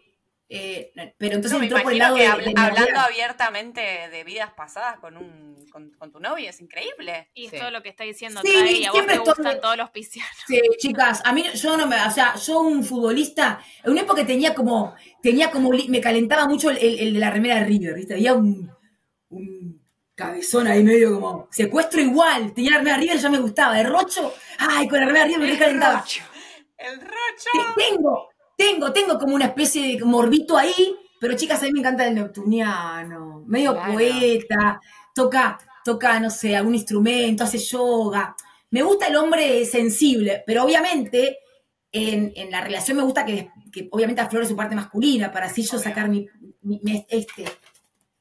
Eh, 0.52 0.90
pero 1.16 1.36
entonces 1.36 1.62
entró 1.62 1.80
por 1.80 1.92
el 1.92 1.98
lado 1.98 2.16
de, 2.16 2.26
hablando 2.26 2.98
abiertamente 2.98 3.80
de 3.80 4.24
vidas 4.24 4.52
pasadas 4.52 4.98
con 4.98 5.16
un 5.16 5.54
con, 5.70 6.10
tu 6.10 6.18
novio 6.18 6.50
es 6.50 6.60
increíble 6.60 7.30
y 7.34 7.46
es 7.46 7.52
todo 7.52 7.70
lo 7.70 7.84
que 7.84 7.88
está 7.88 8.02
diciendo 8.02 8.40
sí, 8.42 8.84
a 8.84 8.90
vos 8.90 9.06
te 9.06 9.18
gustan 9.18 9.60
todos 9.60 9.76
los 9.76 9.90
piscianos 9.90 10.34
sí 10.48 10.60
chicas 10.78 11.22
a 11.24 11.32
mí 11.32 11.44
yo 11.54 11.76
no 11.76 11.86
me 11.86 12.04
o 12.04 12.10
sea 12.10 12.34
yo 12.34 12.62
un 12.62 12.82
futbolista 12.82 13.60
en 13.84 13.92
una 13.92 14.00
época 14.00 14.26
tenía 14.26 14.52
como 14.52 14.96
tenía 15.22 15.52
como 15.52 15.70
me 15.70 16.00
calentaba 16.00 16.48
mucho 16.48 16.70
el, 16.70 16.78
el, 16.78 17.14
de 17.14 17.20
la 17.20 17.30
remera 17.30 17.60
de 17.60 17.66
River 17.66 17.94
viste 17.94 18.14
había 18.14 18.34
un 18.34 18.72
cabezón 20.20 20.66
ahí 20.66 20.82
medio 20.84 21.14
como 21.14 21.48
secuestro 21.50 22.00
igual 22.00 22.52
tenía 22.52 22.82
la 22.82 22.92
de 22.92 22.96
River 22.96 23.18
ya 23.18 23.30
me 23.30 23.38
gustaba 23.38 23.74
de 23.74 23.82
Rocho 23.82 24.32
ay 24.58 24.86
con 24.86 25.00
la 25.00 25.06
remera 25.06 25.24
River 25.26 25.50
me 25.50 25.58
calentaba 25.58 26.04
el 26.78 27.00
Rocho 27.00 27.74
tengo 27.76 28.30
tengo, 28.60 28.92
tengo 28.92 29.18
como 29.18 29.34
una 29.34 29.46
especie 29.46 29.96
de 29.96 30.04
morbito 30.04 30.54
ahí, 30.54 30.94
pero 31.18 31.34
chicas, 31.34 31.62
a 31.62 31.64
mí 31.64 31.72
me 31.72 31.80
encanta 31.80 32.06
el 32.06 32.14
neptuniano, 32.14 33.42
medio 33.46 33.74
poeta, 33.74 34.78
toca, 35.14 35.58
toca, 35.82 36.20
no 36.20 36.28
sé, 36.28 36.54
algún 36.54 36.74
instrumento, 36.74 37.44
hace 37.44 37.56
yoga. 37.56 38.36
Me 38.70 38.82
gusta 38.82 39.06
el 39.06 39.16
hombre 39.16 39.64
sensible, 39.64 40.44
pero 40.46 40.62
obviamente 40.62 41.38
en, 41.90 42.50
la 42.50 42.60
relación 42.60 42.98
me 42.98 43.02
gusta 43.02 43.24
que, 43.24 43.48
obviamente 43.92 44.20
aflore 44.20 44.44
su 44.44 44.54
parte 44.54 44.74
masculina, 44.74 45.32
para 45.32 45.46
así 45.46 45.62
yo 45.62 45.78
sacar 45.78 46.10
mi, 46.10 46.28
este. 47.08 47.46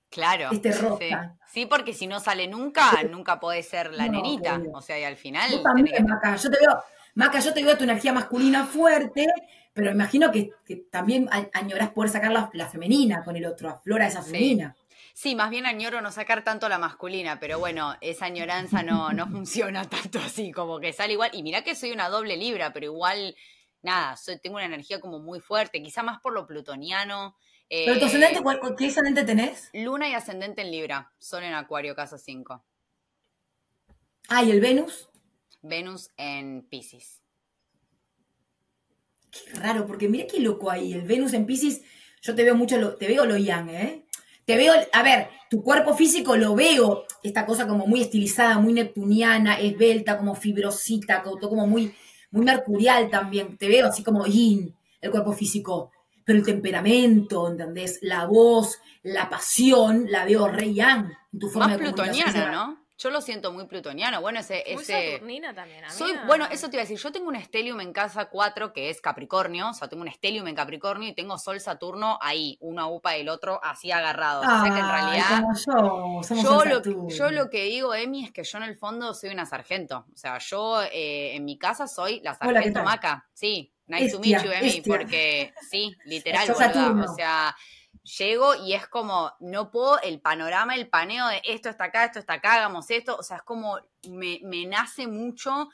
Claro. 0.09 0.49
Este 0.51 0.71
rosa. 0.71 1.37
Sí. 1.47 1.65
porque 1.65 1.93
si 1.93 2.07
no 2.07 2.19
sale 2.19 2.47
nunca, 2.47 2.91
nunca 3.09 3.39
puede 3.39 3.63
ser 3.63 3.93
la 3.93 4.07
nenita. 4.07 4.59
O 4.73 4.81
sea, 4.81 4.99
y 4.99 5.03
al 5.03 5.17
final. 5.17 5.51
Yo 5.51 5.61
también, 5.61 6.05
Maca. 6.05 6.35
Yo 6.35 6.49
te 6.49 6.57
veo, 6.59 6.83
Maca, 7.15 7.39
yo 7.39 7.53
te 7.53 7.63
veo 7.63 7.77
tu 7.77 7.83
energía 7.83 8.11
masculina 8.11 8.65
fuerte, 8.65 9.27
pero 9.73 9.91
imagino 9.91 10.31
que, 10.31 10.51
también 10.91 11.29
añoras 11.53 11.91
poder 11.91 12.09
sacar 12.11 12.31
la, 12.31 12.67
femenina 12.67 13.23
con 13.23 13.35
el 13.35 13.45
otro, 13.45 13.69
aflora 13.69 14.07
esa 14.07 14.23
femenina. 14.23 14.75
Sí. 15.13 15.35
más 15.35 15.49
bien 15.49 15.65
añoro 15.65 16.01
no 16.01 16.11
sacar 16.11 16.43
tanto 16.43 16.69
la 16.69 16.79
masculina, 16.79 17.39
pero 17.39 17.59
bueno, 17.59 17.95
esa 18.01 18.25
añoranza 18.25 18.83
no, 18.83 19.11
no 19.11 19.27
funciona 19.31 19.87
tanto 19.87 20.19
así, 20.19 20.51
como 20.51 20.79
que 20.79 20.93
sale 20.93 21.13
igual. 21.13 21.29
Y 21.33 21.43
mira 21.43 21.63
que 21.63 21.75
soy 21.75 21.91
una 21.91 22.09
doble 22.09 22.35
libra, 22.35 22.73
pero 22.73 22.87
igual, 22.87 23.35
nada, 23.83 24.17
soy, 24.17 24.39
tengo 24.39 24.55
una 24.55 24.65
energía 24.65 24.99
como 24.99 25.19
muy 25.19 25.39
fuerte, 25.39 25.83
quizá 25.83 26.01
más 26.01 26.19
por 26.19 26.33
lo 26.33 26.47
plutoniano. 26.47 27.35
¿Pero 27.69 27.99
tu 27.99 28.05
ascendente, 28.05 28.39
eh, 28.39 28.75
qué 28.77 28.87
ascendente 28.87 29.23
tenés? 29.23 29.69
Luna 29.73 30.09
y 30.09 30.13
ascendente 30.13 30.61
en 30.61 30.71
Libra, 30.71 31.11
Sol 31.19 31.43
en 31.43 31.53
Acuario, 31.53 31.95
casa 31.95 32.17
5. 32.17 32.63
Ah, 34.27 34.43
¿y 34.43 34.51
el 34.51 34.59
Venus? 34.59 35.07
Venus 35.61 36.09
en 36.17 36.63
Pisces. 36.63 37.21
Qué 39.31 39.59
raro, 39.59 39.85
porque 39.85 40.07
mira 40.07 40.25
qué 40.25 40.39
loco 40.39 40.71
ahí. 40.71 40.93
El 40.93 41.03
Venus 41.03 41.33
en 41.33 41.45
Pisces, 41.45 41.81
yo 42.21 42.33
te 42.33 42.43
veo 42.43 42.55
mucho, 42.55 42.77
lo, 42.77 42.95
te 42.95 43.07
veo 43.07 43.25
lo 43.25 43.37
yang, 43.37 43.69
¿eh? 43.69 44.05
Te 44.45 44.57
veo, 44.57 44.73
a 44.91 45.03
ver, 45.03 45.29
tu 45.47 45.61
cuerpo 45.61 45.95
físico 45.95 46.35
lo 46.35 46.55
veo, 46.55 47.05
esta 47.21 47.45
cosa 47.45 47.67
como 47.67 47.85
muy 47.85 48.01
estilizada, 48.01 48.57
muy 48.57 48.73
neptuniana, 48.73 49.59
esbelta, 49.59 50.17
como 50.17 50.33
fibrosita, 50.33 51.21
como 51.21 51.67
muy, 51.67 51.93
muy 52.31 52.45
mercurial 52.45 53.11
también. 53.11 53.57
Te 53.57 53.67
veo 53.67 53.87
así 53.87 54.01
como 54.03 54.25
yin, 54.25 54.75
el 55.01 55.11
cuerpo 55.11 55.33
físico. 55.33 55.91
Pero 56.29 56.41
el 56.41 56.45
temperamento, 56.45 57.49
¿entendés? 57.49 57.97
La 58.03 58.25
voz, 58.25 58.79
la 59.01 59.27
pasión, 59.31 60.05
la 60.11 60.25
veo 60.25 60.47
re 60.47 60.71
yang 60.75 61.11
en 61.33 61.39
tu 61.39 61.49
forma 61.49 61.69
Más 61.69 61.79
plutoniana, 61.79 62.51
¿no? 62.51 62.85
Yo 62.99 63.09
lo 63.09 63.19
siento 63.19 63.51
muy 63.51 63.65
plutoniano. 63.65 64.21
Bueno, 64.21 64.39
ese. 64.39 64.63
Muy 64.71 64.83
ese... 64.83 65.13
Saturnina 65.13 65.55
también. 65.55 65.89
Soy, 65.89 66.11
bueno, 66.27 66.45
eso 66.51 66.69
te 66.69 66.75
iba 66.75 66.81
a 66.81 66.85
decir. 66.85 66.99
Yo 66.99 67.11
tengo 67.11 67.29
un 67.29 67.35
estelium 67.35 67.81
en 67.81 67.93
casa 67.93 68.25
4 68.25 68.73
que 68.73 68.91
es 68.91 69.01
Capricornio. 69.01 69.71
O 69.71 69.73
sea, 69.73 69.87
tengo 69.87 70.03
un 70.03 70.07
estelium 70.07 70.47
en 70.47 70.53
Capricornio 70.53 71.09
y 71.09 71.15
tengo 71.15 71.35
Sol 71.39 71.59
Saturno 71.59 72.19
ahí, 72.21 72.59
una 72.61 72.85
upa 72.85 73.13
del 73.13 73.29
otro, 73.29 73.59
así 73.63 73.91
agarrado. 73.91 74.41
o 74.41 74.43
sea 74.43 74.71
que 74.71 74.79
en 74.79 74.87
realidad. 74.87 75.43
yo, 76.43 76.65
lo, 76.65 77.07
yo 77.07 77.31
lo 77.31 77.49
que 77.49 77.63
digo, 77.63 77.95
Emi, 77.95 78.25
es 78.25 78.31
que 78.31 78.43
yo 78.43 78.59
en 78.59 78.65
el 78.65 78.77
fondo 78.77 79.15
soy 79.15 79.31
una 79.31 79.47
sargento. 79.47 80.05
O 80.13 80.17
sea, 80.17 80.37
yo 80.37 80.83
eh, 80.83 81.35
en 81.35 81.43
mi 81.43 81.57
casa 81.57 81.87
soy 81.87 82.19
la 82.19 82.35
sargento 82.35 82.83
Maca. 82.83 83.27
Sí, 83.33 83.73
nice 83.89 84.11
to 84.11 84.19
meet 84.19 84.41
you, 84.41 84.51
Emi, 84.51 84.81
porque 84.81 85.53
sí, 85.69 85.95
literal, 86.05 86.49
O 86.49 87.15
sea 87.15 87.55
llego 88.17 88.55
y 88.55 88.73
es 88.73 88.87
como, 88.87 89.31
no 89.39 89.71
puedo, 89.71 89.99
el 90.01 90.19
panorama, 90.19 90.75
el 90.75 90.87
paneo 90.89 91.27
de 91.27 91.41
esto 91.45 91.69
está 91.69 91.85
acá, 91.85 92.05
esto 92.05 92.19
está 92.19 92.33
acá, 92.33 92.55
hagamos 92.55 92.89
esto, 92.89 93.15
o 93.17 93.23
sea, 93.23 93.37
es 93.37 93.43
como, 93.43 93.79
me, 94.07 94.39
nace 94.65 95.07
mucho 95.07 95.69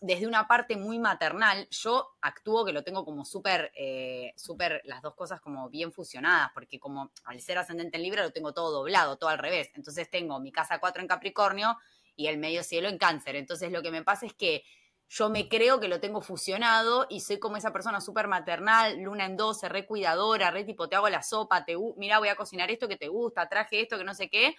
desde 0.00 0.26
una 0.26 0.46
parte 0.46 0.76
muy 0.76 0.98
maternal. 0.98 1.66
Yo 1.70 2.16
actúo 2.20 2.64
que 2.64 2.72
lo 2.72 2.84
tengo 2.84 3.04
como 3.04 3.24
súper, 3.24 3.72
eh, 3.74 4.32
súper, 4.36 4.82
las 4.84 5.02
dos 5.02 5.14
cosas 5.14 5.40
como 5.40 5.68
bien 5.68 5.92
fusionadas, 5.92 6.50
porque 6.54 6.78
como 6.78 7.10
al 7.24 7.40
ser 7.40 7.58
ascendente 7.58 7.96
en 7.96 8.04
Libra 8.04 8.22
lo 8.22 8.32
tengo 8.32 8.52
todo 8.52 8.70
doblado, 8.70 9.16
todo 9.16 9.30
al 9.30 9.38
revés. 9.38 9.70
Entonces 9.74 10.08
tengo 10.08 10.38
mi 10.38 10.52
casa 10.52 10.78
4 10.78 11.02
en 11.02 11.08
Capricornio 11.08 11.76
y 12.14 12.28
el 12.28 12.38
medio 12.38 12.62
cielo 12.62 12.88
en 12.88 12.98
Cáncer. 12.98 13.34
Entonces 13.34 13.72
lo 13.72 13.82
que 13.82 13.90
me 13.90 14.04
pasa 14.04 14.26
es 14.26 14.34
que 14.34 14.62
yo 15.08 15.30
me 15.30 15.48
creo 15.48 15.80
que 15.80 15.88
lo 15.88 16.00
tengo 16.00 16.20
fusionado 16.20 17.06
y 17.08 17.20
soy 17.20 17.38
como 17.38 17.56
esa 17.56 17.72
persona 17.72 18.00
súper 18.00 18.28
maternal, 18.28 19.00
luna 19.00 19.24
en 19.24 19.36
12, 19.36 19.68
re 19.68 19.86
cuidadora, 19.86 20.50
re 20.50 20.64
tipo, 20.64 20.88
te 20.88 20.96
hago 20.96 21.08
la 21.08 21.22
sopa, 21.22 21.64
te 21.64 21.76
mira, 21.96 22.18
voy 22.18 22.28
a 22.28 22.36
cocinar 22.36 22.70
esto 22.70 22.88
que 22.88 22.96
te 22.96 23.08
gusta, 23.08 23.48
traje 23.48 23.80
esto 23.80 23.96
que 23.96 24.04
no 24.04 24.14
sé 24.14 24.28
qué, 24.28 24.54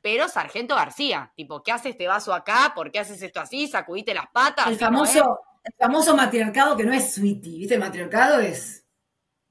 pero 0.00 0.28
Sargento 0.28 0.74
García, 0.74 1.32
tipo, 1.36 1.62
¿qué 1.62 1.72
hace 1.72 1.90
este 1.90 2.06
vaso 2.08 2.32
acá? 2.32 2.72
¿Por 2.74 2.90
qué 2.90 3.00
haces 3.00 3.20
esto 3.20 3.40
así? 3.40 3.68
Sacudiste 3.68 4.14
las 4.14 4.28
patas. 4.32 4.68
El 4.68 4.78
famoso, 4.78 5.40
el 5.62 5.74
famoso 5.78 6.16
matriarcado 6.16 6.76
que 6.76 6.84
no 6.84 6.94
es 6.94 7.14
sweetie, 7.14 7.58
¿viste? 7.58 7.74
El 7.74 7.80
matriarcado 7.80 8.40
es... 8.40 8.86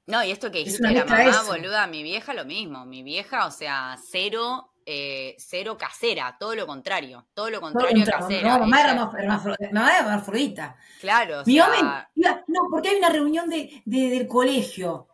No, 0.06 0.24
y 0.24 0.32
esto 0.32 0.50
que 0.50 0.58
dijiste 0.58 0.90
la 0.90 1.04
mamá, 1.04 1.42
boluda, 1.46 1.86
mi 1.86 2.02
vieja 2.02 2.34
lo 2.34 2.44
mismo, 2.44 2.84
mi 2.84 3.04
vieja, 3.04 3.46
o 3.46 3.52
sea, 3.52 3.96
cero 4.04 4.69
eh, 4.92 5.36
cero 5.38 5.78
casera, 5.78 6.36
todo 6.36 6.56
lo 6.56 6.66
contrario, 6.66 7.28
todo 7.32 7.48
lo 7.48 7.60
contrario 7.60 8.04
casera. 8.04 8.54
No, 8.54 8.58
mamá 8.58 8.80
era 8.80 10.00
hermafrodita. 10.00 10.76
Claro, 11.00 11.44
Mi 11.46 11.58
mamá, 11.58 12.10
no, 12.16 12.68
porque 12.68 12.88
hay 12.88 12.96
una 12.96 13.08
reunión 13.08 13.48
de, 13.48 13.82
del 13.84 14.26
colegio. 14.26 15.06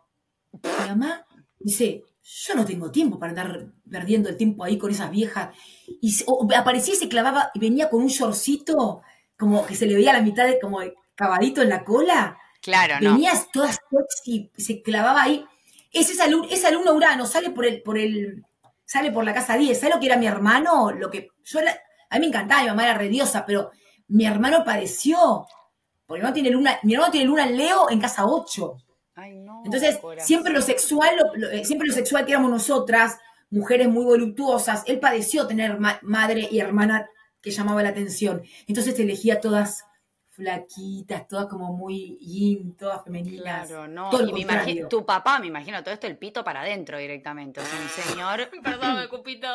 Mi 0.51 0.87
mamá 0.87 1.27
dice, 1.59 2.05
yo 2.23 2.55
no 2.55 2.65
tengo 2.65 2.89
tiempo 2.89 3.19
para 3.19 3.29
andar 3.29 3.67
perdiendo 3.87 4.29
el 4.29 4.37
tiempo 4.37 4.63
ahí 4.63 4.79
con 4.79 4.89
esas 4.89 5.11
viejas. 5.11 5.55
Y 5.85 6.11
aparecía 6.55 6.95
y 6.95 6.97
se 6.97 7.07
clavaba 7.07 7.51
y 7.53 7.59
venía 7.59 7.87
con 7.87 8.01
un 8.01 8.07
shortcito, 8.07 9.03
como 9.37 9.63
que 9.67 9.75
se 9.75 9.85
le 9.85 9.93
veía 9.93 10.11
la 10.11 10.23
mitad 10.23 10.47
de, 10.47 10.59
como 10.59 10.79
cabadito 11.13 11.61
en 11.61 11.69
la 11.69 11.83
cola. 11.83 12.39
Claro, 12.63 12.95
Venía 12.99 13.33
todas 13.53 13.79
y 14.25 14.49
se 14.57 14.81
clavaba 14.81 15.21
ahí. 15.21 15.45
Es 15.91 16.09
ese 16.09 16.23
alumno, 16.23 16.47
ese 16.49 16.65
alumno 16.65 16.93
Urano, 16.93 17.27
sale 17.27 17.51
por 17.51 17.67
el, 17.67 17.83
por 17.83 17.99
el, 17.99 18.43
sale 18.87 19.11
por 19.11 19.25
la 19.25 19.33
casa 19.33 19.57
10. 19.57 19.77
¿Sabes 19.77 19.95
lo 19.95 19.99
que 19.99 20.07
era 20.07 20.17
mi 20.17 20.25
hermano? 20.25 20.91
Lo 20.91 21.11
que 21.11 21.29
yo 21.43 21.59
a 21.59 22.15
mí 22.15 22.21
me 22.21 22.27
encantaba, 22.27 22.61
mi 22.61 22.69
mamá 22.69 22.85
era 22.85 22.97
rediosa, 22.97 23.45
pero 23.45 23.69
mi 24.07 24.25
hermano 24.25 24.63
padeció. 24.63 25.45
Porque 26.05 26.19
mi 26.21 26.27
hermano 26.27 26.33
tiene 26.33 26.49
luna, 26.49 26.79
mi 26.83 26.93
hermano 26.93 27.11
tiene 27.11 27.27
luna 27.27 27.45
en 27.45 27.57
Leo 27.57 27.89
en 27.89 27.99
casa 27.99 28.25
8. 28.25 28.77
Entonces, 29.65 29.99
siempre 30.19 30.53
lo 30.53 30.61
sexual, 30.61 31.15
eh, 31.51 31.65
siempre 31.65 31.87
lo 31.87 31.93
sexual 31.93 32.25
que 32.25 32.31
éramos 32.31 32.49
nosotras, 32.49 33.17
mujeres 33.49 33.89
muy 33.89 34.05
voluptuosas, 34.05 34.83
él 34.85 34.99
padeció 34.99 35.47
tener 35.47 35.77
madre 36.01 36.47
y 36.49 36.59
hermana 36.59 37.09
que 37.41 37.51
llamaba 37.51 37.83
la 37.83 37.89
atención. 37.89 38.43
Entonces 38.67 38.97
elegía 38.99 39.41
todas 39.41 39.83
flaquitas, 40.37 41.27
todas 41.27 41.47
como 41.47 41.73
muy 41.73 42.17
yin, 42.21 42.77
todas 42.77 43.03
femeninas. 43.03 43.67
Claro, 43.67 43.87
no. 43.87 44.11
y 44.21 44.31
me 44.31 44.41
imagino, 44.41 44.87
tu 44.87 45.03
papá, 45.03 45.39
me 45.39 45.47
imagino, 45.47 45.83
todo 45.83 45.93
esto 45.93 46.05
el 46.05 46.17
pito 46.17 46.43
para 46.43 46.61
adentro 46.61 46.99
directamente. 46.99 47.59
O 47.59 47.63
sea, 47.63 47.79
un 47.81 47.89
señor. 47.89 48.49
Perdón, 48.63 49.07
cupito. 49.09 49.47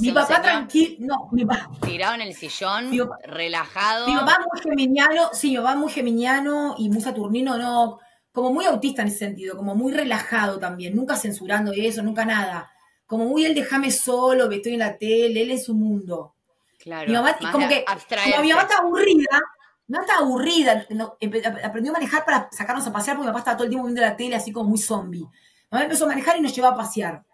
mi 0.00 0.10
papá 0.10 0.42
tranquilo, 0.42 0.96
no, 1.06 1.28
mi 1.30 1.44
papá. 1.44 1.70
Tirado 1.80 2.16
en 2.16 2.22
el 2.22 2.34
sillón, 2.34 2.90
relajado. 3.22 4.08
Mi 4.08 4.16
papá 4.16 4.38
muy 4.52 4.60
geminiano, 4.60 5.30
sí, 5.32 5.50
mi 5.50 5.56
papá 5.58 5.76
muy 5.76 5.92
geminiano 5.92 6.74
y 6.76 6.88
muy 6.90 7.00
saturnino, 7.00 7.56
no, 7.56 8.00
como 8.32 8.52
muy 8.52 8.64
autista 8.64 9.02
en 9.02 9.08
ese 9.08 9.18
sentido, 9.18 9.56
como 9.56 9.76
muy 9.76 9.92
relajado 9.92 10.58
también, 10.58 10.96
nunca 10.96 11.14
censurando 11.14 11.72
eso, 11.72 12.02
nunca 12.02 12.24
nada. 12.24 12.72
Como 13.06 13.26
muy 13.26 13.44
él 13.44 13.54
déjame 13.54 13.92
solo, 13.92 14.48
que 14.48 14.56
estoy 14.56 14.72
en 14.72 14.80
la 14.80 14.98
tele, 14.98 15.42
él 15.42 15.52
es 15.52 15.66
su 15.66 15.74
mundo. 15.74 16.34
Claro. 16.80 17.06
Mi 17.06 17.12
mamá, 17.12 17.36
como 17.52 17.68
que, 17.68 17.84
como 17.84 18.42
mi 18.42 18.48
mamá 18.48 18.62
está 18.62 18.78
aburrida, 18.78 19.40
no 19.90 20.00
estaba 20.00 20.20
aburrida, 20.20 20.86
aprendió 21.64 21.92
a 21.92 21.94
manejar 21.94 22.24
para 22.24 22.48
sacarnos 22.52 22.86
a 22.86 22.92
pasear 22.92 23.16
porque 23.16 23.26
mi 23.26 23.30
papá 23.30 23.40
estaba 23.40 23.56
todo 23.56 23.64
el 23.64 23.70
tiempo 23.70 23.86
viendo 23.86 24.00
la 24.02 24.16
tele 24.16 24.36
así 24.36 24.52
como 24.52 24.70
muy 24.70 24.78
zombie. 24.78 25.20
Mi 25.20 25.28
mamá 25.70 25.84
empezó 25.84 26.04
a 26.04 26.08
manejar 26.08 26.36
y 26.38 26.40
nos 26.40 26.54
llevaba 26.54 26.74
a 26.74 26.78
pasear. 26.78 27.24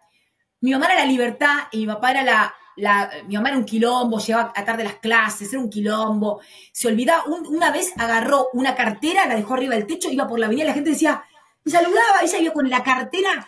Mi 0.61 0.71
mamá 0.71 0.87
era 0.87 0.95
la 0.95 1.05
libertad 1.05 1.55
y 1.71 1.79
mi 1.79 1.87
papá 1.87 2.11
era 2.11 2.23
la, 2.23 2.55
la 2.77 3.11
mi 3.27 3.35
mamá 3.35 3.49
era 3.49 3.57
un 3.57 3.65
quilombo, 3.65 4.19
llegaba 4.19 4.53
a 4.55 4.65
tarde 4.65 4.83
las 4.83 4.95
clases, 4.95 5.51
era 5.53 5.61
un 5.61 5.69
quilombo. 5.69 6.41
Se 6.71 6.87
olvidaba, 6.87 7.25
una 7.25 7.71
vez 7.71 7.93
agarró 7.97 8.49
una 8.53 8.75
cartera, 8.75 9.25
la 9.27 9.35
dejó 9.35 9.53
arriba 9.53 9.75
del 9.75 9.85
techo, 9.85 10.09
iba 10.09 10.27
por 10.27 10.39
la 10.39 10.47
avenida 10.47 10.65
y 10.65 10.67
la 10.67 10.73
gente 10.73 10.89
decía, 10.89 11.23
me 11.63 11.71
saludaba, 11.71 12.21
ella 12.23 12.39
iba 12.39 12.53
con 12.53 12.69
la 12.69 12.83
cartera 12.83 13.47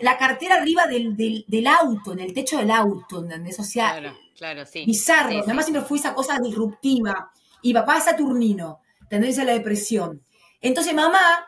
la, 0.00 0.18
cartera 0.18 0.56
arriba 0.56 0.86
del, 0.86 1.16
del, 1.16 1.66
auto, 1.66 2.12
en 2.12 2.20
el 2.20 2.32
techo 2.32 2.58
del 2.58 2.70
auto, 2.70 3.22
¿entendés? 3.22 3.58
O 3.60 3.64
sea, 3.64 3.92
claro, 3.92 4.16
claro, 4.36 4.66
sí. 4.66 4.84
bizarro. 4.84 5.30
Sí, 5.30 5.40
Además 5.44 5.66
siempre 5.66 5.84
fue 5.84 5.98
esa 5.98 6.14
cosa 6.14 6.38
disruptiva. 6.38 7.32
Y 7.62 7.74
papá 7.74 7.98
es 7.98 8.04
saturnino, 8.04 8.80
tendencia 9.08 9.42
a 9.42 9.46
la 9.46 9.52
depresión. 9.52 10.22
Entonces 10.60 10.94
mamá 10.94 11.46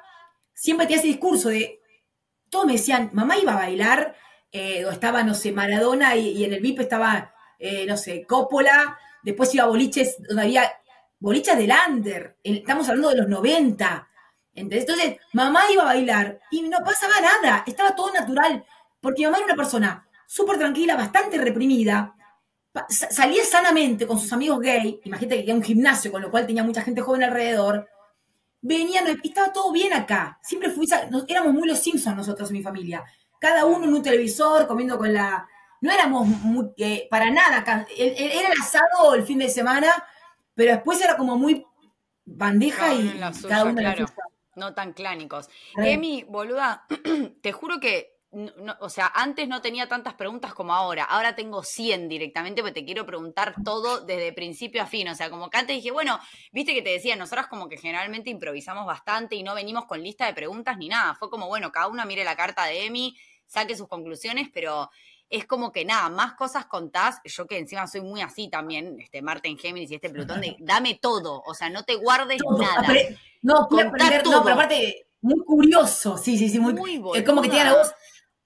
siempre 0.55 0.87
tenía 0.87 1.01
ese 1.01 1.09
discurso 1.09 1.49
de, 1.49 1.81
todos 2.51 2.67
me 2.67 2.73
decían, 2.73 3.11
mamá 3.13 3.37
iba 3.37 3.53
a 3.53 3.59
bailar, 3.59 4.17
eh, 4.51 4.85
o 4.85 4.91
estaba, 4.91 5.23
no 5.23 5.35
sé, 5.35 5.53
Maradona 5.53 6.17
y, 6.17 6.45
en 6.45 6.53
el 6.53 6.61
VIP 6.61 6.81
estaba, 6.81 7.35
eh, 7.59 7.87
no 7.87 7.97
sé, 7.97 8.25
Coppola, 8.27 8.99
después 9.23 9.55
iba 9.55 9.65
a 9.65 9.69
boliches 9.69 10.17
donde 10.27 10.43
había 10.43 10.73
boliches 11.21 11.57
de 11.59 11.67
Lander, 11.67 12.37
estamos 12.43 12.89
hablando 12.89 13.11
de 13.11 13.17
los 13.17 13.29
90. 13.29 14.09
Entonces, 14.55 15.17
mamá 15.33 15.63
iba 15.73 15.83
a 15.83 15.87
bailar 15.87 16.41
y 16.51 16.63
no 16.63 16.79
pasaba 16.85 17.21
nada, 17.21 17.65
estaba 17.67 17.95
todo 17.95 18.13
natural, 18.13 18.65
porque 19.01 19.25
mamá 19.25 19.39
era 19.39 19.47
una 19.47 19.57
persona 19.57 20.09
súper 20.27 20.59
tranquila, 20.59 20.97
bastante 20.97 21.39
reprimida, 21.39 22.15
salía 22.89 23.45
sanamente 23.45 24.07
con 24.07 24.19
sus 24.19 24.32
amigos 24.32 24.61
gay, 24.61 25.01
imagínate 25.05 25.45
que 25.45 25.51
era 25.51 25.55
un 25.55 25.62
gimnasio, 25.62 26.12
con 26.12 26.23
lo 26.23 26.31
cual 26.31 26.47
tenía 26.47 26.62
mucha 26.62 26.82
gente 26.82 27.01
joven 27.01 27.24
alrededor, 27.24 27.89
venían, 28.61 29.07
y 29.23 29.28
estaba 29.28 29.53
todo 29.53 29.73
bien 29.73 29.93
acá, 29.93 30.39
siempre 30.43 30.70
fui, 30.70 30.86
éramos 31.28 31.55
muy 31.55 31.69
los 31.69 31.78
Simpsons 31.78 32.16
nosotros, 32.16 32.51
mi 32.51 32.62
familia, 32.62 33.05
cada 33.39 33.65
uno 33.65 33.85
en 33.85 33.95
un 33.95 34.03
televisor, 34.03 34.66
comiendo 34.66 34.99
con 34.99 35.12
la... 35.12 35.49
No 35.81 35.93
éramos 35.93 36.27
eh, 36.77 37.07
para 37.09 37.31
nada, 37.31 37.86
era 37.97 38.49
el 38.49 38.61
asado 38.61 39.15
el 39.15 39.23
fin 39.23 39.39
de 39.39 39.49
semana, 39.49 39.89
pero 40.53 40.73
después 40.73 41.01
era 41.01 41.16
como 41.16 41.36
muy 41.36 41.65
bandeja 42.24 42.93
y 42.95 43.20
cada 43.49 43.65
uno 43.65 43.77
claro, 43.77 44.07
no 44.57 44.74
tan 44.74 44.93
clánicos. 44.93 45.49
Emi, 45.77 46.24
boluda, 46.28 46.85
te 47.43 47.53
juro 47.53 47.78
que 47.78 48.18
o 48.81 48.91
sea, 48.91 49.11
antes 49.15 49.49
no 49.49 49.63
tenía 49.63 49.89
tantas 49.89 50.15
preguntas 50.15 50.53
como 50.53 50.75
ahora. 50.75 51.05
Ahora 51.05 51.35
tengo 51.35 51.63
100 51.63 52.09
directamente 52.09 52.61
porque 52.61 52.81
te 52.81 52.85
quiero 52.85 53.07
preguntar 53.07 53.55
todo 53.65 54.01
desde 54.05 54.33
principio 54.35 54.83
a 54.83 54.87
fin. 54.87 55.09
O 55.09 55.15
sea, 55.15 55.31
como 55.31 55.49
que 55.49 55.57
antes 55.57 55.77
dije, 55.77 55.91
bueno, 55.91 56.19
viste 56.53 56.75
que 56.75 56.83
te 56.83 56.91
decía, 56.91 57.17
nosotras 57.17 57.47
como 57.47 57.69
que 57.69 57.79
generalmente 57.79 58.29
improvisamos 58.29 58.85
bastante 58.85 59.35
y 59.35 59.43
no 59.43 59.55
venimos 59.55 59.87
con 59.87 60.03
lista 60.03 60.27
de 60.27 60.35
preguntas 60.35 60.77
ni 60.77 60.89
nada. 60.89 61.15
Fue 61.15 61.31
como, 61.31 61.47
bueno, 61.47 61.73
cada 61.73 61.89
una 61.89 62.05
mire 62.05 62.23
la 62.23 62.37
carta 62.37 62.65
de 62.65 62.87
Emi, 62.87 63.17
saque 63.47 63.75
sus 63.75 63.89
conclusiones, 63.89 64.49
pero 64.53 64.91
es 65.31 65.47
como 65.47 65.73
que 65.73 65.87
nada, 65.87 66.11
más 66.11 66.35
cosas 66.35 66.67
contás. 66.67 67.21
Yo 67.25 67.47
que 67.47 67.57
encima 67.57 67.87
soy 67.87 68.03
muy 68.03 68.21
así 68.21 68.49
también, 68.49 69.01
este 69.01 69.23
Marte 69.23 69.49
en 69.49 69.57
Géminis 69.57 69.91
y 69.91 69.95
este 69.95 70.11
Plutón, 70.11 70.43
de 70.43 70.55
dame 70.59 70.99
todo. 71.01 71.43
O 71.47 71.55
sea, 71.55 71.71
no 71.71 71.83
te 71.85 71.95
guardes 71.97 72.43
nada. 72.59 72.89
no, 73.41 73.67
quiero 73.69 73.89
aprender, 73.89 74.23
todo. 74.23 74.35
no, 74.35 74.43
pero 74.43 74.55
aparte, 74.55 75.07
muy 75.23 75.43
curioso. 75.45 76.19
Sí, 76.19 76.37
sí, 76.37 76.51
sí, 76.51 76.59
muy, 76.59 76.75
muy 76.75 77.01
Es 77.15 77.25
como 77.25 77.43
que 77.43 77.49
tiene 77.49 77.65
la 77.65 77.77
voz 77.77 77.95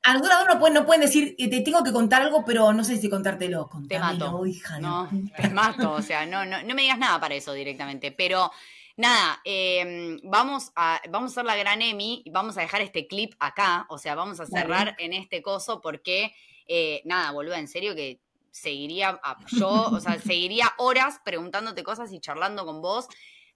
a 0.04 0.14
nosotros 0.14 0.38
no 0.48 0.58
pueden, 0.58 0.74
no 0.74 0.84
pueden 0.84 1.02
decir, 1.02 1.36
te 1.36 1.60
tengo 1.60 1.84
que 1.84 1.92
contar 1.92 2.22
algo, 2.22 2.44
pero 2.44 2.72
no 2.72 2.82
sé 2.82 2.96
si 2.96 3.08
contártelo. 3.08 3.70
te 3.88 3.98
mato. 3.98 4.44
Hija, 4.44 4.80
no, 4.80 5.08
te 5.36 5.48
mato. 5.50 5.92
O 5.92 6.02
sea, 6.02 6.26
no, 6.26 6.44
no, 6.44 6.62
no 6.62 6.74
me 6.74 6.82
digas 6.82 6.98
nada 6.98 7.20
para 7.20 7.34
eso 7.36 7.52
directamente. 7.52 8.10
Pero 8.10 8.50
nada, 8.96 9.40
em, 9.44 10.18
vamos, 10.24 10.72
a, 10.74 11.00
vamos 11.08 11.30
a 11.30 11.32
hacer 11.32 11.44
la 11.44 11.56
gran 11.56 11.82
Emi 11.82 12.22
y 12.24 12.30
vamos 12.30 12.58
a 12.58 12.62
dejar 12.62 12.80
este 12.80 13.06
clip 13.06 13.34
acá. 13.38 13.86
O 13.90 13.98
sea, 13.98 14.16
vamos 14.16 14.40
a 14.40 14.46
cerrar 14.46 14.96
en 14.98 15.12
este 15.12 15.40
coso 15.40 15.80
porque, 15.80 16.34
eh, 16.66 17.02
nada, 17.04 17.30
boluda, 17.30 17.60
en 17.60 17.68
serio 17.68 17.94
que 17.94 18.20
seguiría, 18.50 19.20
yo, 19.52 19.70
o 19.70 20.00
sea, 20.00 20.18
seguiría 20.20 20.72
horas 20.78 21.20
preguntándote 21.24 21.84
cosas 21.84 22.12
y 22.12 22.20
charlando 22.20 22.66
con 22.66 22.82
vos 22.82 23.08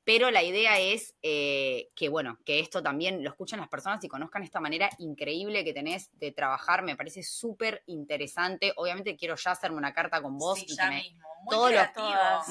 pero 0.07 0.31
la 0.31 0.45
idea 0.45 0.79
es 0.79 1.17
eh, 1.21 1.91
que, 1.97 2.09
bueno, 2.09 2.39
que 2.45 2.61
esto 2.61 2.81
también 2.81 3.25
lo 3.25 3.31
escuchen 3.31 3.59
las 3.59 3.69
personas 3.69 4.05
y 4.05 4.09
conozcan 4.09 4.45
esta 4.45 4.61
manera 4.61 4.89
increíble 4.99 5.65
que 5.65 5.73
tenés 5.73 6.11
de 6.21 6.31
trabajar. 6.31 6.85
Me 6.85 6.95
parece 6.95 7.25
súper 7.25 7.83
interesante. 7.87 8.73
Obviamente 8.77 9.17
quiero 9.17 9.35
ya 9.35 9.51
hacerme 9.51 9.79
una 9.79 9.93
carta 9.93 10.23
con 10.23 10.39
vos. 10.39 10.63
y 10.63 10.77
ya 10.77 10.91
mismo. 10.91 11.27
Muy 11.51 11.77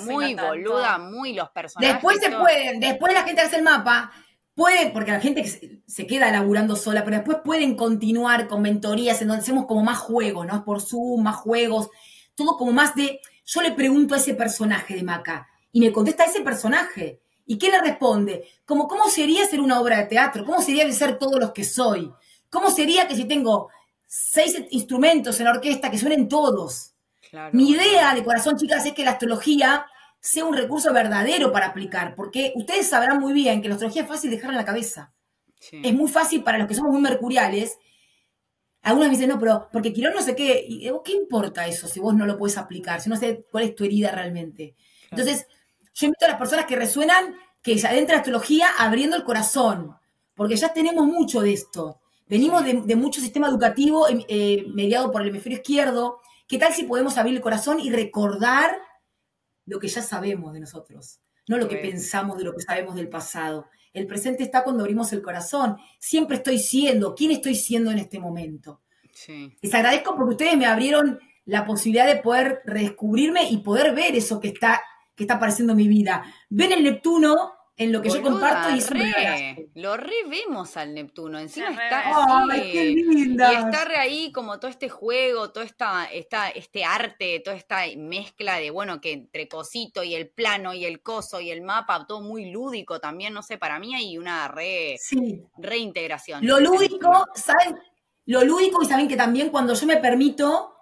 muy 0.05 0.35
boluda, 0.35 0.97
muy 0.97 1.31
los 1.31 1.49
personajes. 1.51 1.93
Después 1.93 2.19
se 2.19 2.31
pueden, 2.31 2.81
después 2.81 3.13
la 3.13 3.23
gente 3.23 3.41
hace 3.41 3.55
el 3.55 3.63
mapa, 3.63 4.11
puede, 4.53 4.89
porque 4.89 5.13
la 5.13 5.21
gente 5.21 5.45
se 5.87 6.07
queda 6.07 6.33
laburando 6.33 6.75
sola, 6.75 7.05
pero 7.05 7.15
después 7.15 7.37
pueden 7.41 7.77
continuar 7.77 8.47
con 8.47 8.63
mentorías 8.63 9.21
en 9.21 9.29
donde 9.29 9.43
hacemos 9.43 9.65
como 9.65 9.81
más 9.81 9.99
juegos, 9.99 10.45
¿no? 10.45 10.65
Por 10.65 10.81
Zoom, 10.81 11.23
más 11.23 11.37
juegos, 11.37 11.89
todo 12.35 12.57
como 12.57 12.73
más 12.73 12.95
de, 12.95 13.21
yo 13.45 13.61
le 13.61 13.71
pregunto 13.71 14.13
a 14.13 14.17
ese 14.17 14.33
personaje 14.33 14.95
de 14.95 15.03
Maca 15.03 15.47
y 15.71 15.79
me 15.79 15.93
contesta 15.93 16.25
ese 16.25 16.41
personaje. 16.41 17.21
¿Y 17.45 17.57
qué 17.57 17.69
le 17.69 17.79
responde? 17.79 18.47
Como, 18.65 18.87
¿cómo 18.87 19.07
sería 19.09 19.45
ser 19.45 19.61
una 19.61 19.79
obra 19.79 19.97
de 19.97 20.05
teatro? 20.05 20.45
¿Cómo 20.45 20.61
sería 20.61 20.91
ser 20.91 21.17
todos 21.19 21.39
los 21.39 21.51
que 21.51 21.63
soy? 21.63 22.11
¿Cómo 22.49 22.71
sería 22.71 23.07
que 23.07 23.15
si 23.15 23.25
tengo 23.25 23.69
seis 24.07 24.55
instrumentos 24.71 25.39
en 25.39 25.45
la 25.45 25.51
orquesta 25.51 25.91
que 25.91 25.97
suenen 25.97 26.27
todos? 26.27 26.93
Mi 27.51 27.71
idea 27.71 28.15
de 28.15 28.23
corazón, 28.23 28.57
chicas, 28.57 28.85
es 28.85 28.93
que 28.93 29.03
la 29.03 29.11
astrología 29.11 29.85
sea 30.19 30.45
un 30.45 30.55
recurso 30.55 30.91
verdadero 30.93 31.51
para 31.51 31.67
aplicar, 31.67 32.15
porque 32.15 32.53
ustedes 32.55 32.87
sabrán 32.87 33.19
muy 33.19 33.33
bien 33.33 33.61
que 33.61 33.67
la 33.67 33.75
astrología 33.75 34.03
es 34.03 34.07
fácil 34.07 34.31
dejar 34.31 34.51
en 34.51 34.57
la 34.57 34.65
cabeza. 34.65 35.13
Es 35.71 35.93
muy 35.93 36.09
fácil 36.09 36.43
para 36.43 36.57
los 36.57 36.67
que 36.67 36.75
somos 36.75 36.91
muy 36.91 37.01
mercuriales. 37.01 37.77
Algunos 38.81 39.09
me 39.09 39.15
dicen, 39.15 39.29
no, 39.29 39.39
pero 39.39 39.67
porque 39.71 39.93
Quirón 39.93 40.13
no 40.13 40.21
sé 40.21 40.35
qué. 40.35 40.63
Y, 40.67 40.89
¿Qué 41.03 41.11
importa 41.11 41.67
eso 41.67 41.87
si 41.87 41.99
vos 41.99 42.13
no 42.13 42.25
lo 42.25 42.37
puedes 42.37 42.57
aplicar? 42.57 43.01
Si 43.01 43.09
no 43.09 43.17
sé 43.17 43.45
cuál 43.51 43.65
es 43.65 43.75
tu 43.75 43.83
herida 43.83 44.11
realmente. 44.11 44.75
Entonces, 45.09 45.47
yo 45.95 46.07
invito 46.07 46.25
a 46.25 46.29
las 46.29 46.37
personas 46.37 46.65
que 46.65 46.75
resuenan 46.75 47.35
que 47.63 47.79
se 47.79 47.87
adentra 47.87 48.17
astrología 48.17 48.67
abriendo 48.77 49.15
el 49.15 49.23
corazón, 49.23 49.95
porque 50.35 50.57
ya 50.57 50.73
tenemos 50.73 51.07
mucho 51.07 51.41
de 51.41 51.53
esto. 51.53 52.01
Venimos 52.27 52.63
de, 52.63 52.95
mucho 52.95 53.21
sistema 53.21 53.47
educativo 53.47 54.07
em, 54.09 54.23
eh, 54.27 54.65
mediado 54.73 55.11
por 55.11 55.21
el 55.21 55.29
hemisferio 55.29 55.59
izquierdo. 55.59 56.19
¿Qué 56.47 56.57
tal 56.57 56.73
si 56.73 56.83
podemos 56.83 57.17
abrir 57.17 57.35
el 57.35 57.41
corazón 57.41 57.79
y 57.79 57.91
recordar 57.91 58.77
lo 59.65 59.79
que 59.79 59.87
ya 59.87 60.01
sabemos 60.01 60.53
de 60.53 60.59
nosotros? 60.59 61.19
No 61.47 61.57
lo 61.57 61.67
que 61.67 61.77
pensamos 61.77 62.37
de 62.37 62.43
lo 62.43 62.53
que 62.53 62.61
sabemos 62.61 62.95
del 62.95 63.07
pasado. 63.07 63.67
El 63.93 64.07
presente 64.07 64.43
está 64.43 64.63
cuando 64.63 64.83
abrimos 64.83 65.13
el 65.13 65.21
corazón. 65.21 65.77
Siempre 65.99 66.37
estoy 66.37 66.59
siendo. 66.59 67.15
¿Quién 67.15 67.31
estoy 67.31 67.55
siendo 67.55 67.91
en 67.91 67.99
este 67.99 68.19
momento? 68.19 68.81
Les 69.61 69.73
agradezco 69.73 70.15
porque 70.15 70.31
ustedes 70.31 70.57
me 70.57 70.65
abrieron 70.65 71.19
la 71.45 71.65
posibilidad 71.65 72.07
de 72.07 72.17
poder 72.17 72.61
redescubrirme 72.65 73.49
y 73.49 73.57
poder 73.57 73.95
ver 73.95 74.15
eso 74.15 74.39
que 74.39 74.49
está 74.49 74.81
que 75.15 75.23
está 75.23 75.35
apareciendo 75.35 75.73
en 75.73 75.77
mi 75.77 75.87
vida. 75.87 76.23
Ven 76.49 76.71
el 76.71 76.83
Neptuno 76.83 77.53
en 77.77 77.91
lo 77.91 78.01
que 78.01 78.09
yo 78.09 78.21
comparto 78.21 78.73
y 78.73 78.79
re, 78.79 79.69
lo 79.75 79.97
revemos 79.97 80.77
al 80.77 80.93
Neptuno. 80.93 81.39
Encima 81.39 81.71
está. 81.71 82.03
¡Ay, 82.49 82.71
qué 82.71 82.85
linda! 82.85 83.51
Y 83.51 83.55
está 83.57 83.83
re 83.83 83.97
ahí 83.97 84.31
como 84.31 84.59
todo 84.59 84.71
este 84.71 84.87
juego, 84.87 85.51
todo 85.51 85.63
esta, 85.63 86.05
esta, 86.05 86.49
este 86.49 86.85
arte, 86.85 87.41
toda 87.43 87.57
esta 87.57 87.81
mezcla 87.97 88.59
de, 88.59 88.71
bueno, 88.71 89.01
que 89.01 89.11
entre 89.11 89.49
cosito 89.49 90.03
y 90.03 90.15
el 90.15 90.29
plano 90.29 90.73
y 90.73 90.85
el 90.85 91.01
coso 91.01 91.41
y 91.41 91.51
el 91.51 91.61
mapa, 91.61 92.05
todo 92.07 92.21
muy 92.21 92.49
lúdico 92.49 92.99
también, 92.99 93.33
no 93.33 93.43
sé, 93.43 93.57
para 93.57 93.77
mí 93.77 93.93
hay 93.93 94.17
una 94.17 94.47
re, 94.47 94.97
reintegración. 95.57 96.45
Lo 96.47 96.61
lúdico, 96.61 97.25
¿saben? 97.35 97.77
Lo 98.25 98.43
lúdico 98.43 98.81
y 98.81 98.85
saben 98.85 99.07
que 99.09 99.17
también 99.17 99.49
cuando 99.49 99.73
yo 99.73 99.85
me 99.85 99.97
permito 99.97 100.74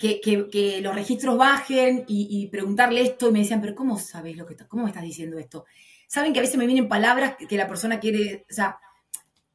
que, 0.00 0.80
los 0.82 0.94
registros 0.94 1.36
bajen 1.36 2.04
y, 2.08 2.46
preguntarle 2.48 3.02
esto 3.02 3.28
y 3.28 3.32
me 3.32 3.40
decían, 3.40 3.60
pero 3.60 3.74
¿cómo 3.74 3.98
sabes 3.98 4.36
lo 4.36 4.46
que 4.46 4.56
cómo 4.66 4.84
me 4.84 4.90
estás 4.90 5.02
diciendo 5.02 5.38
esto? 5.38 5.66
Saben 6.06 6.32
que 6.32 6.38
a 6.38 6.42
veces 6.42 6.56
me 6.56 6.66
vienen 6.66 6.88
palabras 6.88 7.36
que, 7.36 7.56
la 7.56 7.68
persona 7.68 8.00
quiere, 8.00 8.46
o 8.50 8.52
sea, 8.52 8.78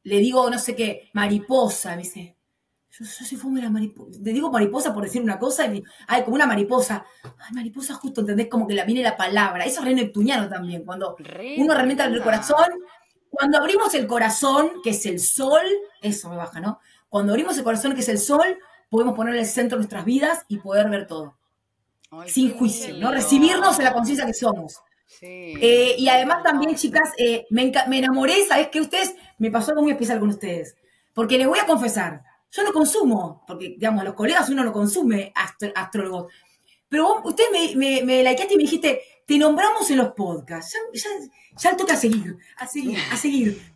le 0.04 0.20
digo, 0.20 0.48
no 0.50 0.60
sé 0.60 0.76
qué, 0.76 1.10
mariposa, 1.14 1.96
me 1.96 2.04
dice, 2.04 2.38
yo, 2.92 3.06
soy 3.06 3.38
fome 3.38 3.62
la 3.62 3.72
mariposa, 3.72 4.20
le 4.24 4.32
digo 4.32 4.52
mariposa 4.52 4.94
por 4.94 5.04
decir 5.04 5.22
una 5.22 5.40
cosa 5.40 5.66
y 5.66 5.70
me 5.70 5.84
ay, 6.08 6.24
como 6.24 6.36
una 6.36 6.46
mariposa, 6.46 7.06
ay, 7.24 7.54
mariposa 7.54 7.96
justo, 7.96 8.22
¿entendés? 8.22 8.48
Como 8.48 8.68
que 8.68 8.76
la 8.76 8.86
viene 8.86 9.02
la 9.02 9.18
palabra, 9.18 9.66
eso 9.66 9.80
es 9.80 9.86
re 9.86 9.96
neptuniano 9.96 10.48
también, 10.48 10.86
cuando 10.86 11.18
uno 11.58 11.74
realmente 11.74 12.04
abre 12.04 12.18
el 12.18 12.24
corazón, 12.24 12.68
cuando 13.32 13.58
abrimos 13.58 13.94
el 13.96 14.06
corazón, 14.06 14.70
que 14.84 14.92
es 14.92 15.06
el 15.08 15.20
sol, 15.20 15.66
eso 16.02 16.30
me 16.30 16.38
baja, 16.38 16.62
¿no? 16.62 16.80
Cuando 17.10 17.34
abrimos 17.34 17.58
el 17.58 17.64
corazón, 17.64 17.96
que 17.96 18.02
es 18.02 18.10
el 18.10 18.20
sol, 18.20 18.60
podemos 18.96 19.16
poner 19.16 19.34
en 19.34 19.42
el 19.42 19.46
centro 19.46 19.78
de 19.78 19.82
nuestras 19.82 20.06
vidas 20.06 20.46
y 20.48 20.58
poder 20.58 20.90
ver 20.90 21.06
todo. 21.06 21.36
sin 22.28 22.54
juicio, 22.58 22.96
¿no? 22.98 23.12
Recibirnos 23.12 23.78
en 23.78 23.84
la 23.84 23.94
conciencia 23.94 24.26
que 24.26 24.34
somos. 24.34 24.80
Eh, 25.22 25.96
y 25.98 26.08
además 26.08 26.44
también, 26.44 26.74
chicas, 26.76 27.12
eh, 27.18 27.46
me, 27.50 27.74
enamoré, 27.98 28.46
¿sabes 28.46 28.70
qué? 28.70 28.80
Ustedes, 28.80 29.14
me 29.38 29.52
pasó 29.52 29.72
algo 29.72 29.84
muy 29.84 29.92
especial 29.92 30.22
con 30.22 30.30
ustedes. 30.30 30.78
Porque 31.14 31.38
les 31.38 31.46
voy 31.46 31.60
a 31.60 31.66
confesar, 31.66 32.24
yo 32.52 32.64
no 32.64 32.72
consumo, 32.72 33.44
porque, 33.46 33.76
digamos, 33.78 34.06
los 34.06 34.14
colegas 34.14 34.50
uno 34.50 34.64
no 34.64 34.72
consume 34.72 35.34
astrólogos. 35.76 36.32
Pero 36.88 37.04
vos, 37.04 37.22
usted 37.26 37.44
me, 37.52 37.76
me, 37.76 38.02
me 38.04 38.24
likeaste 38.24 38.54
y 38.54 38.58
me 38.58 38.64
dijiste, 38.64 39.02
te 39.26 39.38
nombramos 39.38 39.90
en 39.90 39.98
los 39.98 40.14
podcasts. 40.14 40.78
Ya, 40.94 41.10
ya, 41.58 41.78
toca 41.78 41.96
seguir, 41.96 42.38
a 42.58 42.68
seguir, 42.68 42.98
a 43.12 43.18
seguir. 43.18 43.74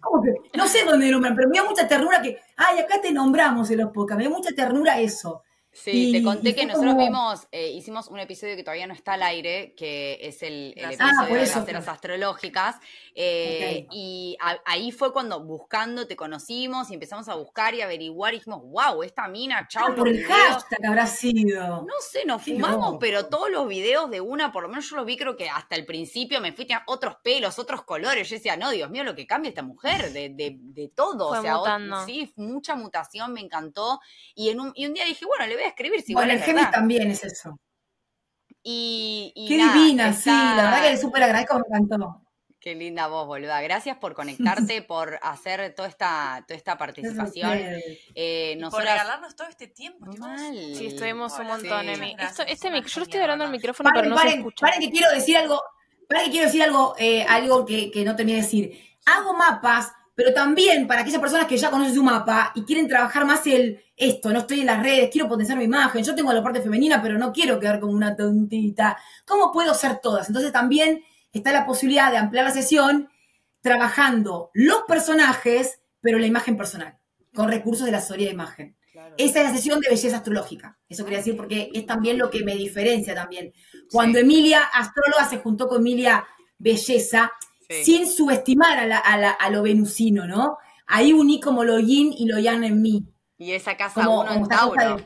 No 0.55 0.67
sé 0.67 0.85
dónde 0.85 1.09
nombran, 1.11 1.35
pero 1.35 1.49
me 1.49 1.57
da 1.57 1.63
mucha 1.63 1.88
ternura 1.88 2.21
que, 2.21 2.39
ay, 2.57 2.80
acá 2.80 3.01
te 3.01 3.11
nombramos 3.11 3.69
en 3.71 3.80
los 3.80 3.91
podcasts. 3.91 4.17
Me 4.23 4.30
da 4.30 4.35
mucha 4.35 4.51
ternura 4.51 4.99
eso. 4.99 5.43
Sí, 5.71 6.11
te 6.11 6.23
conté 6.23 6.55
que 6.55 6.65
nosotros 6.65 6.97
vimos, 6.97 7.47
eh, 7.51 7.69
hicimos 7.69 8.07
un 8.07 8.19
episodio 8.19 8.55
que 8.55 8.63
todavía 8.63 8.87
no 8.87 8.93
está 8.93 9.13
al 9.13 9.23
aire, 9.23 9.75
que 9.77 10.17
es 10.21 10.41
el, 10.41 10.73
ah, 10.83 10.91
episodio 10.91 11.65
de 11.65 11.73
las 11.73 11.87
astrológicas. 11.87 12.77
Eh, 13.13 13.85
y 13.91 14.35
ahí 14.65 14.91
fue 14.91 15.13
cuando 15.13 15.43
buscando 15.43 16.07
te 16.07 16.15
conocimos 16.15 16.89
y 16.89 16.95
empezamos 16.95 17.29
a 17.29 17.35
buscar 17.35 17.75
y 17.75 17.81
averiguar 17.81 18.33
y 18.33 18.37
dijimos, 18.37 18.63
wow, 18.63 19.03
esta 19.03 19.27
mina. 19.27 19.67
Ah, 19.75 19.93
por 19.95 20.07
el 20.07 20.23
hashtag 20.25 20.85
habrá 20.85 21.05
sido. 21.05 21.83
No 21.83 21.93
sé, 22.01 22.25
nos 22.25 22.43
fumamos, 22.43 22.97
pero 22.99 23.27
todos 23.27 23.51
los 23.51 23.67
videos 23.67 24.09
de 24.09 24.21
una, 24.21 24.51
por 24.51 24.63
lo 24.63 24.69
menos 24.69 24.89
yo 24.89 24.95
los 24.95 25.05
vi, 25.05 25.17
creo 25.17 25.37
que 25.37 25.49
hasta 25.49 25.75
el 25.75 25.85
principio 25.85 26.41
me 26.41 26.51
fui 26.51 26.67
a 26.73 26.83
otros 26.87 27.17
pelos, 27.23 27.59
otros 27.59 27.83
colores. 27.83 28.27
Yo 28.27 28.35
decía, 28.35 28.57
no, 28.57 28.71
Dios 28.71 28.89
mío, 28.89 29.03
lo 29.03 29.15
que 29.15 29.27
cambia 29.27 29.49
esta 29.49 29.61
mujer, 29.61 30.11
de, 30.11 30.29
de, 30.29 30.57
de 30.59 30.87
todo. 30.89 31.27
o 31.27 31.41
sea, 31.41 31.59
sí, 32.07 32.33
mucha 32.37 32.75
mutación, 32.75 33.33
me 33.33 33.41
encantó. 33.41 33.99
Y, 34.33 34.49
en 34.49 34.59
un, 34.59 34.71
y 34.75 34.87
un 34.87 34.93
día 34.93 35.05
dije, 35.05 35.25
bueno, 35.25 35.45
le 35.45 35.59
voy 35.60 35.65
a 35.65 35.69
escribir. 35.69 36.02
Si 36.02 36.14
bueno, 36.14 36.34
el 36.34 36.41
Géminis 36.41 36.72
también 36.72 37.11
es 37.11 37.23
eso. 37.23 37.60
Y, 38.64 39.34
Qué 39.48 39.56
divina, 39.56 40.14
sí, 40.14 40.30
la 40.30 40.64
verdad 40.64 40.84
que 40.84 40.90
le 40.91 40.98
súper 40.98 41.23
agradezco, 41.23 41.60
me 41.69 41.77
encantó. 41.77 42.22
Qué 42.60 42.76
linda 42.76 43.07
voz, 43.07 43.26
boluda. 43.26 43.61
Gracias 43.61 43.98
por 43.98 44.14
conectarte, 44.68 44.81
por 44.81 45.18
hacer 45.22 45.73
toda 45.76 45.88
esta, 45.88 46.44
toda 46.45 46.57
esta 46.57 46.77
participación. 46.77 47.57
Eh, 48.15 48.60
por 48.69 48.84
regalarnos 48.84 49.36
todo 49.36 49.48
este 49.48 49.68
tiempo. 49.68 50.11
Sí, 50.76 50.88
estuvimos 50.88 51.38
un 51.40 51.48
montón, 51.48 51.88
Emi. 51.88 52.15
este 52.48 52.69
yo 52.69 52.99
lo 52.99 53.03
estoy 53.03 53.22
hablando 53.22 53.45
al 53.45 53.52
micrófono, 53.52 53.90
pero 53.94 54.10
no 54.10 54.18
se 54.18 54.30
escucha. 54.30 54.65
Paren 54.65 54.81
que 54.81 54.91
quiero 54.91 55.11
decir 55.11 55.38
algo, 55.38 55.61
paren 56.07 56.26
que 56.26 56.31
quiero 56.31 56.45
decir 56.48 56.64
algo, 56.64 56.95
eh, 56.98 57.26
algo 57.30 57.65
que, 57.65 57.90
que 57.91 58.03
no 58.03 58.15
terminé 58.15 58.38
de 58.38 58.44
decir. 58.44 58.98
Hago 59.06 59.34
mapas 59.34 59.94
pero 60.19 60.33
también 60.33 60.85
para 60.85 60.99
aquellas 60.99 61.21
personas 61.21 61.47
que 61.47 61.55
ya 61.55 61.71
conocen 61.71 61.95
su 61.95 62.03
mapa 62.03 62.51
y 62.53 62.63
quieren 62.63 62.89
trabajar 62.89 63.23
más 63.23 63.47
el 63.47 63.81
esto, 63.95 64.33
no 64.33 64.39
estoy 64.39 64.59
en 64.59 64.65
las 64.65 64.83
redes, 64.83 65.09
quiero 65.09 65.29
potenciar 65.29 65.57
mi 65.57 65.63
imagen, 65.63 66.03
yo 66.03 66.13
tengo 66.13 66.33
la 66.33 66.43
parte 66.43 66.59
femenina, 66.59 67.01
pero 67.01 67.17
no 67.17 67.31
quiero 67.31 67.57
quedar 67.57 67.79
como 67.79 67.93
una 67.93 68.17
tontita. 68.17 68.97
¿Cómo 69.25 69.53
puedo 69.53 69.73
ser 69.73 69.99
todas? 70.01 70.27
Entonces 70.27 70.51
también 70.51 71.05
está 71.31 71.53
la 71.53 71.65
posibilidad 71.65 72.11
de 72.11 72.17
ampliar 72.17 72.43
la 72.43 72.51
sesión 72.51 73.07
trabajando 73.61 74.51
los 74.53 74.81
personajes, 74.89 75.79
pero 76.01 76.19
la 76.19 76.27
imagen 76.27 76.57
personal, 76.57 76.97
con 77.33 77.47
recursos 77.47 77.85
de 77.85 77.93
la 77.93 77.99
asesoría 77.99 78.27
de 78.27 78.33
imagen. 78.33 78.77
Esa 79.17 79.39
es 79.39 79.45
la 79.45 79.55
sesión 79.55 79.79
de 79.79 79.87
belleza 79.87 80.17
astrológica. 80.17 80.77
Eso 80.89 81.05
quería 81.05 81.19
decir 81.19 81.37
porque 81.37 81.71
es 81.73 81.85
también 81.85 82.17
lo 82.17 82.29
que 82.29 82.43
me 82.43 82.55
diferencia 82.55 83.15
también. 83.15 83.53
Cuando 83.89 84.19
Emilia, 84.19 84.63
astróloga, 84.63 85.29
se 85.29 85.37
juntó 85.37 85.69
con 85.69 85.79
Emilia 85.79 86.27
Belleza, 86.57 87.31
sin 87.69 88.07
subestimar 88.07 88.79
a, 88.79 89.49
lo 89.49 89.63
venusino, 89.63 90.27
¿no? 90.27 90.57
Ahí 90.87 91.13
uní 91.13 91.39
como 91.39 91.63
lo 91.63 91.79
yin 91.79 92.13
y 92.17 92.27
lo 92.27 92.39
yang 92.39 92.63
en 92.63 92.81
mí. 92.81 93.05
Y 93.37 93.51
esa 93.51 93.77
casa 93.77 94.09
uno 94.09 94.31
en 94.31 94.47
Tauro. 94.47 94.97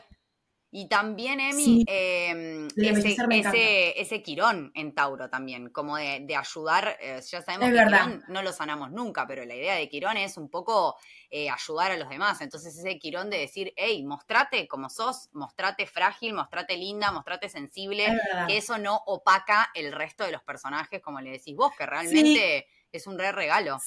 Y 0.76 0.88
también, 0.88 1.38
Emi, 1.38 1.84
em, 1.86 2.66
ese, 2.74 4.00
ese, 4.00 4.22
quirón 4.24 4.72
en 4.74 4.92
Tauro 4.92 5.30
también, 5.30 5.70
como 5.70 5.96
de, 5.98 6.34
ayudar, 6.36 6.98
eh, 7.00 7.20
ya 7.30 7.42
sabemos 7.42 7.68
que 7.68 7.84
quirón 7.84 8.24
no 8.26 8.42
lo 8.42 8.52
sanamos 8.52 8.90
nunca, 8.90 9.24
pero 9.24 9.44
la 9.44 9.54
idea 9.54 9.76
de 9.76 9.88
quirón 9.88 10.16
es 10.16 10.36
un 10.36 10.50
poco 10.50 10.96
eh, 11.30 11.48
ayudar 11.48 11.92
a 11.92 11.96
los 11.96 12.08
demás. 12.08 12.40
Entonces 12.40 12.76
ese 12.76 12.98
quirón 12.98 13.30
de 13.30 13.38
decir, 13.38 13.72
hey, 13.76 14.02
mostrate 14.02 14.66
como 14.66 14.90
sos, 14.90 15.28
mostrate 15.32 15.86
frágil, 15.86 16.34
mostrate 16.34 16.76
linda, 16.76 17.12
mostrate 17.12 17.48
sensible, 17.48 18.08
que 18.48 18.56
eso 18.56 18.76
no 18.76 19.00
opaca 19.06 19.70
el 19.74 19.92
resto 19.92 20.24
de 20.24 20.32
los 20.32 20.42
personajes, 20.42 21.00
como 21.00 21.20
le 21.20 21.30
decís 21.30 21.54
vos, 21.54 21.72
que 21.78 21.86
realmente 21.86 22.66
es 22.90 23.06
un 23.06 23.16
re 23.16 23.30
regalo. 23.30 23.78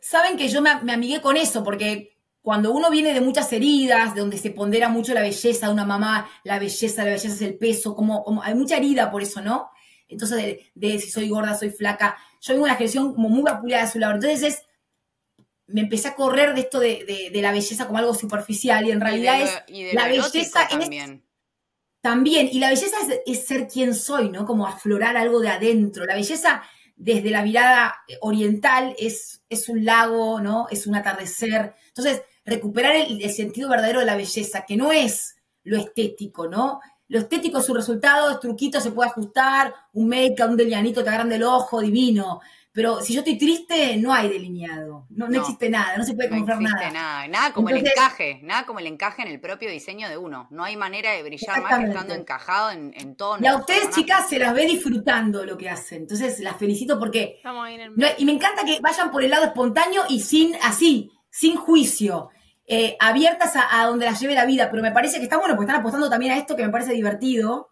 Saben 0.00 0.38
que 0.38 0.48
yo 0.48 0.62
me, 0.62 0.74
me 0.84 0.94
amigué 0.94 1.20
con 1.20 1.36
eso, 1.36 1.62
porque 1.62 2.16
cuando 2.42 2.72
uno 2.72 2.90
viene 2.90 3.14
de 3.14 3.20
muchas 3.20 3.52
heridas, 3.52 4.14
de 4.14 4.20
donde 4.20 4.36
se 4.36 4.50
pondera 4.50 4.88
mucho 4.88 5.14
la 5.14 5.22
belleza 5.22 5.66
de 5.66 5.72
una 5.72 5.86
mamá, 5.86 6.28
la 6.42 6.58
belleza, 6.58 7.04
la 7.04 7.10
belleza 7.10 7.34
es 7.34 7.42
el 7.42 7.56
peso, 7.56 7.94
como, 7.94 8.24
como 8.24 8.42
hay 8.42 8.54
mucha 8.54 8.76
herida 8.76 9.10
por 9.12 9.22
eso, 9.22 9.40
¿no? 9.40 9.70
Entonces, 10.08 10.58
de, 10.74 10.98
si 10.98 11.10
soy 11.10 11.28
gorda, 11.28 11.56
soy 11.56 11.70
flaca. 11.70 12.18
Yo 12.40 12.52
vengo 12.52 12.66
de 12.66 12.70
una 12.70 12.76
generación 12.76 13.14
como 13.14 13.28
muy 13.28 13.42
vapuleada 13.42 13.86
de 13.86 13.92
su 13.92 13.98
lado. 14.00 14.14
Entonces, 14.14 14.42
es, 14.42 14.62
me 15.68 15.82
empecé 15.82 16.08
a 16.08 16.14
correr 16.16 16.52
de 16.54 16.60
esto 16.62 16.80
de, 16.80 17.30
la 17.32 17.52
belleza 17.52 17.86
como 17.86 17.98
algo 17.98 18.12
superficial 18.12 18.86
y 18.86 18.90
en 18.90 19.00
realidad 19.00 19.40
es 19.40 19.94
la 19.94 20.08
belleza 20.08 20.66
también. 20.68 21.24
también, 22.00 22.48
y 22.50 22.58
la 22.58 22.70
belleza 22.70 22.96
es, 23.08 23.20
es, 23.24 23.46
ser 23.46 23.68
quien 23.68 23.94
soy, 23.94 24.30
¿no? 24.30 24.44
Como 24.44 24.66
aflorar 24.66 25.16
algo 25.16 25.40
de 25.40 25.48
adentro. 25.48 26.04
La 26.04 26.16
belleza 26.16 26.62
desde 26.96 27.30
la 27.30 27.42
mirada 27.42 28.04
oriental 28.20 28.94
es, 28.98 29.42
es 29.48 29.68
un 29.68 29.84
lago, 29.84 30.40
¿no? 30.40 30.66
Es 30.70 30.86
un 30.86 30.96
atardecer. 30.96 31.74
Entonces, 31.88 32.22
recuperar 32.44 32.94
el, 32.96 33.30
sentido 33.30 33.68
verdadero 33.68 34.00
de 34.00 34.06
la 34.06 34.16
belleza, 34.16 34.64
que 34.66 34.76
no 34.76 34.92
es 34.92 35.36
lo 35.64 35.78
estético, 35.78 36.48
¿no? 36.48 36.80
Lo 37.08 37.18
estético 37.18 37.58
es 37.58 37.66
su 37.66 37.74
resultado, 37.74 38.30
es 38.30 38.40
truquito, 38.40 38.80
se 38.80 38.90
puede 38.90 39.10
ajustar, 39.10 39.74
un 39.92 40.08
make-up, 40.08 40.50
un 40.50 40.56
delineadito 40.56 41.04
te 41.04 41.10
agarran 41.10 41.28
del 41.28 41.42
ojo, 41.42 41.80
divino. 41.80 42.40
Pero 42.72 43.02
si 43.02 43.12
yo 43.12 43.20
estoy 43.20 43.36
triste, 43.36 43.98
no 43.98 44.14
hay 44.14 44.30
delineado. 44.30 45.06
No, 45.10 45.26
existe 45.26 45.68
nada, 45.68 45.98
no 45.98 46.04
se 46.04 46.14
puede 46.14 46.30
comprar 46.30 46.58
no 46.58 46.66
existe 46.66 46.90
nada. 46.90 47.28
Nada, 47.28 47.52
como 47.52 47.68
el 47.68 47.86
encaje, 47.86 48.40
nada 48.42 48.64
como 48.64 48.78
el 48.78 48.86
encaje 48.86 49.20
en 49.20 49.28
el 49.28 49.40
propio 49.40 49.70
diseño 49.70 50.08
de 50.08 50.16
uno. 50.16 50.48
No 50.50 50.64
hay 50.64 50.76
manera 50.78 51.12
de 51.12 51.22
brillar 51.22 51.60
más 51.60 51.80
que 51.80 51.84
estando 51.84 52.14
encajado 52.14 52.70
en, 52.70 52.94
en 52.96 53.14
todo. 53.14 53.36
Y 53.42 53.46
a 53.46 53.56
ustedes, 53.56 53.90
chicas, 53.90 54.26
se 54.30 54.38
las 54.38 54.54
ve 54.54 54.64
disfrutando 54.64 55.44
lo 55.44 55.58
que 55.58 55.68
hacen. 55.68 56.02
Entonces, 56.02 56.40
las 56.40 56.56
felicito 56.56 56.98
porque. 56.98 57.42
y 58.16 58.24
me 58.24 58.32
encanta 58.32 58.64
que 58.64 58.80
vayan 58.80 59.10
por 59.10 59.22
el 59.22 59.30
lado 59.30 59.44
espontáneo 59.44 60.04
y 60.08 60.20
sin 60.20 60.54
así, 60.62 61.12
sin 61.32 61.56
juicio. 61.56 62.30
Eh, 62.66 62.96
abiertas 63.00 63.54
a, 63.56 63.84
donde 63.86 64.06
las 64.06 64.20
lleve 64.20 64.34
la 64.34 64.46
vida, 64.46 64.70
pero 64.70 64.82
me 64.82 64.92
parece 64.92 65.16
que 65.16 65.24
está 65.24 65.38
bueno, 65.38 65.54
porque 65.56 65.64
están 65.64 65.80
apostando 65.80 66.08
también 66.08 66.32
a 66.32 66.38
esto 66.38 66.54
que 66.54 66.64
me 66.64 66.70
parece 66.70 66.92
divertido. 66.92 67.70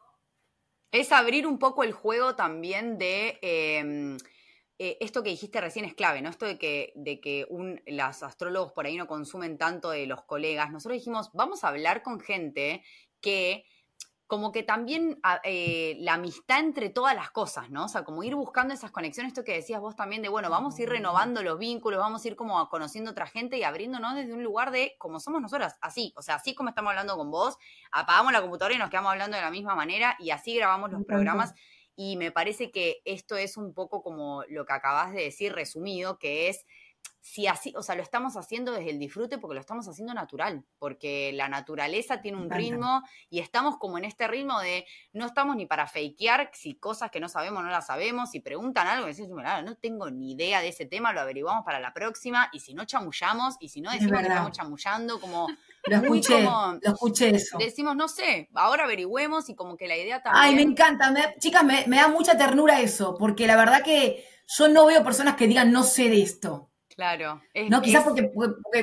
Es 0.90 1.12
abrir 1.12 1.46
un 1.46 1.58
poco 1.60 1.84
el 1.84 1.92
juego 1.92 2.34
también 2.34 2.98
de 2.98 3.38
em, 3.42 4.16
eh, 4.78 4.96
esto 5.00 5.22
que 5.22 5.30
dijiste 5.30 5.60
recién 5.60 5.84
es 5.84 5.94
clave, 5.94 6.22
¿no? 6.22 6.30
Esto 6.30 6.46
de 6.46 6.58
que, 6.58 6.92
de 6.96 7.20
que 7.20 7.46
los 7.86 8.22
astrólogos 8.22 8.72
por 8.72 8.86
ahí 8.86 8.96
no 8.96 9.06
consumen 9.06 9.58
tanto 9.58 9.90
de 9.90 10.06
los 10.06 10.24
colegas. 10.24 10.72
Nosotros 10.72 10.98
dijimos, 10.98 11.30
vamos 11.32 11.62
a 11.62 11.68
hablar 11.68 12.02
con 12.02 12.18
gente 12.18 12.82
que 13.20 13.64
como 14.30 14.52
que 14.52 14.62
también 14.62 15.18
ah, 15.24 15.40
eh, 15.42 15.96
la 15.98 16.14
amistad 16.14 16.60
entre 16.60 16.88
todas 16.88 17.16
las 17.16 17.32
cosas, 17.32 17.68
¿no? 17.68 17.86
O 17.86 17.88
sea, 17.88 18.04
como 18.04 18.22
ir 18.22 18.36
buscando 18.36 18.72
esas 18.72 18.92
conexiones, 18.92 19.32
esto 19.32 19.42
que 19.42 19.54
decías 19.54 19.80
vos 19.80 19.96
también 19.96 20.22
de, 20.22 20.28
bueno, 20.28 20.48
vamos 20.48 20.78
a 20.78 20.82
ir 20.82 20.88
renovando 20.88 21.42
los 21.42 21.58
vínculos, 21.58 21.98
vamos 21.98 22.24
a 22.24 22.28
ir 22.28 22.36
como 22.36 22.68
conociendo 22.68 23.10
otra 23.10 23.26
gente 23.26 23.58
y 23.58 23.64
abriéndonos 23.64 24.14
desde 24.14 24.32
un 24.32 24.44
lugar 24.44 24.70
de 24.70 24.94
como 24.98 25.18
somos 25.18 25.42
nosotras, 25.42 25.78
así, 25.80 26.14
o 26.16 26.22
sea, 26.22 26.36
así 26.36 26.54
como 26.54 26.68
estamos 26.68 26.90
hablando 26.90 27.16
con 27.16 27.32
vos, 27.32 27.58
apagamos 27.90 28.32
la 28.32 28.40
computadora 28.40 28.72
y 28.72 28.78
nos 28.78 28.88
quedamos 28.88 29.10
hablando 29.10 29.36
de 29.36 29.42
la 29.42 29.50
misma 29.50 29.74
manera 29.74 30.14
y 30.20 30.30
así 30.30 30.54
grabamos 30.54 30.92
los 30.92 31.04
programas. 31.04 31.52
Y 31.96 32.16
me 32.16 32.30
parece 32.30 32.70
que 32.70 33.02
esto 33.04 33.36
es 33.36 33.56
un 33.56 33.74
poco 33.74 34.00
como 34.00 34.44
lo 34.48 34.64
que 34.64 34.72
acabas 34.72 35.12
de 35.12 35.22
decir 35.24 35.52
resumido, 35.52 36.20
que 36.20 36.48
es 36.48 36.64
si 37.30 37.46
así, 37.46 37.72
o 37.76 37.82
sea, 37.82 37.94
lo 37.94 38.02
estamos 38.02 38.36
haciendo 38.36 38.72
desde 38.72 38.90
el 38.90 38.98
disfrute 38.98 39.38
porque 39.38 39.54
lo 39.54 39.60
estamos 39.60 39.86
haciendo 39.86 40.12
natural, 40.14 40.64
porque 40.80 41.32
la 41.32 41.48
naturaleza 41.48 42.20
tiene 42.20 42.38
un 42.38 42.50
ritmo 42.50 43.02
y 43.28 43.38
estamos 43.38 43.76
como 43.76 43.98
en 43.98 44.04
este 44.04 44.26
ritmo 44.26 44.58
de 44.58 44.84
no 45.12 45.26
estamos 45.26 45.54
ni 45.54 45.64
para 45.64 45.86
fakear 45.86 46.50
si 46.54 46.74
cosas 46.74 47.10
que 47.12 47.20
no 47.20 47.28
sabemos 47.28 47.62
no 47.62 47.70
las 47.70 47.86
sabemos, 47.86 48.32
si 48.32 48.40
preguntan 48.40 48.88
algo, 48.88 49.06
decís, 49.06 49.28
no 49.28 49.76
tengo 49.76 50.10
ni 50.10 50.32
idea 50.32 50.60
de 50.60 50.68
ese 50.68 50.86
tema, 50.86 51.12
lo 51.12 51.20
averiguamos 51.20 51.64
para 51.64 51.78
la 51.78 51.92
próxima 51.92 52.48
y 52.52 52.58
si 52.60 52.74
no 52.74 52.84
chamullamos 52.84 53.56
y 53.60 53.68
si 53.68 53.80
no 53.80 53.92
decimos 53.92 54.18
que 54.18 54.26
estamos 54.26 54.52
chamullando, 54.52 55.20
como 55.20 55.46
lo 55.86 55.96
escuché, 55.96 56.42
lo 56.42 56.80
escuché 56.82 57.36
eso. 57.36 57.58
Decimos, 57.58 57.94
no 57.94 58.08
sé, 58.08 58.48
ahora 58.54 58.84
averigüemos 58.84 59.48
y 59.50 59.54
como 59.54 59.76
que 59.76 59.86
la 59.86 59.96
idea 59.96 60.20
también. 60.20 60.44
Ay, 60.44 60.54
me 60.56 60.62
encanta, 60.62 61.14
chicas, 61.38 61.62
me, 61.64 61.84
me 61.86 61.96
da 61.96 62.08
mucha 62.08 62.36
ternura 62.36 62.80
eso, 62.80 63.16
porque 63.16 63.46
la 63.46 63.56
verdad 63.56 63.84
que 63.84 64.24
yo 64.48 64.66
no 64.66 64.86
veo 64.86 65.04
personas 65.04 65.36
que 65.36 65.46
digan 65.46 65.70
no 65.70 65.84
sé 65.84 66.08
de 66.08 66.22
esto. 66.22 66.69
Claro. 66.94 67.40
no, 67.68 67.80
quizás 67.80 68.04
porque, 68.04 68.30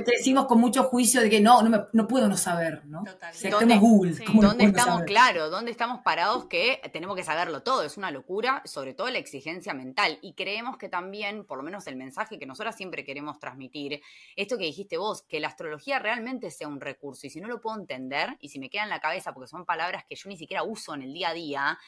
decimos 0.06 0.46
con 0.46 0.60
mucho 0.60 0.84
juicio 0.84 1.22
de 1.22 1.30
que 1.30 1.42
no, 1.42 1.62
no, 1.62 2.08
puedo 2.08 2.28
no 2.28 2.38
saber, 2.38 2.86
¿no? 2.86 3.04
Totalmente. 3.04 3.78
Google. 3.78 4.16
¿Dónde 4.42 4.66
estamos, 4.66 5.04
claro, 5.04 5.50
dónde 5.50 5.72
estamos 5.72 6.00
parados 6.04 6.46
que 6.46 6.82
tenemos 6.94 7.16
que 7.16 7.24
saberlo 7.24 7.64
todo? 7.64 7.84
Es 7.84 7.98
una 7.98 8.10
locura, 8.12 8.62
sobre 8.66 8.94
todo 8.94 9.10
la 9.10 9.18
exigencia 9.18 9.74
mental. 9.74 10.20
Y 10.22 10.34
creemos 10.34 10.78
que 10.78 10.90
también, 10.90 11.46
por 11.46 11.58
lo 11.58 11.64
menos 11.64 11.86
el 11.88 11.96
mensaje 11.96 12.40
que 12.40 12.46
nosotras 12.46 12.76
siempre 12.76 13.04
queremos 13.04 13.40
transmitir, 13.40 14.02
esto 14.36 14.58
que 14.58 14.66
dijiste 14.66 14.98
vos, 14.98 15.24
que 15.24 15.40
la 15.40 15.50
astrología 15.50 16.00
realmente 16.00 16.50
sea 16.50 16.68
un 16.68 16.80
recurso. 16.80 17.28
Y 17.28 17.30
si 17.30 17.42
no 17.42 17.48
lo 17.48 17.62
puedo 17.62 17.78
entender, 17.78 18.38
y 18.40 18.50
si 18.50 18.60
me 18.60 18.70
queda 18.70 18.84
en 18.84 18.90
la 18.90 19.00
cabeza 19.00 19.34
porque 19.34 19.50
son 19.50 19.66
palabras 19.66 20.06
que 20.08 20.16
yo 20.16 20.30
ni 20.30 20.38
siquiera 20.38 20.64
uso 20.64 20.94
en 20.94 21.02
el 21.02 21.14
día 21.14 21.30
a 21.30 21.34
día, 21.34 21.80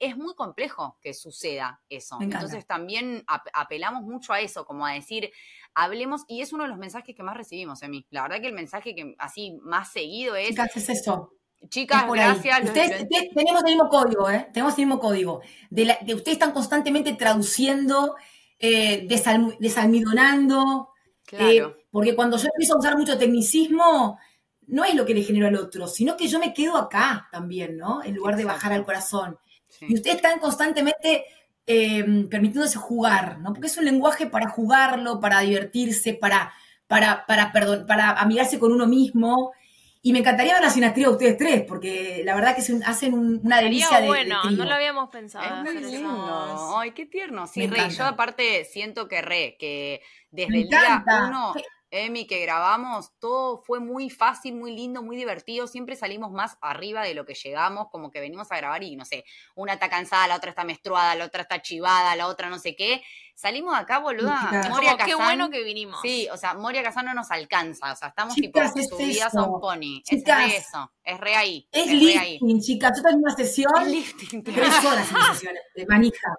es 0.00 0.16
muy 0.16 0.34
complejo 0.34 0.98
que 1.00 1.14
suceda 1.14 1.80
eso. 1.88 2.18
Entonces 2.20 2.66
también 2.66 3.24
apelamos 3.52 4.02
mucho 4.02 4.32
a 4.32 4.40
eso, 4.40 4.64
como 4.64 4.86
a 4.86 4.92
decir, 4.92 5.30
hablemos, 5.74 6.24
y 6.28 6.40
es 6.40 6.52
uno 6.52 6.64
de 6.64 6.70
los 6.70 6.78
mensajes 6.78 7.14
que 7.14 7.22
más 7.22 7.36
recibimos, 7.36 7.80
mí 7.88 8.06
La 8.10 8.22
verdad 8.22 8.40
que 8.40 8.48
el 8.48 8.54
mensaje 8.54 8.94
que 8.94 9.14
así 9.18 9.58
más 9.62 9.92
seguido 9.92 10.36
es... 10.36 10.50
Chicas, 10.50 10.76
es 10.76 10.88
eso. 10.88 11.32
Chicas, 11.68 12.04
gracias. 12.08 12.64
Ustedes, 12.64 13.08
tenemos 13.34 13.62
el 13.64 13.74
mismo 13.74 13.88
código, 13.88 14.30
¿eh? 14.30 14.48
Tenemos 14.52 14.74
el 14.78 14.86
mismo 14.86 15.00
código. 15.00 15.40
De, 15.70 15.82
ustedes 16.14 16.34
están 16.34 16.52
constantemente 16.52 17.14
traduciendo, 17.14 18.14
eh, 18.58 19.06
desalmidonando. 19.58 20.90
Eh, 21.32 21.62
porque 21.90 22.14
cuando 22.14 22.36
yo 22.36 22.48
empiezo 22.52 22.74
a 22.74 22.78
usar 22.78 22.96
mucho 22.96 23.18
tecnicismo, 23.18 24.18
no 24.68 24.84
es 24.84 24.94
lo 24.94 25.04
que 25.04 25.14
le 25.14 25.22
genero 25.22 25.48
al 25.48 25.56
otro, 25.56 25.88
sino 25.88 26.16
que 26.16 26.28
yo 26.28 26.38
me 26.38 26.54
quedo 26.54 26.76
acá 26.76 27.28
también, 27.32 27.76
¿no? 27.76 28.02
En 28.04 28.14
lugar 28.14 28.36
de 28.36 28.44
bajar 28.44 28.72
al 28.72 28.84
corazón. 28.84 29.38
Y 29.80 29.94
ustedes 29.94 30.16
están 30.16 30.38
constantemente 30.38 31.24
eh, 31.66 32.26
permitiéndose 32.30 32.78
jugar, 32.78 33.38
¿no? 33.40 33.52
Porque 33.52 33.66
es 33.66 33.76
un 33.76 33.84
lenguaje 33.84 34.26
para 34.26 34.48
jugarlo, 34.48 35.20
para 35.20 35.40
divertirse, 35.40 36.14
para, 36.14 36.52
para, 36.86 37.26
para, 37.26 37.52
perdón, 37.52 37.86
para 37.86 38.12
amigarse 38.12 38.58
con 38.58 38.72
uno 38.72 38.86
mismo. 38.86 39.52
Y 40.00 40.12
me 40.12 40.20
encantaría 40.20 40.54
ver 40.54 40.62
la 40.62 40.70
sinastría 40.70 41.08
de 41.08 41.12
ustedes 41.12 41.36
tres, 41.36 41.64
porque 41.66 42.22
la 42.24 42.34
verdad 42.34 42.54
que 42.56 42.62
hacen 42.86 43.14
una 43.14 43.60
delicia 43.60 44.00
de 44.00 44.06
bueno, 44.06 44.42
no 44.44 44.64
lo 44.64 44.74
habíamos 44.74 45.10
pensado. 45.10 45.66
Es 45.66 45.74
muy 45.74 45.92
lindo. 45.92 46.78
Ay, 46.78 46.92
qué 46.92 47.04
tierno. 47.04 47.46
Sí, 47.46 47.66
Rey, 47.66 47.90
yo 47.90 48.04
aparte 48.04 48.64
siento 48.64 49.08
que 49.08 49.20
re, 49.20 49.56
que 49.58 50.00
desde 50.30 50.56
el 50.60 50.68
día 50.68 51.04
uno 51.28 51.52
Emi, 51.90 52.26
que 52.26 52.40
grabamos, 52.40 53.12
todo 53.18 53.58
fue 53.58 53.80
muy 53.80 54.10
fácil, 54.10 54.54
muy 54.54 54.74
lindo, 54.74 55.02
muy 55.02 55.16
divertido. 55.16 55.66
Siempre 55.66 55.96
salimos 55.96 56.30
más 56.32 56.58
arriba 56.60 57.02
de 57.02 57.14
lo 57.14 57.24
que 57.24 57.34
llegamos, 57.34 57.88
como 57.90 58.10
que 58.10 58.20
venimos 58.20 58.52
a 58.52 58.56
grabar 58.56 58.82
y 58.82 58.96
no 58.96 59.04
sé, 59.04 59.24
una 59.54 59.74
está 59.74 59.88
cansada, 59.88 60.28
la 60.28 60.36
otra 60.36 60.50
está 60.50 60.64
menstruada, 60.64 61.14
la 61.14 61.24
otra 61.24 61.42
está 61.42 61.62
chivada, 61.62 62.14
la 62.16 62.26
otra 62.26 62.50
no 62.50 62.58
sé 62.58 62.76
qué. 62.76 63.02
Salimos 63.34 63.72
de 63.72 63.80
acá, 63.80 64.00
boluda. 64.00 64.66
Moria 64.68 64.96
Qué 64.96 65.14
bueno 65.14 65.48
que 65.48 65.62
vinimos. 65.62 66.00
Sí, 66.02 66.28
o 66.32 66.36
sea, 66.36 66.54
Moria 66.54 66.82
Casán 66.82 67.06
no 67.06 67.14
nos 67.14 67.30
alcanza. 67.30 67.92
O 67.92 67.96
sea, 67.96 68.08
estamos 68.08 68.34
tipo 68.34 68.60
subidas 68.66 69.34
a 69.36 69.44
un 69.44 69.60
pony. 69.60 70.02
es 70.04 70.24
re 70.24 70.56
eso. 70.56 70.92
Es 71.04 71.18
re 71.20 71.36
ahí. 71.36 71.68
Es, 71.70 71.86
lifting, 71.86 72.60
chicas. 72.60 72.96
Yo 72.96 73.02
tengo 73.04 73.18
una 73.18 73.36
sesión. 73.36 73.72
Es 73.80 73.86
lifting. 73.86 74.42
Tres 74.42 74.84
horas 74.84 75.08
en 75.10 75.34
sesión 75.34 75.54
de 75.74 75.86
manija. 75.86 76.36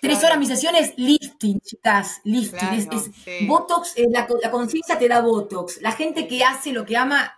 Tres 0.00 0.22
horas 0.22 0.38
mi 0.38 0.46
sesión 0.46 0.74
es 0.76 0.94
lifting, 0.96 1.60
chicas, 1.60 2.20
lifting. 2.24 2.74
es, 2.74 3.46
Botox, 3.46 3.96
eh, 3.96 4.06
la, 4.10 4.26
conciencia 4.50 4.98
te 4.98 5.08
da 5.08 5.20
Botox. 5.20 5.80
La 5.82 5.92
gente 5.92 6.28
que 6.28 6.44
hace 6.44 6.72
lo 6.72 6.84
que 6.86 6.96
ama 6.96 7.34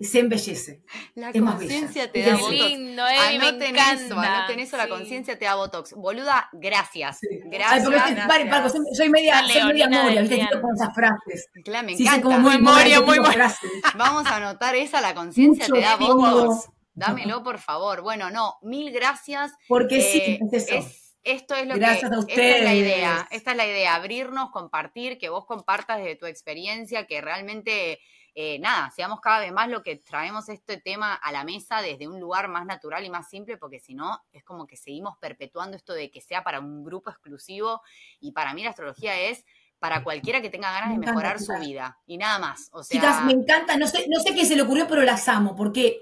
se 0.00 0.18
embellece. 0.18 0.82
La 1.14 1.32
conciencia 1.32 2.10
te 2.10 2.22
da 2.22 2.36
Botox. 2.36 2.52
lindo, 2.52 3.06
eh, 3.06 3.16
anoten 3.16 3.76
eso, 3.76 4.18
anoten 4.18 4.60
eso, 4.60 4.76
la 4.76 4.88
conciencia 4.88 5.38
te 5.38 5.44
da 5.46 5.54
Botox. 5.54 5.94
Boluda, 5.94 6.48
gracias. 6.52 7.18
Gracias. 7.44 7.86
Ay, 7.86 8.44
gracias. 8.44 8.74
soy 8.94 9.08
media, 9.08 9.42
soy 9.46 9.64
media 9.64 9.88
moria, 9.88 10.22
¿viste? 10.22 10.48
con 10.60 10.74
esas 10.74 10.94
frases. 10.94 11.48
Claro, 11.64 11.86
me 11.86 11.92
encanta. 11.92 12.22
como 12.22 12.38
muy 12.40 12.58
moria, 12.58 13.00
muy 13.00 13.20
moria. 13.20 13.54
Vamos 13.96 14.26
a 14.26 14.36
anotar 14.36 14.74
esa, 14.74 15.00
la 15.00 15.14
conciencia 15.14 15.66
te 15.66 15.80
da 15.80 15.96
Botox. 15.96 16.68
Dámelo, 16.94 17.42
por 17.42 17.58
favor. 17.58 18.02
Bueno, 18.02 18.30
no, 18.30 18.58
mil 18.62 18.92
gracias. 18.92 19.52
Porque 19.66 20.02
sí, 20.02 20.18
eh, 20.18 20.40
es 20.52 20.68
eso. 20.68 21.01
Esto 21.24 21.54
es 21.54 21.66
lo 21.66 21.74
Gracias 21.74 22.10
que. 22.10 22.16
A 22.16 22.18
ustedes. 22.18 22.38
Esta 22.38 22.58
es 22.58 22.64
la 22.64 22.74
idea. 22.74 23.28
Esta 23.30 23.50
es 23.52 23.56
la 23.56 23.66
idea. 23.66 23.94
Abrirnos, 23.94 24.50
compartir, 24.50 25.18
que 25.18 25.28
vos 25.28 25.46
compartas 25.46 25.98
desde 25.98 26.16
tu 26.16 26.26
experiencia, 26.26 27.06
que 27.06 27.20
realmente. 27.20 28.00
Eh, 28.34 28.58
nada, 28.60 28.90
seamos 28.96 29.20
cada 29.20 29.40
vez 29.40 29.52
más 29.52 29.68
lo 29.68 29.82
que 29.82 29.96
traemos 29.96 30.48
este 30.48 30.78
tema 30.78 31.12
a 31.12 31.32
la 31.32 31.44
mesa 31.44 31.82
desde 31.82 32.08
un 32.08 32.18
lugar 32.18 32.48
más 32.48 32.64
natural 32.64 33.04
y 33.04 33.10
más 33.10 33.28
simple, 33.28 33.58
porque 33.58 33.78
si 33.78 33.94
no, 33.94 34.22
es 34.32 34.42
como 34.42 34.66
que 34.66 34.78
seguimos 34.78 35.18
perpetuando 35.18 35.76
esto 35.76 35.92
de 35.92 36.10
que 36.10 36.22
sea 36.22 36.42
para 36.42 36.58
un 36.58 36.82
grupo 36.82 37.10
exclusivo. 37.10 37.82
Y 38.20 38.32
para 38.32 38.54
mí 38.54 38.64
la 38.64 38.70
astrología 38.70 39.20
es 39.20 39.44
para 39.82 40.04
cualquiera 40.04 40.40
que 40.40 40.48
tenga 40.48 40.70
ganas 40.70 40.92
de 40.92 40.98
mejorar 41.04 41.40
su 41.40 41.52
vida 41.58 41.98
y 42.06 42.16
nada 42.16 42.38
más. 42.38 42.68
O 42.70 42.84
sea, 42.84 43.00
Chicas, 43.00 43.24
me 43.24 43.32
encanta, 43.32 43.76
no 43.76 43.88
sé, 43.88 44.06
no 44.08 44.20
sé 44.20 44.32
qué 44.32 44.46
se 44.46 44.54
le 44.54 44.62
ocurrió, 44.62 44.86
pero 44.86 45.02
las 45.02 45.28
amo, 45.28 45.56
porque, 45.56 45.98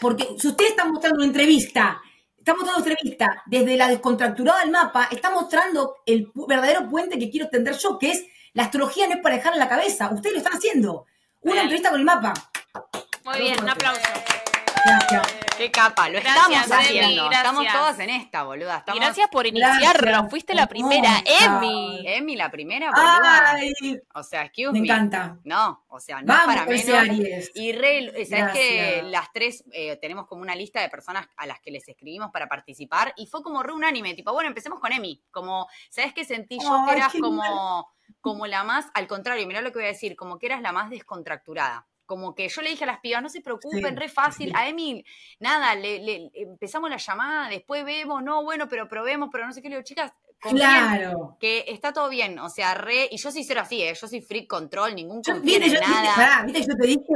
porque 0.00 0.34
si 0.36 0.48
ustedes 0.48 0.72
están 0.72 0.90
mostrando 0.90 1.18
una 1.18 1.26
entrevista 1.26 2.02
está 2.50 2.54
mostrando 2.54 2.90
entrevista 2.90 3.42
desde 3.46 3.76
la 3.76 3.88
descontracturada 3.88 4.60
del 4.60 4.70
mapa, 4.70 5.08
está 5.10 5.30
mostrando 5.30 5.98
el 6.06 6.30
verdadero 6.34 6.88
puente 6.88 7.18
que 7.18 7.30
quiero 7.30 7.48
tender 7.48 7.76
yo, 7.76 7.98
que 7.98 8.10
es 8.10 8.24
la 8.52 8.64
astrología 8.64 9.06
no 9.06 9.14
es 9.14 9.20
para 9.20 9.36
dejar 9.36 9.52
en 9.52 9.60
la 9.60 9.68
cabeza. 9.68 10.10
Ustedes 10.12 10.32
lo 10.32 10.38
están 10.38 10.54
haciendo. 10.54 11.06
Una 11.42 11.62
entrevista 11.62 11.90
con 11.90 12.00
el 12.00 12.06
mapa. 12.06 12.34
Muy 13.24 13.40
bien, 13.40 13.62
un 13.62 13.68
aplauso. 13.68 14.00
Qué 15.56 15.70
capa, 15.70 16.08
lo 16.08 16.18
estamos 16.18 16.72
haciendo. 16.72 17.30
Estamos 17.30 17.66
todas 17.70 17.98
en 17.98 18.10
esta, 18.10 18.44
boluda. 18.44 18.82
gracias 18.94 19.28
por 19.28 19.46
iniciarlo. 19.46 20.28
Fuiste 20.30 20.54
la 20.54 20.66
primera, 20.66 21.22
Emi. 21.24 22.02
Emi, 22.06 22.36
la 22.36 22.50
primera, 22.50 22.90
boluda. 22.90 23.56
O 24.14 24.22
sea, 24.22 24.44
excuse 24.44 24.72
me. 24.72 24.80
Me 24.80 24.86
encanta. 24.86 25.38
No, 25.44 25.84
o 25.88 26.00
sea, 26.00 26.22
no 26.22 26.32
es 26.32 26.40
para 26.40 26.64
menos. 26.64 27.50
Y 27.54 27.72
re, 27.72 28.24
sabes 28.24 28.52
que 28.52 29.02
las 29.04 29.30
tres 29.32 29.64
eh, 29.72 29.96
tenemos 29.96 30.26
como 30.26 30.40
una 30.40 30.54
lista 30.54 30.80
de 30.80 30.88
personas 30.88 31.28
a 31.36 31.46
las 31.46 31.60
que 31.60 31.70
les 31.70 31.86
escribimos 31.86 32.30
para 32.30 32.48
participar 32.48 33.12
y 33.16 33.26
fue 33.26 33.42
como 33.42 33.62
re 33.62 33.72
unánime, 33.72 34.14
tipo, 34.14 34.32
bueno, 34.32 34.48
empecemos 34.48 34.80
con 34.80 34.92
Emi. 34.92 35.22
Como, 35.30 35.68
¿sabes 35.90 36.14
qué 36.14 36.24
sentí 36.24 36.58
yo 36.58 36.84
que 36.86 36.96
eras 36.96 37.12
como, 37.20 37.90
como 38.20 38.46
la 38.46 38.64
más, 38.64 38.86
al 38.94 39.06
contrario, 39.06 39.46
mirá 39.46 39.60
lo 39.60 39.72
que 39.72 39.78
voy 39.78 39.84
a 39.84 39.88
decir, 39.88 40.16
como 40.16 40.38
que 40.38 40.46
eras 40.46 40.62
la 40.62 40.72
más 40.72 40.88
descontracturada 40.88 41.86
como 42.10 42.34
que 42.34 42.48
yo 42.48 42.60
le 42.60 42.70
dije 42.70 42.82
a 42.82 42.88
las 42.88 42.98
pibas, 42.98 43.22
no 43.22 43.28
se 43.28 43.40
preocupen, 43.40 43.96
re 43.96 44.08
fácil. 44.08 44.50
A 44.56 44.68
Emil, 44.68 45.06
nada, 45.38 45.76
le, 45.76 46.28
empezamos 46.34 46.90
la 46.90 46.96
llamada, 46.96 47.48
después 47.48 47.84
vemos, 47.84 48.20
no, 48.20 48.42
bueno, 48.42 48.66
pero 48.68 48.88
probemos, 48.88 49.28
pero 49.30 49.46
no 49.46 49.52
sé 49.52 49.62
qué. 49.62 49.68
Le 49.68 49.76
digo, 49.76 49.84
chicas, 49.84 50.12
claro. 50.40 51.36
que 51.38 51.66
está 51.68 51.92
todo 51.92 52.08
bien. 52.08 52.40
O 52.40 52.48
sea, 52.48 52.74
re. 52.74 53.08
Y 53.12 53.16
yo 53.16 53.30
soy 53.30 53.44
cero 53.44 53.60
así, 53.60 53.80
¿eh? 53.80 53.94
Yo 53.94 54.08
soy 54.08 54.22
free 54.22 54.48
control, 54.48 54.96
ningún 54.96 55.22
yo, 55.22 55.40
¿viste, 55.40 55.70
nada. 55.78 56.42
¿viste, 56.42 56.62
yo 56.62 56.76
te 56.76 56.86
dije? 56.88 57.14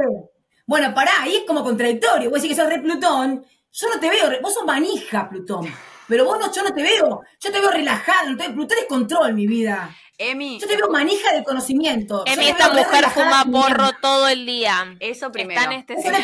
Bueno, 0.65 0.93
pará, 0.93 1.11
ahí 1.23 1.35
es 1.35 1.43
como 1.43 1.61
contradictorio. 1.61 2.29
Vos 2.29 2.41
decís 2.41 2.55
que 2.55 2.63
sos 2.63 2.71
re 2.71 2.79
Plutón. 2.79 3.45
Yo 3.73 3.89
no 3.93 3.99
te 3.99 4.09
veo, 4.09 4.41
vos 4.41 4.53
sos 4.53 4.65
manija, 4.65 5.27
Plutón. 5.27 5.67
Pero 6.07 6.23
vos 6.23 6.39
no, 6.39 6.53
yo 6.53 6.63
no 6.63 6.73
te 6.73 6.83
veo. 6.83 7.19
Yo 7.37 7.51
te 7.51 7.59
veo 7.59 7.69
relajado. 7.69 8.37
Plutón 8.37 8.77
es 8.77 8.85
control, 8.85 9.33
mi 9.33 9.45
vida. 9.45 9.93
Emi. 10.17 10.59
Yo 10.59 10.67
te 10.67 10.77
veo 10.77 10.89
manija 10.89 11.33
de 11.33 11.43
conocimiento. 11.43 12.23
Emi, 12.25 12.47
esta 12.47 12.69
mujer 12.71 13.05
fuma 13.09 13.45
porro 13.51 13.89
todo 14.01 14.27
el 14.27 14.45
día. 14.45 14.95
Eso 14.99 15.31
primero. 15.31 15.59
Está 15.59 15.71
anestesiada. 15.71 16.19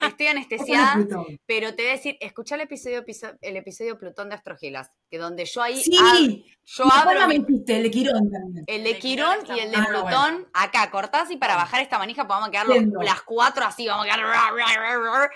Estoy 0.00 0.26
anestesiada. 0.26 1.06
Pero 1.46 1.74
te 1.74 1.82
voy 1.82 1.90
a 1.90 1.94
decir, 1.94 2.16
escucha 2.20 2.54
el 2.54 2.62
episodio, 2.62 3.04
el 3.40 3.56
episodio 3.56 3.98
Plutón 3.98 4.28
de 4.28 4.36
Astrogelas, 4.36 4.90
que 5.10 5.18
donde 5.18 5.44
yo 5.44 5.62
ahí. 5.62 5.80
Sí. 5.80 6.46
yo 6.64 6.84
abro. 6.92 7.20
Me 7.20 7.38
mentiste, 7.38 7.76
el 7.76 7.82
de 7.84 7.90
Quirón 7.90 8.30
también. 8.30 8.64
El 8.66 8.84
de 8.84 8.98
Quirón 8.98 9.38
y 9.54 9.60
el 9.60 9.70
de 9.70 9.78
Plutón. 9.78 10.48
Acá, 10.52 10.90
cortás 10.90 11.30
y 11.30 11.36
para 11.36 11.56
bajar 11.56 11.82
esta 11.82 11.98
manija 11.98 12.26
podemos 12.26 12.50
quedar 12.50 12.66
las 12.68 13.22
cuatro 13.22 13.64
así, 13.64 13.86
vamos 13.86 14.06
a 14.06 14.14
quedar. 14.14 15.30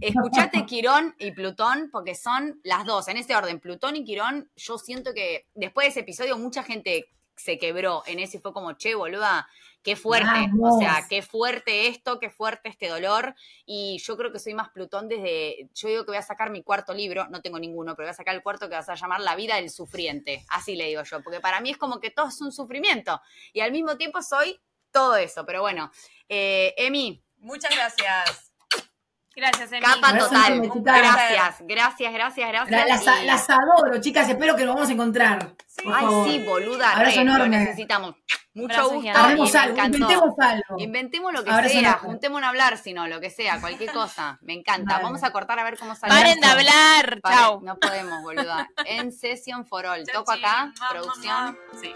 Escuchate 0.00 0.66
Quirón 0.66 1.14
y 1.18 1.32
Plutón, 1.32 1.88
porque 1.90 2.14
son 2.14 2.60
las 2.62 2.84
dos, 2.84 3.08
en 3.08 3.16
ese 3.16 3.34
orden, 3.34 3.60
Plutón 3.60 3.96
y 3.96 4.04
Quirón. 4.04 4.50
Yo 4.56 4.78
siento 4.78 5.12
que 5.14 5.46
después 5.54 5.86
de 5.86 5.90
ese 5.90 6.00
episodio, 6.00 6.38
mucha 6.38 6.62
gente 6.62 7.08
se 7.38 7.58
quebró 7.58 8.02
en 8.06 8.18
ese 8.18 8.40
fue 8.40 8.52
como, 8.52 8.72
che, 8.74 8.94
boluda, 8.94 9.48
qué 9.82 9.96
fuerte, 9.96 10.50
o 10.60 10.78
sea, 10.78 11.06
qué 11.08 11.22
fuerte 11.22 11.88
esto, 11.88 12.18
qué 12.18 12.30
fuerte 12.30 12.68
este 12.68 12.88
dolor. 12.88 13.34
Y 13.64 13.98
yo 13.98 14.16
creo 14.16 14.32
que 14.32 14.38
soy 14.38 14.54
más 14.54 14.70
Plutón 14.70 15.08
desde, 15.08 15.68
yo 15.74 15.88
digo 15.88 16.04
que 16.04 16.10
voy 16.10 16.18
a 16.18 16.22
sacar 16.22 16.50
mi 16.50 16.62
cuarto 16.62 16.92
libro, 16.92 17.28
no 17.28 17.40
tengo 17.40 17.58
ninguno, 17.58 17.94
pero 17.94 18.06
voy 18.06 18.10
a 18.10 18.14
sacar 18.14 18.34
el 18.34 18.42
cuarto 18.42 18.68
que 18.68 18.74
vas 18.74 18.88
a 18.88 18.94
llamar 18.94 19.20
La 19.20 19.36
vida 19.36 19.56
del 19.56 19.70
sufriente, 19.70 20.44
así 20.50 20.76
le 20.76 20.86
digo 20.86 21.02
yo, 21.04 21.22
porque 21.22 21.40
para 21.40 21.60
mí 21.60 21.70
es 21.70 21.76
como 21.76 22.00
que 22.00 22.10
todo 22.10 22.28
es 22.28 22.40
un 22.40 22.52
sufrimiento 22.52 23.20
y 23.52 23.60
al 23.60 23.72
mismo 23.72 23.96
tiempo 23.96 24.20
soy 24.22 24.60
todo 24.90 25.16
eso, 25.16 25.44
pero 25.46 25.60
bueno, 25.60 25.90
eh, 26.28 26.74
Emi. 26.76 27.22
Muchas 27.40 27.70
gracias. 27.74 28.47
Gracias, 29.38 29.70
Emi. 29.70 29.86
Capa 29.86 30.18
total. 30.18 30.70
Gracias, 30.82 31.56
gracias, 31.60 32.12
gracias, 32.12 32.48
gracias. 32.50 33.24
Las, 33.24 33.48
adoro, 33.48 34.00
chicas. 34.00 34.28
Espero 34.28 34.56
que 34.56 34.64
nos 34.64 34.74
vamos 34.74 34.90
a 34.90 34.92
encontrar. 34.92 35.54
Ay, 35.86 36.06
sí, 36.26 36.44
boluda. 36.44 36.92
Abrazo 36.92 37.20
enorme. 37.20 37.58
necesitamos. 37.60 38.16
Mucho 38.54 38.90
gusto. 38.90 39.10
Hagamos 39.10 39.54
algo, 39.54 39.76
inventemos 39.84 40.34
algo. 40.40 40.78
Inventemos 40.78 41.32
lo 41.32 41.44
que 41.44 41.68
sea, 41.68 41.92
juntemos 41.94 42.42
a 42.42 42.48
hablar, 42.48 42.76
si 42.78 42.92
no, 42.92 43.06
lo 43.06 43.20
que 43.20 43.30
sea, 43.30 43.60
cualquier 43.60 43.92
cosa. 43.92 44.38
Me 44.42 44.54
encanta. 44.54 44.98
Vamos 45.00 45.22
a 45.22 45.30
cortar 45.30 45.60
a 45.60 45.64
ver 45.64 45.78
cómo 45.78 45.94
sale. 45.94 46.12
Paren 46.12 46.40
de 46.40 46.46
hablar. 46.46 47.20
Chao. 47.24 47.60
No 47.62 47.78
podemos, 47.78 48.20
boluda. 48.22 48.68
En 48.86 49.12
Session 49.12 49.64
for 49.64 49.86
All. 49.86 50.04
Toco 50.12 50.32
acá, 50.32 50.72
producción. 50.90 51.56
Sí. 51.80 51.94